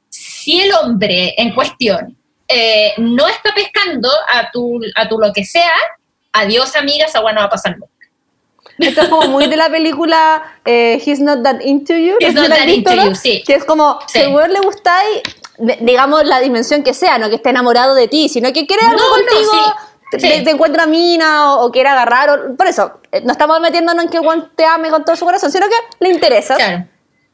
Si 0.09 0.61
el 0.61 0.73
hombre 0.73 1.33
en 1.37 1.53
cuestión 1.53 2.17
eh, 2.47 2.93
no 2.97 3.27
está 3.27 3.53
pescando 3.53 4.09
a 4.27 4.51
tu, 4.51 4.79
a 4.95 5.07
tu 5.07 5.17
lo 5.17 5.31
que 5.33 5.43
sea, 5.43 5.73
adiós 6.33 6.75
amiga, 6.75 7.05
esa 7.05 7.21
weá 7.21 7.33
no 7.33 7.41
va 7.41 7.47
a 7.47 7.49
pasar 7.49 7.77
nunca. 7.77 7.90
Esto 8.81 9.01
es 9.01 9.07
como 9.09 9.27
muy 9.27 9.47
de 9.47 9.57
la 9.57 9.69
película 9.69 10.43
eh, 10.65 11.01
He's 11.05 11.19
Not 11.19 11.43
That 11.43 11.61
Into 11.61 11.93
You. 11.93 12.15
He's 12.19 12.33
no 12.33 12.41
Not 12.41 12.49
That 12.57 12.67
Into 12.67 12.95
¿no? 12.95 13.05
You, 13.09 13.15
sí. 13.15 13.43
Que 13.45 13.55
es 13.55 13.65
como, 13.65 13.99
Sí. 14.07 14.21
si 14.21 14.27
weón 14.27 14.51
le 14.53 14.59
gustáis, 14.61 15.21
digamos 15.81 16.25
la 16.25 16.39
dimensión 16.39 16.83
que 16.83 16.93
sea, 16.93 17.17
no 17.17 17.29
que 17.29 17.35
esté 17.35 17.49
enamorado 17.49 17.93
de 17.95 18.07
ti, 18.07 18.29
sino 18.29 18.51
que 18.53 18.65
quiere 18.67 18.85
algo 18.85 18.97
No, 18.99 19.09
no, 19.09 19.15
contigo, 19.15 19.51
sí, 19.51 19.71
te, 20.11 20.19
sí. 20.19 20.43
te 20.43 20.51
encuentra 20.51 20.85
mina 20.87 21.53
o, 21.55 21.65
o 21.65 21.71
quiere 21.71 21.89
agarrar. 21.89 22.29
o- 22.29 22.55
por 22.55 22.67
eso, 22.67 22.99
eh, 23.11 23.21
no 23.23 23.31
estamos 23.31 23.59
metiéndonos 23.61 24.03
en 24.05 24.09
que 24.09 24.17
el 24.17 24.25
weón 24.25 24.49
te 24.55 24.65
ame 24.65 24.89
con 24.89 25.05
todo 25.05 25.15
su 25.15 25.25
corazón, 25.25 25.51
sino 25.51 25.67
que 25.67 25.75
le 25.99 26.09
interesa. 26.11 26.55
Claro. 26.55 26.85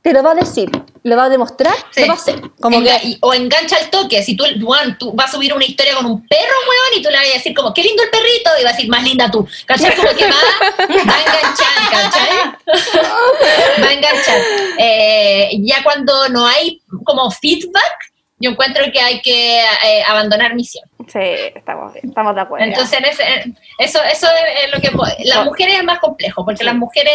Te 0.02 0.14
lo 0.14 0.24
va 0.24 0.32
a 0.32 0.36
decir, 0.36 0.70
lo 1.08 1.16
va 1.16 1.26
a 1.26 1.30
demostrar, 1.30 1.74
Sí. 1.92 2.04
va 2.08 2.14
a 2.14 2.18
hacer. 2.18 2.42
Como 2.60 2.78
Enga- 2.80 3.00
que, 3.02 3.18
o 3.22 3.34
engancha 3.34 3.78
al 3.78 3.90
toque. 3.90 4.22
Si 4.24 4.36
tú, 4.36 4.44
Juan, 4.64 4.98
tú 4.98 5.14
vas 5.14 5.30
a 5.30 5.34
subir 5.34 5.54
una 5.54 5.64
historia 5.66 5.96
con 5.96 6.06
un 6.06 6.28
perro, 6.28 6.42
weón, 6.70 7.00
y 7.00 7.02
tú 7.02 7.10
le 7.10 7.18
vas 7.18 7.28
a 7.30 7.34
decir 7.34 7.54
como, 7.56 7.74
qué 7.74 7.82
lindo 7.84 8.04
el 8.04 8.10
perrito, 8.10 8.50
y 8.60 8.64
va 8.64 8.70
a 8.70 8.74
decir, 8.74 8.90
más 8.90 9.04
linda 9.04 9.32
tú. 9.32 9.48
¿Cachai? 9.66 9.96
Como 9.96 10.10
que 10.10 10.26
va, 10.26 10.32
va 10.32 11.14
a 11.16 11.22
enganchar, 11.22 11.92
¿cachai? 11.92 12.38
va 13.84 13.88
a 13.88 13.94
enganchar. 13.94 14.42
Eh, 14.80 15.50
ya 15.62 15.82
cuando 15.84 16.30
no 16.30 16.46
hay 16.46 16.82
como 17.04 17.30
feedback, 17.32 18.12
yo 18.40 18.52
encuentro 18.52 18.84
que 18.92 19.00
hay 19.00 19.22
que 19.22 19.60
eh, 19.60 20.04
abandonar 20.08 20.54
misión. 20.56 20.84
sí, 21.12 21.20
estamos, 21.56 21.96
estamos 21.96 22.36
de 22.36 22.42
acuerdo. 22.42 22.66
Entonces, 22.66 23.00
en 23.00 23.06
ese- 23.06 23.54
eso, 23.80 24.04
eso 24.04 24.28
es 24.64 24.72
lo 24.72 24.80
que... 24.82 24.92
Las 25.26 25.46
mujeres 25.46 25.78
es 25.80 25.84
más 25.84 26.00
complejo, 26.00 26.46
porque 26.46 26.64
las 26.64 26.76
mujeres 26.76 27.14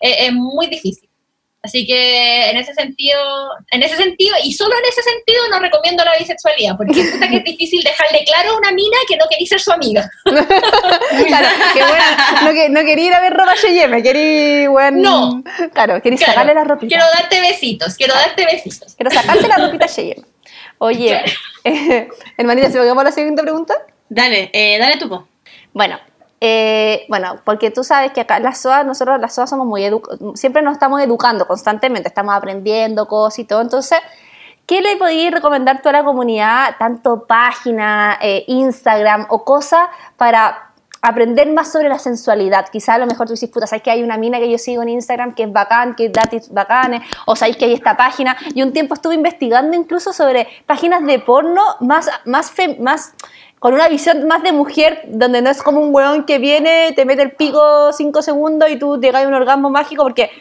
eh, 0.00 0.26
es 0.26 0.32
muy 0.32 0.66
difícil. 0.68 1.08
Así 1.64 1.86
que 1.86 2.50
en 2.50 2.56
ese 2.56 2.74
sentido, 2.74 3.20
en 3.70 3.84
ese 3.84 3.96
sentido, 3.96 4.34
y 4.42 4.52
solo 4.52 4.74
en 4.76 4.84
ese 4.84 5.00
sentido 5.00 5.48
no 5.48 5.60
recomiendo 5.60 6.04
la 6.04 6.18
bisexualidad, 6.18 6.76
porque 6.76 7.04
puta 7.04 7.28
que 7.28 7.36
es 7.36 7.44
difícil 7.44 7.80
dejarle 7.84 8.24
claro 8.24 8.50
a 8.50 8.56
una 8.58 8.72
mina 8.72 8.96
que 9.06 9.16
no 9.16 9.26
quería 9.30 9.46
ser 9.46 9.60
su 9.60 9.72
amiga. 9.72 10.10
Claro, 11.26 11.48
que 11.72 11.82
bueno, 11.84 12.04
no, 12.42 12.52
que, 12.52 12.68
no 12.68 12.80
quería 12.80 13.06
ir 13.06 13.14
a 13.14 13.20
ver 13.20 13.32
ropa 13.32 13.54
me 13.88 14.02
quería, 14.02 14.68
bueno, 14.70 14.98
No. 14.98 15.44
Claro, 15.72 16.02
quería 16.02 16.18
Claro, 16.18 16.32
sacarle 16.32 16.54
la 16.54 16.64
ropita. 16.64 16.88
Quiero 16.88 17.04
darte 17.16 17.40
besitos, 17.40 17.94
quiero 17.94 18.14
darte 18.14 18.44
besitos. 18.44 18.94
Quiero 18.96 19.10
sacarte 19.10 19.46
la 19.46 19.58
ropita 19.58 19.86
Cheyenne. 19.86 20.24
Oye, 20.78 21.22
eh, 21.64 22.08
hermanita, 22.36 22.70
¿se 22.70 22.78
me 22.78 22.84
quedó 22.84 23.02
la 23.02 23.12
siguiente 23.12 23.42
pregunta? 23.42 23.74
Dale, 24.08 24.50
eh, 24.52 24.78
dale 24.78 24.96
tú, 24.96 25.08
po. 25.08 25.28
Bueno, 25.72 26.00
eh, 26.44 27.06
bueno, 27.08 27.36
porque 27.44 27.70
tú 27.70 27.84
sabes 27.84 28.10
que 28.10 28.20
acá 28.20 28.38
en 28.38 28.42
la 28.42 28.52
SOA, 28.52 28.82
nosotros 28.82 29.20
las 29.20 29.32
SOA 29.32 29.46
somos 29.46 29.64
muy 29.64 29.88
siempre 30.34 30.60
nos 30.60 30.72
estamos 30.72 31.00
educando 31.00 31.46
constantemente, 31.46 32.08
estamos 32.08 32.34
aprendiendo 32.34 33.06
cosas 33.06 33.38
y 33.38 33.44
todo. 33.44 33.60
Entonces, 33.60 34.00
¿qué 34.66 34.80
le 34.80 34.96
podías 34.96 35.32
recomendar 35.32 35.82
tú 35.82 35.90
a 35.90 35.92
la 35.92 36.02
comunidad, 36.02 36.74
tanto 36.80 37.28
página, 37.28 38.18
eh, 38.20 38.42
Instagram 38.48 39.26
o 39.28 39.44
cosas 39.44 39.82
para 40.16 40.72
aprender 41.00 41.48
más 41.52 41.70
sobre 41.70 41.88
la 41.88 42.00
sensualidad? 42.00 42.66
Quizás 42.72 42.96
a 42.96 42.98
lo 42.98 43.06
mejor 43.06 43.28
tú 43.28 43.34
dices, 43.34 43.48
puta, 43.48 43.68
sabes 43.68 43.84
que 43.84 43.92
hay 43.92 44.02
una 44.02 44.18
mina 44.18 44.40
que 44.40 44.50
yo 44.50 44.58
sigo 44.58 44.82
en 44.82 44.88
Instagram 44.88 45.36
que 45.36 45.44
es 45.44 45.52
bacán, 45.52 45.94
que 45.94 46.08
da 46.08 46.22
tips 46.22 46.52
bacanes, 46.52 47.02
o 47.24 47.36
sabéis 47.36 47.56
que 47.56 47.66
hay 47.66 47.74
esta 47.74 47.96
página. 47.96 48.36
Y 48.52 48.62
un 48.62 48.72
tiempo 48.72 48.94
estuve 48.94 49.14
investigando 49.14 49.76
incluso 49.76 50.12
sobre 50.12 50.48
páginas 50.66 51.06
de 51.06 51.20
porno 51.20 51.62
más, 51.78 52.10
más, 52.24 52.52
más 52.80 53.14
con 53.62 53.74
una 53.74 53.86
visión 53.86 54.26
más 54.26 54.42
de 54.42 54.50
mujer, 54.50 55.02
donde 55.06 55.40
no 55.40 55.48
es 55.48 55.62
como 55.62 55.80
un 55.80 55.94
weón 55.94 56.24
que 56.24 56.40
viene, 56.40 56.92
te 56.96 57.04
mete 57.04 57.22
el 57.22 57.30
pico 57.30 57.92
cinco 57.92 58.20
segundos 58.20 58.68
y 58.68 58.76
tú 58.76 59.00
llegas 59.00 59.24
a 59.24 59.28
un 59.28 59.34
orgasmo 59.34 59.70
mágico, 59.70 60.02
porque 60.02 60.32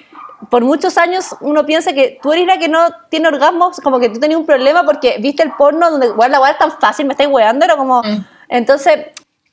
por 0.49 0.63
muchos 0.63 0.97
años 0.97 1.36
uno 1.39 1.63
piensa 1.63 1.93
que 1.93 2.17
tú 2.19 2.34
eres 2.34 2.47
la 2.47 2.57
que 2.57 2.67
no 2.67 2.80
tiene 3.09 3.28
orgasmos, 3.28 3.80
como 3.80 3.99
que 3.99 4.09
tú 4.09 4.19
tenías 4.19 4.39
un 4.39 4.47
problema 4.47 4.84
porque 4.86 5.17
viste 5.19 5.43
el 5.43 5.51
porno 5.51 5.91
donde 5.91 6.09
weón, 6.09 6.32
la 6.32 6.41
weá 6.41 6.53
es 6.53 6.57
tan 6.57 6.72
fácil, 6.72 7.05
me 7.05 7.13
estáis 7.13 7.30
weando, 7.30 7.63
era 7.63 7.78
como... 7.78 8.01
Mm. 8.01 8.26
Entonces, 8.49 8.97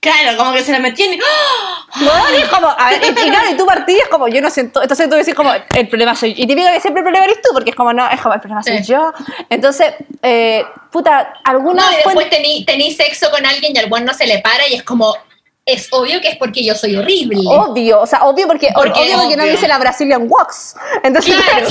Claro, 0.01 0.37
como 0.39 0.53
que 0.53 0.63
se 0.63 0.71
la 0.73 0.79
metían 0.79 1.13
y... 1.15 1.19
Como, 2.49 2.69
a 2.69 2.91
ver, 2.91 3.03
y, 3.05 3.15
claro, 3.15 3.51
y 3.51 3.57
tú 3.57 3.67
partías 3.67 4.09
como, 4.09 4.29
yo 4.29 4.41
no 4.41 4.49
siento, 4.51 4.81
entonces 4.81 5.09
tú 5.09 5.17
decís 5.17 5.35
como, 5.35 5.51
el 5.75 5.89
problema 5.89 6.15
soy 6.15 6.35
yo. 6.35 6.43
Y 6.45 6.47
típico 6.47 6.69
que 6.71 6.81
siempre 6.81 7.01
el 7.01 7.05
problema 7.05 7.25
eres 7.25 7.43
tú, 7.43 7.51
porque 7.53 7.71
es 7.71 7.77
como, 7.77 7.93
no, 7.93 8.09
es 8.09 8.21
como, 8.21 8.35
el 8.35 8.41
problema 8.41 8.63
soy 8.63 8.79
Sí. 8.79 8.93
yo. 8.93 9.13
Entonces, 9.51 9.95
eh, 10.23 10.65
puta, 10.93 11.33
alguna 11.45 11.83
No, 11.83 11.91
y 11.93 12.03
fuente- 12.03 12.05
después 12.25 12.31
tení, 12.31 12.65
tení 12.65 12.93
sexo 12.95 13.31
con 13.31 13.45
alguien 13.45 13.75
y 13.75 13.79
al 13.79 13.87
buen 13.87 14.05
no 14.05 14.15
se 14.15 14.27
le 14.27 14.39
para 14.39 14.69
y 14.69 14.75
es 14.75 14.83
como, 14.85 15.17
es 15.69 15.89
obvio 15.91 16.19
que 16.23 16.29
es 16.29 16.37
porque 16.37 16.65
yo 16.65 16.75
soy 16.75 16.97
horrible. 16.97 17.41
Obvio, 17.47 18.01
o 18.01 18.07
sea, 18.07 18.25
obvio 18.25 18.47
porque, 18.47 18.71
Porque 18.75 18.99
obvio 18.99 19.19
porque 19.19 19.37
no 19.37 19.43
me 19.45 19.53
hice 19.53 19.69
la 19.69 19.77
Brazilian 19.77 20.25
Wax. 20.27 20.75
Entonces, 21.03 21.37
Claro. 21.37 21.69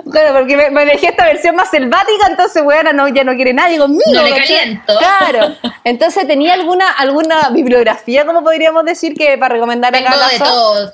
claro, 0.12 0.38
porque 0.38 0.56
me, 0.56 0.70
me 0.70 0.84
elegí 0.84 1.06
esta 1.06 1.24
versión 1.24 1.56
más 1.56 1.70
selvática, 1.70 2.28
entonces, 2.28 2.62
bueno, 2.62 2.92
no, 2.92 3.08
ya 3.08 3.24
no 3.24 3.34
quiere 3.34 3.52
nadie 3.52 3.78
conmigo. 3.78 4.12
No 4.12 4.22
le 4.22 4.30
caliento. 4.30 4.96
Claro. 4.96 5.56
Entonces, 5.82 6.24
¿tenía 6.28 6.54
alguna, 6.54 6.88
alguna 6.92 7.48
bibliografía, 7.48 8.24
como 8.24 8.44
podríamos 8.44 8.84
decir, 8.84 9.14
que 9.14 9.36
para 9.36 9.54
recomendar 9.54 9.92
Tengo 9.92 10.08
acá? 10.08 10.28
de 10.28 10.38
todo. 10.38 10.92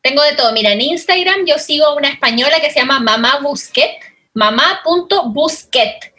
Tengo 0.00 0.22
de 0.22 0.32
todo. 0.36 0.52
Mira, 0.52 0.72
en 0.72 0.80
Instagram 0.80 1.44
yo 1.44 1.58
sigo 1.58 1.84
a 1.84 1.94
una 1.96 2.08
española 2.08 2.60
que 2.60 2.70
se 2.70 2.80
llama 2.80 2.98
Mamá 2.98 3.40
Busquet, 3.42 3.98
mamá.busquet. 4.32 6.14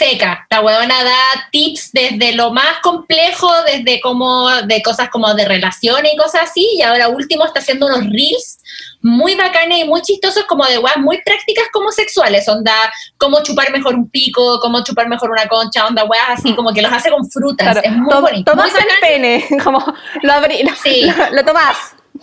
Seca. 0.00 0.46
La 0.48 0.62
huevona 0.62 1.04
da 1.04 1.48
tips 1.52 1.92
desde 1.92 2.32
lo 2.32 2.52
más 2.52 2.78
complejo, 2.82 3.52
desde 3.64 4.00
como 4.00 4.48
de 4.62 4.80
cosas 4.80 5.10
como 5.10 5.34
de 5.34 5.44
relaciones 5.44 6.14
y 6.14 6.16
cosas 6.16 6.48
así, 6.50 6.66
y 6.74 6.80
ahora 6.80 7.08
último 7.08 7.44
está 7.44 7.60
haciendo 7.60 7.84
unos 7.84 8.06
reels 8.06 8.58
muy 9.02 9.34
bacanes 9.34 9.80
y 9.80 9.84
muy 9.84 10.00
chistosos, 10.00 10.44
como 10.44 10.64
de 10.64 10.78
weas 10.78 10.96
muy 10.96 11.20
prácticas 11.22 11.66
como 11.70 11.92
sexuales, 11.92 12.48
onda, 12.48 12.72
cómo 13.18 13.42
chupar 13.42 13.70
mejor 13.72 13.94
un 13.94 14.08
pico, 14.08 14.58
cómo 14.60 14.82
chupar 14.82 15.06
mejor 15.06 15.30
una 15.30 15.46
concha, 15.48 15.86
onda, 15.86 16.04
weas 16.04 16.30
así, 16.30 16.54
como 16.54 16.72
que 16.72 16.80
los 16.80 16.92
hace 16.92 17.10
con 17.10 17.28
frutas. 17.30 17.72
Claro. 17.72 17.80
Es 17.84 17.92
muy 17.92 18.20
bonito. 18.22 18.50
Tomás 18.50 18.72
muy 18.72 18.80
el 18.80 19.00
pene, 19.02 19.48
como 19.64 19.84
lo 20.22 20.32
abrí, 20.32 20.62
lo, 20.62 20.74
Sí. 20.76 21.02
lo, 21.04 21.30
lo 21.36 21.44
tomás. 21.44 21.76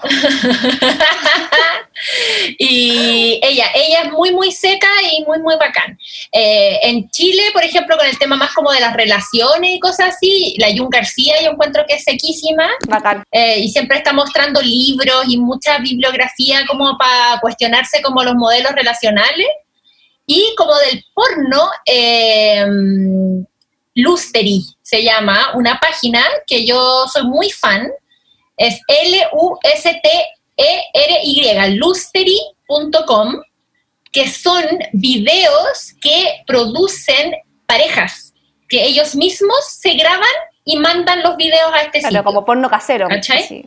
y 2.58 3.39
ella, 3.41 3.66
ella 3.74 4.02
es 4.04 4.12
muy, 4.12 4.32
muy 4.32 4.52
seca 4.52 4.88
y 5.12 5.24
muy, 5.26 5.39
muy 5.39 5.56
bacán. 5.56 5.98
Eh, 6.32 6.80
en 6.84 7.10
Chile, 7.10 7.43
por 7.54 7.64
ejemplo, 7.64 7.98
con 7.98 8.06
el 8.06 8.18
tema 8.18 8.36
más 8.36 8.53
como 8.53 8.72
de 8.72 8.80
las 8.80 8.95
relaciones 8.95 9.76
y 9.76 9.80
cosas 9.80 10.15
así, 10.15 10.56
la 10.60 10.76
Jun 10.76 10.90
García 10.90 11.36
yo 11.41 11.52
encuentro 11.52 11.84
que 11.88 11.95
es 11.95 12.03
sequísima 12.03 12.69
Bacán. 12.88 13.24
eh, 13.32 13.60
y 13.60 13.69
siempre 13.69 13.98
está 13.98 14.14
mostrando 14.14 14.61
libros 14.61 15.26
y 15.28 15.38
mucha 15.38 15.80
bibliografía 15.80 16.65
como 16.68 16.98
para 16.98 17.40
cuestionarse 17.40 18.02
como 18.02 18.24
los 18.24 18.36
modelos 18.36 18.72
relacionales. 18.74 19.48
Y 20.30 20.53
como 20.57 20.76
del 20.76 21.06
porno, 21.14 21.69
eh, 21.86 22.65
Lustery 23.95 24.65
se 24.82 25.03
llama, 25.03 25.52
una 25.56 25.80
página 25.80 26.22
que 26.45 26.65
yo 26.65 27.07
soy 27.07 27.24
muy 27.24 27.49
fan, 27.49 27.90
es 28.57 28.79
L-U-S-T-E-R-Y, 28.88 29.77
lustery.com, 31.77 33.41
que 34.11 34.27
son 34.29 34.63
videos 34.93 35.93
que 36.01 36.43
producen 36.47 37.34
parejas, 37.65 38.34
que 38.67 38.84
ellos 38.84 39.15
mismos 39.15 39.57
se 39.79 39.93
graban 39.93 40.27
y 40.65 40.77
mandan 40.77 41.21
los 41.23 41.38
videos 41.38 41.71
a 41.73 41.84
este 41.84 41.99
Claro, 41.99 42.11
sitio 42.11 42.23
como 42.23 42.45
porno 42.45 42.69
casero. 42.69 43.07
¿Cachai? 43.07 43.43
así. 43.43 43.65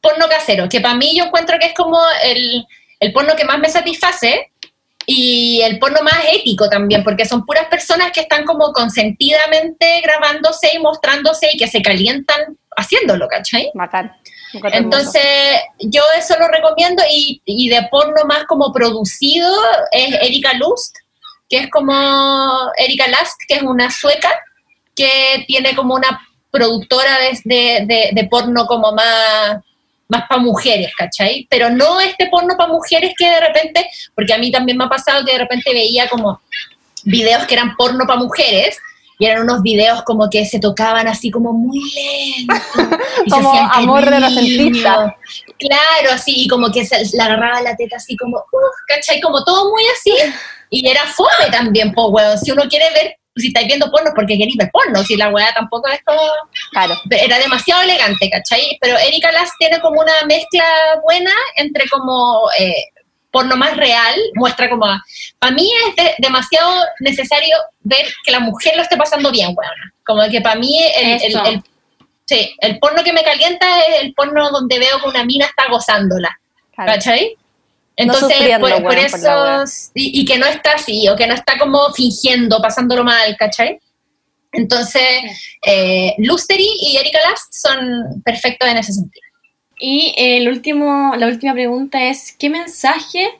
porno 0.00 0.26
casero, 0.28 0.68
que 0.68 0.80
para 0.80 0.94
mí 0.94 1.16
yo 1.16 1.24
encuentro 1.24 1.58
que 1.58 1.66
es 1.66 1.74
como 1.74 1.98
el, 2.24 2.66
el 2.98 3.12
porno 3.12 3.36
que 3.36 3.44
más 3.44 3.58
me 3.58 3.68
satisface 3.68 4.50
y 5.06 5.60
el 5.62 5.78
porno 5.78 6.02
más 6.02 6.24
ético 6.32 6.68
también, 6.68 7.04
porque 7.04 7.24
son 7.26 7.44
puras 7.44 7.66
personas 7.66 8.12
que 8.12 8.20
están 8.20 8.44
como 8.44 8.72
consentidamente 8.72 10.00
grabándose 10.02 10.70
y 10.74 10.78
mostrándose 10.78 11.50
y 11.52 11.58
que 11.58 11.68
se 11.68 11.82
calientan 11.82 12.56
haciéndolo, 12.76 13.28
¿cachai? 13.28 13.70
Bacán. 13.74 14.12
Entonces, 14.78 15.22
yo 15.78 16.02
eso 16.18 16.34
lo 16.38 16.48
recomiendo 16.48 17.02
y, 17.10 17.40
y 17.44 17.68
de 17.68 17.82
porno 17.90 18.24
más 18.26 18.44
como 18.44 18.72
producido 18.72 19.48
es 19.92 20.14
Erika 20.22 20.54
Lust, 20.54 20.96
que 21.48 21.58
es 21.58 21.70
como 21.70 21.92
Erika 22.76 23.06
Last, 23.08 23.36
que 23.46 23.54
es 23.56 23.62
una 23.62 23.90
sueca 23.90 24.30
que 24.94 25.44
tiene 25.46 25.74
como 25.76 25.94
una 25.94 26.20
productora 26.50 27.18
de, 27.18 27.40
de, 27.44 27.86
de- 27.86 28.10
de 28.12 28.24
porno 28.28 28.66
como 28.66 28.92
más, 28.92 29.58
más 30.08 30.24
para 30.28 30.40
mujeres, 30.40 30.92
¿cachai? 30.98 31.46
Pero 31.48 31.70
no 31.70 32.00
este 32.00 32.26
porno 32.28 32.56
para 32.56 32.72
mujeres 32.72 33.12
que 33.16 33.28
de 33.30 33.40
repente, 33.40 33.88
porque 34.16 34.32
a 34.34 34.38
mí 34.38 34.50
también 34.50 34.76
me 34.78 34.84
ha 34.84 34.88
pasado 34.88 35.24
que 35.24 35.32
de 35.32 35.38
repente 35.38 35.72
veía 35.72 36.08
como 36.08 36.40
videos 37.04 37.46
que 37.46 37.54
eran 37.54 37.76
porno 37.76 38.04
para 38.06 38.18
mujeres 38.18 38.78
y 39.20 39.26
eran 39.26 39.42
unos 39.42 39.62
videos 39.62 40.02
como 40.04 40.30
que 40.30 40.46
se 40.46 40.58
tocaban 40.58 41.06
así 41.06 41.30
como 41.30 41.52
muy 41.52 41.78
lento. 41.78 42.54
y 43.26 43.30
Como 43.30 43.52
amor 43.52 44.02
renacentista. 44.02 45.14
Claro, 45.58 46.14
así, 46.14 46.44
y 46.44 46.48
como 46.48 46.72
que 46.72 46.86
se 46.86 46.96
le 47.14 47.22
agarraba 47.22 47.60
la 47.60 47.76
teta 47.76 47.96
así 47.96 48.16
como, 48.16 48.38
uh, 48.38 48.70
¿cachai? 48.88 49.20
Como 49.20 49.44
todo 49.44 49.70
muy 49.70 49.82
así. 49.94 50.14
Y 50.70 50.88
era 50.88 51.04
fome 51.04 51.50
también, 51.52 51.92
po, 51.92 52.08
weón. 52.08 52.38
Si 52.38 52.50
uno 52.50 52.62
quiere 52.62 52.86
ver, 52.94 53.14
si 53.36 53.48
estáis 53.48 53.66
viendo 53.66 53.90
porno, 53.90 54.10
porque 54.16 54.38
queréis 54.38 54.56
ver 54.56 54.70
porno, 54.72 55.02
si 55.04 55.16
la 55.16 55.28
weá 55.28 55.52
tampoco 55.52 55.88
es 55.88 56.00
como 56.02 56.22
Claro. 56.72 56.94
era 57.10 57.38
demasiado 57.38 57.82
elegante, 57.82 58.30
¿cachai? 58.30 58.78
Pero 58.80 58.96
Erika 58.96 59.30
Lass 59.32 59.50
tiene 59.58 59.80
como 59.80 60.00
una 60.00 60.14
mezcla 60.26 60.64
buena 61.02 61.32
entre 61.56 61.86
como 61.90 62.48
eh, 62.58 62.72
porno 63.30 63.56
más 63.56 63.76
real, 63.76 64.14
muestra 64.34 64.68
como... 64.68 64.86
Para 65.38 65.54
mí 65.54 65.70
es 65.88 65.96
de- 65.96 66.14
demasiado 66.18 66.84
necesario 67.00 67.56
ver 67.80 68.06
que 68.24 68.32
la 68.32 68.40
mujer 68.40 68.74
lo 68.76 68.82
esté 68.82 68.96
pasando 68.96 69.30
bien, 69.30 69.54
weona. 69.56 69.92
Como 70.04 70.22
que 70.28 70.40
para 70.40 70.56
mí 70.56 70.82
el, 70.96 71.20
el- 71.22 71.62
sí, 72.24 72.54
el 72.60 72.78
porno 72.78 73.02
que 73.04 73.12
me 73.12 73.22
calienta 73.22 73.80
es 73.82 74.02
el 74.02 74.14
porno 74.14 74.50
donde 74.50 74.78
veo 74.78 75.00
que 75.00 75.08
una 75.08 75.24
mina 75.24 75.46
está 75.46 75.68
gozándola, 75.68 76.38
claro. 76.74 76.92
¿cachai? 76.92 77.36
Entonces, 77.96 78.58
por, 78.58 78.70
por 78.70 78.82
por 78.84 78.98
eso, 78.98 79.64
y, 79.94 80.20
y 80.20 80.24
que 80.24 80.38
no 80.38 80.46
está 80.46 80.72
así, 80.72 81.06
o 81.08 81.16
que 81.16 81.26
no 81.26 81.34
está 81.34 81.58
como 81.58 81.92
fingiendo, 81.92 82.60
pasándolo 82.62 83.04
mal, 83.04 83.36
¿cachai? 83.38 83.78
Entonces, 84.52 85.02
eh, 85.64 86.14
Lustery 86.18 86.68
y 86.80 86.96
Erika 86.96 87.18
Last 87.28 87.52
son 87.52 88.22
perfectos 88.24 88.68
en 88.68 88.78
ese 88.78 88.92
sentido. 88.94 89.26
Y 89.80 90.14
el 90.16 90.48
último, 90.48 91.14
la 91.16 91.26
última 91.26 91.52
pregunta 91.54 92.04
es, 92.08 92.32
¿qué 92.38 92.50
mensaje 92.50 93.30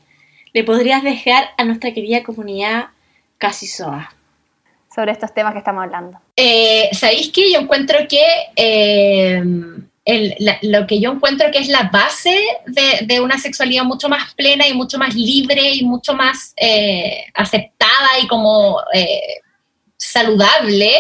le 0.53 0.65
podrías 0.65 1.03
dejar 1.03 1.51
a 1.59 1.65
nuestra 1.65 1.93
querida 1.93 2.23
comunidad 2.23 2.87
Casi 3.39 3.67
Soa? 3.67 4.15
Sobre 4.95 5.13
estos 5.13 5.33
temas 5.35 5.53
que 5.53 5.59
estamos 5.61 5.85
hablando. 5.85 6.19
Eh, 6.35 6.89
¿Sabéis 6.93 7.31
qué? 7.33 7.53
Yo 7.53 7.61
encuentro 7.61 7.99
que 8.09 8.23
eh, 8.57 9.43
el- 10.05 10.35
la- 10.41 10.59
lo 10.63 10.87
que 10.87 10.99
yo 10.99 11.13
encuentro 11.13 11.51
que 11.53 11.59
es 11.59 11.69
la 11.69 11.91
base 11.93 12.37
de, 12.67 13.05
de 13.07 13.21
una 13.21 13.39
sexualidad 13.39 13.85
mucho 13.85 14.09
más 14.09 14.35
plena 14.35 14.67
y 14.67 14.73
mucho 14.75 14.99
más 14.99 15.15
libre 15.15 15.75
y 15.75 15.85
mucho 15.85 16.15
más 16.15 16.55
eh, 16.57 17.25
aceptada 17.35 18.09
y 18.23 18.27
como 18.27 18.81
eh, 18.93 19.41
saludable, 19.97 20.91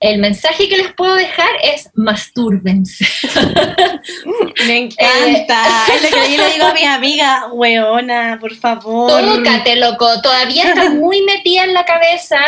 el 0.00 0.18
mensaje 0.18 0.66
que 0.66 0.78
les 0.78 0.94
puedo 0.94 1.14
dejar 1.14 1.50
es 1.62 1.90
mastúrbense. 1.94 3.06
Me 4.66 4.78
encanta. 4.78 5.86
es 5.94 6.02
lo 6.02 6.08
que 6.08 6.36
yo 6.36 6.42
le 6.42 6.52
digo 6.54 6.64
a 6.64 6.72
mis 6.72 6.86
amigas, 6.86 7.44
weona, 7.52 8.38
por 8.40 8.54
favor. 8.56 9.10
Tócate, 9.10 9.76
loco. 9.76 10.22
Todavía 10.22 10.68
está 10.68 10.88
muy 10.90 11.20
metida 11.22 11.64
en 11.64 11.74
la 11.74 11.84
cabeza, 11.84 12.38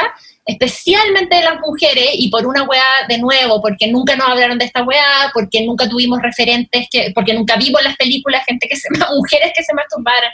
especialmente 0.46 1.36
de 1.36 1.42
las 1.42 1.60
mujeres, 1.60 2.08
y 2.14 2.30
por 2.30 2.46
una 2.46 2.62
weá 2.62 3.06
de 3.06 3.18
nuevo, 3.18 3.60
porque 3.60 3.86
nunca 3.88 4.16
nos 4.16 4.28
hablaron 4.28 4.56
de 4.56 4.64
esta 4.64 4.82
weá, 4.82 5.30
porque 5.34 5.62
nunca 5.66 5.86
tuvimos 5.86 6.22
referentes, 6.22 6.86
que, 6.90 7.12
porque 7.14 7.34
nunca 7.34 7.56
vimos 7.56 7.82
en 7.82 7.88
las 7.88 7.96
películas 7.96 8.46
gente 8.46 8.66
que 8.66 8.76
se 8.76 8.88
mujeres 9.14 9.52
que 9.54 9.62
se 9.62 9.74
masturbaran. 9.74 10.32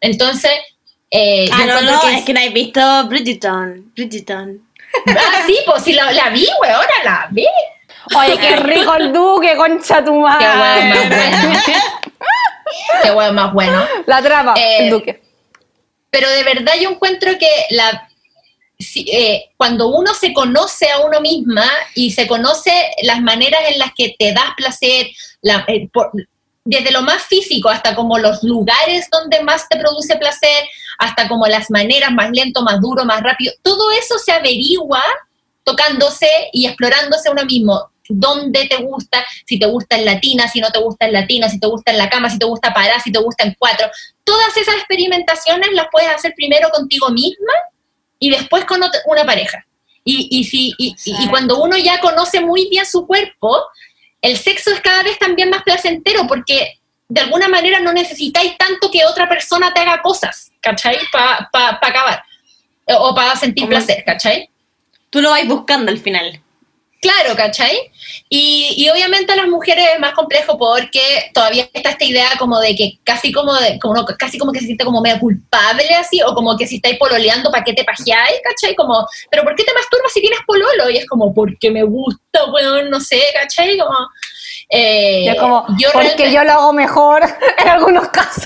Entonces, 0.00 0.52
eh, 1.10 1.48
Ah, 1.52 1.64
no, 1.66 1.80
no, 1.82 2.00
que 2.00 2.16
es 2.16 2.24
que 2.24 2.34
no 2.34 2.40
he 2.40 2.50
visto 2.50 2.80
Bridgerton. 3.08 3.92
Bridgerton. 3.94 4.62
Ah, 5.06 5.42
sí, 5.46 5.58
pues 5.66 5.82
si 5.84 5.92
la, 5.92 6.10
la 6.12 6.30
vi, 6.30 6.46
weona, 6.60 6.86
la 7.04 7.28
vi. 7.30 7.46
Oye, 8.16 8.38
qué 8.38 8.56
rico 8.56 8.94
el 8.94 9.12
duque, 9.12 9.56
concha 9.56 10.02
tu 10.04 10.12
Qué 10.12 10.18
madre. 10.18 10.46
weá 10.46 10.94
más 10.94 11.08
bueno. 11.08 11.60
Qué 13.02 13.10
weá 13.10 13.32
más 13.32 13.52
bueno. 13.52 13.86
La 14.06 14.22
trama, 14.22 14.54
Eh, 14.56 14.76
el 14.80 14.90
duque. 14.90 15.20
pero 16.10 16.28
de 16.30 16.42
verdad 16.42 16.72
yo 16.80 16.90
encuentro 16.90 17.32
que 17.38 17.48
la, 17.70 18.08
si- 18.78 19.08
eh, 19.10 19.50
cuando 19.56 19.88
uno 19.88 20.14
se 20.14 20.32
conoce 20.32 20.90
a 20.90 21.00
uno 21.00 21.20
misma 21.20 21.66
y 21.94 22.10
se 22.12 22.26
conoce 22.26 22.90
las 23.02 23.20
maneras 23.20 23.60
en 23.68 23.78
las 23.78 23.92
que 23.94 24.14
te 24.18 24.32
das 24.32 24.50
placer, 24.56 25.08
la- 25.42 25.64
eh, 25.68 25.88
por- 25.92 26.12
desde 26.68 26.90
lo 26.90 27.00
más 27.00 27.22
físico 27.22 27.70
hasta 27.70 27.94
como 27.94 28.18
los 28.18 28.42
lugares 28.42 29.08
donde 29.10 29.42
más 29.42 29.66
te 29.70 29.78
produce 29.78 30.16
placer, 30.16 30.68
hasta 30.98 31.26
como 31.26 31.46
las 31.46 31.70
maneras 31.70 32.12
más 32.12 32.30
lento, 32.30 32.62
más 32.62 32.78
duro, 32.82 33.06
más 33.06 33.22
rápido, 33.22 33.54
todo 33.62 33.90
eso 33.90 34.18
se 34.18 34.32
averigua 34.32 35.02
tocándose 35.64 36.28
y 36.52 36.66
explorándose 36.66 37.30
uno 37.30 37.44
mismo. 37.46 37.90
¿Dónde 38.10 38.66
te 38.68 38.76
gusta? 38.76 39.24
Si 39.46 39.58
te 39.58 39.66
gusta 39.66 39.96
en 39.96 40.04
latina, 40.04 40.46
si 40.46 40.60
no 40.60 40.70
te 40.70 40.78
gusta 40.78 41.06
en 41.06 41.14
latina, 41.14 41.48
si 41.48 41.58
te 41.58 41.66
gusta 41.66 41.90
en 41.90 41.98
la 41.98 42.10
cama, 42.10 42.28
si 42.28 42.38
te 42.38 42.46
gusta 42.46 42.74
parar, 42.74 43.00
si 43.00 43.12
te 43.12 43.18
gusta 43.18 43.44
en 43.44 43.56
cuatro. 43.58 43.88
Todas 44.24 44.54
esas 44.56 44.74
experimentaciones 44.76 45.70
las 45.72 45.86
puedes 45.90 46.10
hacer 46.10 46.34
primero 46.36 46.68
contigo 46.68 47.08
misma 47.10 47.52
y 48.18 48.30
después 48.30 48.66
con 48.66 48.80
una 49.06 49.24
pareja. 49.24 49.64
Y, 50.04 50.28
y, 50.30 50.44
si, 50.44 50.74
y, 50.78 51.28
cuando 51.28 51.62
uno 51.62 51.76
ya 51.76 52.00
conoce 52.00 52.40
muy 52.40 52.68
bien 52.70 52.86
su 52.86 53.06
cuerpo, 53.06 53.62
el 54.22 54.36
sexo 54.36 54.70
es 54.70 54.80
cada 54.80 55.02
vez 55.02 55.18
también 55.18 55.50
más 55.50 55.62
placentero 55.62 56.26
porque 56.26 56.78
de 57.08 57.20
alguna 57.20 57.48
manera 57.48 57.80
no 57.80 57.92
necesitáis 57.92 58.56
tanto 58.58 58.90
que 58.90 59.04
otra 59.04 59.28
persona 59.28 59.72
te 59.72 59.80
haga 59.80 60.02
cosas, 60.02 60.50
¿cachai? 60.60 60.98
Para 61.10 61.48
acabar. 61.80 62.22
Eh, 62.86 62.94
O 62.98 63.14
para 63.14 63.36
sentir 63.36 63.68
placer, 63.68 64.02
¿cachai? 64.04 64.50
Tú 65.10 65.20
lo 65.20 65.30
vais 65.30 65.46
buscando 65.48 65.90
al 65.90 65.98
final. 65.98 66.40
Claro, 67.00 67.36
¿cachai? 67.36 67.92
Y, 68.28 68.74
y 68.76 68.88
obviamente 68.90 69.32
a 69.32 69.36
las 69.36 69.46
mujeres 69.46 69.84
es 69.94 70.00
más 70.00 70.14
complejo 70.14 70.58
porque 70.58 71.30
todavía 71.32 71.68
está 71.72 71.90
esta 71.90 72.04
idea 72.04 72.30
como 72.38 72.58
de 72.58 72.74
que 72.74 72.98
casi 73.04 73.30
como 73.30 73.54
de, 73.54 73.78
como 73.78 73.92
uno 73.92 74.04
casi 74.18 74.36
como 74.36 74.50
que 74.50 74.58
se 74.58 74.66
siente 74.66 74.84
como 74.84 75.00
medio 75.00 75.20
culpable 75.20 75.88
así, 75.94 76.20
o 76.22 76.34
como 76.34 76.56
que 76.56 76.66
si 76.66 76.76
estáis 76.76 76.98
pololeando, 76.98 77.52
¿para 77.52 77.62
qué 77.62 77.72
te 77.72 77.84
pajeáis? 77.84 78.40
¿cachai? 78.42 78.74
Como, 78.74 79.06
pero 79.30 79.44
¿por 79.44 79.54
qué 79.54 79.62
te 79.62 79.72
masturbas 79.74 80.12
si 80.12 80.20
tienes 80.20 80.40
pololo? 80.44 80.90
Y 80.90 80.96
es 80.96 81.06
como, 81.06 81.32
porque 81.32 81.70
me 81.70 81.84
gusta, 81.84 82.46
weón, 82.52 82.90
no 82.90 83.00
sé, 83.00 83.22
¿cachai? 83.32 83.78
Como, 83.78 83.94
eh, 84.70 85.34
como, 85.38 85.66
yo 85.78 85.88
porque 85.92 86.30
yo 86.30 86.44
lo 86.44 86.52
hago 86.52 86.72
mejor 86.72 87.22
en 87.58 87.68
algunos 87.68 88.08
casos. 88.08 88.44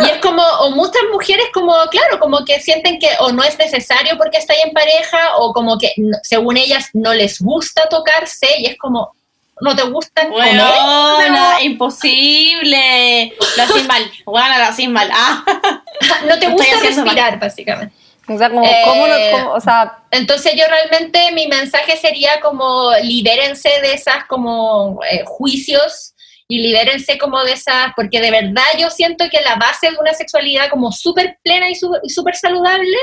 Y 0.00 0.04
es 0.10 0.18
como, 0.18 0.42
o 0.42 0.70
muchas 0.70 1.02
mujeres 1.12 1.46
como, 1.52 1.72
claro, 1.90 2.18
como 2.18 2.44
que 2.44 2.60
sienten 2.60 2.98
que 2.98 3.08
o 3.20 3.30
no 3.30 3.42
es 3.44 3.56
necesario 3.58 4.16
porque 4.18 4.38
estáis 4.38 4.64
en 4.64 4.72
pareja, 4.72 5.36
o 5.38 5.52
como 5.52 5.78
que 5.78 5.92
no- 5.96 6.18
según 6.22 6.56
ellas 6.56 6.88
no 6.94 7.14
les 7.14 7.40
gusta 7.40 7.88
tocarse, 7.88 8.48
y 8.58 8.66
es 8.66 8.76
como, 8.78 9.14
¿no 9.60 9.76
te 9.76 9.82
gusta 9.84 10.28
comer? 10.28 10.56
Weona, 10.58 11.62
imposible. 11.62 13.32
Lo 13.56 13.62
haces 13.62 13.86
mal. 13.86 14.10
Weona, 14.26 14.58
lo 14.58 14.64
haces 14.64 14.88
mal. 14.88 15.08
Ah. 15.12 15.44
No 16.26 16.38
te 16.38 16.48
gusta 16.48 16.74
estoy 16.74 16.88
respirar, 16.88 17.38
básicamente. 17.38 17.94
O 18.26 18.38
sea, 18.38 18.48
como, 18.48 18.64
Eh, 18.64 18.82
¿cómo 18.84 19.06
no- 19.06 19.16
cómo- 19.32 19.52
o 19.52 19.60
sea, 19.60 19.98
Entonces 20.10 20.54
yo 20.56 20.64
realmente 20.68 21.32
mi 21.32 21.46
mensaje 21.48 21.96
sería 21.96 22.40
como 22.40 22.90
libérense 23.02 23.68
de 23.82 23.92
esas 23.94 24.24
como 24.26 25.00
eh, 25.10 25.22
juicios 25.26 26.14
y 26.48 26.58
libérense 26.58 27.18
como 27.18 27.42
de 27.42 27.52
esas, 27.52 27.92
porque 27.96 28.20
de 28.20 28.30
verdad 28.30 28.62
yo 28.78 28.90
siento 28.90 29.28
que 29.30 29.40
la 29.40 29.56
base 29.56 29.90
de 29.90 29.96
una 29.98 30.14
sexualidad 30.14 30.70
como 30.70 30.92
súper 30.92 31.38
plena 31.42 31.68
y 31.70 31.74
súper 31.74 32.36
saludable 32.36 32.96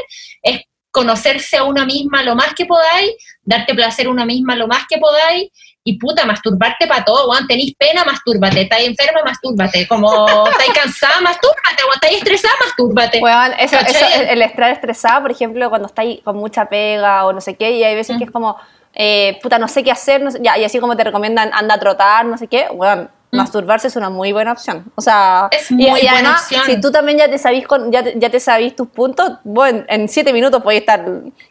es 0.43 0.61
conocerse 0.91 1.57
a 1.57 1.64
una 1.64 1.85
misma 1.85 2.22
lo 2.23 2.35
más 2.35 2.53
que 2.53 2.65
podáis, 2.65 3.11
darte 3.43 3.73
placer 3.73 4.07
a 4.07 4.10
una 4.10 4.26
misma 4.26 4.56
lo 4.56 4.68
más 4.68 4.84
que 4.89 4.98
podáis 4.98 5.49
y 5.84 5.98
puta, 5.98 6.26
masturbarte 6.26 6.86
para 6.86 7.03
todo, 7.03 7.30
weón, 7.30 7.48
tenéis 7.48 7.74
pena, 7.76 8.03
mastúrbate, 8.06 8.62
estáis 8.62 8.88
enferma, 8.88 9.22
mastúrbate, 9.24 9.88
como 9.88 10.28
estáis 10.49 10.74
cansada, 10.74 11.22
mastúrbate, 11.22 11.84
o 11.90 11.94
estáis 11.94 12.18
estresada, 12.18 12.53
mastúrbate. 12.64 13.20
weón, 13.20 13.53
eso, 13.58 13.78
eso, 13.80 14.06
el, 14.30 14.41
estar 14.44 14.70
estresada, 14.72 15.22
por 15.22 15.32
ejemplo, 15.32 15.70
cuando 15.70 15.88
estáis 15.88 16.22
con 16.24 16.38
mucha 16.38 16.66
pega 16.66 17.26
o 17.26 17.34
no 17.34 17.41
sé 17.41 17.56
qué, 17.56 17.72
y 17.72 17.84
hay 17.84 17.95
veces 17.95 18.18
que 18.18 18.26
es 18.26 18.32
como, 18.32 18.58
eh, 18.94 19.40
puta, 19.41 19.58
no 19.58 19.68
sé 19.68 19.84
qué 19.84 19.91
hacer, 19.91 20.22
no 20.22 20.30
sé- 20.30 20.40
ya, 20.44 20.56
y 20.58 20.64
así 20.66 20.80
como 20.80 20.95
te 20.95 21.03
recomiendan, 21.03 21.49
anda 21.53 21.76
a 21.76 21.80
trotar, 21.80 22.26
no 22.26 22.38
sé 22.38 22.48
qué, 22.48 22.68
weón, 22.72 23.10
masturbarse 23.32 23.88
es 23.88 23.95
una 23.95 24.10
muy 24.10 24.32
buena 24.34 24.52
opción. 24.52 24.86
O 24.95 25.02
sea, 25.02 25.48
Es 25.52 25.72
muy 25.72 25.86
y, 25.86 25.90
buena 25.90 26.12
además, 26.14 26.41
opción. 26.44 26.66
si 26.66 26.82
tú 26.82 26.91
también 26.91 27.18
ya 27.18 27.30
te 27.30 27.38
sabís, 27.38 27.66
con, 27.66 27.91
ya, 27.91 28.03
ya 28.16 28.30
te 28.30 28.40
sabís 28.40 28.76
tus 28.76 28.88
puntos, 28.90 29.32
bueno, 29.44 29.84
en 29.88 30.10
siete 30.10 30.34
minutos 30.34 30.62
podés 30.62 30.82
estar 30.82 30.99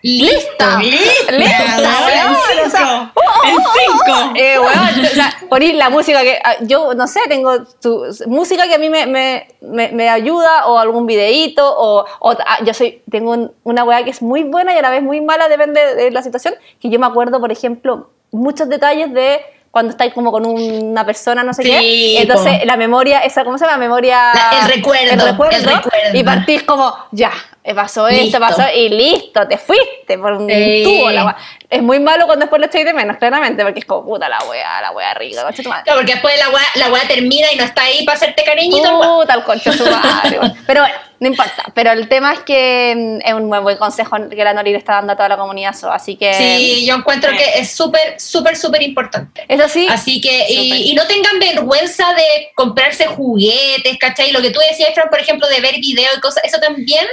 Lista. 0.03 0.79
Lista, 0.79 1.33
Lista, 1.33 1.65
weón, 1.79 2.33
weón, 2.33 2.67
o 2.67 2.71
sea, 2.71 3.13
En 3.47 3.57
cinco. 3.57 4.33
Eh, 4.37 4.59
weón, 4.59 5.05
o 5.05 5.09
sea, 5.15 5.33
poner 5.49 5.75
la 5.75 5.89
música 5.91 6.23
que 6.23 6.39
ah, 6.45 6.57
yo 6.61 6.95
no 6.95 7.07
sé, 7.07 7.21
tengo 7.29 7.65
tu, 7.81 8.05
música 8.27 8.67
que 8.69 8.75
a 8.75 8.79
mí 8.79 8.91
me, 8.91 9.07
me, 9.07 9.49
me, 9.61 9.89
me 9.93 10.09
ayuda 10.09 10.67
o 10.67 10.79
algún 10.79 11.07
videíto 11.07 11.63
o, 11.65 12.05
o, 12.21 12.31
ah, 12.31 12.59
yo 12.65 12.75
soy 12.75 13.03
tengo 13.11 13.33
un- 13.33 13.53
una 13.65 13.85
weá 13.85 14.05
que 14.05 14.11
es 14.11 14.21
muy 14.23 14.43
buena 14.43 14.75
y 14.75 14.79
a 14.79 14.83
la 14.83 14.91
vez 14.91 15.03
muy 15.03 15.21
mala 15.21 15.49
depende 15.49 15.95
de 15.95 16.11
la 16.11 16.23
situación, 16.23 16.55
que 16.81 16.91
yo 16.91 16.99
me 16.99 17.07
acuerdo, 17.07 17.41
por 17.41 17.51
ejemplo, 17.53 18.11
muchos 18.33 18.69
detalles 18.69 19.13
de 19.13 19.41
cuando 19.71 19.91
estáis 19.93 20.13
como 20.13 20.33
con 20.33 20.45
una 20.47 21.07
persona, 21.07 21.45
no 21.45 21.55
sé 21.55 21.63
Sí, 21.63 21.69
qué, 21.71 22.23
entonces 22.23 22.65
la 22.65 22.77
memoria, 22.77 23.21
esa, 23.21 23.45
¿cómo 23.45 23.57
se 23.57 23.65
llama? 23.67 23.77
Memoria... 23.79 24.33
La- 24.35 24.61
el 24.63 24.69
recuerdo, 24.75 25.13
el 25.13 25.21
recuerdo, 25.21 25.57
el 25.57 25.65
recuerdo. 25.65 26.19
y 26.19 26.25
partís 26.25 26.63
como, 26.65 26.93
ya, 27.13 27.31
pasó 27.75 28.09
esto, 28.09 28.23
Listo. 28.23 28.41
pasó 28.41 28.63
y 28.75 28.89
listo, 28.89 29.47
te 29.47 29.59
fuiste 29.59 30.19
por 30.19 30.33
un 30.33 30.49
Sí. 30.49 30.83
tubo. 30.85 31.11
La 31.11 31.25
wea. 31.27 31.37
Es 31.69 31.83
muy 31.83 32.01
malo 32.01 32.27
cuando 32.27 32.45
después 32.47 32.59
lo 32.59 32.67
echáis 32.67 32.85
de 32.85 32.93
menos, 32.93 33.17
claramente, 33.19 33.63
porque 33.63 33.79
es 33.81 33.85
como 33.85 34.05
puta 34.05 34.29
la 34.29 34.39
wea, 34.45 34.81
la 34.81 34.91
wea 34.91 35.15
rica, 35.15 35.43
concha 35.45 35.63
tu 35.63 35.69
madre. 35.69 35.85
Claro, 35.85 36.01
porque 36.01 36.13
después 36.15 36.37
la 36.39 36.49
weá, 36.51 36.65
la 36.75 36.89
weá 36.93 37.07
termina 37.07 37.53
y 37.53 37.57
no 37.57 37.65
está 37.65 37.83
ahí 37.83 38.05
para 38.05 38.17
hacerte 38.17 38.43
cariñito. 38.43 38.99
Puta 39.01 39.35
el 39.35 39.45
concha 39.45 39.73
su 39.73 39.85
madre. 39.85 40.41
Pero 40.67 40.81
bueno, 40.81 40.97
no 41.21 41.29
importa. 41.29 41.65
Pero 41.75 41.93
el 41.93 42.09
tema 42.09 42.33
es 42.33 42.41
que 42.41 42.95
mm, 42.97 43.29
es 43.29 43.35
un 43.35 43.49
buen, 43.49 43.63
buen 43.63 43.77
consejo 43.77 44.17
que 44.29 44.43
la 44.43 44.53
Nori 44.53 44.73
le 44.73 44.79
está 44.79 44.95
dando 44.95 45.13
a 45.13 45.17
toda 45.17 45.29
la 45.29 45.37
comunidad, 45.37 45.75
so, 45.75 45.93
así 45.93 46.17
que. 46.17 46.35
Sí, 46.35 46.85
yo 46.87 46.97
encuentro 46.97 47.31
que 47.37 47.61
es 47.61 47.71
súper, 47.71 48.19
súper, 48.19 48.57
súper 48.57 48.83
importante. 48.83 49.45
Eso 49.47 49.69
sí, 49.69 49.87
Así 49.89 50.21
que, 50.21 50.47
y, 50.49 50.91
y 50.91 50.95
no 50.95 51.07
tengan 51.07 51.39
vergüenza 51.39 52.15
de 52.15 52.51
comprarse 52.57 53.07
juguetes, 53.07 53.97
¿cachai? 53.99 54.33
Lo 54.33 54.41
que 54.43 54.51
tú 54.51 54.59
decías, 54.69 54.93
Fran, 54.95 55.09
por 55.09 55.21
ejemplo, 55.21 55.47
de 55.47 55.61
ver 55.61 55.77
videos 55.77 56.17
y 56.17 56.21
cosas, 56.21 56.43
eso 56.45 56.59
también 56.59 57.07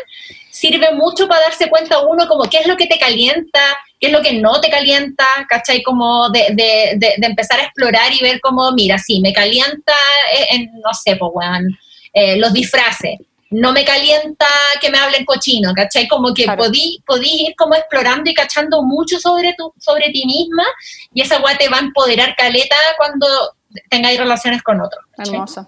sirve 0.58 0.92
mucho 0.94 1.28
para 1.28 1.42
darse 1.42 1.70
cuenta 1.70 2.00
uno 2.00 2.28
como 2.28 2.50
qué 2.50 2.58
es 2.60 2.68
lo 2.68 2.76
que 2.76 2.88
te 2.88 2.98
calienta, 2.98 3.60
qué 4.00 4.08
es 4.08 4.14
lo 4.14 4.22
que 4.22 4.34
no 4.34 4.60
te 4.60 4.70
calienta, 4.70 5.26
¿cachai? 5.48 5.84
Como 5.84 6.30
de, 6.30 6.48
de, 6.52 6.94
de, 6.96 7.16
de 7.18 7.28
empezar 7.28 7.60
a 7.60 7.64
explorar 7.64 8.12
y 8.14 8.22
ver 8.22 8.40
como, 8.42 8.72
mira, 8.72 8.98
sí, 8.98 9.20
me 9.20 9.34
calienta, 9.34 9.94
eh, 10.34 10.48
en, 10.52 10.72
no 10.82 10.94
sé, 10.94 11.16
pues, 11.16 11.32
weón, 11.34 11.78
eh, 12.14 12.38
los 12.38 12.54
disfraces. 12.54 13.20
No 13.50 13.72
me 13.72 13.86
calienta 13.86 14.46
que 14.82 14.90
me 14.90 14.98
hablen 14.98 15.24
cochino, 15.24 15.74
¿cachai? 15.74 16.08
Como 16.08 16.34
que 16.34 16.44
Claro. 16.44 16.64
podí, 16.64 17.02
podí 17.06 17.48
ir 17.48 17.56
como 17.56 17.76
explorando 17.76 18.30
y 18.30 18.34
cachando 18.34 18.84
mucho 18.84 19.20
sobre, 19.20 19.54
tu, 19.54 19.72
sobre 19.80 20.10
ti 20.10 20.26
misma 20.26 20.66
y 21.14 21.22
esa 21.22 21.40
weá 21.40 21.58
te 21.58 21.70
va 21.70 21.78
a 21.78 21.82
empoderar 21.82 22.36
caleta 22.36 22.76
cuando 22.98 23.26
tengáis 23.90 24.20
relaciones 24.20 24.62
con 24.64 24.82
otros. 24.82 25.06
Hermoso. 25.18 25.66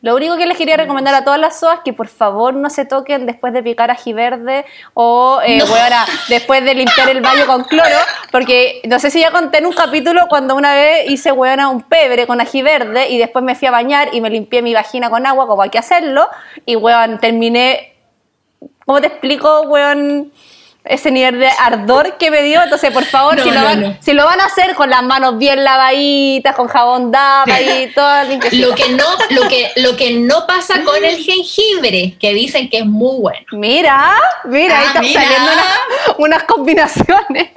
Lo 0.00 0.14
único 0.14 0.36
que 0.36 0.46
les 0.46 0.56
quería 0.56 0.76
recomendar 0.76 1.14
a 1.14 1.24
todas 1.24 1.40
las 1.40 1.58
SOAS 1.58 1.80
que 1.84 1.92
por 1.92 2.08
favor 2.08 2.54
no 2.54 2.70
se 2.70 2.84
toquen 2.84 3.26
después 3.26 3.52
de 3.52 3.62
picar 3.62 3.90
ají 3.90 4.12
verde 4.12 4.64
o 4.94 5.40
eh, 5.44 5.62
weona, 5.62 6.04
después 6.28 6.64
de 6.64 6.74
limpiar 6.74 7.08
el 7.10 7.20
baño 7.20 7.46
con 7.46 7.64
cloro, 7.64 7.98
porque 8.30 8.80
no 8.84 8.98
sé 8.98 9.10
si 9.10 9.20
ya 9.20 9.30
conté 9.30 9.58
en 9.58 9.66
un 9.66 9.72
capítulo 9.72 10.26
cuando 10.28 10.54
una 10.54 10.74
vez 10.74 11.10
hice 11.10 11.32
weona 11.32 11.68
un 11.68 11.82
pebre 11.82 12.26
con 12.26 12.40
ají 12.40 12.62
verde 12.62 13.08
y 13.08 13.18
después 13.18 13.44
me 13.44 13.54
fui 13.54 13.68
a 13.68 13.70
bañar 13.70 14.10
y 14.12 14.20
me 14.20 14.30
limpié 14.30 14.62
mi 14.62 14.74
vagina 14.74 15.10
con 15.10 15.26
agua 15.26 15.46
como 15.46 15.62
hay 15.62 15.70
que 15.70 15.78
hacerlo 15.78 16.28
y 16.64 16.76
weón, 16.76 17.18
terminé, 17.18 17.94
¿cómo 18.86 19.00
te 19.00 19.08
explico, 19.08 19.62
weón? 19.62 20.32
Ese 20.88 21.10
nivel 21.10 21.38
de 21.38 21.48
ardor 21.60 22.16
que 22.16 22.30
me 22.30 22.42
dio, 22.42 22.62
entonces 22.62 22.90
por 22.90 23.04
favor, 23.04 23.36
No, 23.36 23.42
si, 23.44 23.50
lo 23.50 23.54
no, 23.60 23.64
van, 23.64 23.80
no. 23.82 23.96
si 24.00 24.12
lo 24.14 24.24
van 24.24 24.40
a 24.40 24.46
hacer 24.46 24.74
con 24.74 24.88
las 24.88 25.02
manos 25.02 25.36
bien 25.36 25.62
lavaditas, 25.62 26.56
con 26.56 26.66
jabón 26.66 27.12
daba 27.12 27.60
y 27.60 27.86
todo 27.94 28.24
limpiecito. 28.24 28.68
Lo 28.68 28.74
que 28.74 28.88
no, 28.90 29.04
lo 29.30 29.48
que, 29.48 29.70
lo 29.76 29.96
que 29.96 30.12
no 30.14 30.46
pasa 30.46 30.82
con 30.84 31.04
el 31.04 31.16
jengibre, 31.18 32.16
que 32.18 32.32
dicen 32.32 32.70
que 32.70 32.78
es 32.78 32.86
muy 32.86 33.20
bueno. 33.20 33.46
Mira, 33.52 34.14
mira, 34.44 34.78
ahí 34.78 34.84
Ah, 34.84 34.88
están 34.88 35.02
mira. 35.02 35.20
saliendo 35.22 35.52
unas, 35.52 36.18
unas 36.18 36.42
combinaciones. 36.44 37.48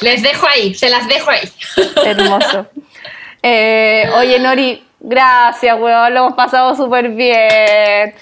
Les 0.00 0.22
dejo 0.22 0.46
ahí, 0.46 0.72
se 0.74 0.88
las 0.88 1.06
dejo 1.08 1.30
ahí. 1.30 1.48
Hermoso. 2.04 2.66
Eh, 3.42 4.08
oye, 4.16 4.38
Nori, 4.38 4.84
gracias, 5.00 5.76
weón, 5.78 6.12
lo 6.14 6.20
hemos 6.20 6.34
pasado 6.34 6.74
súper 6.76 7.08
bien. 7.08 8.14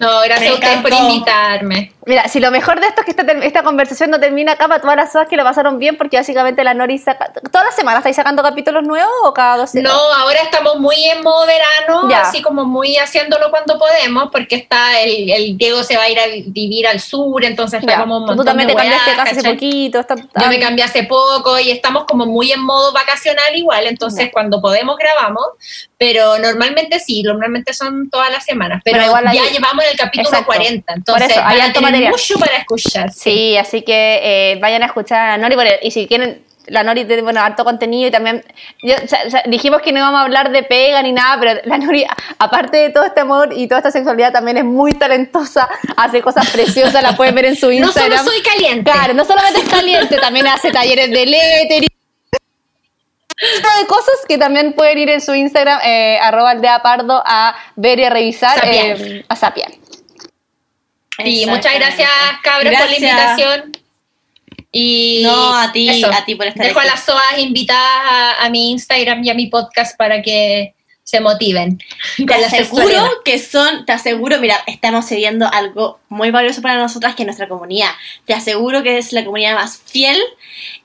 No, 0.00 0.20
gracias 0.22 0.50
a 0.50 0.54
ustedes 0.54 0.78
por 0.82 0.92
invitarme. 0.92 1.92
Mira, 2.06 2.28
si 2.28 2.38
lo 2.38 2.50
mejor 2.50 2.80
de 2.80 2.86
esto 2.88 3.00
es 3.00 3.04
que 3.06 3.10
esta, 3.12 3.32
esta 3.44 3.62
conversación 3.62 4.10
no 4.10 4.20
termina 4.20 4.52
acá 4.52 4.68
para 4.68 4.80
todas 4.80 4.96
las 4.96 5.06
cosas 5.10 5.26
que 5.28 5.36
lo 5.36 5.42
pasaron 5.44 5.78
bien, 5.78 5.96
porque 5.96 6.18
básicamente 6.18 6.62
la 6.62 6.74
Nori 6.74 6.98
saca. 6.98 7.32
¿Todas 7.32 7.64
las 7.66 7.74
semanas 7.74 8.00
estáis 8.00 8.16
sacando 8.16 8.42
capítulos 8.42 8.82
nuevos 8.82 9.12
o 9.24 9.32
cada 9.32 9.56
dos 9.56 9.74
No, 9.74 9.80
semanas? 9.80 9.98
ahora 10.18 10.38
estamos 10.42 10.76
muy 10.80 11.02
en 11.04 11.22
modo 11.22 11.46
verano, 11.46 12.08
Ya. 12.10 12.20
así 12.22 12.42
como 12.42 12.64
muy 12.66 12.96
haciéndolo 12.98 13.50
cuando 13.50 13.78
podemos, 13.78 14.28
porque 14.30 14.56
está 14.56 15.00
el, 15.00 15.30
el 15.30 15.56
Diego 15.56 15.82
se 15.82 15.96
va 15.96 16.02
a 16.04 16.10
ir 16.10 16.18
a 16.20 16.26
vivir 16.46 16.86
al 16.86 17.00
sur, 17.00 17.42
entonces 17.42 17.80
está 17.80 17.92
Ya. 17.92 18.00
como 18.00 18.18
un 18.18 18.22
Tú 18.24 18.26
montón 18.28 18.46
también 18.46 18.68
de 18.68 18.74
te 18.74 18.80
cambiaste 18.80 19.10
weas, 19.12 19.22
casa 19.24 19.40
hace 19.40 19.48
poquito. 19.50 20.00
está- 20.00 20.14
Yo 20.16 20.48
me 20.48 20.58
cambié 20.60 20.84
hace 20.84 21.04
poco 21.04 21.58
y 21.58 21.70
estamos 21.70 22.04
como 22.04 22.26
muy 22.26 22.52
en 22.52 22.62
modo 22.62 22.92
vacacional 22.92 23.54
igual, 23.56 23.86
entonces 23.86 24.26
Ya. 24.26 24.30
cuando 24.32 24.60
podemos 24.60 24.98
grabamos, 24.98 25.46
pero 25.96 26.38
normalmente 26.38 27.00
sí, 27.00 27.22
normalmente 27.22 27.72
son 27.72 28.10
todas 28.10 28.30
las 28.30 28.44
semanas, 28.44 28.82
pero, 28.84 28.96
Pero 28.98 29.06
igual 29.06 29.24
ya 29.32 29.50
llevamos 29.50 29.73
en 29.82 29.90
el 29.90 29.96
capítulo 29.98 30.28
Exacto. 30.28 30.46
40, 30.46 30.86
Por 30.86 30.96
entonces 30.96 31.30
eso, 31.30 31.40
hay 31.40 31.44
van 31.56 31.60
a 31.60 31.64
harto 31.66 31.78
tener 31.80 31.90
material. 31.92 32.12
mucho 32.12 32.38
para 32.38 32.56
escuchar. 32.56 33.12
Sí, 33.12 33.56
así 33.56 33.82
que 33.82 34.52
eh, 34.52 34.58
vayan 34.60 34.82
a 34.82 34.86
escuchar 34.86 35.30
a 35.30 35.38
Nori. 35.38 35.56
y 35.82 35.90
si 35.90 36.06
quieren, 36.06 36.42
la 36.66 36.82
Nori 36.82 37.04
tiene 37.04 37.20
bueno, 37.20 37.40
harto 37.40 37.62
contenido 37.62 38.08
y 38.08 38.10
también. 38.10 38.42
yo- 38.82 38.94
o 39.04 39.06
sea, 39.06 39.42
dijimos 39.46 39.82
que 39.82 39.92
no 39.92 39.98
íbamos 39.98 40.18
a 40.18 40.22
hablar 40.24 40.50
de 40.50 40.62
pega 40.62 41.02
ni 41.02 41.12
nada, 41.12 41.38
pero 41.38 41.60
la 41.64 41.76
Nori, 41.78 42.06
aparte 42.38 42.78
de 42.78 42.90
todo 42.90 43.04
este 43.04 43.20
amor 43.20 43.50
y 43.54 43.66
toda 43.68 43.80
esta 43.80 43.90
sexualidad, 43.90 44.32
también 44.32 44.56
es 44.56 44.64
muy 44.64 44.92
talentosa, 44.92 45.68
hace 45.96 46.22
cosas 46.22 46.48
preciosas, 46.50 47.02
la 47.02 47.14
pueden 47.16 47.34
ver 47.34 47.44
en 47.46 47.56
su 47.56 47.66
No 47.72 47.92
solo 47.92 48.06
Instagram. 48.06 48.24
soy 48.24 48.40
caliente. 48.42 48.90
Claro, 48.90 49.12
no 49.12 49.24
solamente 49.26 49.60
es 49.60 49.68
caliente, 49.68 50.16
también 50.16 50.46
hace 50.46 50.70
talleres 50.70 51.10
de 51.10 51.26
lettering. 51.26 51.88
De 53.80 53.86
cosas 53.86 54.14
que 54.28 54.38
también 54.38 54.72
pueden 54.72 54.98
ir 54.98 55.10
en 55.10 55.20
su 55.20 55.34
Instagram, 55.34 55.80
eh, 55.84 56.18
arroba 56.20 56.50
aldea 56.50 56.82
pardo, 56.82 57.22
a 57.24 57.56
ver 57.76 57.98
y 57.98 58.04
a 58.04 58.10
revisar, 58.10 58.60
eh, 58.64 59.24
a 59.28 59.36
sapiar. 59.36 59.72
Y 61.18 61.46
muchas 61.46 61.74
gracias, 61.74 62.10
cabros, 62.42 62.74
por 62.74 62.90
la 62.90 62.96
invitación. 62.96 63.72
Y 64.72 65.22
No, 65.22 65.56
a 65.56 65.70
ti, 65.70 65.88
eso, 65.88 66.10
a 66.12 66.24
ti 66.24 66.34
por 66.34 66.48
estar 66.48 66.66
Dejo 66.66 66.80
a 66.80 66.84
las 66.84 67.04
SOAS 67.04 67.38
invitadas 67.38 68.02
a, 68.04 68.44
a 68.44 68.50
mi 68.50 68.72
Instagram 68.72 69.22
y 69.22 69.30
a 69.30 69.34
mi 69.34 69.46
podcast 69.46 69.96
para 69.96 70.20
que 70.20 70.74
se 71.16 71.20
motiven. 71.20 71.78
Te 72.16 72.26
con 72.26 72.44
aseguro 72.44 73.02
que 73.24 73.38
son, 73.38 73.86
te 73.86 73.92
aseguro, 73.92 74.38
mira, 74.40 74.56
estamos 74.66 75.06
cediendo 75.06 75.48
algo 75.52 76.00
muy 76.08 76.30
valioso 76.30 76.60
para 76.62 76.76
nosotras 76.78 77.14
que 77.14 77.22
es 77.22 77.26
nuestra 77.26 77.48
comunidad. 77.48 77.90
Te 78.26 78.34
aseguro 78.34 78.82
que 78.82 78.98
es 78.98 79.12
la 79.12 79.24
comunidad 79.24 79.54
más 79.54 79.78
fiel 79.78 80.18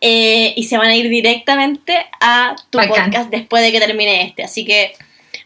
eh, 0.02 0.54
y 0.56 0.64
se 0.66 0.78
van 0.78 0.88
a 0.90 0.96
ir 0.96 1.10
directamente 1.10 2.06
a 2.22 2.56
tu 2.70 2.78
Bacán. 2.78 3.06
podcast 3.06 3.30
después 3.30 3.64
de 3.64 3.72
que 3.72 3.80
termine 3.80 4.24
este. 4.24 4.44
Así 4.44 4.66
que 4.66 4.94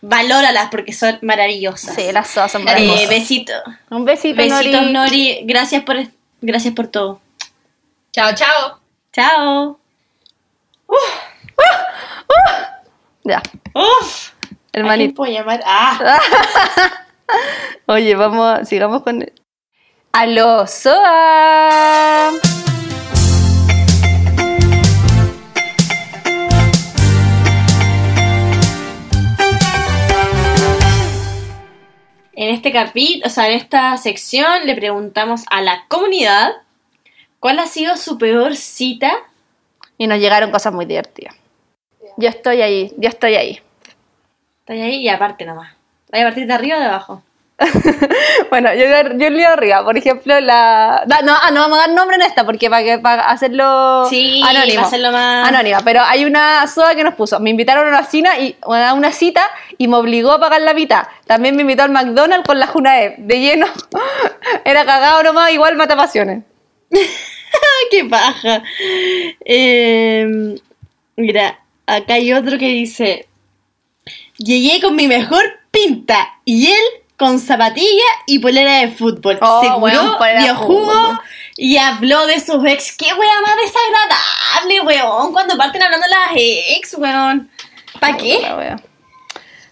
valóralas 0.01 0.69
porque 0.69 0.91
son 0.93 1.17
maravillosas. 1.21 1.95
Sí, 1.95 2.11
las 2.11 2.33
dos 2.35 2.51
son 2.51 2.61
Eh, 2.61 2.65
maravillosas. 2.65 3.09
besito. 3.09 3.53
Un 3.89 4.05
besito, 4.05 4.35
Besitos, 4.35 4.63
Nori. 4.81 4.91
Nori. 4.93 5.39
Gracias 5.43 5.83
por, 5.83 5.97
gracias 6.41 6.73
por 6.73 6.87
todo. 6.87 7.21
Chao, 8.11 8.31
chao. 8.35 8.79
Chao. 9.13 9.79
Ya, 13.25 13.41
Uf. 13.73 14.32
¿A 14.73 14.81
quién 14.81 14.85
hermanito. 14.87 15.13
puedo 15.13 15.31
llamar? 15.31 15.61
Ah. 15.65 16.19
Oye, 17.85 18.15
vamos, 18.15 18.67
sigamos 18.67 19.03
con. 19.03 19.23
¡Aló, 20.11 20.65
Soa! 20.65 22.31
En 32.35 32.49
este 32.49 32.71
capítulo, 32.71 33.27
o 33.27 33.29
sea, 33.29 33.47
en 33.49 33.53
esta 33.53 33.95
sección 33.97 34.65
le 34.65 34.73
preguntamos 34.73 35.43
a 35.51 35.61
la 35.61 35.85
comunidad 35.87 36.51
cuál 37.39 37.59
ha 37.59 37.67
sido 37.67 37.95
su 37.95 38.17
peor 38.17 38.55
cita. 38.55 39.13
Y 39.99 40.07
nos 40.07 40.17
llegaron 40.17 40.49
cosas 40.49 40.73
muy 40.73 40.85
divertidas. 40.85 41.35
Yo 42.17 42.27
estoy 42.27 42.63
ahí, 42.63 42.91
yo 42.97 43.09
estoy 43.09 43.35
ahí. 43.35 43.61
Está 44.65 44.73
ahí 44.73 44.95
y 45.01 45.09
aparte 45.09 45.45
nomás. 45.45 45.73
¿Vaya 46.11 46.25
a 46.25 46.27
partir 46.27 46.47
de 46.47 46.53
arriba 46.53 46.77
o 46.77 46.79
de 46.79 46.85
abajo? 46.85 47.23
Bueno, 48.49 48.71
yo, 48.73 48.85
yo 49.17 49.29
leo 49.31 49.49
arriba, 49.49 49.83
por 49.83 49.97
ejemplo, 49.97 50.39
la. 50.39 51.03
No, 51.07 51.21
no, 51.23 51.35
ah, 51.41 51.49
no 51.51 51.61
vamos 51.61 51.77
a 51.79 51.81
dar 51.87 51.89
nombre 51.91 52.15
en 52.17 52.21
esta, 52.21 52.45
porque 52.45 52.69
para, 52.69 52.83
que, 52.83 52.99
para 52.99 53.23
hacerlo 53.23 54.05
Sí, 54.09 54.41
anónimo. 54.43 54.75
para 54.75 54.87
hacerlo 54.87 55.11
más- 55.11 55.47
Anónima, 55.49 55.79
pero 55.83 56.01
hay 56.01 56.25
una 56.25 56.65
soda 56.67 56.93
que 56.95 57.03
nos 57.03 57.15
puso. 57.15 57.39
Me 57.39 57.49
invitaron 57.49 57.85
a 57.87 57.89
una 57.89 58.03
cena 58.03 58.37
y 58.37 58.55
a 58.63 58.93
una 58.93 59.11
cita 59.11 59.49
y 59.77 59.87
me 59.87 59.95
obligó 59.97 60.31
a 60.33 60.39
pagar 60.39 60.61
la 60.61 60.73
mitad. 60.73 61.07
También 61.25 61.55
me 61.55 61.61
invitó 61.61 61.83
al 61.83 61.91
McDonald's 61.91 62.45
con 62.47 62.59
la 62.59 62.67
Junae, 62.67 63.15
de 63.17 63.39
lleno. 63.39 63.65
Era 64.65 64.85
cagado 64.85 65.23
nomás, 65.23 65.51
igual 65.51 65.75
mata 65.75 65.95
pasiones. 65.95 66.43
¡Qué 67.91 68.05
paja! 68.05 68.61
Eh, 69.45 70.55
mira, 71.15 71.59
acá 71.87 72.15
hay 72.15 72.33
otro 72.33 72.57
que 72.59 72.67
dice: 72.67 73.27
Llegué 74.37 74.81
con 74.81 74.95
mi 74.95 75.07
mejor 75.07 75.43
pinta 75.71 76.33
y 76.45 76.71
él 76.71 76.81
con 77.17 77.39
zapatilla 77.39 78.03
y 78.25 78.39
polera 78.39 78.77
de 78.79 78.89
fútbol. 78.91 79.37
Oh, 79.41 79.61
Se 79.61 79.69
curó, 79.69 80.17
weón, 80.19 80.43
dio 80.43 80.55
jugo 80.55 81.19
y 81.55 81.77
habló 81.77 82.25
de 82.25 82.39
sus 82.39 82.65
ex. 82.65 82.97
¡Qué 82.97 83.13
wea 83.13 83.41
más 83.41 83.55
desagradable, 83.57 84.81
weón! 84.81 85.31
Cuando 85.31 85.55
parten 85.57 85.83
hablando 85.83 86.07
las 86.07 86.31
ex, 86.35 86.95
weón. 86.95 87.49
¿Para 87.99 88.17
qué? 88.17 88.37
Wea. 88.39 88.77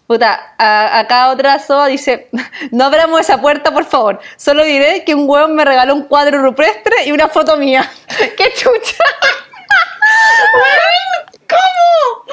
Puta, 0.08 0.54
a- 0.58 1.00
acá 1.00 1.30
otra 1.32 1.58
soda 1.60 1.88
dice, 1.88 2.30
no 2.72 2.86
abramos 2.86 3.20
esa 3.22 3.42
puerta, 3.42 3.74
por 3.74 3.86
favor. 3.86 4.20
Solo 4.38 4.64
diré 4.64 5.04
que 5.06 5.16
un 5.16 5.28
hueón 5.28 5.56
me 5.56 5.66
regaló 5.66 5.96
un 5.96 6.04
cuadro 6.04 6.42
rupestre 6.42 7.06
y 7.06 7.12
una 7.12 7.28
foto 7.30 7.58
mía. 7.58 7.92
¡Qué 8.38 8.54
chucha! 8.56 9.04
¿Cómo? 11.50 12.26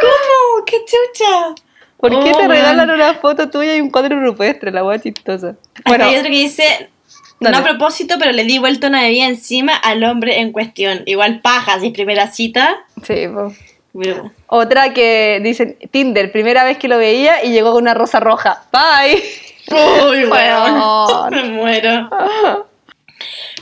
¿Cómo? 0.00 0.64
¡Qué 0.64 0.78
chucha! 0.84 1.54
¿Por 2.02 2.10
qué 2.24 2.32
Oh, 2.34 2.36
te 2.38 2.48
regalan 2.48 2.90
una 2.90 3.14
foto 3.14 3.48
tuya 3.48 3.76
y 3.76 3.80
un 3.80 3.88
cuadro 3.90 4.18
rupestre? 4.20 4.72
La 4.72 4.82
wea 4.84 4.98
chistosa. 4.98 5.54
Bueno, 5.54 5.58
Bueno, 5.86 6.04
hay 6.06 6.16
otro 6.16 6.30
que 6.30 6.36
dice, 6.36 6.90
No 7.38 7.56
a 7.56 7.62
propósito, 7.62 8.16
pero 8.18 8.32
le 8.32 8.42
di 8.42 8.58
vuelta 8.58 8.88
una 8.88 9.02
bebida 9.02 9.26
encima 9.26 9.76
al 9.76 10.02
hombre 10.02 10.40
en 10.40 10.50
cuestión. 10.50 11.02
Igual 11.06 11.40
paja, 11.42 11.78
si 11.78 11.86
es 11.86 11.92
primera 11.92 12.26
cita. 12.26 12.76
Sí, 13.04 13.28
po. 13.32 13.52
Pero- 13.96 14.32
Otra 14.48 14.92
que 14.92 15.38
dicen 15.44 15.76
Tinder, 15.92 16.32
primera 16.32 16.64
vez 16.64 16.76
que 16.76 16.88
lo 16.88 16.98
veía 16.98 17.44
y 17.44 17.52
llegó 17.52 17.72
con 17.72 17.82
una 17.82 17.94
rosa 17.94 18.18
roja. 18.18 18.64
Bye. 18.72 19.22
Uy, 19.70 20.24
Weón. 20.24 21.30
Me 21.30 21.44
muero. 21.50 22.10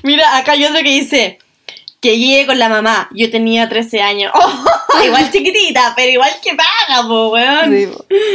Mira, 0.03 0.39
acá 0.39 0.53
hay 0.53 0.65
otro 0.65 0.79
que 0.79 0.85
dice 0.91 1.39
que 2.01 2.19
llegué 2.19 2.47
con 2.47 2.59
la 2.59 2.69
mamá. 2.69 3.11
Yo 3.15 3.31
tenía 3.31 3.69
13 3.69 4.01
años. 4.01 4.33
igual 5.05 5.31
chiquitita, 5.31 5.93
pero 5.95 6.11
igual 6.11 6.31
que 6.43 6.55
paga, 6.55 7.07
po, 7.07 7.31
weón. 7.31 7.71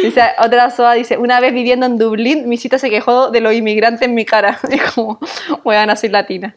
Dice, 0.03 0.21
otra 0.39 0.69
soa 0.71 0.93
dice, 0.93 1.17
una 1.17 1.39
vez 1.39 1.53
viviendo 1.53 1.85
en 1.85 1.97
Dublín, 1.97 2.47
mi 2.47 2.57
cita 2.57 2.77
se 2.77 2.89
quejó 2.89 3.31
de 3.31 3.41
los 3.41 3.53
inmigrantes 3.53 4.07
en 4.07 4.13
mi 4.13 4.25
cara. 4.25 4.59
Es 4.69 4.81
como, 4.91 5.19
weón, 5.63 5.95
soy 5.97 6.09
latina. 6.09 6.55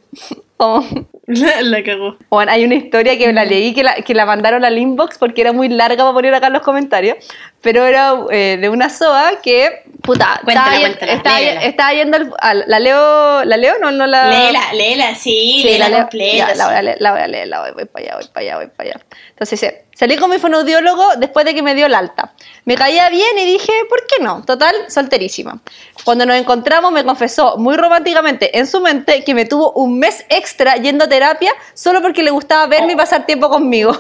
Como- 0.59 0.85
La, 1.27 1.63
la 1.63 1.83
cagó. 1.83 2.17
Bueno, 2.31 2.53
hay 2.53 2.65
una 2.65 2.75
historia 2.75 3.17
que 3.17 3.33
la 3.33 3.45
leí 3.45 3.73
que 3.75 3.83
la, 3.85 3.95
que 3.95 4.13
la 4.15 4.27
mandaron 4.27 4.65
al 4.65 4.77
inbox 4.77 5.17
porque 5.19 5.41
era 5.43 5.53
muy 5.53 5.69
larga 5.69 6.03
para 6.03 6.13
poner 6.13 6.35
acá 6.35 6.49
en 6.49 6.53
los 6.55 6.63
comentarios, 6.63 7.17
pero 7.63 7.87
era 7.87 8.15
eh, 8.31 8.59
de 8.61 8.69
una 8.69 8.89
SOA 8.91 9.41
que, 9.43 9.83
puta, 10.03 10.41
Cuéntala, 10.45 10.77
estaba, 10.77 10.81
cuéntala, 10.81 11.65
estaba- 11.65 11.93
yendo 11.95 12.17
al, 12.17 12.33
al- 12.41 12.65
¿La 12.67 12.81
leo? 12.81 13.45
¿La 13.45 13.57
leo? 13.57 13.75
No, 13.81 13.91
no 13.93 14.07
la... 14.07 14.29
Léela, 14.31 14.73
léela, 14.75 15.15
sí, 15.15 15.61
Sí, 15.63 15.69
léela 15.69 15.91
completa. 16.01 16.49
Ya, 16.49 16.55
la, 16.55 16.65
sí. 16.65 16.71
voy 16.71 16.75
a 16.79 16.83
leer, 16.83 16.97
la 17.01 17.13
voy 17.13 17.21
a 17.21 17.27
leer, 17.29 17.49
la 17.49 17.61
voy, 17.61 17.71
voy 17.73 17.85
para 17.85 18.05
allá, 18.07 18.17
voy 18.17 18.27
para 18.33 18.41
allá, 18.47 18.57
voy 18.57 18.67
para 18.77 18.91
allá. 18.91 19.01
Entonces 19.31 19.61
dice, 19.61 19.85
salí 19.99 20.17
con 20.17 20.31
mi 20.31 20.39
fonoaudiólogo 20.39 21.17
después 21.17 21.45
de 21.45 21.55
que 21.55 21.63
me 21.63 21.75
dio 21.75 21.87
el 21.87 21.95
alta. 21.95 22.33
Me 22.65 22.77
caía 22.77 23.09
bien 23.09 23.37
y 23.37 23.45
dije, 23.45 23.73
¿por 23.89 24.07
qué 24.07 24.23
no? 24.23 24.45
Total, 24.45 24.75
solterísima. 24.89 25.59
Cuando 26.05 26.25
nos 26.25 26.37
encontramos 26.37 26.93
me 26.93 27.05
confesó 27.05 27.57
muy 27.57 27.77
románticamente 27.77 28.57
en 28.59 28.67
su 28.67 28.81
mente 28.81 29.25
que 29.25 29.35
me 29.35 29.45
tuvo 29.45 29.73
un 29.73 29.99
mes 29.99 30.25
extra 30.29 30.77
yendo 30.77 31.05
a 31.05 31.09
terapia 31.09 31.53
solo 31.75 32.01
porque 32.01 32.23
le 32.23 32.31
gustaba 32.31 32.67
verme 32.67 32.93
y 32.93 32.97
pasar 32.97 33.27
tiempo 33.27 33.49
conmigo. 33.49 33.93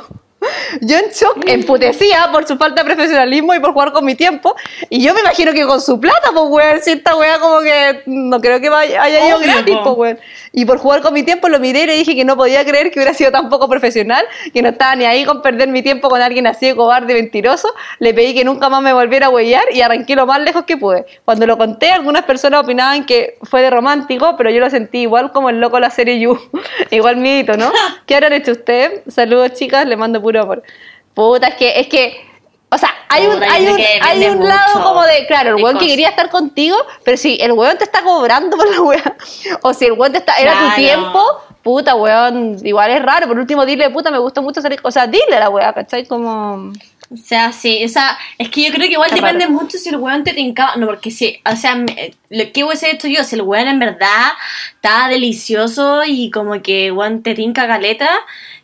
Yo 0.81 0.97
en 0.97 1.10
shock, 1.10 1.44
emputecía 1.47 2.28
por 2.31 2.47
su 2.47 2.56
falta 2.56 2.82
de 2.82 2.94
profesionalismo 2.94 3.55
y 3.55 3.60
por 3.60 3.73
jugar 3.73 3.93
con 3.93 4.05
mi 4.05 4.15
tiempo. 4.15 4.55
Y 4.89 5.02
yo 5.02 5.12
me 5.15 5.20
imagino 5.20 5.52
que 5.52 5.66
con 5.66 5.81
su 5.81 5.98
plata, 5.98 6.31
pues, 6.32 6.44
weón, 6.48 6.81
si 6.82 6.93
esta 6.93 7.16
weá 7.16 7.39
como 7.40 7.60
que 7.60 8.02
no 8.06 8.40
creo 8.40 8.60
que 8.60 8.69
vaya, 8.69 9.02
haya 9.02 9.27
ido 9.27 9.39
Obvio, 9.39 9.52
gratis, 9.52 9.77
pues, 9.82 9.97
weón. 9.97 10.19
Y 10.52 10.65
por 10.65 10.78
jugar 10.78 11.02
con 11.02 11.15
mi 11.15 11.23
tiempo 11.23 11.48
lo 11.48 11.59
miré 11.59 11.82
y 11.82 11.86
le 11.86 11.97
dije 11.97 12.15
que 12.15 12.24
no 12.24 12.36
podía 12.36 12.65
creer 12.65 12.90
que 12.90 12.98
hubiera 12.98 13.15
sido 13.15 13.32
tan 13.32 13.48
poco 13.48 13.69
profesional, 13.69 14.24
que 14.52 14.62
no 14.62 14.69
estaba 14.69 14.94
ni 14.97 15.05
ahí 15.05 15.24
con 15.24 15.43
perder 15.43 15.69
mi 15.69 15.82
tiempo 15.82 16.09
con 16.09 16.20
alguien 16.20 16.47
así 16.47 16.66
de 16.66 16.77
cobarde 16.77 17.15
mentiroso. 17.15 17.73
Le 17.98 18.15
pedí 18.15 18.35
que 18.35 18.44
nunca 18.44 18.69
más 18.69 18.82
me 18.82 18.93
volviera 18.93 19.27
a 19.27 19.31
huellar 19.31 19.65
y 19.73 19.81
arranqué 19.81 20.15
lo 20.15 20.27
más 20.27 20.40
lejos 20.40 20.65
que 20.65 20.77
pude. 20.77 21.05
Cuando 21.24 21.47
lo 21.47 21.59
conté, 21.59 21.90
algunas 21.90 22.24
personas 22.24 22.62
opinaban 22.62 23.06
que 23.06 23.39
fue 23.43 23.62
de 23.62 23.70
romántico, 23.70 24.36
pero 24.36 24.51
yo 24.51 24.60
lo 24.60 24.70
sentí 24.70 24.98
igual 24.98 25.32
como 25.32 25.51
el 25.51 25.60
loco 25.60 25.77
de 25.77 25.82
la 25.82 25.90
serie 25.90 26.20
You. 26.20 26.39
igual 26.90 27.16
miedito, 27.16 27.56
¿no? 27.56 27.70
¿Qué 28.06 28.15
habrán 28.15 28.32
hecho 28.32 28.52
ustedes? 28.52 29.02
Saludos, 29.09 29.55
chicas, 29.55 29.86
le 29.86 29.97
mando 29.97 30.23
puro 30.29 30.43
amor. 30.43 30.63
Puta, 31.15 31.49
es 31.49 31.55
que, 31.57 31.81
es 31.81 31.87
que, 31.89 32.27
o 32.71 32.79
sea, 32.79 32.91
hay 33.09 33.27
un, 33.27 33.43
hay 33.43 33.67
un, 33.67 33.79
hay 34.03 34.27
un 34.27 34.47
lado 34.47 34.83
como 34.85 35.03
de, 35.05 35.27
claro, 35.27 35.51
el 35.51 35.57
de 35.57 35.63
weón 35.63 35.79
que 35.79 35.87
quería 35.87 36.11
estar 36.11 36.29
contigo, 36.31 36.77
pero 37.05 37.17
si 37.17 37.39
el 37.41 37.53
weón 37.53 37.79
te 37.79 37.85
está 37.85 38.03
cobrando 38.03 38.57
por 38.57 38.71
la 38.71 38.81
weá, 38.83 39.17
o 39.63 39.73
si 39.75 39.87
el 39.87 39.93
weón 39.93 40.13
te 40.13 40.19
está, 40.19 40.35
era 40.37 40.53
tu 40.53 40.59
Claro. 40.59 40.77
tiempo, 40.77 41.25
puta, 41.63 41.95
weón, 41.95 42.59
igual 42.65 42.91
es 42.91 43.03
raro, 43.03 43.27
por 43.27 43.39
último 43.39 43.65
dile, 43.67 43.89
puta, 43.91 44.11
me 44.11 44.19
gustó 44.19 44.43
mucho 44.43 44.61
salir, 44.61 44.79
o 44.83 44.91
sea, 44.91 45.07
dile 45.07 45.37
a 45.37 45.41
la 45.41 45.51
weá, 45.51 45.73
¿cachai? 45.73 46.05
Como, 46.07 46.73
O 47.11 47.17
sea, 47.17 47.53
sí, 47.53 47.83
o 47.85 47.89
sea, 47.89 48.19
es 48.37 48.51
que 48.51 48.65
yo 48.65 48.71
creo 48.71 48.87
que 48.87 48.93
igual 48.93 49.09
Está 49.11 49.23
depende 49.25 49.47
raro. 49.47 49.59
mucho 49.59 49.79
si 49.79 49.89
el 49.89 49.97
weón 49.97 50.25
te 50.25 50.35
tincaba. 50.35 50.77
No, 50.77 50.87
porque 50.87 51.11
si, 51.11 51.41
o 51.51 51.57
sea, 51.57 51.75
lo 52.29 52.53
que 52.53 52.65
hubiese 52.65 52.91
hecho 52.91 53.09
yo, 53.09 53.25
si 53.25 53.35
el 53.37 53.43
weón 53.43 53.67
en 53.67 53.79
verdad 53.79 54.33
estaba 54.75 55.09
delicioso 55.09 56.03
y 56.07 56.31
como 56.31 56.61
que 56.61 56.93
weón 56.93 57.23
te 57.23 57.35
tinca 57.35 57.67
caleta, 57.67 58.11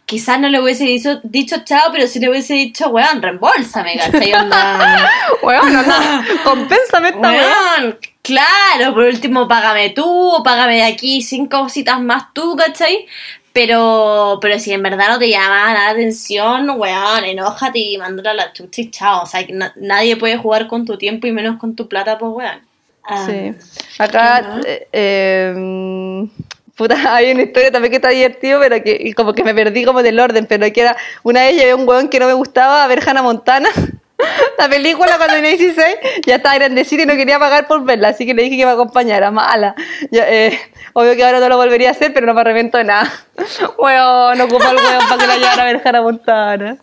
quizás 0.07 0.39
no 0.41 0.49
le 0.49 0.61
hubiese 0.61 0.85
dicho, 0.85 1.21
dicho 1.23 1.57
chao, 1.65 1.91
pero 1.93 2.07
sí 2.07 2.19
le 2.21 2.29
hubiese 2.29 2.55
dicho, 2.55 2.89
weón, 2.89 3.23
reembolsame, 3.23 3.97
¿cachai? 3.99 4.33
Onda, 4.35 5.11
weón, 5.43 5.73
no, 5.73 5.83
no, 5.83 6.23
compénsame 6.45 7.09
esta 7.11 7.31
weón, 7.33 7.99
claro, 8.23 8.93
por 8.95 9.05
último, 9.05 9.49
págame 9.49 9.91
tú, 9.91 10.05
o 10.07 10.43
págame 10.43 10.77
de 10.77 10.83
aquí 10.85 11.23
cinco 11.23 11.61
cositas 11.63 12.01
más 12.01 12.33
tú, 12.35 12.57
¿cachai? 12.57 13.07
Pero, 13.53 14.39
pero 14.43 14.59
si 14.59 14.73
en 14.73 14.83
verdad 14.83 15.11
no 15.11 15.19
te 15.21 15.29
llama 15.31 15.73
la 15.73 15.91
atención, 15.91 16.69
weón, 16.71 17.25
enójate 17.25 17.79
y 17.79 17.97
mándala 17.99 18.31
a 18.33 18.35
la 18.35 18.53
chucha 18.53 18.83
y 18.83 18.91
chao. 18.91 19.23
O 19.23 19.27
sea, 19.27 19.47
que 19.47 19.53
na- 19.53 19.73
nadie 19.77 20.17
puede 20.17 20.37
jugar 20.37 20.67
con 20.67 20.85
tu 20.85 20.99
tiempo 20.99 21.29
y 21.29 21.33
menos 21.33 21.59
con 21.61 21.77
tu 21.77 21.89
plata, 21.89 22.19
pues 22.19 22.33
weón. 22.35 22.61
Ah, 23.05 23.25
Sí. 23.27 23.55
Acá, 23.99 24.59
eh, 24.67 24.89
eh, 24.93 26.29
puta, 26.77 26.97
hay 27.15 27.33
una 27.33 27.43
historia 27.43 27.71
también 27.71 27.91
que 27.91 27.97
está 27.97 28.11
divertido, 28.11 28.61
pero 28.61 28.83
que 28.83 28.97
y 29.01 29.13
como 29.13 29.33
que 29.33 29.45
me 29.45 29.55
perdí 29.55 29.85
como 29.85 30.03
del 30.03 30.19
orden, 30.19 30.47
pero 30.47 30.71
que 30.73 30.91
una 31.23 31.43
vez 31.43 31.57
llevé 31.57 31.75
un 31.75 31.89
weón 31.89 32.09
que 32.09 32.19
no 32.19 32.27
me 32.27 32.35
gustaba 32.35 32.85
a 32.85 32.87
ver 32.87 33.07
Hannah 33.07 33.23
Montana. 33.23 33.69
La 34.59 34.69
película 34.69 35.17
cuando 35.17 35.35
tenía 35.35 35.51
16 35.51 35.97
ya 36.25 36.37
estaba 36.37 36.55
grandecita 36.55 37.03
y 37.03 37.07
no 37.07 37.17
quería 37.17 37.39
pagar 37.39 37.67
por 37.67 37.85
verla, 37.85 38.09
así 38.09 38.25
que 38.25 38.33
le 38.33 38.45
dije 38.45 38.57
que 38.57 38.65
me 38.65 38.73
acompañara, 38.73 39.31
mala. 39.31 39.75
Eh, 40.13 40.57
obvio 40.93 41.17
que 41.17 41.25
ahora 41.25 41.41
no 41.41 41.49
lo 41.49 41.57
volvería 41.57 41.89
a 41.89 41.93
hacer, 41.93 42.15
pero 42.15 42.25
no 42.25 42.33
me 42.33 42.41
arrepiento 42.41 42.79
de 42.79 42.85
nada. 42.85 43.13
Weón, 43.79 44.39
no 44.39 44.45
ocupa 44.45 44.71
el 44.71 44.77
weón 44.77 45.09
para 45.09 45.21
que 45.21 45.27
la 45.27 45.37
llevara 45.37 45.63
a 45.63 45.67
ver 45.67 45.83
Hannah 45.85 46.03
Montana. 46.03 46.79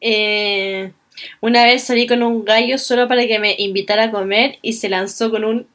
Eh, 0.00 0.90
una 1.40 1.64
vez 1.64 1.84
salí 1.84 2.06
con 2.06 2.22
un 2.22 2.44
gallo 2.44 2.78
solo 2.78 3.06
para 3.06 3.26
que 3.26 3.38
me 3.38 3.54
invitara 3.58 4.04
a 4.04 4.10
comer 4.10 4.58
y 4.62 4.72
se 4.72 4.88
lanzó 4.88 5.30
con 5.30 5.44
un. 5.44 5.66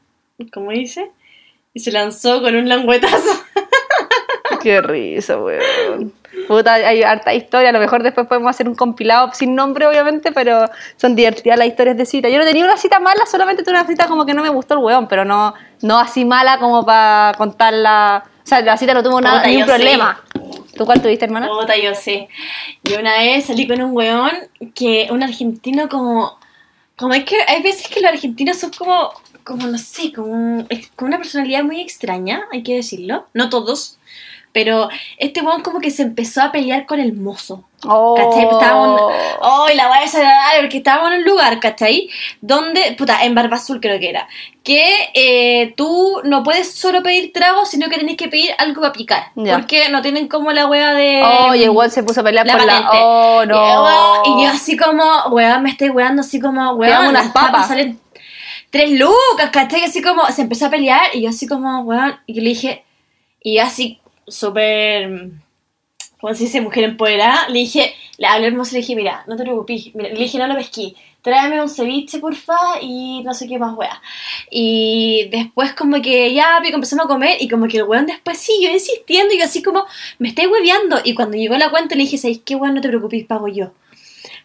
¿Cómo 0.52 0.72
dice? 0.72 1.12
Y 1.76 1.82
se 1.82 1.92
lanzó 1.92 2.42
con 2.42 2.56
un 2.56 2.68
languetazo. 2.68 3.44
Qué 4.64 4.82
risa, 4.82 5.38
weón. 5.38 6.14
Puta, 6.48 6.76
hay 6.76 7.04
harta 7.04 7.34
historia. 7.34 7.70
A 7.70 7.74
lo 7.74 7.80
mejor 7.80 8.02
después 8.02 8.28
podemos 8.28 8.50
hacer 8.50 8.70
un 8.70 8.76
compilado 8.76 9.32
sin 9.34 9.56
nombre, 9.56 9.86
obviamente, 9.86 10.32
pero 10.32 10.70
son 10.96 11.16
divertidas 11.16 11.60
las 11.60 11.68
historias 11.68 11.98
de 11.98 12.06
cita. 12.06 12.30
Yo 12.30 12.38
no 12.38 12.46
tenía 12.46 12.64
una 12.64 12.78
cita 12.78 13.00
mala, 13.00 13.26
solamente 13.26 13.62
tuve 13.62 13.74
una 13.74 13.86
cita 13.86 14.08
como 14.08 14.26
que 14.26 14.34
no 14.34 14.42
me 14.42 14.50
gustó 14.50 14.76
el 14.76 14.80
weón, 14.80 15.08
pero 15.10 15.26
no, 15.26 15.54
no 15.82 16.00
así 16.00 16.24
mala 16.24 16.60
como 16.60 16.86
para 16.86 17.34
contarla. 17.38 18.24
O 18.42 18.48
sea, 18.48 18.62
la 18.62 18.78
cita 18.78 18.94
no 18.94 19.04
tuvo 19.04 19.20
nada, 19.20 19.40
Puta, 19.40 19.50
ni 19.50 19.56
un 19.56 19.60
yo 19.60 19.66
sí. 19.66 19.72
problema. 19.72 20.24
¿Tú 20.78 20.86
cuál 20.86 21.02
tuviste, 21.02 21.26
hermana? 21.26 21.50
Puta, 21.50 21.76
yo 21.78 21.94
sé. 21.94 22.30
Yo 22.86 23.00
una 23.00 23.18
vez 23.18 23.46
salí 23.46 23.68
con 23.68 23.82
un 23.82 23.92
weón 23.96 24.32
que 24.74 25.10
un 25.12 25.24
argentino 25.24 25.90
como... 25.90 26.40
Como 26.98 27.14
es 27.14 27.26
que 27.26 27.36
hay 27.46 27.62
veces 27.62 27.90
que 27.90 28.00
los 28.00 28.10
argentinos 28.10 28.58
son 28.58 28.72
como, 28.72 29.12
como 29.46 29.68
no 29.68 29.78
sé, 29.78 30.12
como, 30.12 30.66
es- 30.70 30.90
con 30.98 31.08
una 31.08 31.18
personalidad 31.18 31.64
muy 31.64 31.80
extraña, 31.80 32.42
hay 32.52 32.64
que 32.64 32.76
decirlo. 32.76 33.28
No 33.34 33.50
todos. 33.50 33.98
Pero 34.52 34.88
este 35.18 35.42
weón 35.42 35.64
como 35.64 35.82
que 35.82 35.92
se 35.92 36.02
empezó 36.04 36.42
a 36.42 36.52
pelear 36.54 36.86
con 36.86 37.02
el 37.02 37.12
mozo. 37.12 37.66
Oh. 37.86 38.16
¿Cachai? 38.16 38.46
Pues 38.46 38.56
estábamos. 38.62 39.02
¡Oh, 39.42 39.68
la 39.76 39.88
voy 39.90 39.98
a 39.98 40.02
desagradable! 40.02 40.62
Porque 40.62 40.78
estábamos 40.78 41.12
en 41.12 41.18
un 41.20 41.26
lugar, 41.26 41.60
¿cachai? 41.60 42.10
Donde, 42.40 42.96
puta, 42.98 43.26
en 43.26 43.36
Barba 43.36 43.58
Azul 43.58 43.82
creo 43.82 44.00
que 44.00 44.10
era. 44.10 44.30
Que 44.64 45.10
eh, 45.14 45.74
tú 45.76 46.22
no 46.24 46.42
puedes 46.44 46.74
solo 46.74 47.04
pedir 47.04 47.34
tragos, 47.34 47.70
sino 47.70 47.90
que 47.90 47.98
tenés 47.98 48.16
que 48.16 48.30
pedir 48.30 48.52
algo 48.58 48.80
para 48.80 48.94
picar. 48.94 49.24
Ya. 49.36 49.58
Porque 49.58 49.90
no 49.90 50.02
tienen 50.02 50.30
como 50.30 50.54
la 50.54 50.68
wea 50.68 50.94
de. 50.94 51.22
Oh, 51.22 51.54
y 51.54 51.62
el 51.64 51.72
weón 51.72 51.92
se 51.92 52.02
puso 52.04 52.22
a 52.22 52.24
pelear 52.24 52.48
la 52.48 52.54
por 52.54 52.66
la. 52.66 52.74
patente. 52.82 52.98
Oh, 53.04 53.44
Y, 53.44 53.48
no. 53.48 54.24
y 54.40 54.46
yo 54.46 54.50
así 54.52 54.78
como, 54.78 55.04
weón, 55.32 55.64
me 55.64 55.70
estoy 55.70 55.90
weando 55.90 56.22
así 56.22 56.40
como, 56.40 56.72
weón, 56.76 57.08
unas 57.08 57.30
papas. 57.34 57.68
salen 57.68 58.00
tres 58.76 58.92
lucas, 58.92 59.52
¿cachai? 59.54 59.86
Así 59.86 60.02
como, 60.02 60.30
se 60.34 60.42
empezó 60.42 60.66
a 60.66 60.70
pelear 60.70 61.04
y 61.14 61.22
yo 61.22 61.30
así 61.30 61.48
como, 61.48 61.84
weón, 61.84 62.14
y 62.26 62.34
yo 62.34 62.42
le 62.42 62.50
dije, 62.50 62.84
y 63.42 63.56
yo 63.56 63.64
así, 63.64 64.02
súper, 64.28 65.30
¿cómo 66.20 66.34
se 66.34 66.44
dice? 66.44 66.60
Mujer 66.60 66.84
empoderada, 66.84 67.48
le 67.48 67.60
dije, 67.60 67.94
le 68.18 68.28
hablé 68.28 68.48
hermoso, 68.48 68.74
le 68.74 68.80
dije, 68.80 68.98
mira, 68.98 69.24
no 69.28 69.38
te 69.38 69.44
preocupes, 69.44 69.96
mira, 69.96 70.10
le 70.10 70.20
dije, 70.20 70.38
no 70.38 70.48
lo 70.48 70.56
pesquí, 70.56 70.94
tráeme 71.22 71.62
un 71.62 71.70
ceviche, 71.70 72.20
porfa, 72.20 72.58
y 72.82 73.24
no 73.24 73.34
sé 73.34 73.48
qué 73.48 73.58
más, 73.58 73.78
weá. 73.78 74.02
Y 74.52 75.30
después 75.32 75.72
como 75.72 76.02
que 76.02 76.34
ya, 76.34 76.60
pico, 76.62 76.76
empezamos 76.76 77.06
a 77.06 77.08
comer, 77.08 77.38
y 77.40 77.48
como 77.48 77.70
que 77.70 77.78
el 77.78 77.84
weón 77.84 78.08
después 78.08 78.38
siguió 78.38 78.70
insistiendo, 78.72 79.34
y 79.34 79.40
yo 79.40 79.46
así 79.46 79.64
como, 79.64 79.86
me 80.20 80.28
estoy 80.28 80.48
hueveando, 80.48 81.00
y 81.02 81.16
cuando 81.16 81.38
llegó 81.38 81.56
la 81.56 81.70
cuenta 81.70 81.96
le 81.96 82.02
dije, 82.02 82.18
¿sabes 82.18 82.42
qué, 82.44 82.58
weón? 82.58 82.76
No 82.76 82.82
te 82.82 82.90
preocupes, 82.90 83.24
pago 83.24 83.48
yo. 83.48 83.72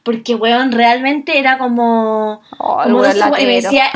Porque, 0.04 0.36
weón, 0.36 0.70
realmente 0.70 1.36
era 1.36 1.58
como... 1.58 2.42
Oh, 2.58 2.80
el 2.84 2.92
como 2.92 3.00
weón 3.00 3.12
sé, 3.12 3.42
y 3.42 3.46
me 3.46 3.54
decía... 3.60 3.90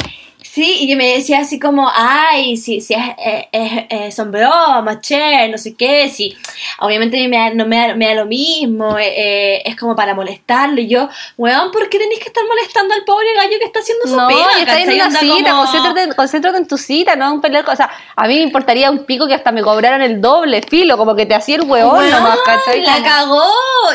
Sí, 0.55 0.89
y 0.89 0.95
me 0.95 1.15
decía 1.17 1.41
así 1.41 1.59
como, 1.59 1.91
ay, 1.93 2.57
si, 2.57 2.81
si 2.81 2.95
es, 2.95 3.01
es- 3.19 3.45
es- 3.51 3.85
es- 3.91 4.15
son 4.15 4.31
bromas, 4.31 5.01
che, 5.01 5.49
no 5.49 5.59
sé 5.59 5.75
qué, 5.75 6.09
si 6.09 6.37
obviamente 6.79 7.17
a 7.17 7.21
mí 7.23 7.27
me 7.27 7.39
da, 7.39 7.51
no 7.51 7.67
me 7.67 7.77
da, 7.89 7.95
me 7.97 8.07
da 8.07 8.15
lo 8.15 8.27
mismo, 8.27 8.97
eh, 8.97 9.13
eh, 9.57 9.63
es 9.65 9.75
como 9.75 9.97
para 9.97 10.15
molestarlo, 10.15 10.81
y 10.81 10.87
yo, 10.87 11.09
weón, 11.37 11.73
¿por 11.73 11.89
qué 11.89 11.99
tenés 11.99 12.21
que 12.21 12.27
estar 12.27 12.45
molestando 12.47 12.95
al 12.95 13.03
pobre 13.05 13.27
gallo 13.35 13.59
que 13.59 13.65
está 13.65 13.81
haciendo 13.81 14.05
su 14.07 14.15
No, 14.17 14.29
pega? 14.29 14.47
y 14.59 14.61
estás 14.61 14.79
en 14.79 14.95
una 14.95 15.11
cita, 15.19 15.51
como- 15.51 15.63
concéntrate, 15.65 16.15
concéntrate 16.15 16.59
en 16.59 16.69
tu 16.69 16.79
cita, 16.79 17.17
no 17.17 17.33
en 17.35 17.41
pelear. 17.41 17.69
O 17.69 17.75
sea, 17.75 17.91
a 18.15 18.29
mí 18.29 18.37
me 18.37 18.43
importaría 18.43 18.93
un 18.93 19.05
pico 19.07 19.27
que 19.27 19.35
hasta 19.35 19.51
me 19.51 19.61
cobraran 19.63 20.03
el 20.03 20.21
doble, 20.21 20.63
filo, 20.63 20.97
como 20.97 21.17
que 21.17 21.27
te 21.27 21.35
hacía 21.35 21.57
el 21.57 21.63
hueón 21.63 21.97
Weón, 21.97 22.11
nomás, 22.13 22.39
¿cachai? 22.47 22.81
la 22.81 23.03
cagó, 23.03 23.45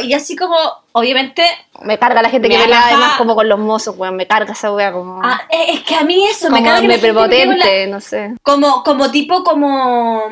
y 0.04 0.12
así 0.12 0.36
como, 0.36 0.58
obviamente 0.94 1.44
Me 1.84 1.98
carga 1.98 2.22
la 2.22 2.30
gente 2.30 2.48
Me 2.50 2.56
que 2.58 2.64
enoja. 2.64 2.88
además 2.88 3.18
como 3.18 3.36
con 3.36 3.48
los 3.48 3.60
mozos, 3.60 3.96
weón. 3.98 4.16
Me 4.16 4.28
carga 4.28 4.54
esa 4.54 4.72
wea 4.72 4.92
como. 4.92 5.22
ah, 5.24 5.42
es 5.50 5.82
que 5.84 5.96
a 5.96 6.04
mí 6.04 6.26
eso 6.28 6.50
me 6.50 6.58
como 6.60 6.70
carga 6.70 6.82
me 6.88 6.94
gente 6.98 7.08
me 7.08 7.14
la- 7.14 7.28
prepotente, 7.30 7.88
no 7.88 8.02
sé. 8.02 8.36
como 8.44 8.84
como 8.84 9.12
tipo 9.12 9.44
como 9.44 10.24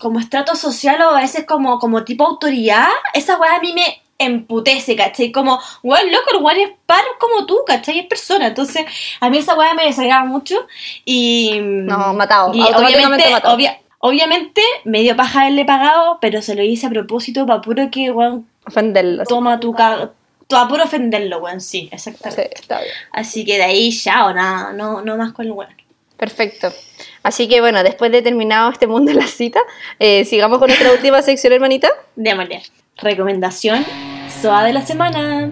como 0.00 0.20
estrato 0.20 0.54
social 0.56 1.00
o 1.02 1.10
a 1.10 1.20
veces 1.20 1.44
como 1.46 1.78
como 1.78 2.04
tipo 2.04 2.24
autoridad 2.26 2.88
esa 3.14 3.36
weá 3.38 3.56
a 3.56 3.60
mí 3.60 3.72
me 3.72 4.02
emputece, 4.18 4.96
¿cachai? 4.96 5.30
Como, 5.30 5.60
weón, 5.82 6.10
loco, 6.10 6.30
el 6.34 6.42
weón 6.42 6.58
es 6.58 6.70
par 6.86 7.04
como 7.20 7.44
tú, 7.44 7.58
¿cachai? 7.66 7.98
Es 7.98 8.06
persona. 8.06 8.46
Entonces, 8.46 8.86
a 9.20 9.28
mí 9.28 9.36
esa 9.36 9.54
weá 9.54 9.74
me 9.74 9.84
desagrada 9.84 10.24
mucho 10.24 10.66
y... 11.04 11.58
No, 11.60 12.14
matado, 12.14 12.54
Y 12.54 12.62
automáticamente 12.62 13.24
obviamente, 13.26 13.46
obvia- 13.48 13.78
obviamente, 13.98 14.62
me 14.84 15.00
dio 15.02 15.16
paja 15.16 15.40
haberle 15.42 15.66
pagado, 15.66 16.16
pero 16.18 16.40
se 16.40 16.54
lo 16.54 16.62
hice 16.62 16.86
a 16.86 16.90
propósito 16.90 17.44
para 17.44 17.60
puro 17.60 17.90
que, 17.90 18.10
weón, 18.10 18.48
Ofenderlo. 18.66 19.24
toma 19.24 19.58
tu... 19.60 19.72
ca- 19.72 20.10
Para 20.48 20.68
puro 20.68 20.84
ofenderlo, 20.84 21.38
weón, 21.38 21.60
sí, 21.60 21.80
Sí, 21.82 21.88
exactamente. 21.92 22.50
está 22.54 22.80
bien. 22.80 22.92
Así 23.12 23.44
que 23.44 23.56
de 23.56 23.64
ahí 23.64 23.90
ya 23.90 24.26
o 24.26 24.32
nada, 24.32 24.72
no, 24.72 25.02
no 25.02 25.16
más 25.16 25.32
con 25.32 25.46
el 25.46 25.52
weón. 25.52 25.74
Perfecto. 26.16 26.72
Así 27.22 27.46
que 27.48 27.60
bueno, 27.60 27.82
después 27.82 28.10
de 28.10 28.22
terminado 28.22 28.70
este 28.70 28.86
mundo 28.86 29.12
de 29.12 29.18
la 29.18 29.26
cita, 29.26 29.60
eh, 29.98 30.24
sigamos 30.24 30.58
con 30.58 30.68
nuestra 30.68 30.92
última 30.92 31.20
sección, 31.22 31.52
hermanita. 31.52 31.88
Démosle. 32.14 32.62
Recomendación 32.96 33.84
SOA 34.40 34.64
de 34.64 34.72
la 34.72 34.80
semana. 34.86 35.50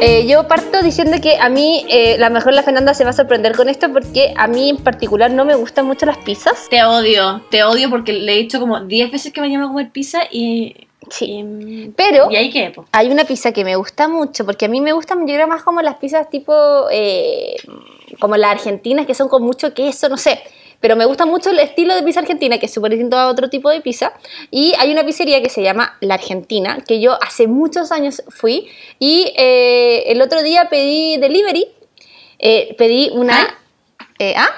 Eh, 0.00 0.26
yo 0.28 0.46
parto 0.46 0.80
diciendo 0.80 1.16
que 1.20 1.38
a 1.38 1.48
mí, 1.48 1.84
eh, 1.88 2.16
la 2.18 2.30
mejor 2.30 2.52
la 2.52 2.62
Fernanda 2.62 2.94
se 2.94 3.02
va 3.02 3.10
a 3.10 3.12
sorprender 3.12 3.56
con 3.56 3.68
esto 3.68 3.92
porque 3.92 4.32
a 4.36 4.46
mí 4.46 4.70
en 4.70 4.76
particular 4.76 5.30
no 5.30 5.44
me 5.44 5.56
gustan 5.56 5.86
mucho 5.86 6.06
las 6.06 6.18
pizzas. 6.18 6.68
Te 6.70 6.84
odio, 6.84 7.42
te 7.50 7.64
odio 7.64 7.90
porque 7.90 8.12
le 8.12 8.34
he 8.34 8.36
dicho 8.36 8.60
como 8.60 8.80
10 8.80 9.10
veces 9.10 9.32
que 9.32 9.40
me 9.40 9.50
llama 9.50 9.64
a 9.64 9.68
comer 9.68 9.90
pizza 9.90 10.20
y. 10.30 10.76
Sí. 11.10 11.92
Pero 11.96 12.30
¿Y 12.30 12.36
ahí 12.36 12.50
qué, 12.50 12.72
hay 12.92 13.10
una 13.10 13.24
pizza 13.24 13.52
que 13.52 13.64
me 13.64 13.74
gusta 13.76 14.08
mucho 14.08 14.44
porque 14.44 14.66
a 14.66 14.68
mí 14.68 14.80
me 14.80 14.92
gustan, 14.92 15.26
yo 15.26 15.34
creo 15.34 15.48
más 15.48 15.62
como 15.62 15.80
las 15.82 15.96
pizzas 15.96 16.30
tipo, 16.30 16.52
eh, 16.92 17.56
como 18.20 18.36
las 18.36 18.52
argentinas 18.52 19.06
que 19.06 19.14
son 19.14 19.28
con 19.28 19.42
mucho 19.42 19.74
queso, 19.74 20.08
no 20.08 20.16
sé. 20.16 20.40
Pero 20.80 20.94
me 20.94 21.04
gusta 21.04 21.26
mucho 21.26 21.50
el 21.50 21.58
estilo 21.58 21.94
de 21.94 22.02
pizza 22.02 22.20
argentina, 22.20 22.58
que 22.58 22.66
es 22.66 22.72
súper 22.72 22.92
distinto 22.92 23.16
a 23.16 23.28
otro 23.28 23.50
tipo 23.50 23.68
de 23.70 23.80
pizza. 23.80 24.12
Y 24.50 24.74
hay 24.78 24.92
una 24.92 25.04
pizzería 25.04 25.42
que 25.42 25.50
se 25.50 25.62
llama 25.62 25.96
La 26.00 26.14
Argentina, 26.14 26.78
que 26.86 27.00
yo 27.00 27.18
hace 27.22 27.48
muchos 27.48 27.90
años 27.90 28.22
fui. 28.28 28.68
Y 28.98 29.32
eh, 29.36 30.04
el 30.06 30.22
otro 30.22 30.42
día 30.42 30.68
pedí 30.68 31.16
delivery. 31.16 31.66
eh, 32.38 32.74
pedí 32.78 33.10
una... 33.12 33.58
eh, 34.18 34.34
¿Ah? 34.36 34.48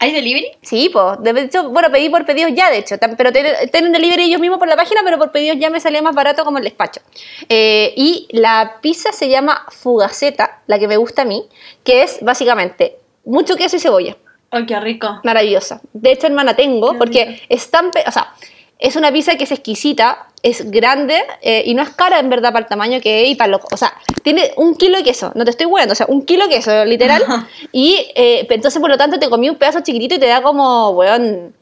¿Hay 0.00 0.12
delivery? 0.12 0.52
Sí, 0.62 0.90
pues, 0.92 1.20
de 1.20 1.40
hecho, 1.40 1.70
bueno, 1.70 1.90
pedí 1.90 2.08
por 2.08 2.24
pedidos 2.24 2.52
ya, 2.54 2.70
de 2.70 2.78
hecho, 2.78 2.94
pero 3.16 3.32
tienen 3.32 3.90
delivery 3.90 4.24
ellos 4.24 4.40
mismos 4.40 4.60
por 4.60 4.68
la 4.68 4.76
página, 4.76 5.00
pero 5.04 5.18
por 5.18 5.32
pedidos 5.32 5.58
ya 5.58 5.70
me 5.70 5.80
salía 5.80 6.00
más 6.02 6.14
barato 6.14 6.44
como 6.44 6.58
el 6.58 6.64
despacho. 6.64 7.00
Eh, 7.48 7.94
y 7.96 8.28
la 8.30 8.78
pizza 8.80 9.12
se 9.12 9.28
llama 9.28 9.66
Fugaceta, 9.70 10.62
la 10.68 10.78
que 10.78 10.86
me 10.86 10.96
gusta 10.96 11.22
a 11.22 11.24
mí, 11.24 11.48
que 11.82 12.04
es 12.04 12.18
básicamente 12.22 12.96
mucho 13.24 13.56
queso 13.56 13.74
y 13.76 13.80
cebolla, 13.80 14.16
¡Ay, 14.50 14.66
qué 14.66 14.80
rico! 14.80 15.20
maravillosa. 15.24 15.80
De 15.92 16.12
hecho, 16.12 16.26
hermana, 16.26 16.56
tengo, 16.56 16.96
porque 16.96 17.42
es 17.48 17.70
tan, 17.70 17.88
o 17.88 18.12
sea, 18.12 18.32
es 18.78 18.96
una 18.96 19.12
pizza 19.12 19.36
que 19.36 19.44
es 19.44 19.52
exquisita, 19.52 20.28
es 20.42 20.70
grande 20.70 21.20
eh, 21.42 21.64
y 21.66 21.74
no 21.74 21.82
es 21.82 21.90
cara 21.90 22.20
en 22.20 22.30
verdad 22.30 22.52
para 22.52 22.64
el 22.64 22.68
tamaño 22.68 23.00
que 23.00 23.22
es 23.22 23.30
y 23.30 23.34
para 23.34 23.50
lo, 23.50 23.60
o 23.70 23.76
sea, 23.76 23.92
tiene 24.22 24.52
un 24.56 24.76
kilo 24.76 24.96
de 24.96 25.02
queso, 25.02 25.32
no 25.34 25.44
te 25.44 25.50
estoy 25.50 25.66
bueno, 25.66 25.92
o 25.92 25.94
sea, 25.94 26.06
un 26.08 26.24
kilo 26.24 26.46
de 26.46 26.54
queso, 26.54 26.84
literal. 26.84 27.22
y 27.72 28.06
eh, 28.14 28.46
entonces, 28.48 28.80
por 28.80 28.90
lo 28.90 28.96
tanto, 28.96 29.18
te 29.18 29.28
comí 29.28 29.50
un 29.50 29.56
pedazo 29.56 29.80
chiquitito 29.80 30.14
y 30.14 30.18
te 30.18 30.26
da 30.26 30.42
como, 30.42 30.90
weón, 30.90 31.54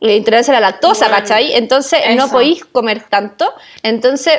intolerancia 0.00 0.56
a 0.56 0.60
la 0.60 0.68
lactosa, 0.68 1.06
Bueno, 1.08 1.22
¿cachai? 1.22 1.52
Entonces, 1.54 2.00
no 2.16 2.28
podéis 2.28 2.64
comer 2.64 3.04
tanto. 3.08 3.52
Entonces, 3.82 4.34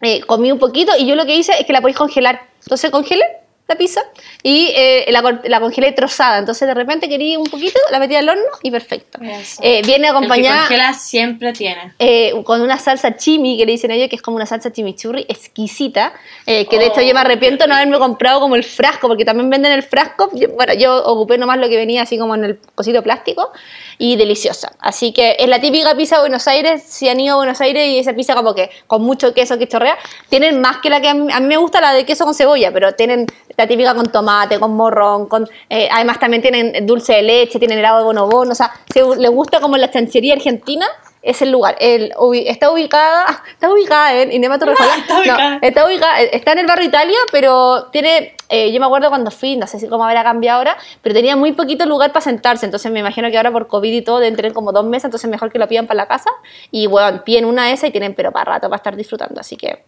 eh, 0.00 0.20
comí 0.22 0.50
un 0.50 0.58
poquito 0.58 0.92
y 0.96 1.06
yo 1.06 1.14
lo 1.14 1.26
que 1.26 1.36
hice 1.36 1.52
es 1.58 1.66
que 1.66 1.72
la 1.72 1.80
podéis 1.80 1.98
congelar. 1.98 2.40
Entonces, 2.62 2.90
congelé 2.90 3.24
la 3.68 3.76
pizza 3.76 4.00
y 4.42 4.72
eh, 4.74 5.04
la, 5.10 5.40
la 5.44 5.60
congelé 5.60 5.92
trozada. 5.92 6.38
Entonces, 6.38 6.66
de 6.66 6.72
repente 6.72 7.06
quería 7.06 7.38
un 7.38 7.44
poquito, 7.50 7.78
la 7.90 7.98
metí 7.98 8.16
al 8.16 8.26
horno 8.26 8.42
y 8.62 8.70
perfecto. 8.70 9.18
Eh, 9.60 9.82
viene 9.84 9.96
El 9.96 10.02
que 10.04 10.08
acompañada 10.08 10.60
congela 10.60 10.94
siempre 10.94 11.52
tiene. 11.52 11.92
eh, 11.98 12.32
con 12.44 12.62
una 12.62 12.78
salsa 12.78 13.16
chimi, 13.16 13.58
que 13.58 13.66
le 13.66 13.72
dicen 13.72 13.90
ellos, 13.90 14.08
que 14.08 14.16
es 14.16 14.22
como 14.22 14.36
una 14.36 14.46
salsa 14.46 14.72
chimichurri 14.72 15.26
exquisita, 15.28 16.14
que 16.46 16.66
de 16.78 16.86
hecho 16.86 17.02
yo 17.02 17.12
me 17.14 17.18
Oh, 17.18 17.24
arrepiento 17.28 17.66
no 17.66 17.74
haberme 17.74 17.98
comprado 17.98 18.40
como 18.40 18.54
el 18.56 18.64
frasco, 18.64 19.06
porque 19.08 19.24
también 19.26 19.50
venden 19.50 19.72
el 19.72 19.82
frasco, 19.82 20.30
Yo- 20.32 20.48
bueno, 20.50 20.72
yo 20.72 21.04
ocupé 21.04 21.36
nomás 21.36 21.58
lo 21.58 21.68
que 21.68 21.76
venía 21.76 22.02
así 22.02 22.16
como 22.16 22.34
en 22.36 22.44
el 22.44 22.58
cosito 22.74 23.02
plástico, 23.02 23.52
y 23.98 24.16
deliciosa. 24.16 24.72
Así 24.78 25.12
que 25.12 25.36
es 25.38 25.48
la 25.48 25.60
típica 25.60 25.94
pizza 25.96 26.16
de 26.16 26.22
Buenos 26.22 26.46
Aires, 26.48 26.82
si 26.86 27.08
han 27.08 27.18
ido 27.20 27.34
a 27.34 27.36
Buenos 27.38 27.60
Aires 27.60 27.86
y 27.88 27.98
esa 27.98 28.14
pizza 28.14 28.34
como 28.34 28.54
que 28.54 28.70
con 28.86 29.02
mucho 29.02 29.34
queso 29.34 29.58
que 29.58 29.66
chorrea, 29.68 29.98
tienen 30.30 30.60
más 30.60 30.78
que 30.78 30.88
la 30.88 31.00
que 31.00 31.08
a 31.08 31.14
mí, 31.14 31.30
a 31.32 31.40
mí 31.40 31.46
me 31.46 31.56
gusta, 31.58 31.80
la 31.80 31.92
de 31.92 32.06
queso 32.06 32.24
con 32.24 32.32
cebolla, 32.34 32.72
pero 32.72 32.92
tienen 32.94 33.26
la 33.58 33.66
típica 33.66 33.92
con 33.92 34.06
tomate, 34.06 34.60
con 34.60 34.74
morrón, 34.74 35.26
con 35.26 35.48
eh, 35.68 35.88
además 35.90 36.20
también 36.20 36.40
tienen 36.40 36.86
dulce 36.86 37.14
de 37.14 37.22
leche, 37.22 37.58
tienen 37.58 37.78
helado 37.78 37.98
de 37.98 38.04
bonobón, 38.04 38.50
o 38.52 38.54
sea, 38.54 38.70
si 38.92 39.00
les 39.18 39.30
gusta 39.30 39.60
como 39.60 39.76
la 39.76 39.90
chanchería 39.90 40.34
argentina, 40.34 40.86
es 41.22 41.42
el 41.42 41.50
lugar. 41.50 41.76
El, 41.80 42.14
está 42.46 42.70
ubicada, 42.70 43.42
está 43.50 43.72
ubicada 43.72 44.14
en 44.22 44.32
Inema 44.32 44.58
Torrejolán. 44.60 45.00
está 45.00 45.18
ubicada. 45.18 45.58
está 45.60 45.86
ubicada, 45.86 46.20
está 46.20 46.52
en 46.52 46.58
el 46.60 46.66
barrio 46.68 46.86
Italia, 46.86 47.18
pero 47.32 47.86
tiene, 47.90 48.36
eh, 48.48 48.72
yo 48.72 48.78
me 48.78 48.86
acuerdo 48.86 49.08
cuando 49.08 49.32
fui, 49.32 49.56
no 49.56 49.66
sé 49.66 49.80
si 49.80 49.88
cómo 49.88 50.04
habrá 50.04 50.22
cambiado 50.22 50.58
ahora, 50.58 50.76
pero 51.02 51.12
tenía 51.12 51.34
muy 51.34 51.50
poquito 51.50 51.84
lugar 51.84 52.12
para 52.12 52.22
sentarse, 52.22 52.64
entonces 52.64 52.92
me 52.92 53.00
imagino 53.00 53.28
que 53.28 53.36
ahora 53.36 53.50
por 53.50 53.66
COVID 53.66 53.92
y 53.92 54.02
todo 54.02 54.20
deben 54.20 54.36
tener 54.36 54.52
como 54.52 54.70
dos 54.70 54.84
mesas, 54.84 55.06
entonces 55.06 55.28
mejor 55.28 55.50
que 55.50 55.58
lo 55.58 55.66
pidan 55.66 55.88
para 55.88 55.96
la 55.96 56.06
casa 56.06 56.30
y 56.70 56.86
bueno, 56.86 57.24
piden 57.24 57.44
una 57.44 57.66
de 57.66 57.72
esas 57.72 57.88
y 57.88 57.90
tienen 57.90 58.14
pero 58.14 58.30
para 58.30 58.52
rato 58.52 58.68
para 58.68 58.76
estar 58.76 58.94
disfrutando, 58.94 59.40
así 59.40 59.56
que 59.56 59.84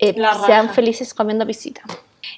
eh, 0.00 0.16
sean 0.46 0.70
felices 0.70 1.14
comiendo 1.14 1.46
pisita. 1.46 1.82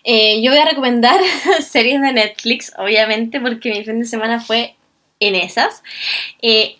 Eh, 0.04 0.40
yo 0.42 0.50
voy 0.50 0.60
a 0.60 0.64
recomendar 0.64 1.20
series 1.60 2.00
de 2.00 2.12
Netflix, 2.12 2.72
obviamente, 2.78 3.40
porque 3.40 3.70
mi 3.70 3.84
fin 3.84 4.00
de 4.00 4.06
semana 4.06 4.40
fue 4.40 4.76
en 5.18 5.34
esas. 5.34 5.82
Eh, 6.40 6.76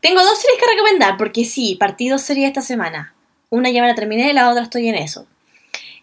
tengo 0.00 0.22
dos 0.22 0.38
series 0.38 0.60
que 0.60 0.70
recomendar, 0.70 1.16
porque 1.16 1.44
sí, 1.44 1.76
partí 1.78 2.08
dos 2.08 2.22
series 2.22 2.48
esta 2.48 2.62
semana. 2.62 3.14
Una 3.50 3.70
ya 3.70 3.82
me 3.82 3.88
la 3.88 3.94
terminé, 3.94 4.32
la 4.32 4.50
otra 4.50 4.64
estoy 4.64 4.88
en 4.88 4.96
eso. 4.96 5.26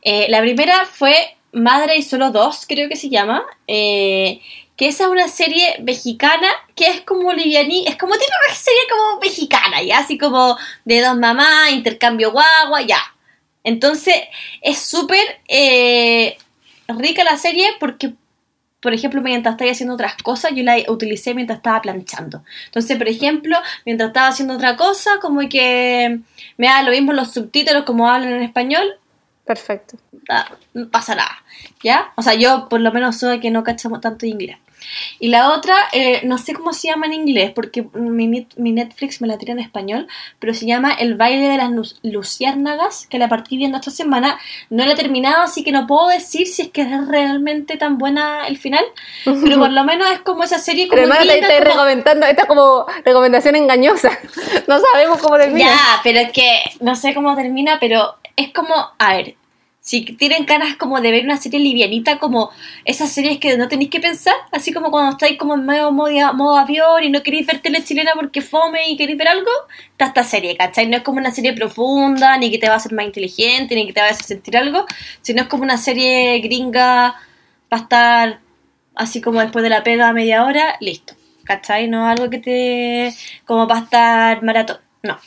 Eh, 0.01 0.27
la 0.29 0.41
primera 0.41 0.85
fue 0.85 1.35
Madre 1.51 1.97
y 1.97 2.01
Solo 2.01 2.31
Dos, 2.31 2.65
creo 2.67 2.89
que 2.89 2.95
se 2.95 3.09
llama. 3.09 3.43
que 3.67 4.87
esa 4.87 5.03
es 5.03 5.09
una 5.11 5.27
serie 5.27 5.77
mexicana 5.83 6.47
que 6.75 6.87
es 6.87 7.01
como 7.01 7.33
livianí, 7.33 7.85
es 7.85 7.97
como 7.97 8.13
típica 8.13 8.55
serie 8.55 8.81
como 8.89 9.19
mexicana, 9.19 9.83
ya, 9.83 9.99
así 9.99 10.17
como 10.17 10.57
de 10.85 11.01
dos 11.01 11.17
mamás, 11.17 11.71
intercambio 11.71 12.31
guagua, 12.31 12.81
ya. 12.81 12.99
Entonces 13.63 14.15
es 14.61 14.79
súper 14.79 15.39
rica 16.97 17.23
la 17.23 17.37
serie 17.37 17.67
porque, 17.79 18.13
por 18.79 18.93
ejemplo, 18.93 19.21
mientras 19.21 19.53
estaba 19.53 19.71
haciendo 19.71 19.93
otras 19.93 20.15
cosas, 20.17 20.51
yo 20.55 20.63
la 20.63 20.77
utilicé 20.87 21.33
mientras 21.33 21.57
estaba 21.57 21.81
planchando. 21.81 22.43
Entonces, 22.65 22.97
por 22.97 23.07
ejemplo, 23.07 23.57
mientras 23.85 24.09
estaba 24.09 24.27
haciendo 24.27 24.55
otra 24.55 24.75
cosa, 24.75 25.19
como 25.21 25.47
que 25.49 26.19
me 26.57 26.67
da 26.67 26.83
lo 26.83 26.91
mismo 26.91 27.13
los 27.13 27.31
subtítulos 27.31 27.83
como 27.83 28.09
hablan 28.09 28.33
en 28.33 28.43
español, 28.43 28.95
Perfecto. 29.45 29.97
ah, 30.29 30.49
no 30.73 30.89
pasa 30.89 31.15
nada, 31.15 31.43
¿ya? 31.83 32.11
O 32.15 32.21
sea, 32.21 32.35
yo 32.35 32.69
por 32.69 32.79
lo 32.79 32.91
menos 32.91 33.17
soy 33.17 33.39
que 33.39 33.51
no 33.51 33.63
cachamos 33.63 34.01
tanto 34.01 34.25
inglés. 34.25 34.57
Y 35.19 35.29
la 35.29 35.49
otra, 35.51 35.75
eh, 35.91 36.21
no 36.23 36.37
sé 36.37 36.53
cómo 36.53 36.73
se 36.73 36.87
llama 36.87 37.05
en 37.05 37.13
inglés, 37.13 37.51
porque 37.53 37.85
mi, 37.93 38.27
mi 38.55 38.71
Netflix 38.71 39.21
me 39.21 39.27
la 39.27 39.37
tira 39.37 39.53
en 39.53 39.59
español, 39.59 40.07
pero 40.39 40.53
se 40.53 40.65
llama 40.65 40.93
El 40.93 41.15
baile 41.15 41.47
de 41.49 41.57
las 41.57 41.69
lu- 41.71 41.83
luciérnagas, 42.03 43.07
que 43.07 43.19
la 43.19 43.29
partí 43.29 43.57
viendo 43.57 43.77
esta 43.77 43.91
semana. 43.91 44.39
No 44.69 44.85
la 44.85 44.93
he 44.93 44.95
terminado, 44.95 45.41
así 45.43 45.63
que 45.63 45.71
no 45.71 45.87
puedo 45.87 46.07
decir 46.09 46.47
si 46.47 46.63
es 46.63 46.69
que 46.69 46.81
es 46.81 47.07
realmente 47.07 47.77
tan 47.77 47.97
buena 47.97 48.47
el 48.47 48.57
final, 48.57 48.83
pero 49.23 49.57
por 49.59 49.71
lo 49.71 49.83
menos 49.83 50.09
es 50.11 50.19
como 50.19 50.43
esa 50.43 50.59
serie 50.59 50.87
como 50.87 51.01
hermano, 51.01 51.21
te 51.21 51.39
estoy 51.39 51.49
como- 51.57 51.69
recomendando, 51.71 52.25
esta 52.25 52.41
es 52.43 52.47
como 52.47 52.85
recomendación 53.05 53.55
engañosa. 53.55 54.11
No 54.67 54.79
sabemos 54.79 55.19
cómo 55.21 55.37
termina. 55.37 55.65
Ya, 55.67 55.99
pero 56.03 56.19
es 56.19 56.31
que 56.31 56.61
no 56.79 56.95
sé 56.95 57.13
cómo 57.13 57.35
termina, 57.35 57.77
pero 57.79 58.15
es 58.35 58.53
como, 58.53 58.73
a 58.97 59.13
ver, 59.15 59.35
si 59.81 60.01
tienen 60.03 60.45
ganas 60.45 60.75
como 60.77 61.01
de 61.01 61.09
ver 61.09 61.25
una 61.25 61.37
serie 61.37 61.59
livianita, 61.59 62.19
como 62.19 62.51
esas 62.85 63.11
series 63.11 63.39
que 63.39 63.57
no 63.57 63.67
tenéis 63.67 63.89
que 63.89 63.99
pensar, 63.99 64.35
así 64.51 64.71
como 64.71 64.91
cuando 64.91 65.11
estáis 65.11 65.39
como 65.39 65.55
en 65.55 65.65
medio 65.65 65.91
modo, 65.91 66.33
modo 66.35 66.57
avión 66.57 67.03
y 67.03 67.09
no 67.09 67.23
queréis 67.23 67.47
ver 67.47 67.59
tele 67.59 67.83
chilena 67.83 68.11
porque 68.13 68.41
fome 68.41 68.89
y 68.89 68.95
queréis 68.95 69.17
ver 69.17 69.29
algo, 69.29 69.49
está 69.91 70.05
esta 70.05 70.23
serie, 70.23 70.55
¿cachai? 70.55 70.87
No 70.87 70.97
es 70.97 71.03
como 71.03 71.17
una 71.17 71.31
serie 71.31 71.53
profunda, 71.53 72.37
ni 72.37 72.51
que 72.51 72.59
te 72.59 72.67
va 72.67 72.75
a 72.75 72.77
hacer 72.77 72.93
más 72.93 73.05
inteligente, 73.05 73.73
ni 73.73 73.87
que 73.87 73.93
te 73.93 74.01
va 74.01 74.07
a 74.07 74.11
hacer 74.11 74.25
sentir 74.25 74.55
algo, 74.55 74.85
sino 75.21 75.41
es 75.41 75.47
como 75.47 75.63
una 75.63 75.77
serie 75.77 76.39
gringa 76.39 77.15
para 77.67 77.81
estar 77.81 78.39
así 78.93 79.19
como 79.19 79.39
después 79.39 79.63
de 79.63 79.69
la 79.69 79.83
pega 79.83 80.09
a 80.09 80.13
media 80.13 80.45
hora, 80.45 80.75
listo. 80.79 81.15
¿Cachai? 81.43 81.87
No 81.87 82.07
algo 82.07 82.29
que 82.29 82.37
te... 82.37 83.15
como 83.45 83.67
para 83.67 83.79
estar 83.81 84.43
maratón. 84.43 84.77
No. 85.01 85.17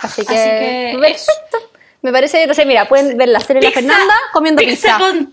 Así 0.00 0.24
que, 0.24 0.34
Así 0.34 0.50
que 0.50 0.98
perfecto. 1.00 1.73
Me 2.04 2.12
parece, 2.12 2.52
sé, 2.52 2.66
mira, 2.66 2.84
pueden 2.84 3.16
ver 3.16 3.30
la 3.30 3.40
serie 3.40 3.62
de 3.62 3.68
la 3.68 3.72
Fernanda 3.72 4.14
comiendo 4.34 4.60
Pizza 4.60 4.98
pizza. 4.98 5.00
con... 5.00 5.32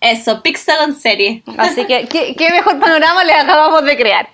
Eso, 0.00 0.42
pizza 0.42 0.76
con 0.78 0.98
serie. 0.98 1.44
Así 1.56 1.86
que, 1.86 2.08
¿qué, 2.08 2.34
qué 2.36 2.50
mejor 2.50 2.80
panorama 2.80 3.22
le 3.22 3.34
acabamos 3.34 3.84
de 3.84 3.96
crear. 3.96 4.28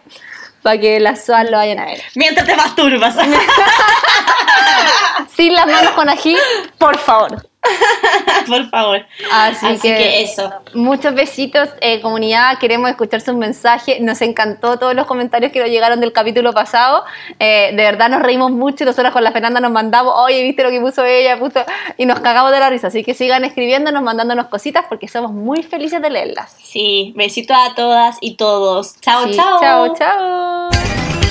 para 0.62 0.80
que 0.80 0.98
las 0.98 1.26
SWAT 1.26 1.50
lo 1.50 1.58
vayan 1.58 1.80
a 1.80 1.84
ver. 1.84 2.02
Mientras 2.14 2.46
te 2.46 2.56
masturbas. 2.56 3.14
Sin 5.36 5.52
las 5.52 5.66
manos 5.66 5.92
con 5.92 6.08
ají, 6.08 6.38
por 6.78 6.96
favor. 6.96 7.46
Por 8.46 8.68
favor. 8.70 9.06
Así, 9.32 9.66
Así 9.66 9.88
que 9.88 10.22
eso. 10.22 10.52
Muchos 10.74 11.14
besitos, 11.14 11.68
eh, 11.80 12.00
comunidad. 12.00 12.58
Queremos 12.58 12.90
escuchar 12.90 13.20
sus 13.20 13.34
mensajes. 13.34 14.00
Nos 14.00 14.20
encantó 14.22 14.78
todos 14.78 14.94
los 14.94 15.06
comentarios 15.06 15.52
que 15.52 15.60
nos 15.60 15.68
llegaron 15.68 16.00
del 16.00 16.12
capítulo 16.12 16.52
pasado. 16.52 17.04
Eh, 17.38 17.70
de 17.74 17.82
verdad 17.82 18.08
nos 18.10 18.22
reímos 18.22 18.50
mucho. 18.50 18.84
Nosotros 18.84 19.12
con 19.12 19.24
la 19.24 19.32
Fernanda 19.32 19.60
nos 19.60 19.70
mandamos, 19.70 20.14
oye, 20.16 20.42
¿viste 20.42 20.62
lo 20.62 20.70
que 20.70 20.80
puso 20.80 21.04
ella? 21.04 21.38
Puso... 21.38 21.64
Y 21.96 22.06
nos 22.06 22.20
cagamos 22.20 22.52
de 22.52 22.60
la 22.60 22.70
risa. 22.70 22.88
Así 22.88 23.02
que 23.02 23.14
sigan 23.14 23.44
escribiéndonos, 23.44 24.02
mandándonos 24.02 24.46
cositas 24.46 24.84
porque 24.88 25.08
somos 25.08 25.32
muy 25.32 25.62
felices 25.62 26.00
de 26.00 26.10
leerlas. 26.10 26.54
Sí, 26.62 27.12
besitos 27.16 27.56
a 27.56 27.74
todas 27.74 28.16
y 28.20 28.34
todos. 28.34 29.00
Chao, 29.00 29.26
Sí, 29.26 29.36
chao. 29.36 29.60
Chao, 29.60 29.94
chao. 29.96 31.23